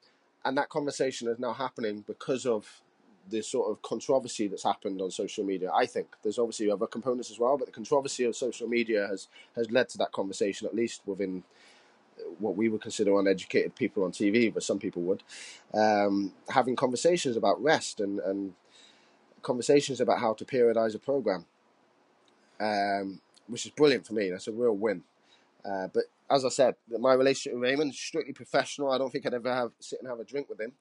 and 0.44 0.56
that 0.56 0.70
conversation 0.70 1.28
is 1.28 1.38
now 1.38 1.52
happening 1.52 2.04
because 2.06 2.46
of 2.46 2.82
the 3.30 3.42
sort 3.42 3.70
of 3.70 3.82
controversy 3.82 4.48
that's 4.48 4.64
happened 4.64 5.00
on 5.00 5.10
social 5.10 5.44
media. 5.44 5.70
I 5.72 5.86
think 5.86 6.08
there's 6.22 6.38
obviously 6.38 6.70
other 6.70 6.86
components 6.86 7.30
as 7.30 7.38
well, 7.38 7.56
but 7.56 7.66
the 7.66 7.72
controversy 7.72 8.24
of 8.24 8.36
social 8.36 8.68
media 8.68 9.06
has 9.08 9.28
has 9.56 9.70
led 9.70 9.88
to 9.90 9.98
that 9.98 10.12
conversation, 10.12 10.66
at 10.66 10.74
least 10.74 11.02
within 11.06 11.44
what 12.38 12.56
we 12.56 12.68
would 12.68 12.80
consider 12.80 13.18
uneducated 13.18 13.74
people 13.74 14.04
on 14.04 14.12
TV, 14.12 14.52
but 14.52 14.62
some 14.62 14.78
people 14.78 15.02
would, 15.02 15.22
um, 15.74 16.32
having 16.48 16.76
conversations 16.76 17.36
about 17.36 17.62
rest 17.62 18.00
and, 18.00 18.20
and 18.20 18.54
conversations 19.42 20.00
about 20.00 20.20
how 20.20 20.32
to 20.34 20.44
periodize 20.44 20.94
a 20.94 20.98
program, 20.98 21.46
um, 22.60 23.20
which 23.48 23.66
is 23.66 23.72
brilliant 23.72 24.06
for 24.06 24.14
me. 24.14 24.30
That's 24.30 24.48
a 24.48 24.52
real 24.52 24.76
win. 24.76 25.02
Uh, 25.64 25.88
but 25.92 26.04
as 26.30 26.44
I 26.44 26.48
said, 26.48 26.76
my 26.88 27.12
relationship 27.12 27.54
with 27.54 27.62
Raymond 27.62 27.92
is 27.92 27.98
strictly 27.98 28.32
professional. 28.32 28.90
I 28.90 28.98
don't 28.98 29.10
think 29.10 29.26
I'd 29.26 29.34
ever 29.34 29.52
have 29.52 29.72
sit 29.80 30.00
and 30.00 30.08
have 30.08 30.20
a 30.20 30.24
drink 30.24 30.48
with 30.48 30.60
him. 30.60 30.72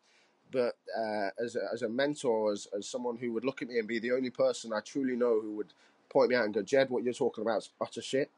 But 0.52 0.76
uh, 0.98 1.30
as, 1.44 1.56
a, 1.56 1.62
as 1.74 1.82
a 1.82 1.90
mentor, 1.90 2.52
as, 2.52 2.68
as 2.78 2.88
someone 2.88 3.18
who 3.18 3.32
would 3.34 3.46
look 3.46 3.62
at 3.62 3.70
me 3.70 3.80
and 3.80 3.88
be 3.88 4.00
the 4.00 4.12
only 4.12 4.30
person 4.30 4.74
I 4.74 4.82
truly 4.82 5.16
know 5.16 5.40
who 5.42 5.56
would 5.56 5.74
point 6.10 6.30
me 6.30 6.36
out 6.36 6.46
and 6.46 6.54
go, 6.54 6.62
Jed, 6.62 6.90
what 6.90 7.04
you're 7.04 7.14
talking 7.14 7.44
about 7.44 7.60
is 7.60 7.70
utter 7.80 8.02
shit, 8.02 8.30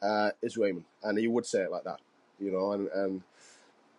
uh, 0.00 0.30
is 0.42 0.56
Raymond. 0.56 0.84
And 1.02 1.18
he 1.18 1.26
would 1.26 1.46
say 1.46 1.62
it 1.62 1.70
like 1.70 1.84
that 1.84 2.00
you 2.38 2.52
know, 2.52 2.72
and, 2.72 2.88
and 2.88 3.22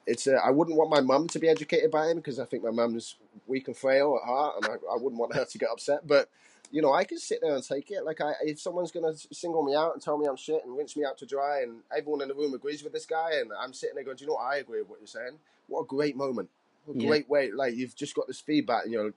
it's 0.05 0.27
uh, 0.27 0.39
I 0.43 0.51
wouldn't 0.51 0.77
want 0.77 0.89
my 0.89 1.01
mum 1.01 1.27
to 1.29 1.39
be 1.39 1.49
educated 1.49 1.91
by 1.91 2.07
him 2.07 2.17
because 2.17 2.39
I 2.39 2.45
think 2.45 2.63
my 2.63 2.71
mum's 2.71 3.15
weak 3.45 3.67
and 3.67 3.75
frail 3.75 4.19
at 4.21 4.27
heart, 4.27 4.55
and 4.57 4.65
I, 4.65 4.93
I 4.93 4.97
wouldn't 4.97 5.19
want 5.19 5.35
her 5.35 5.45
to 5.45 5.57
get 5.57 5.69
upset. 5.69 6.07
But 6.07 6.29
you 6.71 6.81
know, 6.81 6.93
I 6.93 7.05
can 7.05 7.17
sit 7.17 7.39
there 7.41 7.55
and 7.55 7.63
take 7.63 7.91
it. 7.91 8.03
Like, 8.03 8.19
I, 8.19 8.33
if 8.43 8.59
someone's 8.59 8.91
gonna 8.91 9.13
single 9.31 9.63
me 9.63 9.75
out 9.75 9.93
and 9.93 10.01
tell 10.01 10.17
me 10.17 10.27
I'm 10.27 10.35
shit 10.35 10.63
and 10.65 10.77
rinse 10.77 10.95
me 10.95 11.05
out 11.05 11.17
to 11.19 11.25
dry, 11.25 11.61
and 11.61 11.79
everyone 11.95 12.21
in 12.21 12.27
the 12.27 12.35
room 12.35 12.53
agrees 12.53 12.83
with 12.83 12.93
this 12.93 13.05
guy, 13.05 13.35
and 13.39 13.51
I'm 13.59 13.73
sitting 13.73 13.95
there 13.95 14.03
going, 14.03 14.17
"Do 14.17 14.23
you 14.23 14.27
know 14.27 14.35
what? 14.35 14.53
I 14.53 14.57
agree 14.57 14.79
with 14.79 14.89
what 14.89 14.99
you're 14.99 15.07
saying. 15.07 15.39
What 15.67 15.81
a 15.81 15.85
great 15.85 16.15
moment! 16.15 16.49
Yeah. 16.93 17.09
great 17.09 17.29
way! 17.29 17.51
Like, 17.51 17.75
you've 17.75 17.95
just 17.95 18.15
got 18.15 18.27
this 18.27 18.39
feedback, 18.39 18.83
and 18.83 18.93
you're 18.93 19.13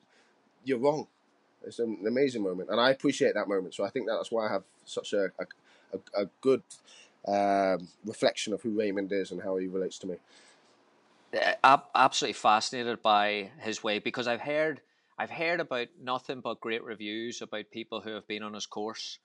you're 0.64 0.78
wrong. 0.78 1.06
It's 1.64 1.78
an 1.78 1.98
amazing 2.06 2.42
moment, 2.42 2.70
and 2.70 2.80
I 2.80 2.90
appreciate 2.90 3.34
that 3.34 3.48
moment. 3.48 3.74
So 3.74 3.84
I 3.84 3.90
think 3.90 4.06
that's 4.06 4.30
why 4.30 4.48
I 4.48 4.52
have 4.52 4.62
such 4.84 5.12
a 5.12 5.30
a, 5.92 6.22
a, 6.22 6.26
good 6.40 6.62
um, 7.26 7.88
reflection 8.06 8.52
of 8.52 8.62
who 8.62 8.70
Raymond 8.70 9.12
is 9.12 9.30
and 9.30 9.42
how 9.42 9.56
he 9.56 9.66
relates 9.66 9.98
to 9.98 10.06
me. 10.06 10.16
Uh, 11.34 11.52
ab- 11.62 11.84
absolutely 11.94 12.34
fascinated 12.34 13.02
by 13.02 13.50
his 13.60 13.84
way 13.84 13.98
because 13.98 14.26
I've 14.26 14.40
heard 14.40 14.80
I've 15.18 15.30
heard 15.30 15.60
about 15.60 15.88
nothing 16.02 16.40
but 16.40 16.60
great 16.60 16.82
reviews 16.82 17.42
about 17.42 17.70
people 17.70 18.00
who 18.00 18.10
have 18.12 18.26
been 18.26 18.42
on 18.42 18.54
his 18.54 18.66
course. 18.66 19.18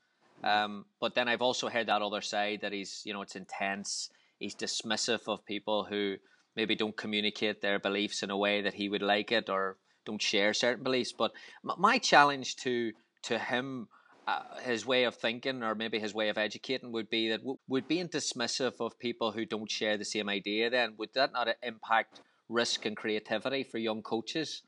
Um, 0.44 0.86
but 1.00 1.16
then 1.16 1.28
I've 1.30 1.42
also 1.42 1.70
heard 1.70 1.88
that 1.88 2.02
other 2.02 2.22
side 2.22 2.60
that 2.62 2.74
he's 2.74 3.02
you 3.06 3.14
know 3.14 3.22
it's 3.22 3.36
intense. 3.36 4.10
He's 4.40 4.56
dismissive 4.56 5.28
of 5.28 5.46
people 5.46 5.86
who 5.86 6.18
maybe 6.56 6.76
don't 6.76 6.98
communicate 6.98 7.62
their 7.62 7.80
beliefs 7.80 8.24
in 8.24 8.30
a 8.30 8.38
way 8.38 8.62
that 8.62 8.74
he 8.74 8.90
would 8.90 9.02
like 9.02 9.32
it 9.32 9.50
or 9.50 9.78
don't 10.06 10.22
share 10.22 10.54
certain 10.54 10.84
beliefs. 10.84 11.14
But 11.18 11.32
my 11.64 11.98
challenge 11.98 12.56
to 12.58 12.94
to 13.24 13.40
him 13.40 13.88
uh, 14.28 14.60
his 14.64 14.86
way 14.86 15.04
of 15.04 15.16
thinking 15.16 15.64
or 15.64 15.76
maybe 15.76 16.00
his 16.00 16.14
way 16.14 16.30
of 16.30 16.38
educating 16.38 16.92
would 16.92 17.10
be 17.10 17.30
that 17.30 17.40
w- 17.42 17.60
would 17.68 17.88
being 17.88 18.08
dismissive 18.08 18.74
of 18.80 18.98
people 18.98 19.32
who 19.32 19.46
don't 19.46 19.70
share 19.70 19.98
the 19.98 20.06
same 20.06 20.30
idea 20.30 20.68
then 20.70 20.96
would 20.98 21.10
that 21.14 21.32
not 21.32 21.48
impact 21.62 22.22
risk 22.50 22.86
and 22.86 22.98
creativity 22.98 23.64
for 23.64 23.78
young 23.78 24.02
coaches 24.02 24.64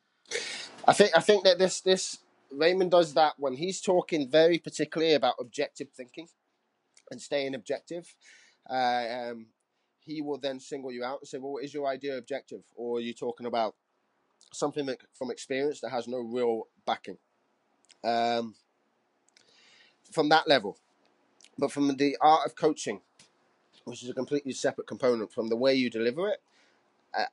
I 0.88 0.94
think 0.94 1.12
I 1.16 1.22
think 1.22 1.44
that 1.44 1.58
this 1.58 1.82
this 1.82 2.20
Raymond 2.52 2.92
does 2.92 3.14
that 3.14 3.34
when 3.38 3.54
he's 3.54 3.82
talking 3.82 4.30
very 4.30 4.58
particularly 4.58 5.14
about 5.14 5.36
objective 5.40 5.90
thinking 5.96 6.28
and 7.12 7.22
staying 7.22 7.56
objective. 7.56 8.16
Uh, 8.70 9.06
um, 9.12 9.48
he 10.08 10.22
will 10.22 10.38
then 10.38 10.60
single 10.60 10.92
you 10.92 11.04
out 11.04 11.20
and 11.20 11.28
say, 11.28 11.38
"Well, 11.38 11.54
what 11.54 11.64
is 11.64 11.74
your 11.74 11.88
idea 11.88 12.18
objective?" 12.18 12.64
Or 12.76 12.98
are 12.98 13.02
you 13.02 13.14
talking 13.14 13.46
about 13.46 13.76
something 14.54 14.86
that, 14.86 15.00
from 15.14 15.30
experience 15.30 15.82
that 15.82 15.90
has 15.90 16.08
no 16.08 16.20
real 16.20 16.68
backing? 16.86 17.18
Um, 18.04 18.56
from 20.12 20.30
that 20.30 20.48
level, 20.48 20.78
but 21.58 21.72
from 21.72 21.98
the 21.98 22.18
art 22.22 22.46
of 22.46 22.56
coaching, 22.56 23.02
which 23.84 24.02
is 24.04 24.10
a 24.10 24.14
completely 24.14 24.54
separate 24.54 24.88
component 24.88 25.34
from 25.34 25.50
the 25.50 25.58
way 25.58 25.76
you 25.76 25.90
deliver 25.90 26.30
it, 26.30 26.42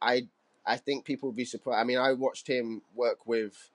I 0.03 0.29
I, 0.66 0.77
think 0.77 1.05
people 1.05 1.29
would 1.29 1.37
be 1.37 1.45
surprised. 1.45 1.79
I 1.79 1.85
mean, 1.85 1.99
I 1.99 2.12
watched 2.12 2.49
him 2.49 2.83
work 2.95 3.27
with 3.27 3.70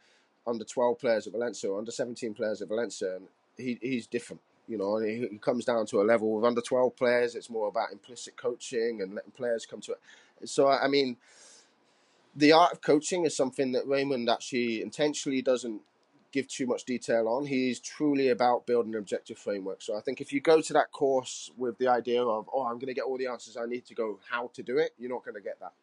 under 0.45 0.66
twelve 0.66 1.00
players 1.00 1.28
at 1.28 1.34
Valencia, 1.34 1.74
under 1.74 1.91
seventeen 1.91 2.34
players 2.34 2.62
at 2.62 2.68
Valencia, 2.68 3.16
and 3.16 3.28
he 3.58 3.78
he's 3.82 4.08
different. 4.08 4.41
You 4.70 4.78
know, 4.78 4.98
he, 5.00 5.28
he 5.32 5.38
comes 5.40 5.66
down 5.66 5.86
to 5.88 6.02
a 6.02 6.04
level 6.04 6.32
with 6.36 6.46
under 6.46 6.62
twelve 6.62 6.96
players. 6.96 7.36
It's 7.36 7.50
more 7.50 7.68
about 7.68 7.92
implicit 7.92 8.38
coaching 8.38 9.02
and 9.02 9.16
letting 9.16 9.32
players 9.32 9.66
come 9.66 9.82
to 9.82 9.94
it. 9.94 10.00
So 10.48 10.70
I 10.70 10.88
mean, 10.88 11.18
the 12.36 12.54
art 12.54 12.74
of 12.74 12.82
coaching 12.82 13.26
is 13.26 13.36
something 13.36 13.74
that 13.74 13.88
Raymond 13.88 14.30
actually 14.30 14.82
intentionally 14.82 15.42
doesn't 15.42 15.82
give 16.32 16.48
too 16.48 16.68
much 16.68 16.84
detail 16.86 17.28
on. 17.28 17.48
He's 17.48 17.80
truly 17.80 18.30
about 18.30 18.68
building 18.68 18.94
an 18.94 19.00
objective 19.00 19.40
framework. 19.40 19.82
So 19.82 19.98
I 19.98 20.02
think 20.02 20.22
if 20.22 20.32
you 20.32 20.40
go 20.40 20.62
to 20.62 20.74
that 20.74 20.92
course 20.92 21.50
with 21.58 21.80
the 21.80 21.88
idea 21.88 22.22
of, 22.24 22.48
oh, 22.54 22.68
I'm 22.68 22.76
going 22.76 22.88
to 22.88 22.94
get 22.94 23.06
all 23.06 23.18
the 23.18 23.26
answers 23.26 23.58
I 23.58 23.66
need 23.66 23.86
to 23.88 23.96
go 23.96 24.20
how 24.30 24.52
to 24.54 24.62
do 24.62 24.78
it, 24.78 24.92
you're 25.00 25.10
not 25.10 25.26
going 25.26 25.34
to 25.36 25.42
get 25.42 25.58
that. 25.60 25.74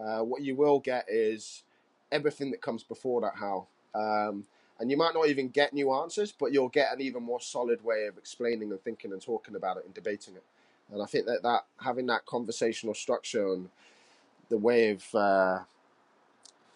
Uh, 0.00 0.22
what 0.22 0.42
you 0.42 0.54
will 0.54 0.78
get 0.78 1.04
is 1.08 1.64
everything 2.12 2.52
that 2.52 2.62
comes 2.62 2.84
before 2.84 3.20
that 3.22 3.34
how. 3.34 3.66
Um, 3.92 4.44
and 4.78 4.90
you 4.90 4.96
might 4.96 5.14
not 5.14 5.28
even 5.28 5.48
get 5.48 5.72
new 5.72 5.92
answers, 5.92 6.32
but 6.32 6.52
you'll 6.52 6.68
get 6.68 6.92
an 6.92 7.00
even 7.00 7.22
more 7.22 7.40
solid 7.40 7.82
way 7.82 8.06
of 8.06 8.16
explaining 8.16 8.70
and 8.70 8.80
thinking 8.82 9.12
and 9.12 9.20
talking 9.20 9.56
about 9.56 9.76
it 9.76 9.84
and 9.84 9.94
debating 9.94 10.34
it. 10.34 10.44
And 10.92 11.02
I 11.02 11.06
think 11.06 11.26
that, 11.26 11.42
that 11.42 11.64
having 11.82 12.06
that 12.06 12.26
conversational 12.26 12.94
structure 12.94 13.52
and 13.52 13.68
the 14.48 14.56
way 14.56 14.90
of 14.90 15.14
uh, 15.14 15.58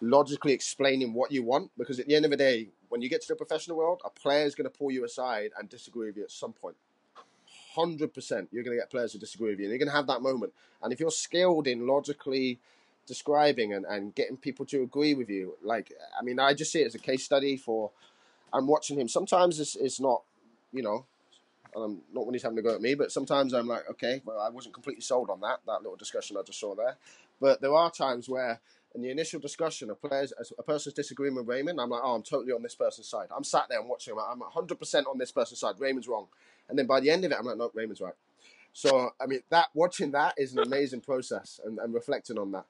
logically 0.01 0.53
explaining 0.53 1.13
what 1.13 1.31
you 1.31 1.43
want, 1.43 1.71
because 1.77 1.99
at 1.99 2.07
the 2.07 2.15
end 2.15 2.25
of 2.25 2.31
the 2.31 2.37
day, 2.37 2.69
when 2.89 3.01
you 3.01 3.09
get 3.09 3.21
to 3.21 3.27
the 3.29 3.35
professional 3.35 3.77
world, 3.77 4.01
a 4.05 4.09
player 4.09 4.45
is 4.45 4.53
going 4.53 4.69
to 4.69 4.77
pull 4.77 4.91
you 4.91 5.03
aside 5.03 5.51
and 5.57 5.69
disagree 5.69 6.07
with 6.07 6.17
you 6.17 6.23
at 6.23 6.31
some 6.31 6.53
point. 6.53 6.75
Hundred 7.73 8.13
percent, 8.13 8.49
you're 8.51 8.63
going 8.63 8.77
to 8.77 8.81
get 8.81 8.91
players 8.91 9.13
who 9.13 9.19
disagree 9.19 9.49
with 9.49 9.59
you, 9.59 9.65
and 9.65 9.71
you're 9.71 9.79
going 9.79 9.89
to 9.89 9.95
have 9.95 10.05
that 10.05 10.21
moment. 10.21 10.53
And 10.83 10.93
if 10.93 10.99
you're 10.99 11.09
skilled 11.09 11.65
in 11.65 11.87
logically 11.87 12.59
describing 13.07 13.73
and, 13.73 13.85
and 13.85 14.15
getting 14.15 14.37
people 14.37 14.65
to 14.67 14.83
agree 14.83 15.13
with 15.13 15.29
you, 15.29 15.55
like 15.63 15.93
I 16.19 16.23
mean, 16.23 16.39
I 16.39 16.53
just 16.53 16.71
see 16.71 16.81
it 16.81 16.87
as 16.87 16.95
a 16.95 16.99
case 16.99 17.23
study 17.23 17.57
for. 17.57 17.91
I'm 18.55 18.67
watching 18.67 18.99
him. 18.99 19.07
Sometimes 19.07 19.59
it's, 19.59 19.75
it's 19.75 19.99
not, 19.99 20.21
you 20.71 20.83
know, 20.83 21.05
um, 21.75 22.01
not 22.13 22.25
when 22.25 22.35
he's 22.35 22.43
having 22.43 22.55
to 22.57 22.61
go 22.61 22.75
at 22.75 22.81
me, 22.81 22.93
but 22.95 23.11
sometimes 23.11 23.53
I'm 23.53 23.67
like, 23.67 23.89
okay, 23.89 24.21
well, 24.25 24.39
I 24.39 24.49
wasn't 24.49 24.73
completely 24.73 25.01
sold 25.01 25.29
on 25.29 25.41
that 25.41 25.59
that 25.65 25.81
little 25.81 25.95
discussion 25.95 26.37
I 26.37 26.43
just 26.43 26.59
saw 26.59 26.75
there. 26.75 26.97
But 27.41 27.61
there 27.61 27.73
are 27.73 27.91
times 27.91 28.29
where 28.29 28.59
in 28.95 29.01
the 29.01 29.09
initial 29.09 29.39
discussion, 29.39 29.89
a 29.89 29.95
player's 29.95 30.33
a 30.57 30.63
person's 30.63 30.93
disagreeing 30.93 31.35
with 31.35 31.47
Raymond. 31.47 31.79
I'm 31.81 31.89
like, 31.89 32.01
oh, 32.03 32.15
I'm 32.15 32.23
totally 32.23 32.53
on 32.53 32.61
this 32.61 32.75
person's 32.75 33.07
side. 33.07 33.27
I'm 33.35 33.43
sat 33.43 33.65
there 33.69 33.79
and 33.79 33.89
watching 33.89 34.13
him. 34.13 34.19
I'm 34.19 34.39
100 34.39 34.79
percent 34.79 35.07
on 35.07 35.17
this 35.17 35.31
person's 35.31 35.59
side. 35.59 35.75
Raymond's 35.79 36.07
wrong, 36.07 36.27
and 36.69 36.77
then 36.77 36.85
by 36.85 36.99
the 36.99 37.09
end 37.09 37.25
of 37.25 37.31
it, 37.31 37.37
I'm 37.37 37.45
like, 37.45 37.57
no, 37.57 37.71
Raymond's 37.73 38.01
right. 38.01 38.13
So 38.73 39.11
I 39.19 39.25
mean, 39.25 39.41
that 39.49 39.67
watching 39.73 40.11
that 40.11 40.35
is 40.37 40.53
an 40.53 40.59
amazing 40.59 41.01
process, 41.01 41.59
and, 41.65 41.79
and 41.79 41.93
reflecting 41.93 42.37
on 42.37 42.51
that. 42.51 42.65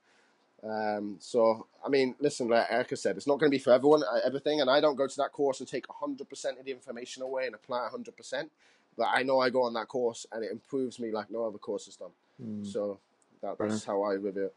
Um, 0.65 1.17
so 1.19 1.67
I 1.85 1.89
mean, 1.89 2.15
listen, 2.19 2.47
like 2.47 2.67
Erica 2.71 2.95
said, 2.95 3.17
it's 3.17 3.27
not 3.27 3.39
going 3.39 3.51
to 3.51 3.55
be 3.55 3.59
for 3.61 3.73
everyone 3.73 4.03
uh, 4.03 4.19
everything, 4.25 4.61
and 4.61 4.69
I 4.69 4.79
don't 4.81 4.95
go 4.95 5.07
to 5.07 5.17
that 5.17 5.31
course 5.33 5.59
and 5.59 5.67
take 5.67 5.87
100 5.89 6.29
percent 6.29 6.59
of 6.59 6.65
the 6.65 6.71
information 6.71 7.23
away 7.23 7.45
and 7.47 7.55
apply 7.55 7.81
100 7.83 8.15
percent. 8.15 8.51
But 8.97 9.07
I 9.13 9.23
know 9.23 9.39
I 9.39 9.49
go 9.49 9.63
on 9.63 9.73
that 9.73 9.87
course, 9.87 10.25
and 10.31 10.43
it 10.43 10.51
improves 10.51 10.99
me 10.99 11.11
like 11.11 11.31
no 11.31 11.45
other 11.45 11.57
course 11.57 11.85
has 11.85 11.95
done. 11.97 12.11
So 12.63 12.99
that, 13.41 13.57
that's 13.59 13.83
how 13.85 14.03
I 14.03 14.13
review 14.13 14.45
it. 14.45 14.55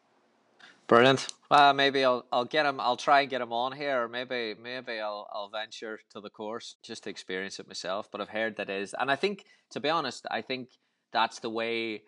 brilliant 0.87 1.29
well 1.51 1.75
maybe 1.75 2.05
I'll 2.05 2.25
I'll 2.33 2.45
get 2.45 2.67
him 2.67 2.81
I'll 2.81 2.97
try 2.97 3.23
and 3.23 3.31
get 3.31 3.41
him 3.41 3.53
on 3.53 3.73
here 3.73 4.05
or 4.05 4.09
maybe 4.09 4.55
maybe 4.63 5.01
I'll 5.01 5.29
I'll 5.33 5.49
venture 5.49 6.01
to 6.13 6.21
the 6.21 6.31
course 6.31 6.77
just 6.83 7.05
to 7.05 7.11
experience 7.11 7.59
it 7.59 7.67
myself 7.67 8.09
but 8.13 8.21
I've 8.21 8.29
heard 8.29 8.57
that 8.57 8.71
is 8.71 8.95
and 8.99 9.11
I 9.11 9.17
think 9.17 9.45
to 9.71 9.81
be 9.81 9.89
honest 9.89 10.27
I 10.31 10.43
think 10.43 10.71
that's 11.13 11.41
the 11.41 11.51
way 11.51 12.03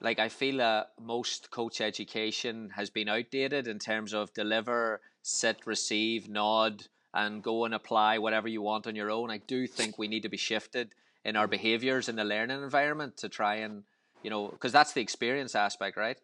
like 0.00 0.18
I 0.18 0.28
feel 0.28 0.60
uh, 0.60 0.84
most 1.00 1.50
coach 1.50 1.80
education 1.80 2.70
has 2.76 2.90
been 2.90 3.08
outdated 3.08 3.68
in 3.68 3.78
terms 3.78 4.14
of 4.14 4.32
deliver, 4.32 5.00
sit, 5.22 5.66
receive, 5.66 6.28
nod, 6.28 6.84
and 7.12 7.42
go 7.42 7.64
and 7.64 7.74
apply 7.74 8.18
whatever 8.18 8.48
you 8.48 8.62
want 8.62 8.86
on 8.86 8.96
your 8.96 9.10
own. 9.10 9.30
I 9.30 9.38
do 9.38 9.66
think 9.66 9.98
we 9.98 10.08
need 10.08 10.22
to 10.22 10.28
be 10.28 10.36
shifted 10.36 10.94
in 11.24 11.36
our 11.36 11.46
behaviors 11.46 12.08
in 12.08 12.16
the 12.16 12.24
learning 12.24 12.62
environment 12.62 13.16
to 13.18 13.28
try 13.28 13.56
and 13.56 13.82
you 14.22 14.30
know 14.30 14.48
because 14.48 14.72
that's 14.72 14.92
the 14.92 15.00
experience 15.00 15.54
aspect, 15.54 15.96
right? 15.96 16.18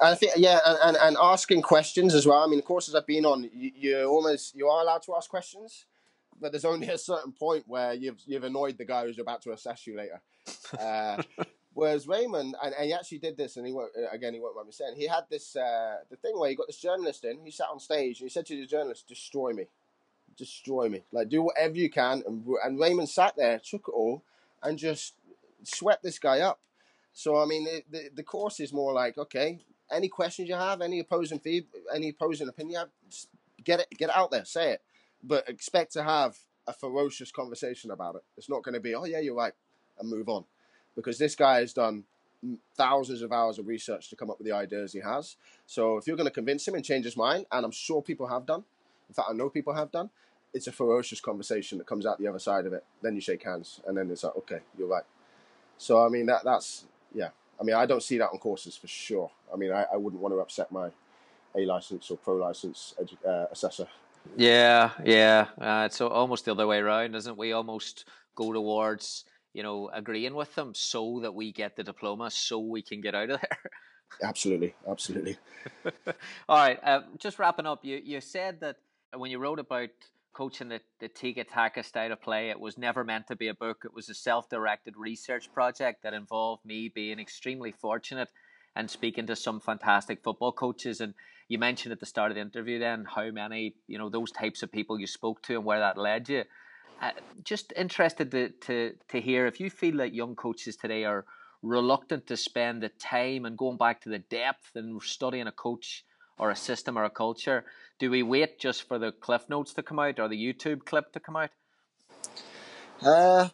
I 0.00 0.14
think 0.14 0.32
yeah, 0.36 0.58
and, 0.66 0.78
and, 0.82 0.96
and 0.96 1.16
asking 1.20 1.62
questions 1.62 2.14
as 2.14 2.26
well. 2.26 2.42
I 2.42 2.46
mean, 2.46 2.58
the 2.58 2.62
courses 2.62 2.94
I've 2.94 3.06
been 3.06 3.24
on, 3.24 3.48
you, 3.52 3.70
you're 3.74 4.06
almost 4.06 4.54
you 4.54 4.68
are 4.68 4.82
allowed 4.82 5.02
to 5.04 5.14
ask 5.16 5.30
questions, 5.30 5.86
but 6.40 6.52
there's 6.52 6.64
only 6.64 6.88
a 6.88 6.98
certain 6.98 7.32
point 7.32 7.64
where 7.66 7.94
you've 7.94 8.20
you've 8.26 8.44
annoyed 8.44 8.78
the 8.78 8.84
guy 8.84 9.06
who's 9.06 9.18
about 9.18 9.42
to 9.42 9.52
assess 9.52 9.86
you 9.86 9.96
later. 9.96 10.20
Uh, 10.78 11.22
whereas 11.74 12.08
Raymond, 12.08 12.56
and, 12.62 12.74
and 12.74 12.86
he 12.86 12.92
actually 12.92 13.18
did 13.18 13.36
this, 13.36 13.56
and 13.56 13.66
he 13.66 13.72
won't 13.72 13.92
again 14.12 14.34
he 14.34 14.40
won't 14.40 14.56
mind 14.56 14.66
me 14.68 14.72
saying 14.72 14.94
he 14.96 15.06
had 15.06 15.24
this 15.30 15.56
uh, 15.56 15.98
the 16.10 16.16
thing 16.16 16.38
where 16.38 16.50
he 16.50 16.56
got 16.56 16.66
this 16.68 16.78
journalist 16.78 17.24
in. 17.24 17.40
He 17.44 17.50
sat 17.50 17.68
on 17.70 17.80
stage 17.80 18.20
and 18.20 18.28
he 18.28 18.32
said 18.32 18.46
to 18.46 18.56
the 18.56 18.66
journalist, 18.66 19.08
"Destroy 19.08 19.52
me, 19.52 19.66
destroy 20.36 20.88
me, 20.88 21.02
like 21.12 21.28
do 21.28 21.42
whatever 21.42 21.76
you 21.76 21.90
can." 21.90 22.22
And 22.26 22.46
and 22.64 22.80
Raymond 22.80 23.08
sat 23.08 23.36
there, 23.36 23.58
took 23.60 23.86
it 23.88 23.92
all, 23.92 24.22
and 24.62 24.78
just 24.78 25.14
swept 25.64 26.02
this 26.02 26.18
guy 26.18 26.40
up. 26.40 26.60
So 27.12 27.42
I 27.42 27.46
mean, 27.46 27.66
it, 27.68 27.90
the 27.90 28.10
the 28.14 28.22
course 28.22 28.60
is 28.60 28.72
more 28.72 28.92
like 28.92 29.18
okay, 29.18 29.60
any 29.90 30.08
questions 30.08 30.48
you 30.48 30.54
have, 30.56 30.80
any 30.80 31.00
opposing 31.00 31.40
feed, 31.40 31.66
any 31.94 32.10
opposing 32.10 32.48
opinion, 32.48 32.72
you 32.72 32.78
have, 32.78 32.88
get 33.64 33.80
it 33.80 33.88
get 33.98 34.10
it 34.10 34.16
out 34.16 34.30
there, 34.30 34.44
say 34.44 34.72
it. 34.72 34.82
but 35.22 35.48
expect 35.48 35.92
to 35.92 36.02
have 36.02 36.38
a 36.66 36.72
ferocious 36.72 37.30
conversation 37.30 37.90
about 37.90 38.16
it. 38.16 38.22
It's 38.36 38.48
not 38.48 38.62
going 38.62 38.74
to 38.74 38.80
be, 38.80 38.94
oh 38.94 39.04
yeah, 39.04 39.20
you're 39.20 39.34
right, 39.34 39.52
and 39.98 40.10
move 40.10 40.28
on, 40.28 40.44
because 40.94 41.18
this 41.18 41.34
guy 41.34 41.60
has 41.60 41.72
done 41.72 42.04
thousands 42.76 43.22
of 43.22 43.32
hours 43.32 43.58
of 43.58 43.66
research 43.66 44.10
to 44.10 44.16
come 44.16 44.30
up 44.30 44.38
with 44.38 44.46
the 44.46 44.52
ideas 44.52 44.92
he 44.92 45.00
has. 45.00 45.36
So 45.66 45.96
if 45.96 46.06
you're 46.06 46.16
going 46.16 46.28
to 46.28 46.34
convince 46.34 46.68
him 46.68 46.74
and 46.74 46.84
change 46.84 47.04
his 47.04 47.16
mind, 47.16 47.46
and 47.50 47.64
I'm 47.64 47.72
sure 47.72 48.02
people 48.02 48.26
have 48.26 48.46
done, 48.46 48.64
in 49.08 49.14
fact, 49.14 49.28
I 49.30 49.32
know 49.32 49.48
people 49.48 49.74
have 49.74 49.90
done, 49.90 50.10
it's 50.52 50.66
a 50.66 50.72
ferocious 50.72 51.20
conversation 51.20 51.78
that 51.78 51.86
comes 51.86 52.06
out 52.06 52.18
the 52.18 52.28
other 52.28 52.38
side 52.38 52.66
of 52.66 52.72
it. 52.72 52.84
Then 53.02 53.14
you 53.14 53.20
shake 53.20 53.42
hands, 53.42 53.80
and 53.86 53.96
then 53.96 54.10
it's 54.10 54.24
like, 54.24 54.36
okay, 54.36 54.60
you're 54.78 54.88
right. 54.88 55.02
So 55.78 56.04
I 56.04 56.08
mean, 56.08 56.26
that 56.26 56.44
that's 56.44 56.84
yeah. 57.14 57.30
I 57.60 57.64
mean, 57.64 57.74
I 57.74 57.86
don't 57.86 58.02
see 58.02 58.18
that 58.18 58.30
on 58.30 58.38
courses 58.38 58.76
for 58.76 58.86
sure. 58.86 59.30
I 59.52 59.56
mean, 59.56 59.72
I, 59.72 59.86
I 59.92 59.96
wouldn't 59.96 60.22
want 60.22 60.34
to 60.34 60.38
upset 60.38 60.70
my 60.70 60.90
A 61.56 61.64
license 61.64 62.10
or 62.10 62.16
pro 62.16 62.34
license 62.34 62.94
edu- 63.00 63.26
uh, 63.26 63.46
assessor. 63.50 63.86
Yeah, 64.36 64.90
yeah. 65.04 65.46
Uh, 65.60 65.84
it's 65.86 66.00
almost 66.00 66.44
the 66.44 66.52
other 66.52 66.66
way 66.66 66.78
around, 66.78 67.14
isn't 67.14 67.32
it? 67.32 67.38
We 67.38 67.52
almost 67.52 68.04
go 68.34 68.52
towards 68.52 69.24
you 69.54 69.62
know 69.62 69.88
agreeing 69.92 70.34
with 70.34 70.54
them 70.54 70.74
so 70.74 71.20
that 71.22 71.34
we 71.34 71.52
get 71.52 71.76
the 71.76 71.84
diploma, 71.84 72.30
so 72.30 72.58
we 72.58 72.82
can 72.82 73.00
get 73.00 73.14
out 73.14 73.30
of 73.30 73.40
there. 73.40 73.70
Absolutely, 74.22 74.74
absolutely. 74.88 75.38
All 76.48 76.58
right. 76.58 76.78
Uh, 76.84 77.00
just 77.18 77.38
wrapping 77.38 77.66
up, 77.66 77.84
you 77.84 78.00
you 78.04 78.20
said 78.20 78.60
that 78.60 78.76
when 79.16 79.30
you 79.30 79.38
wrote 79.38 79.58
about 79.58 79.88
coaching 80.34 80.68
the, 80.68 80.80
the 80.98 81.08
Tiki 81.08 81.44
Taka 81.44 81.82
style 81.82 82.12
of 82.12 82.20
play, 82.20 82.50
it 82.50 82.60
was 82.60 82.76
never 82.76 83.04
meant 83.04 83.28
to 83.28 83.36
be 83.36 83.48
a 83.48 83.54
book. 83.54 83.82
It 83.84 83.94
was 83.94 84.08
a 84.08 84.14
self 84.14 84.50
directed 84.50 84.94
research 84.96 85.52
project 85.52 86.02
that 86.02 86.12
involved 86.12 86.64
me 86.64 86.90
being 86.94 87.18
extremely 87.18 87.72
fortunate 87.72 88.28
and 88.76 88.90
speaking 88.90 89.26
to 89.28 89.36
some 89.36 89.60
fantastic 89.60 90.22
football 90.22 90.52
coaches. 90.52 91.00
And 91.00 91.14
you 91.48 91.58
mentioned 91.58 91.92
at 91.92 92.00
the 92.00 92.06
start 92.06 92.30
of 92.30 92.34
the 92.34 92.40
interview 92.40 92.78
then 92.78 93.06
how 93.14 93.30
many, 93.30 93.74
you 93.86 93.98
know, 93.98 94.10
those 94.10 94.32
types 94.32 94.62
of 94.62 94.72
people 94.72 94.98
you 94.98 95.06
spoke 95.06 95.42
to 95.42 95.54
and 95.54 95.64
where 95.64 95.78
that 95.78 95.96
led 95.96 96.28
you. 96.28 96.44
Uh, 97.00 97.10
just 97.42 97.72
interested 97.76 98.30
to, 98.30 98.48
to, 98.60 98.92
to 99.08 99.20
hear 99.20 99.46
if 99.46 99.60
you 99.60 99.70
feel 99.70 99.98
that 99.98 100.14
young 100.14 100.34
coaches 100.34 100.76
today 100.76 101.04
are 101.04 101.24
reluctant 101.62 102.26
to 102.26 102.36
spend 102.36 102.82
the 102.82 102.88
time 102.88 103.44
and 103.44 103.58
going 103.58 103.76
back 103.76 104.00
to 104.02 104.08
the 104.08 104.18
depth 104.18 104.70
and 104.74 105.02
studying 105.02 105.46
a 105.46 105.52
coach 105.52 106.04
or 106.38 106.50
a 106.50 106.56
system 106.56 106.98
or 106.98 107.04
a 107.04 107.10
culture? 107.10 107.64
Do 107.98 108.10
we 108.10 108.22
wait 108.22 108.58
just 108.58 108.86
for 108.86 108.98
the 108.98 109.12
cliff 109.12 109.48
notes 109.48 109.72
to 109.74 109.82
come 109.82 109.98
out 109.98 110.18
or 110.18 110.28
the 110.28 110.36
YouTube 110.36 110.84
clip 110.84 111.12
to 111.12 111.20
come 111.20 111.36
out? 111.36 111.50
Uh, 113.02 113.48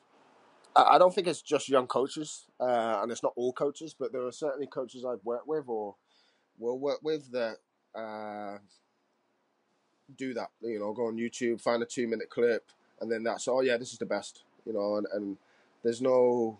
I 0.76 0.98
don't 0.98 1.14
think 1.14 1.26
it's 1.26 1.42
just 1.42 1.68
young 1.68 1.86
coaches, 1.86 2.44
uh, 2.60 3.00
and 3.02 3.10
it's 3.10 3.22
not 3.22 3.32
all 3.36 3.52
coaches, 3.52 3.94
but 3.98 4.12
there 4.12 4.24
are 4.26 4.32
certainly 4.32 4.66
coaches 4.66 5.04
I've 5.04 5.24
worked 5.24 5.48
with 5.48 5.64
or 5.66 5.96
will 6.58 6.78
work 6.78 7.00
with 7.02 7.30
that 7.32 7.56
uh, 7.94 8.58
do 10.16 10.34
that. 10.34 10.50
You 10.60 10.78
know, 10.78 10.92
go 10.92 11.06
on 11.06 11.16
YouTube, 11.16 11.60
find 11.60 11.82
a 11.82 11.86
two 11.86 12.06
minute 12.06 12.30
clip, 12.30 12.70
and 13.00 13.10
then 13.10 13.22
that's 13.22 13.48
oh 13.48 13.60
yeah, 13.60 13.76
this 13.76 13.92
is 13.92 13.98
the 13.98 14.06
best. 14.06 14.42
You 14.66 14.72
know, 14.72 14.96
and, 14.96 15.06
and 15.12 15.36
there's 15.82 16.02
no 16.02 16.58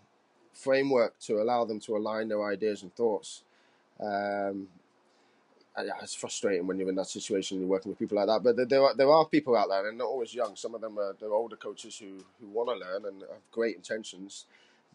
framework 0.53 1.17
to 1.19 1.41
allow 1.41 1.65
them 1.65 1.79
to 1.81 1.95
align 1.95 2.27
their 2.27 2.43
ideas 2.43 2.83
and 2.83 2.93
thoughts. 2.95 3.43
Um, 3.99 4.67
yeah, 5.77 5.93
it's 6.01 6.15
frustrating 6.15 6.67
when 6.67 6.77
you're 6.77 6.89
in 6.89 6.95
that 6.95 7.07
situation 7.07 7.57
and 7.57 7.63
you're 7.63 7.71
working 7.71 7.91
with 7.91 7.99
people 7.99 8.17
like 8.17 8.27
that. 8.27 8.43
But 8.43 8.69
there 8.69 8.83
are 8.83 8.95
there 8.95 9.09
are 9.09 9.25
people 9.25 9.55
out 9.55 9.69
there, 9.69 9.87
and 9.87 9.97
not 9.97 10.07
always 10.07 10.33
young. 10.33 10.55
Some 10.55 10.75
of 10.75 10.81
them 10.81 10.97
are 10.97 11.15
they're 11.19 11.33
older 11.33 11.55
coaches 11.55 11.97
who 11.97 12.23
who 12.39 12.47
want 12.47 12.69
to 12.69 12.75
learn 12.75 13.05
and 13.05 13.21
have 13.21 13.51
great 13.51 13.75
intentions, 13.75 14.45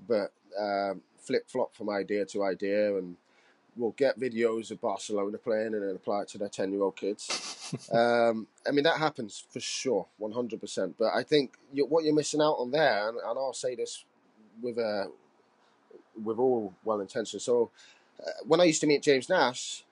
but 0.06 0.32
um, 0.58 1.00
flip 1.18 1.48
flop 1.48 1.74
from 1.74 1.88
idea 1.90 2.24
to 2.26 2.44
idea, 2.44 2.96
and 2.96 3.16
will 3.76 3.92
get 3.92 4.18
videos 4.18 4.70
of 4.70 4.80
Barcelona 4.80 5.38
playing 5.38 5.74
and 5.74 5.82
then 5.82 5.94
apply 5.96 6.22
it 6.22 6.28
to 6.28 6.38
their 6.38 6.48
ten 6.48 6.72
year 6.72 6.82
old 6.82 6.96
kids. 6.96 7.74
um, 7.92 8.46
I 8.66 8.70
mean 8.72 8.84
that 8.84 8.98
happens 8.98 9.44
for 9.50 9.60
sure, 9.60 10.06
one 10.18 10.32
hundred 10.32 10.60
percent. 10.60 10.96
But 10.98 11.12
I 11.14 11.22
think 11.22 11.54
you, 11.72 11.86
what 11.86 12.04
you're 12.04 12.14
missing 12.14 12.40
out 12.40 12.56
on 12.58 12.70
there, 12.70 13.08
and, 13.08 13.18
and 13.18 13.38
I'll 13.38 13.52
say 13.52 13.74
this 13.74 14.04
with 14.62 14.78
a 14.78 14.82
uh, 14.82 15.06
with 16.22 16.38
all 16.38 16.72
well 16.84 17.00
intentioned. 17.00 17.42
So 17.42 17.70
uh, 18.20 18.30
when 18.46 18.60
I 18.60 18.64
used 18.64 18.80
to 18.80 18.86
meet 18.86 19.02
James 19.02 19.28
Nash 19.28 19.84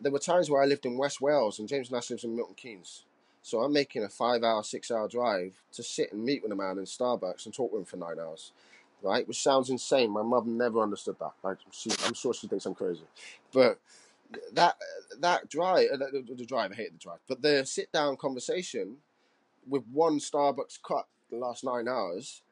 there 0.00 0.12
were 0.12 0.18
times 0.18 0.50
where 0.50 0.62
I 0.62 0.66
lived 0.66 0.86
in 0.86 0.96
West 0.96 1.20
Wales 1.20 1.58
and 1.58 1.68
James 1.68 1.90
Nash 1.90 2.10
lives 2.10 2.24
in 2.24 2.36
Milton 2.36 2.54
Keynes. 2.54 3.04
So 3.42 3.60
I'm 3.60 3.72
making 3.72 4.04
a 4.04 4.08
five 4.08 4.42
hour, 4.42 4.62
six 4.62 4.90
hour 4.90 5.08
drive 5.08 5.54
to 5.72 5.82
sit 5.82 6.12
and 6.12 6.24
meet 6.24 6.42
with 6.42 6.52
a 6.52 6.56
man 6.56 6.78
in 6.78 6.84
Starbucks 6.84 7.46
and 7.46 7.54
talk 7.54 7.72
with 7.72 7.80
him 7.80 7.86
for 7.86 7.96
nine 7.96 8.18
hours. 8.20 8.52
Right? 9.02 9.26
Which 9.26 9.42
sounds 9.42 9.70
insane. 9.70 10.10
My 10.10 10.22
mother 10.22 10.48
never 10.48 10.82
understood 10.82 11.16
that. 11.20 11.32
Like, 11.42 11.58
she, 11.70 11.90
I'm 12.04 12.14
sure 12.14 12.34
she 12.34 12.48
thinks 12.48 12.66
I'm 12.66 12.74
crazy. 12.74 13.04
But 13.52 13.78
that 14.52 14.76
that 15.20 15.48
drive, 15.48 15.88
uh, 15.92 15.96
the, 15.96 16.34
the 16.36 16.44
drive, 16.44 16.72
I 16.72 16.74
hate 16.74 16.92
the 16.92 16.98
drive, 16.98 17.20
but 17.28 17.40
the 17.42 17.64
sit 17.64 17.92
down 17.92 18.16
conversation 18.16 18.96
with 19.68 19.84
one 19.92 20.18
Starbucks 20.18 20.82
cup 20.82 21.08
the 21.30 21.36
last 21.36 21.64
nine 21.64 21.88
hours 21.88 22.42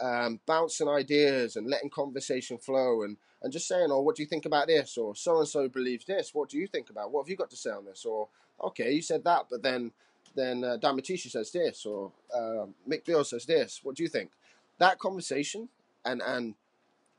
um, 0.00 0.40
bouncing 0.46 0.88
ideas 0.88 1.56
and 1.56 1.68
letting 1.68 1.90
conversation 1.90 2.58
flow 2.58 3.02
and, 3.02 3.16
and 3.42 3.52
just 3.52 3.68
saying, 3.68 3.88
oh, 3.90 4.00
what 4.00 4.16
do 4.16 4.22
you 4.22 4.28
think 4.28 4.46
about 4.46 4.66
this? 4.66 4.96
Or 4.98 5.14
so 5.14 5.38
and 5.38 5.48
so 5.48 5.68
believes 5.68 6.04
this. 6.04 6.34
What 6.34 6.48
do 6.48 6.58
you 6.58 6.66
think 6.66 6.90
about? 6.90 7.12
What 7.12 7.22
have 7.24 7.30
you 7.30 7.36
got 7.36 7.50
to 7.50 7.56
say 7.56 7.70
on 7.70 7.84
this? 7.84 8.04
Or 8.04 8.28
okay, 8.62 8.92
you 8.92 9.02
said 9.02 9.24
that, 9.24 9.46
but 9.50 9.62
then 9.62 9.92
then 10.34 10.64
uh, 10.64 10.78
Dan 10.78 10.96
Micciche 10.96 11.30
says 11.30 11.50
this, 11.50 11.84
or 11.84 12.10
uh, 12.34 12.64
Mick 12.88 13.04
Beale 13.04 13.24
says 13.24 13.44
this. 13.44 13.80
What 13.82 13.96
do 13.96 14.02
you 14.02 14.08
think? 14.08 14.30
That 14.78 14.98
conversation 14.98 15.68
and 16.04 16.22
and 16.22 16.54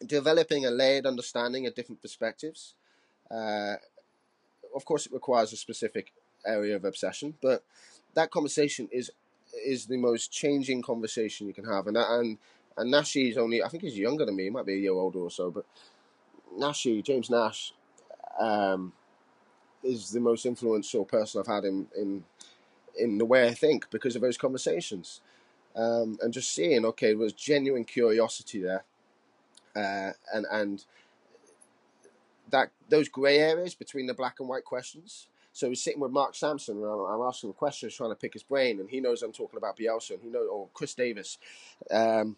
developing 0.06 0.66
a 0.66 0.72
layered 0.72 1.06
understanding 1.06 1.68
of 1.68 1.76
different 1.76 2.02
perspectives. 2.02 2.76
Uh, 3.32 3.76
of 4.76 4.86
course, 4.86 5.06
it 5.06 5.14
requires 5.14 5.54
a 5.54 5.58
specific 5.58 6.12
area 6.46 6.76
of 6.76 6.84
obsession, 6.86 7.36
but 7.42 7.64
that 8.16 8.32
conversation 8.32 8.90
is 8.92 9.12
is 9.66 9.86
the 9.86 9.98
most 9.98 10.32
changing 10.32 10.82
conversation 10.82 11.48
you 11.48 11.54
can 11.54 11.66
have, 11.66 11.88
and 11.88 11.98
and 11.98 12.38
and 12.78 12.92
Nashi 12.92 13.30
is 13.30 13.38
only, 13.38 13.62
I 13.64 13.70
think 13.70 13.84
he's 13.84 13.98
younger 13.98 14.26
than 14.26 14.36
me. 14.36 14.46
He 14.46 14.50
might 14.50 14.66
be 14.66 14.74
a 14.74 14.78
year 14.78 14.94
older 14.94 15.20
or 15.20 15.30
so. 15.30 15.52
But 15.52 15.66
Nashi, 16.58 17.02
James 17.02 17.30
Nash, 17.30 17.74
um, 18.40 18.94
is 19.84 20.12
the 20.12 20.20
most 20.20 20.46
influential 20.46 21.06
person 21.06 21.40
I've 21.42 21.48
had 21.54 21.66
in, 21.66 21.88
in 21.96 22.24
in 22.98 23.18
the 23.18 23.26
way 23.26 23.48
I 23.48 23.54
think 23.54 23.90
because 23.90 24.16
of 24.16 24.22
those 24.22 24.38
conversations. 24.38 25.22
Um, 25.76 26.17
and 26.21 26.34
just 26.34 26.53
seeing, 26.53 26.86
okay, 26.86 27.07
there 27.07 27.17
was 27.17 27.34
genuine 27.34 27.84
curiosity 27.84 28.61
there, 28.61 28.84
uh, 29.76 30.11
and 30.34 30.45
and 30.51 30.86
that 32.51 32.69
those 32.89 33.09
grey 33.09 33.39
areas 33.39 33.74
between 33.74 34.05
the 34.05 34.13
black 34.13 34.39
and 34.39 34.47
white 34.47 34.65
questions. 34.65 35.28
So 35.51 35.69
he's 35.69 35.84
sitting 35.84 35.99
with 35.99 36.11
Mark 36.11 36.34
Sampson, 36.36 36.78
and 36.78 36.86
I'm, 36.86 37.21
asking 37.21 37.53
questions, 37.53 37.95
trying 37.95 38.09
to 38.09 38.15
pick 38.15 38.34
his 38.34 38.41
brain, 38.41 38.80
and 38.80 38.89
he 38.89 38.99
knows 38.99 39.21
I'm 39.21 39.32
talking 39.32 39.57
about 39.57 39.78
Bielsa, 39.78 40.11
and 40.11 40.24
he 40.24 40.30
knows, 40.30 40.47
or 40.51 40.67
Chris 40.74 40.95
Davies. 40.95 41.38
Um, 41.91 42.38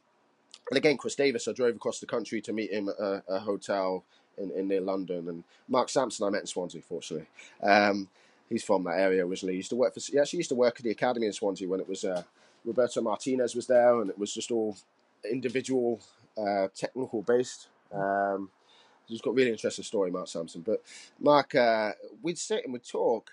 and 0.69 0.77
again, 0.77 0.97
Chris 0.97 1.15
Davies, 1.15 1.47
I 1.47 1.53
drove 1.53 1.75
across 1.75 1.99
the 1.99 2.07
country 2.07 2.41
to 2.41 2.51
meet 2.51 2.71
him 2.71 2.89
at 2.89 2.95
a, 2.99 3.23
a 3.29 3.39
hotel 3.39 4.03
in, 4.37 4.51
in 4.51 4.67
near 4.67 4.81
London. 4.81 5.29
And 5.29 5.43
Mark 5.69 5.89
Sampson, 5.89 6.27
I 6.27 6.29
met 6.29 6.41
in 6.41 6.47
Swansea, 6.47 6.81
fortunately. 6.81 7.27
Um, 7.63 8.09
he's 8.49 8.63
from 8.63 8.83
that 8.83 8.99
area 8.99 9.25
originally. 9.25 9.53
He 9.53 9.57
used 9.57 9.69
to 9.69 9.75
work 9.75 9.93
for. 9.93 9.99
He 9.99 10.19
actually 10.19 10.37
used 10.37 10.49
to 10.49 10.55
work 10.55 10.75
at 10.77 10.83
the 10.83 10.91
academy 10.91 11.27
in 11.27 11.33
Swansea 11.33 11.69
when 11.69 11.79
it 11.79 11.87
was 11.87 12.03
uh, 12.03 12.23
Roberto 12.65 13.01
Martinez 13.01 13.55
was 13.55 13.67
there, 13.67 14.01
and 14.01 14.09
it 14.09 14.17
was 14.17 14.33
just 14.33 14.51
all 14.51 14.77
individual, 15.29 15.99
uh, 16.37 16.67
technical 16.75 17.21
based. 17.21 17.67
Um, 17.93 18.49
he's 19.07 19.21
got 19.21 19.31
a 19.31 19.33
really 19.33 19.51
interesting 19.51 19.83
story, 19.83 20.11
Mark 20.11 20.27
Sampson. 20.27 20.61
But 20.61 20.83
Mark, 21.19 21.55
uh, 21.55 21.91
we'd 22.21 22.37
sit 22.37 22.63
and 22.63 22.73
we'd 22.73 22.87
talk, 22.87 23.31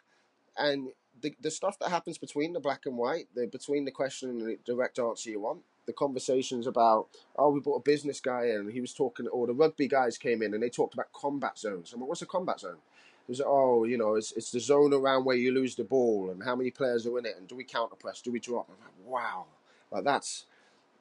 and 0.56 0.88
the, 1.20 1.34
the 1.40 1.50
stuff 1.50 1.78
that 1.78 1.90
happens 1.90 2.18
between 2.18 2.52
the 2.52 2.60
black 2.60 2.86
and 2.86 2.96
white, 2.96 3.28
the 3.34 3.46
between 3.46 3.84
the 3.84 3.90
question 3.90 4.30
and 4.30 4.40
the 4.40 4.58
direct 4.64 4.98
answer 4.98 5.30
you 5.30 5.40
want, 5.40 5.60
the 5.86 5.92
conversations 5.92 6.66
about 6.66 7.08
oh 7.36 7.50
we 7.50 7.60
brought 7.60 7.76
a 7.76 7.82
business 7.82 8.20
guy 8.20 8.46
in 8.46 8.56
and 8.56 8.72
he 8.72 8.80
was 8.80 8.92
talking 8.92 9.26
or 9.28 9.46
the 9.46 9.52
rugby 9.52 9.88
guys 9.88 10.18
came 10.18 10.42
in 10.42 10.54
and 10.54 10.62
they 10.62 10.68
talked 10.68 10.94
about 10.94 11.12
combat 11.12 11.58
zones. 11.58 11.92
I 11.94 11.98
mean, 11.98 12.06
what's 12.08 12.22
a 12.22 12.26
combat 12.26 12.60
zone? 12.60 12.76
Oh 13.44 13.84
you 13.84 13.96
know 13.96 14.14
it's 14.16 14.32
it's 14.32 14.50
the 14.50 14.60
zone 14.60 14.92
around 14.92 15.24
where 15.24 15.36
you 15.36 15.52
lose 15.52 15.74
the 15.74 15.84
ball 15.84 16.30
and 16.30 16.42
how 16.42 16.56
many 16.56 16.70
players 16.70 17.06
are 17.06 17.18
in 17.18 17.26
it 17.26 17.36
and 17.38 17.48
do 17.48 17.56
we 17.56 17.64
counter 17.64 17.96
press? 17.96 18.20
Do 18.20 18.32
we 18.32 18.40
drop? 18.40 18.68
Like 18.68 18.90
wow, 19.06 19.46
like 19.90 20.04
that's 20.04 20.46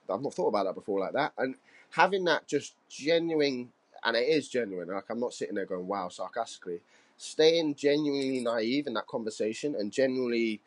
I've 0.10 0.22
not 0.22 0.34
thought 0.34 0.48
about 0.48 0.66
that 0.66 0.76
before 0.76 1.00
like 1.00 1.14
that 1.14 1.34
and 1.38 1.56
having 1.92 2.26
that 2.26 2.48
just 2.48 2.76
genuine 2.90 3.72
and 4.04 4.16
it 4.16 4.28
is 4.28 4.48
genuine. 4.48 4.90
Like 4.90 5.10
I'm 5.10 5.20
not 5.20 5.34
sitting 5.34 5.56
there 5.56 5.66
going 5.66 5.88
wow 5.88 6.10
sarcastically. 6.10 6.82
Staying 7.18 7.76
genuinely 7.76 8.40
naive 8.40 8.88
in 8.88 8.94
that 8.96 9.08
conversation 9.08 9.76
and 9.76 9.92
genuinely 9.92 10.60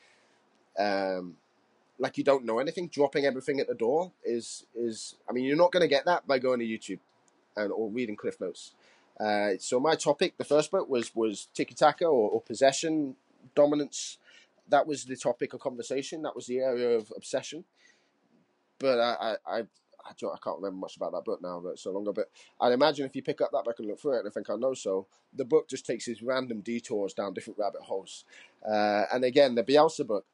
um, 0.78 1.36
like 1.98 2.18
you 2.18 2.24
don't 2.24 2.44
know 2.44 2.58
anything, 2.58 2.88
dropping 2.88 3.24
everything 3.24 3.60
at 3.60 3.68
the 3.68 3.74
door 3.74 4.12
is 4.24 4.66
is. 4.74 5.14
I 5.28 5.32
mean, 5.32 5.44
you're 5.44 5.56
not 5.56 5.72
going 5.72 5.82
to 5.82 5.88
get 5.88 6.04
that 6.06 6.26
by 6.26 6.38
going 6.38 6.60
to 6.60 6.66
YouTube 6.66 6.98
and 7.56 7.72
or 7.72 7.88
reading 7.88 8.16
Cliff 8.16 8.40
Notes. 8.40 8.72
Uh, 9.18 9.50
so 9.58 9.78
my 9.78 9.94
topic, 9.94 10.36
the 10.36 10.44
first 10.44 10.70
book 10.70 10.88
was 10.88 11.14
was 11.14 11.48
tiki 11.54 11.74
taka 11.74 12.04
or, 12.04 12.30
or, 12.30 12.40
possession 12.40 13.14
dominance. 13.54 14.18
That 14.68 14.86
was 14.86 15.04
the 15.04 15.16
topic 15.16 15.54
of 15.54 15.60
conversation. 15.60 16.22
That 16.22 16.34
was 16.34 16.46
the 16.46 16.58
area 16.58 16.96
of 16.96 17.12
obsession. 17.16 17.64
But 18.78 18.98
I 18.98 19.36
I, 19.46 19.58
I, 19.58 19.58
I, 19.58 20.10
I 20.10 20.38
can't 20.42 20.56
remember 20.56 20.78
much 20.78 20.96
about 20.96 21.12
that 21.12 21.24
book 21.24 21.40
now. 21.40 21.60
But 21.60 21.78
so 21.78 21.92
long 21.92 22.02
ago. 22.02 22.12
But 22.12 22.30
I'd 22.60 22.72
imagine 22.72 23.06
if 23.06 23.14
you 23.14 23.22
pick 23.22 23.40
up 23.40 23.52
that 23.52 23.64
book 23.64 23.78
and 23.78 23.86
look 23.86 24.00
through 24.00 24.16
it, 24.16 24.20
and 24.20 24.28
I 24.28 24.32
think 24.32 24.50
I 24.50 24.56
know 24.56 24.74
so, 24.74 25.06
the 25.32 25.44
book 25.44 25.68
just 25.68 25.86
takes 25.86 26.06
these 26.06 26.22
random 26.22 26.60
detours 26.60 27.14
down 27.14 27.34
different 27.34 27.58
rabbit 27.58 27.82
holes. 27.82 28.24
Uh, 28.66 29.04
and 29.12 29.24
again, 29.24 29.54
the 29.54 29.62
Bielsa 29.62 30.06
book 30.06 30.26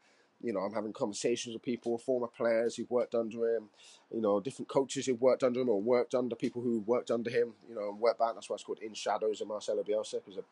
you 0.42 0.52
know, 0.52 0.60
I'm 0.60 0.72
having 0.72 0.92
conversations 0.92 1.54
with 1.54 1.62
people, 1.62 1.98
former 1.98 2.26
players 2.26 2.76
who've 2.76 2.90
worked 2.90 3.14
under 3.14 3.56
him, 3.56 3.68
you 4.12 4.20
know, 4.20 4.40
different 4.40 4.68
coaches 4.68 5.06
who've 5.06 5.20
worked 5.20 5.42
under 5.42 5.60
him 5.60 5.68
or 5.68 5.80
worked 5.80 6.14
under 6.14 6.34
people 6.34 6.62
who 6.62 6.80
worked 6.80 7.10
under 7.10 7.30
him, 7.30 7.52
you 7.68 7.74
know, 7.74 7.90
and 7.90 8.00
worked 8.00 8.18
back. 8.18 8.34
That's 8.34 8.48
why 8.48 8.54
it's 8.54 8.64
called 8.64 8.80
In 8.80 8.94
Shadows 8.94 9.40
of 9.40 9.48
Marcelo 9.48 9.82
Bielsa, 9.82 10.24
because 10.24 10.42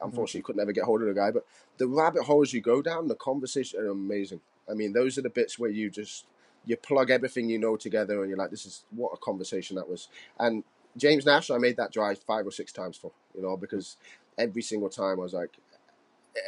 unfortunately 0.00 0.40
mm-hmm. 0.40 0.46
could 0.46 0.56
never 0.56 0.72
get 0.72 0.84
hold 0.84 1.02
of 1.02 1.08
the 1.08 1.14
guy. 1.14 1.30
But 1.30 1.44
the 1.78 1.86
rabbit 1.86 2.24
holes 2.24 2.52
you 2.52 2.60
go 2.60 2.82
down, 2.82 3.08
the 3.08 3.14
conversation 3.14 3.80
are 3.80 3.88
amazing. 3.88 4.40
I 4.70 4.74
mean, 4.74 4.92
those 4.92 5.18
are 5.18 5.22
the 5.22 5.30
bits 5.30 5.58
where 5.58 5.70
you 5.70 5.90
just 5.90 6.26
you 6.64 6.76
plug 6.76 7.10
everything 7.10 7.50
you 7.50 7.58
know 7.58 7.76
together, 7.76 8.20
and 8.20 8.28
you're 8.28 8.38
like, 8.38 8.50
this 8.50 8.66
is 8.66 8.84
what 8.90 9.12
a 9.12 9.16
conversation 9.16 9.76
that 9.76 9.88
was. 9.88 10.08
And 10.38 10.62
James 10.96 11.26
Nash, 11.26 11.50
I 11.50 11.58
made 11.58 11.76
that 11.78 11.92
drive 11.92 12.18
five 12.20 12.46
or 12.46 12.52
six 12.52 12.72
times 12.72 12.96
for, 12.96 13.10
you 13.34 13.42
know, 13.42 13.56
because 13.56 13.96
every 14.38 14.62
single 14.62 14.88
time 14.88 15.18
I 15.18 15.22
was 15.22 15.34
like, 15.34 15.56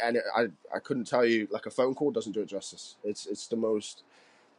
and 0.03 0.18
I 0.37 0.47
I 0.74 0.78
couldn't 0.78 1.05
tell 1.05 1.24
you 1.24 1.49
like 1.51 1.66
a 1.66 1.70
phone 1.70 1.95
call 1.95 2.11
doesn't 2.11 2.32
do 2.32 2.41
it 2.41 2.47
justice. 2.47 2.97
It's 3.05 3.26
it's 3.26 3.47
the 3.47 3.57
most 3.57 4.03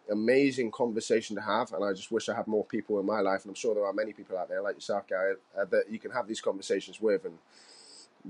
amazing 0.10 0.72
conversation 0.72 1.36
to 1.36 1.42
have, 1.42 1.74
and 1.74 1.84
I 1.84 1.94
just 1.94 2.12
wish 2.12 2.30
I 2.30 2.36
had 2.36 2.48
more 2.48 2.64
people 2.64 3.00
in 3.00 3.06
my 3.06 3.22
life, 3.22 3.44
and 3.44 3.50
I'm 3.50 3.56
sure 3.56 3.74
there 3.74 3.86
are 3.86 3.94
many 3.94 4.14
people 4.14 4.38
out 4.38 4.50
there 4.50 4.62
like 4.62 4.76
yourself, 4.76 5.08
Gary, 5.08 5.36
uh, 5.60 5.66
that 5.66 5.90
you 5.90 6.00
can 6.00 6.12
have 6.12 6.28
these 6.28 6.42
conversations 6.42 7.02
with 7.02 7.26
and 7.26 7.38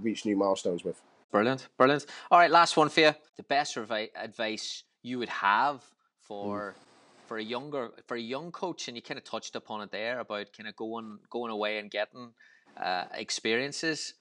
reach 0.02 0.26
new 0.26 0.38
milestones 0.38 0.84
with. 0.84 1.02
Brilliant, 1.32 1.68
brilliant. 1.78 2.06
All 2.32 2.40
right, 2.40 2.52
last 2.52 2.78
one 2.78 2.90
for 2.90 3.02
you. 3.02 3.16
The 3.36 3.44
best 3.44 3.78
advice 3.78 4.84
you 5.02 5.20
would 5.20 5.30
have 5.30 5.84
for. 6.20 6.76
Mm. 6.78 6.82
For 7.28 7.40
a 7.40 7.44
younger, 7.44 7.90
for 8.06 8.14
a 8.14 8.22
young 8.22 8.52
coach, 8.52 8.88
and 8.88 8.96
you 8.96 9.02
kind 9.02 9.18
of 9.18 9.24
touched 9.24 9.56
upon 9.56 9.82
it 9.82 9.90
there 9.90 10.20
about 10.20 10.54
kind 10.56 10.70
of 10.70 10.76
going 10.76 11.18
going 11.32 11.52
away 11.52 11.80
and 11.80 11.90
getting 11.90 12.30
uh, 12.78 13.06
experiences. 13.16 14.14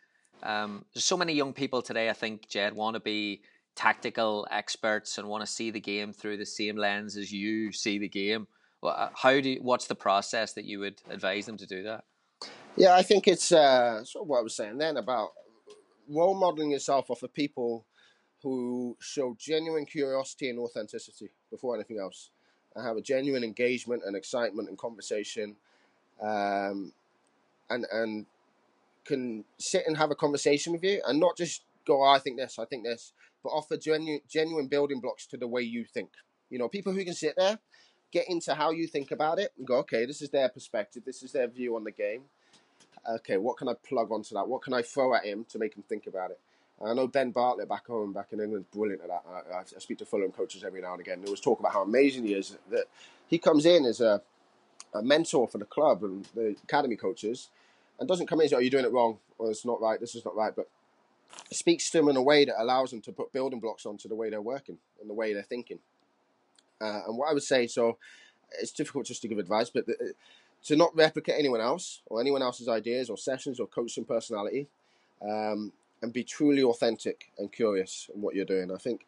Um, 0.44 0.84
there's 0.92 1.04
so 1.04 1.16
many 1.16 1.32
young 1.32 1.52
people 1.52 1.82
today, 1.82 2.10
I 2.10 2.12
think, 2.12 2.48
Jed, 2.48 2.74
want 2.74 2.94
to 2.94 3.00
be 3.00 3.40
tactical 3.74 4.46
experts 4.50 5.18
and 5.18 5.26
want 5.28 5.40
to 5.44 5.50
see 5.50 5.70
the 5.70 5.80
game 5.80 6.12
through 6.12 6.36
the 6.36 6.46
same 6.46 6.76
lens 6.76 7.16
as 7.16 7.32
you 7.32 7.72
see 7.72 7.98
the 7.98 8.08
game. 8.08 8.46
Uh, 8.82 9.08
how 9.14 9.40
do 9.40 9.48
you, 9.48 9.60
what's 9.62 9.86
the 9.86 9.94
process 9.94 10.52
that 10.52 10.66
you 10.66 10.78
would 10.78 11.00
advise 11.08 11.46
them 11.46 11.56
to 11.56 11.66
do 11.66 11.82
that? 11.82 12.04
Yeah, 12.76 12.94
I 12.94 13.02
think 13.02 13.26
it's 13.26 13.50
uh, 13.50 14.04
sort 14.04 14.24
of 14.24 14.28
what 14.28 14.40
I 14.40 14.42
was 14.42 14.54
saying 14.54 14.78
then 14.78 14.98
about 14.98 15.30
role 16.08 16.34
modeling 16.34 16.70
yourself 16.70 17.10
off 17.10 17.22
of 17.22 17.32
people 17.32 17.86
who 18.42 18.94
show 19.00 19.34
genuine 19.38 19.86
curiosity 19.86 20.50
and 20.50 20.58
authenticity 20.58 21.30
before 21.50 21.74
anything 21.74 21.98
else, 21.98 22.30
and 22.74 22.86
have 22.86 22.98
a 22.98 23.00
genuine 23.00 23.42
engagement 23.42 24.02
and 24.04 24.14
excitement 24.14 24.68
and 24.68 24.76
conversation, 24.76 25.56
um, 26.20 26.92
and 27.70 27.86
and 27.90 28.26
can 29.04 29.44
sit 29.58 29.84
and 29.86 29.96
have 29.96 30.10
a 30.10 30.14
conversation 30.14 30.72
with 30.72 30.82
you 30.82 31.00
and 31.06 31.20
not 31.20 31.36
just 31.36 31.62
go, 31.86 32.02
oh, 32.02 32.08
I 32.08 32.18
think 32.18 32.38
this, 32.38 32.58
I 32.58 32.64
think 32.64 32.84
this, 32.84 33.12
but 33.42 33.50
offer 33.50 33.76
genuine, 33.76 34.20
genuine 34.28 34.68
building 34.68 35.00
blocks 35.00 35.26
to 35.28 35.36
the 35.36 35.46
way 35.46 35.62
you 35.62 35.84
think. 35.84 36.10
You 36.50 36.58
know, 36.58 36.68
people 36.68 36.92
who 36.92 37.04
can 37.04 37.14
sit 37.14 37.34
there, 37.36 37.58
get 38.12 38.28
into 38.28 38.54
how 38.54 38.70
you 38.70 38.86
think 38.86 39.10
about 39.10 39.38
it, 39.38 39.52
and 39.58 39.66
go, 39.66 39.76
okay, 39.78 40.06
this 40.06 40.22
is 40.22 40.30
their 40.30 40.48
perspective, 40.48 41.02
this 41.04 41.22
is 41.22 41.32
their 41.32 41.48
view 41.48 41.76
on 41.76 41.84
the 41.84 41.90
game. 41.90 42.22
Okay, 43.16 43.36
what 43.36 43.58
can 43.58 43.68
I 43.68 43.74
plug 43.86 44.10
onto 44.10 44.34
that? 44.34 44.48
What 44.48 44.62
can 44.62 44.72
I 44.72 44.82
throw 44.82 45.14
at 45.14 45.24
him 45.24 45.44
to 45.50 45.58
make 45.58 45.76
him 45.76 45.82
think 45.88 46.06
about 46.06 46.30
it? 46.30 46.40
I 46.82 46.92
know 46.94 47.06
Ben 47.06 47.30
Bartlett 47.30 47.68
back 47.68 47.86
home, 47.86 48.12
back 48.12 48.32
in 48.32 48.40
England, 48.40 48.66
brilliant 48.72 49.02
at 49.02 49.08
that. 49.08 49.22
I, 49.52 49.58
I, 49.60 49.78
speak 49.78 49.98
to 49.98 50.04
Fulham 50.04 50.32
coaches 50.32 50.64
every 50.64 50.80
now 50.80 50.92
and 50.92 51.00
again. 51.00 51.20
There 51.22 51.30
was 51.30 51.40
talk 51.40 51.60
about 51.60 51.72
how 51.72 51.82
amazing 51.82 52.24
he 52.24 52.34
is. 52.34 52.56
That 52.70 52.86
he 53.26 53.38
comes 53.38 53.64
in 53.64 53.84
as 53.84 54.00
a, 54.00 54.22
a 54.92 55.02
mentor 55.02 55.46
for 55.46 55.58
the 55.58 55.64
club 55.64 56.02
and 56.02 56.24
the 56.34 56.56
academy 56.64 56.96
coaches, 56.96 57.48
and 57.98 58.08
doesn't 58.08 58.26
come 58.26 58.40
in 58.40 58.44
and 58.44 58.50
say, 58.50 58.56
"Oh, 58.56 58.60
you're 58.60 58.70
doing 58.70 58.84
it 58.84 58.92
wrong," 58.92 59.18
or 59.38 59.50
"It's 59.50 59.64
not 59.64 59.80
right. 59.80 60.00
This 60.00 60.14
is 60.14 60.24
not 60.24 60.36
right," 60.36 60.54
but 60.54 60.68
speaks 61.52 61.90
to 61.90 61.98
them 61.98 62.08
in 62.08 62.16
a 62.16 62.22
way 62.22 62.44
that 62.44 62.60
allows 62.60 62.90
them 62.90 63.00
to 63.02 63.12
put 63.12 63.32
building 63.32 63.60
blocks 63.60 63.86
onto 63.86 64.08
the 64.08 64.14
way 64.14 64.30
they're 64.30 64.40
working 64.40 64.78
and 65.00 65.08
the 65.08 65.14
way 65.14 65.32
they're 65.32 65.42
thinking. 65.42 65.78
Uh, 66.80 67.02
and 67.06 67.16
what 67.18 67.30
I 67.30 67.34
would 67.34 67.42
say, 67.42 67.66
so 67.66 67.98
it's 68.60 68.72
difficult 68.72 69.06
just 69.06 69.22
to 69.22 69.28
give 69.28 69.38
advice, 69.38 69.70
but 69.70 69.86
the, 69.86 70.14
to 70.64 70.76
not 70.76 70.94
replicate 70.96 71.36
anyone 71.38 71.60
else 71.60 72.02
or 72.06 72.20
anyone 72.20 72.42
else's 72.42 72.68
ideas 72.68 73.10
or 73.10 73.16
sessions 73.16 73.60
or 73.60 73.66
coaching 73.66 74.04
personality, 74.04 74.68
um, 75.22 75.72
and 76.02 76.12
be 76.12 76.24
truly 76.24 76.62
authentic 76.62 77.30
and 77.38 77.52
curious 77.52 78.10
in 78.14 78.20
what 78.20 78.34
you're 78.34 78.44
doing. 78.44 78.70
I 78.70 78.76
think, 78.76 79.06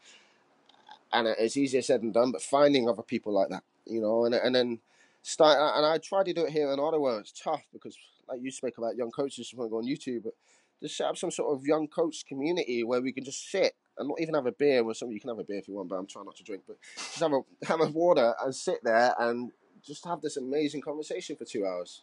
and 1.12 1.28
it's 1.28 1.56
easier 1.56 1.82
said 1.82 2.02
than 2.02 2.12
done, 2.12 2.32
but 2.32 2.42
finding 2.42 2.88
other 2.88 3.02
people 3.02 3.32
like 3.32 3.48
that, 3.50 3.64
you 3.86 4.00
know, 4.00 4.24
and 4.24 4.34
and 4.34 4.54
then 4.54 4.80
start. 5.22 5.58
And 5.76 5.84
I 5.84 5.98
try 5.98 6.22
to 6.24 6.32
do 6.32 6.46
it 6.46 6.52
here 6.52 6.70
in 6.72 6.80
Ottawa. 6.80 7.18
It's 7.18 7.32
tough 7.32 7.62
because 7.72 7.98
like 8.28 8.40
you 8.42 8.50
spoke 8.50 8.78
about 8.78 8.96
young 8.96 9.10
coaches 9.10 9.52
want 9.54 9.68
to 9.68 9.70
go 9.70 9.78
on 9.78 9.84
YouTube, 9.84 10.24
but 10.24 10.34
just 10.82 10.96
set 10.96 11.06
up 11.06 11.16
some 11.16 11.30
sort 11.30 11.54
of 11.54 11.66
young 11.66 11.88
coach 11.88 12.24
community 12.26 12.84
where 12.84 13.00
we 13.00 13.12
can 13.12 13.24
just 13.24 13.50
sit 13.50 13.74
and 13.98 14.08
not 14.08 14.20
even 14.20 14.34
have 14.34 14.46
a 14.46 14.52
beer. 14.52 14.84
Well, 14.84 14.94
some 14.94 15.10
you 15.10 15.20
can 15.20 15.30
have 15.30 15.38
a 15.38 15.44
beer 15.44 15.58
if 15.58 15.68
you 15.68 15.74
want, 15.74 15.88
but 15.88 15.96
I'm 15.96 16.06
trying 16.06 16.26
not 16.26 16.36
to 16.36 16.42
drink. 16.42 16.62
But 16.66 16.76
just 16.96 17.20
have 17.20 17.32
a 17.32 17.40
have 17.66 17.80
a 17.80 17.88
water 17.88 18.34
and 18.42 18.54
sit 18.54 18.82
there 18.82 19.14
and 19.18 19.52
just 19.84 20.04
have 20.04 20.20
this 20.20 20.36
amazing 20.36 20.82
conversation 20.82 21.36
for 21.36 21.44
two 21.44 21.66
hours. 21.66 22.02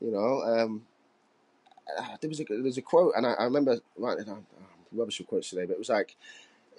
You 0.00 0.12
know, 0.12 0.42
um, 0.42 0.82
uh, 1.98 2.16
there 2.20 2.28
was 2.28 2.40
a 2.40 2.44
there 2.44 2.62
was 2.62 2.78
a 2.78 2.82
quote, 2.82 3.14
and 3.16 3.26
I, 3.26 3.32
I 3.32 3.44
remember 3.44 3.78
writing 3.96 4.24
down 4.24 4.46
rubbish 4.92 5.18
with 5.18 5.28
quotes 5.28 5.50
today, 5.50 5.66
but 5.66 5.74
it 5.74 5.78
was 5.78 5.88
like, 5.88 6.16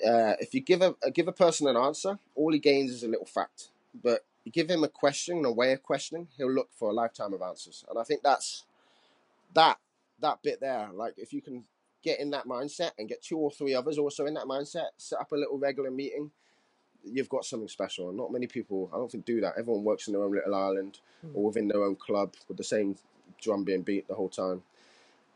uh, 0.05 0.33
if 0.39 0.53
you 0.53 0.61
give 0.61 0.81
a 0.81 0.95
give 1.13 1.27
a 1.27 1.33
person 1.33 1.67
an 1.67 1.77
answer, 1.77 2.17
all 2.35 2.51
he 2.51 2.59
gains 2.59 2.91
is 2.91 3.03
a 3.03 3.07
little 3.07 3.25
fact, 3.25 3.69
but 4.03 4.25
you 4.43 4.51
give 4.51 4.69
him 4.69 4.83
a 4.83 4.87
question, 4.87 5.45
a 5.45 5.51
way 5.51 5.71
of 5.73 5.83
questioning, 5.83 6.27
he'll 6.37 6.51
look 6.51 6.69
for 6.73 6.89
a 6.89 6.93
lifetime 6.93 7.33
of 7.33 7.41
answers. 7.41 7.85
And 7.89 7.99
I 7.99 8.03
think 8.03 8.23
that's 8.23 8.63
that 9.53 9.77
that 10.19 10.41
bit 10.43 10.59
there. 10.59 10.89
Like 10.93 11.13
if 11.17 11.33
you 11.33 11.41
can 11.41 11.65
get 12.03 12.19
in 12.19 12.31
that 12.31 12.45
mindset 12.45 12.91
and 12.97 13.07
get 13.07 13.21
two 13.21 13.37
or 13.37 13.51
three 13.51 13.75
others 13.75 13.97
also 13.97 14.25
in 14.25 14.33
that 14.35 14.45
mindset, 14.45 14.87
set 14.97 15.19
up 15.19 15.31
a 15.31 15.35
little 15.35 15.57
regular 15.57 15.91
meeting, 15.91 16.31
you've 17.03 17.29
got 17.29 17.45
something 17.45 17.67
special. 17.67 18.09
And 18.09 18.17
not 18.17 18.31
many 18.31 18.47
people, 18.47 18.89
I 18.93 18.97
don't 18.97 19.11
think, 19.11 19.25
do 19.25 19.41
that. 19.41 19.55
Everyone 19.57 19.83
works 19.83 20.07
in 20.07 20.13
their 20.13 20.23
own 20.23 20.33
little 20.33 20.55
island 20.55 20.99
mm. 21.25 21.31
or 21.33 21.45
within 21.45 21.67
their 21.67 21.83
own 21.83 21.95
club 21.95 22.33
with 22.47 22.57
the 22.57 22.63
same 22.63 22.95
drum 23.41 23.63
being 23.63 23.81
beat 23.81 24.07
the 24.07 24.15
whole 24.15 24.29
time. 24.29 24.63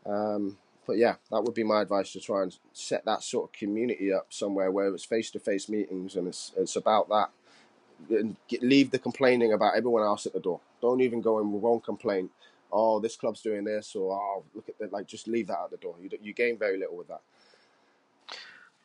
Um, 0.04 0.58
but 0.86 0.98
yeah, 0.98 1.16
that 1.30 1.42
would 1.42 1.54
be 1.54 1.64
my 1.64 1.82
advice 1.82 2.12
to 2.12 2.20
try 2.20 2.42
and 2.42 2.56
set 2.72 3.04
that 3.04 3.22
sort 3.22 3.48
of 3.48 3.52
community 3.52 4.12
up 4.12 4.26
somewhere 4.30 4.70
where 4.70 4.92
it's 4.94 5.04
face 5.04 5.30
to 5.32 5.40
face 5.40 5.68
meetings 5.68 6.14
and 6.14 6.28
it's 6.28 6.52
it's 6.56 6.76
about 6.76 7.08
that 7.08 7.30
and 8.10 8.36
get, 8.48 8.62
leave 8.62 8.90
the 8.90 8.98
complaining 8.98 9.52
about 9.52 9.76
everyone 9.76 10.02
else 10.02 10.26
at 10.26 10.32
the 10.32 10.40
door. 10.40 10.60
Don't 10.80 11.00
even 11.00 11.20
go 11.20 11.38
in 11.40 11.52
with 11.52 11.62
one 11.62 11.80
complaint. 11.80 12.30
Oh, 12.72 13.00
this 13.00 13.16
club's 13.16 13.40
doing 13.40 13.64
this, 13.64 13.94
or 13.94 14.14
oh, 14.14 14.44
look 14.54 14.68
at 14.68 14.78
that. 14.78 14.92
Like, 14.92 15.06
just 15.06 15.28
leave 15.28 15.46
that 15.48 15.58
at 15.64 15.70
the 15.70 15.76
door. 15.76 15.94
You 16.00 16.10
you 16.20 16.32
gain 16.32 16.58
very 16.58 16.78
little 16.78 16.96
with 16.96 17.08
that. 17.08 17.20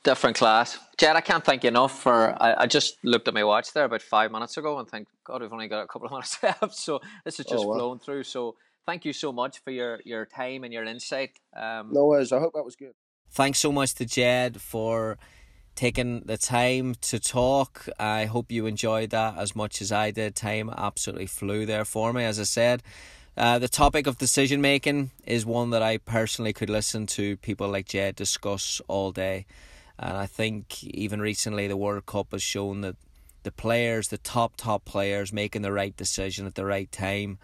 Different 0.04 0.36
class, 0.36 0.80
Jed. 0.98 1.16
I 1.16 1.22
can't 1.22 1.44
thank 1.44 1.64
you 1.64 1.68
enough 1.68 2.00
for. 2.00 2.36
I, 2.42 2.64
I 2.64 2.66
just 2.68 2.98
looked 3.04 3.28
at 3.28 3.34
my 3.34 3.44
watch 3.44 3.74
there 3.74 3.86
about 3.86 4.02
five 4.02 4.32
minutes 4.32 4.58
ago, 4.58 4.80
and 4.80 4.90
think 4.90 5.08
God, 5.24 5.42
we've 5.42 5.54
only 5.54 5.68
got 5.68 5.82
a 5.82 5.88
couple 5.88 6.08
of 6.08 6.12
minutes 6.18 6.42
left. 6.42 6.76
So 6.76 7.02
this 7.26 7.40
is 7.40 7.46
just 7.46 7.64
oh, 7.64 7.68
well. 7.68 7.78
flown 7.78 8.00
through. 8.00 8.24
So 8.24 8.56
thank 8.86 9.06
you 9.06 9.14
so 9.14 9.32
much 9.32 9.60
for 9.60 9.72
your 9.72 10.00
your 10.06 10.26
time 10.26 10.64
and 10.64 10.74
your 10.74 10.86
insight. 10.86 11.32
Um, 11.56 11.90
no 11.92 12.06
worries. 12.06 12.32
I 12.32 12.40
hope 12.40 12.54
that 12.54 12.64
was 12.64 12.76
good. 12.76 12.94
Thanks 13.32 13.60
so 13.60 13.72
much 13.72 13.94
to 13.96 14.06
Jed 14.06 14.62
for 14.62 15.18
taking 15.76 16.22
the 16.22 16.38
time 16.38 16.96
to 17.02 17.20
talk. 17.20 17.88
I 18.00 18.26
hope 18.26 18.52
you 18.52 18.66
enjoyed 18.66 19.10
that 19.12 19.38
as 19.38 19.56
much 19.56 19.82
as 19.82 19.92
I 19.92 20.12
did. 20.12 20.36
Time 20.36 20.70
absolutely 20.70 21.28
flew 21.28 21.66
there 21.66 21.86
for 21.86 22.14
me, 22.14 22.24
as 22.24 22.40
I 22.40 22.44
said. 22.44 22.84
Uh, 23.38 23.58
the 23.58 23.70
topic 23.70 24.08
of 24.08 24.18
decision 24.18 24.62
making 24.62 25.12
is 25.26 25.46
one 25.46 25.70
that 25.70 25.82
I 25.82 25.98
personally 25.98 26.52
could 26.54 26.70
listen 26.70 27.08
to 27.08 27.38
people 27.38 27.70
like 27.70 27.88
Jed 27.88 28.16
discuss 28.16 28.82
all 28.88 29.12
day. 29.12 29.46
And 29.98 30.18
I 30.18 30.26
think 30.26 30.84
even 30.84 31.22
recently 31.22 31.68
the 31.68 31.78
World 31.78 32.06
Cup 32.06 32.34
has 32.34 32.44
shown 32.44 32.82
that 32.82 32.98
the 33.44 33.52
players, 33.52 34.10
the 34.10 34.18
top, 34.18 34.54
top 34.58 34.86
players, 34.86 35.32
making 35.32 35.62
the 35.62 35.72
right 35.72 35.96
decision 35.96 36.46
at 36.46 36.56
the 36.56 36.66
right 36.66 36.92
time. 36.92 37.40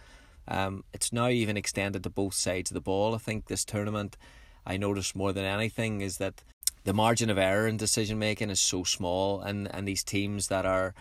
Um, 0.48 0.84
it's 0.94 1.12
now 1.12 1.30
even 1.30 1.58
extended 1.58 2.04
to 2.04 2.10
both 2.10 2.34
sides 2.34 2.70
of 2.70 2.76
the 2.76 2.82
ball. 2.82 3.16
I 3.16 3.18
think 3.18 3.48
this 3.48 3.66
tournament, 3.66 4.18
I 4.66 4.78
noticed 4.78 5.16
more 5.16 5.34
than 5.34 5.46
anything, 5.46 6.02
is 6.02 6.18
that 6.18 6.44
the 6.88 6.94
margin 6.94 7.30
of 7.30 7.38
error 7.38 7.68
in 7.68 7.76
decision 7.76 8.18
making 8.18 8.50
is 8.50 8.62
so 8.62 8.82
small, 8.86 9.42
and, 9.42 9.68
and 9.76 9.86
these 9.86 10.06
teams 10.06 10.48
that 10.48 10.66
are 10.66 10.94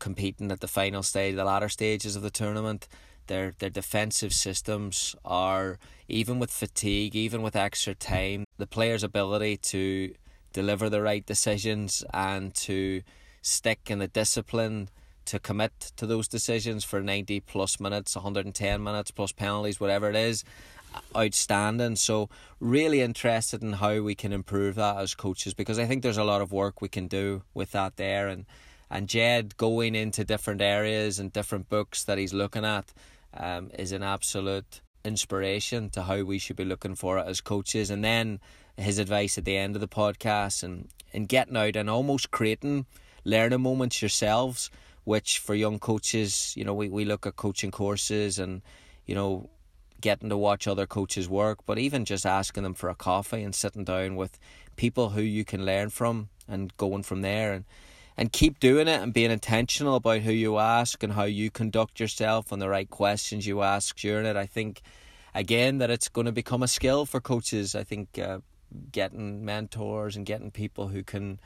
competing 0.00 0.50
at 0.50 0.58
the 0.58 0.66
final 0.66 1.00
stage, 1.00 1.36
the 1.36 1.44
latter 1.44 1.68
stages 1.68 2.16
of 2.16 2.22
the 2.22 2.30
tournament, 2.30 2.88
their 3.28 3.52
their 3.60 3.70
defensive 3.70 4.32
systems 4.32 5.14
are 5.24 5.78
even 6.08 6.40
with 6.40 6.50
fatigue, 6.50 7.14
even 7.14 7.40
with 7.40 7.54
extra 7.54 7.94
time, 7.94 8.42
the 8.56 8.66
player's 8.66 9.04
ability 9.04 9.56
to 9.56 10.12
deliver 10.52 10.90
the 10.90 11.00
right 11.00 11.24
decisions 11.24 12.04
and 12.12 12.52
to 12.52 13.02
stick 13.40 13.78
in 13.86 14.00
the 14.00 14.08
discipline 14.08 14.88
to 15.24 15.38
commit 15.38 15.92
to 15.94 16.04
those 16.04 16.26
decisions 16.26 16.82
for 16.82 17.00
90 17.00 17.38
plus 17.40 17.78
minutes, 17.78 18.16
110 18.16 18.82
minutes 18.82 19.12
plus 19.12 19.30
penalties, 19.30 19.78
whatever 19.78 20.10
it 20.10 20.16
is, 20.16 20.42
outstanding. 21.16 21.96
So 21.96 22.28
really 22.60 23.00
interested 23.00 23.62
in 23.62 23.74
how 23.74 24.00
we 24.00 24.14
can 24.14 24.32
improve 24.32 24.74
that 24.76 24.96
as 24.96 25.14
coaches 25.14 25.54
because 25.54 25.78
I 25.78 25.86
think 25.86 26.02
there's 26.02 26.18
a 26.18 26.24
lot 26.24 26.40
of 26.40 26.52
work 26.52 26.80
we 26.80 26.88
can 26.88 27.06
do 27.06 27.42
with 27.54 27.72
that 27.72 27.96
there 27.96 28.28
and 28.28 28.46
and 28.90 29.06
Jed 29.06 29.56
going 29.58 29.94
into 29.94 30.24
different 30.24 30.62
areas 30.62 31.18
and 31.18 31.30
different 31.30 31.68
books 31.68 32.04
that 32.04 32.16
he's 32.16 32.32
looking 32.32 32.64
at 32.64 32.94
um, 33.34 33.70
is 33.78 33.92
an 33.92 34.02
absolute 34.02 34.80
inspiration 35.04 35.90
to 35.90 36.02
how 36.04 36.22
we 36.22 36.38
should 36.38 36.56
be 36.56 36.64
looking 36.64 36.94
for 36.94 37.18
it 37.18 37.26
as 37.26 37.42
coaches 37.42 37.90
and 37.90 38.02
then 38.02 38.40
his 38.78 38.98
advice 38.98 39.36
at 39.36 39.44
the 39.44 39.56
end 39.56 39.74
of 39.74 39.80
the 39.80 39.88
podcast 39.88 40.62
and 40.62 40.88
and 41.12 41.28
getting 41.28 41.56
out 41.56 41.76
and 41.76 41.88
almost 41.88 42.30
creating 42.30 42.86
learning 43.24 43.60
moments 43.60 44.02
yourselves, 44.02 44.70
which 45.04 45.38
for 45.38 45.54
young 45.54 45.78
coaches, 45.78 46.54
you 46.56 46.64
know, 46.64 46.74
we, 46.74 46.88
we 46.88 47.04
look 47.04 47.26
at 47.26 47.36
coaching 47.36 47.70
courses 47.70 48.38
and, 48.38 48.62
you 49.06 49.14
know, 49.14 49.48
getting 50.00 50.28
to 50.28 50.36
watch 50.36 50.66
other 50.66 50.86
coaches 50.86 51.28
work, 51.28 51.60
but 51.66 51.78
even 51.78 52.04
just 52.04 52.24
asking 52.24 52.62
them 52.62 52.74
for 52.74 52.88
a 52.88 52.94
coffee 52.94 53.42
and 53.42 53.54
sitting 53.54 53.84
down 53.84 54.16
with 54.16 54.38
people 54.76 55.10
who 55.10 55.22
you 55.22 55.44
can 55.44 55.64
learn 55.64 55.90
from 55.90 56.28
and 56.46 56.76
going 56.76 57.02
from 57.02 57.22
there 57.22 57.52
and 57.52 57.64
and 58.16 58.32
keep 58.32 58.58
doing 58.58 58.88
it 58.88 59.00
and 59.00 59.14
being 59.14 59.30
intentional 59.30 59.94
about 59.94 60.22
who 60.22 60.32
you 60.32 60.58
ask 60.58 61.04
and 61.04 61.12
how 61.12 61.22
you 61.22 61.52
conduct 61.52 62.00
yourself 62.00 62.50
and 62.50 62.60
the 62.60 62.68
right 62.68 62.90
questions 62.90 63.46
you 63.46 63.62
ask 63.62 63.96
during 63.96 64.26
it. 64.26 64.36
I 64.36 64.44
think 64.44 64.82
again 65.36 65.78
that 65.78 65.90
it's 65.90 66.08
going 66.08 66.24
to 66.24 66.32
become 66.32 66.64
a 66.64 66.68
skill 66.68 67.06
for 67.06 67.20
coaches. 67.20 67.76
I 67.76 67.84
think 67.84 68.18
uh, 68.18 68.38
getting 68.90 69.44
mentors 69.44 70.16
and 70.16 70.26
getting 70.26 70.50
people 70.50 70.88
who 70.88 71.04
can 71.04 71.38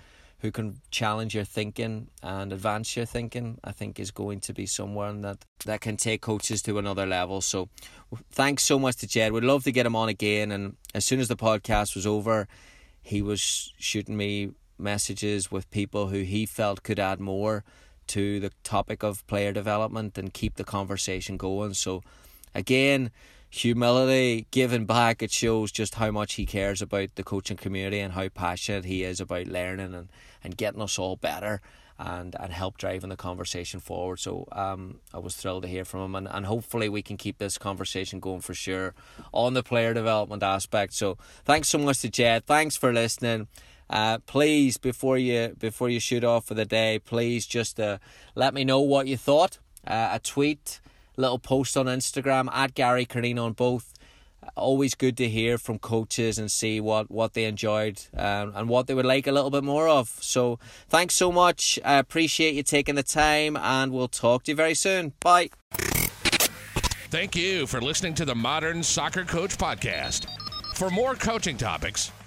who 0.43 0.51
can 0.51 0.81
challenge 0.91 1.37
your 1.37 1.45
thinking 1.45 2.09
and 2.21 2.53
advance 2.53 2.97
your 2.97 3.07
thinking, 3.07 3.59
I 3.63 3.71
think 3.71 4.01
is 4.01 4.11
going 4.11 4.41
to 4.41 4.53
be 4.53 4.67
someone 4.67 5.21
that, 5.21 5.45
that 5.67 5.81
can 5.81 5.97
take 5.97 6.21
coaches 6.21 6.61
to 6.63 6.79
another 6.79 7.07
level. 7.07 7.41
So 7.41 7.69
thanks 8.33 8.65
so 8.65 8.77
much 8.77 8.97
to 8.97 9.07
Jed. 9.07 9.31
We'd 9.31 9.45
love 9.45 9.63
to 9.65 9.73
get 9.73 9.87
him 9.87 9.95
on 9.95 10.09
again. 10.09 10.51
And 10.51 10.77
as 10.97 11.05
soon 11.05 11.21
as 11.21 11.29
the 11.29 11.37
podcast 11.37 11.95
was 11.95 12.09
over, 12.09 12.49
he 13.01 13.23
was 13.23 13.73
shooting 13.79 14.17
me 14.17 14.51
messages 14.77 15.53
with 15.53 15.71
people 15.71 16.09
who 16.09 16.23
he 16.23 16.45
felt 16.45 16.83
could 16.83 16.99
add 16.99 17.21
more 17.21 17.63
to 18.09 18.41
the 18.41 18.51
topic 18.65 19.05
of 19.05 19.25
player 19.29 19.53
development 19.53 20.19
and 20.19 20.35
keep 20.35 20.57
the 20.57 20.65
conversation 20.65 21.37
going. 21.37 21.75
So 21.75 22.03
again, 22.53 23.13
humility, 23.53 24.47
giving 24.51 24.87
back, 24.87 25.23
it 25.23 25.31
shows 25.31 25.71
just 25.71 25.97
how 25.97 26.11
much 26.11 26.35
he 26.35 26.47
cares 26.47 26.81
about 26.81 27.15
the 27.17 27.23
coaching 27.23 27.59
community 27.59 28.01
and 28.01 28.15
how 28.15 28.27
passionate 28.31 28.87
he 28.87 29.05
is 29.05 29.21
about 29.21 29.47
learning 29.47 29.95
and, 29.95 30.09
and 30.43 30.57
getting 30.57 30.81
us 30.81 30.99
all 30.99 31.17
better 31.17 31.61
and, 31.99 32.35
and 32.41 32.51
help 32.51 32.79
driving 32.79 33.11
the 33.11 33.17
conversation 33.17 33.79
forward. 33.79 34.21
So 34.21 34.49
um, 34.53 35.01
I 35.13 35.19
was 35.19 35.37
thrilled 35.37 35.65
to 35.65 35.69
hear 35.69 35.85
from 35.85 36.01
him 36.01 36.15
and, 36.15 36.29
and 36.29 36.47
hopefully 36.47 36.89
we 36.89 37.03
can 37.03 37.19
keep 37.19 37.37
this 37.37 37.59
conversation 37.59 38.21
going 38.21 38.41
for 38.41 38.55
sure 38.55 38.95
on 39.33 39.53
the 39.53 39.63
player 39.63 39.93
development 39.93 40.43
aspect. 40.43 40.95
So 40.95 41.19
thanks 41.45 41.69
so 41.69 41.77
much 41.77 42.01
to 42.01 42.09
Jed. 42.09 42.47
Thanks 42.47 42.75
for 42.75 42.91
listening. 42.91 43.49
Uh, 43.91 44.17
please 44.21 44.79
before 44.79 45.19
you 45.19 45.55
before 45.59 45.91
you 45.91 46.01
shoot 46.01 46.25
off 46.25 46.47
for 46.47 46.55
the 46.55 46.65
day, 46.65 46.99
please 46.99 47.45
just 47.45 47.79
uh, 47.79 47.99
let 48.35 48.55
me 48.55 48.65
know 48.65 48.81
what 48.81 49.07
you 49.07 49.19
thought. 49.19 49.59
Uh, 49.87 50.11
a 50.13 50.19
tweet 50.19 50.81
little 51.17 51.39
post 51.39 51.77
on 51.77 51.87
Instagram 51.87 52.49
at 52.53 52.75
Gary 52.75 53.07
Curneen 53.07 53.43
on 53.43 53.53
both. 53.53 53.95
Always 54.57 54.95
good 54.95 55.17
to 55.19 55.29
hear 55.29 55.57
from 55.57 55.79
coaches 55.79 56.39
and 56.39 56.51
see 56.51 56.81
what, 56.81 57.11
what 57.11 57.35
they 57.35 57.45
enjoyed 57.45 58.01
um, 58.17 58.53
and 58.57 58.69
what 58.69 58.89
they 58.89 58.95
would 58.95 59.07
like 59.07 59.27
a 59.27 59.33
little 59.33 59.51
bit 59.51 59.63
more 59.63 59.89
of. 59.89 60.09
So, 60.21 60.59
thanks 60.89 61.15
so 61.15 61.31
much. 61.31 61.79
I 61.85 61.95
appreciate 61.95 62.55
you 62.55 62.65
taking 62.65 62.97
the 62.97 63.05
time, 63.05 63.57
and 63.57 63.93
we'll 63.93 64.09
talk 64.09 64.43
to 64.45 64.51
you 64.51 64.57
very 64.57 64.75
soon. 64.75 65.13
Bye. 65.21 65.51
Thank 67.13 67.37
you 67.37 67.67
for 67.67 67.81
listening 67.81 68.15
to 68.15 68.25
the 68.25 68.35
Modern 68.35 68.83
Soccer 68.83 69.25
Coach 69.25 69.57
Podcast. 69.59 70.27
For 70.75 70.91
more 70.91 71.15
coaching 71.15 71.57
topics, 71.57 72.11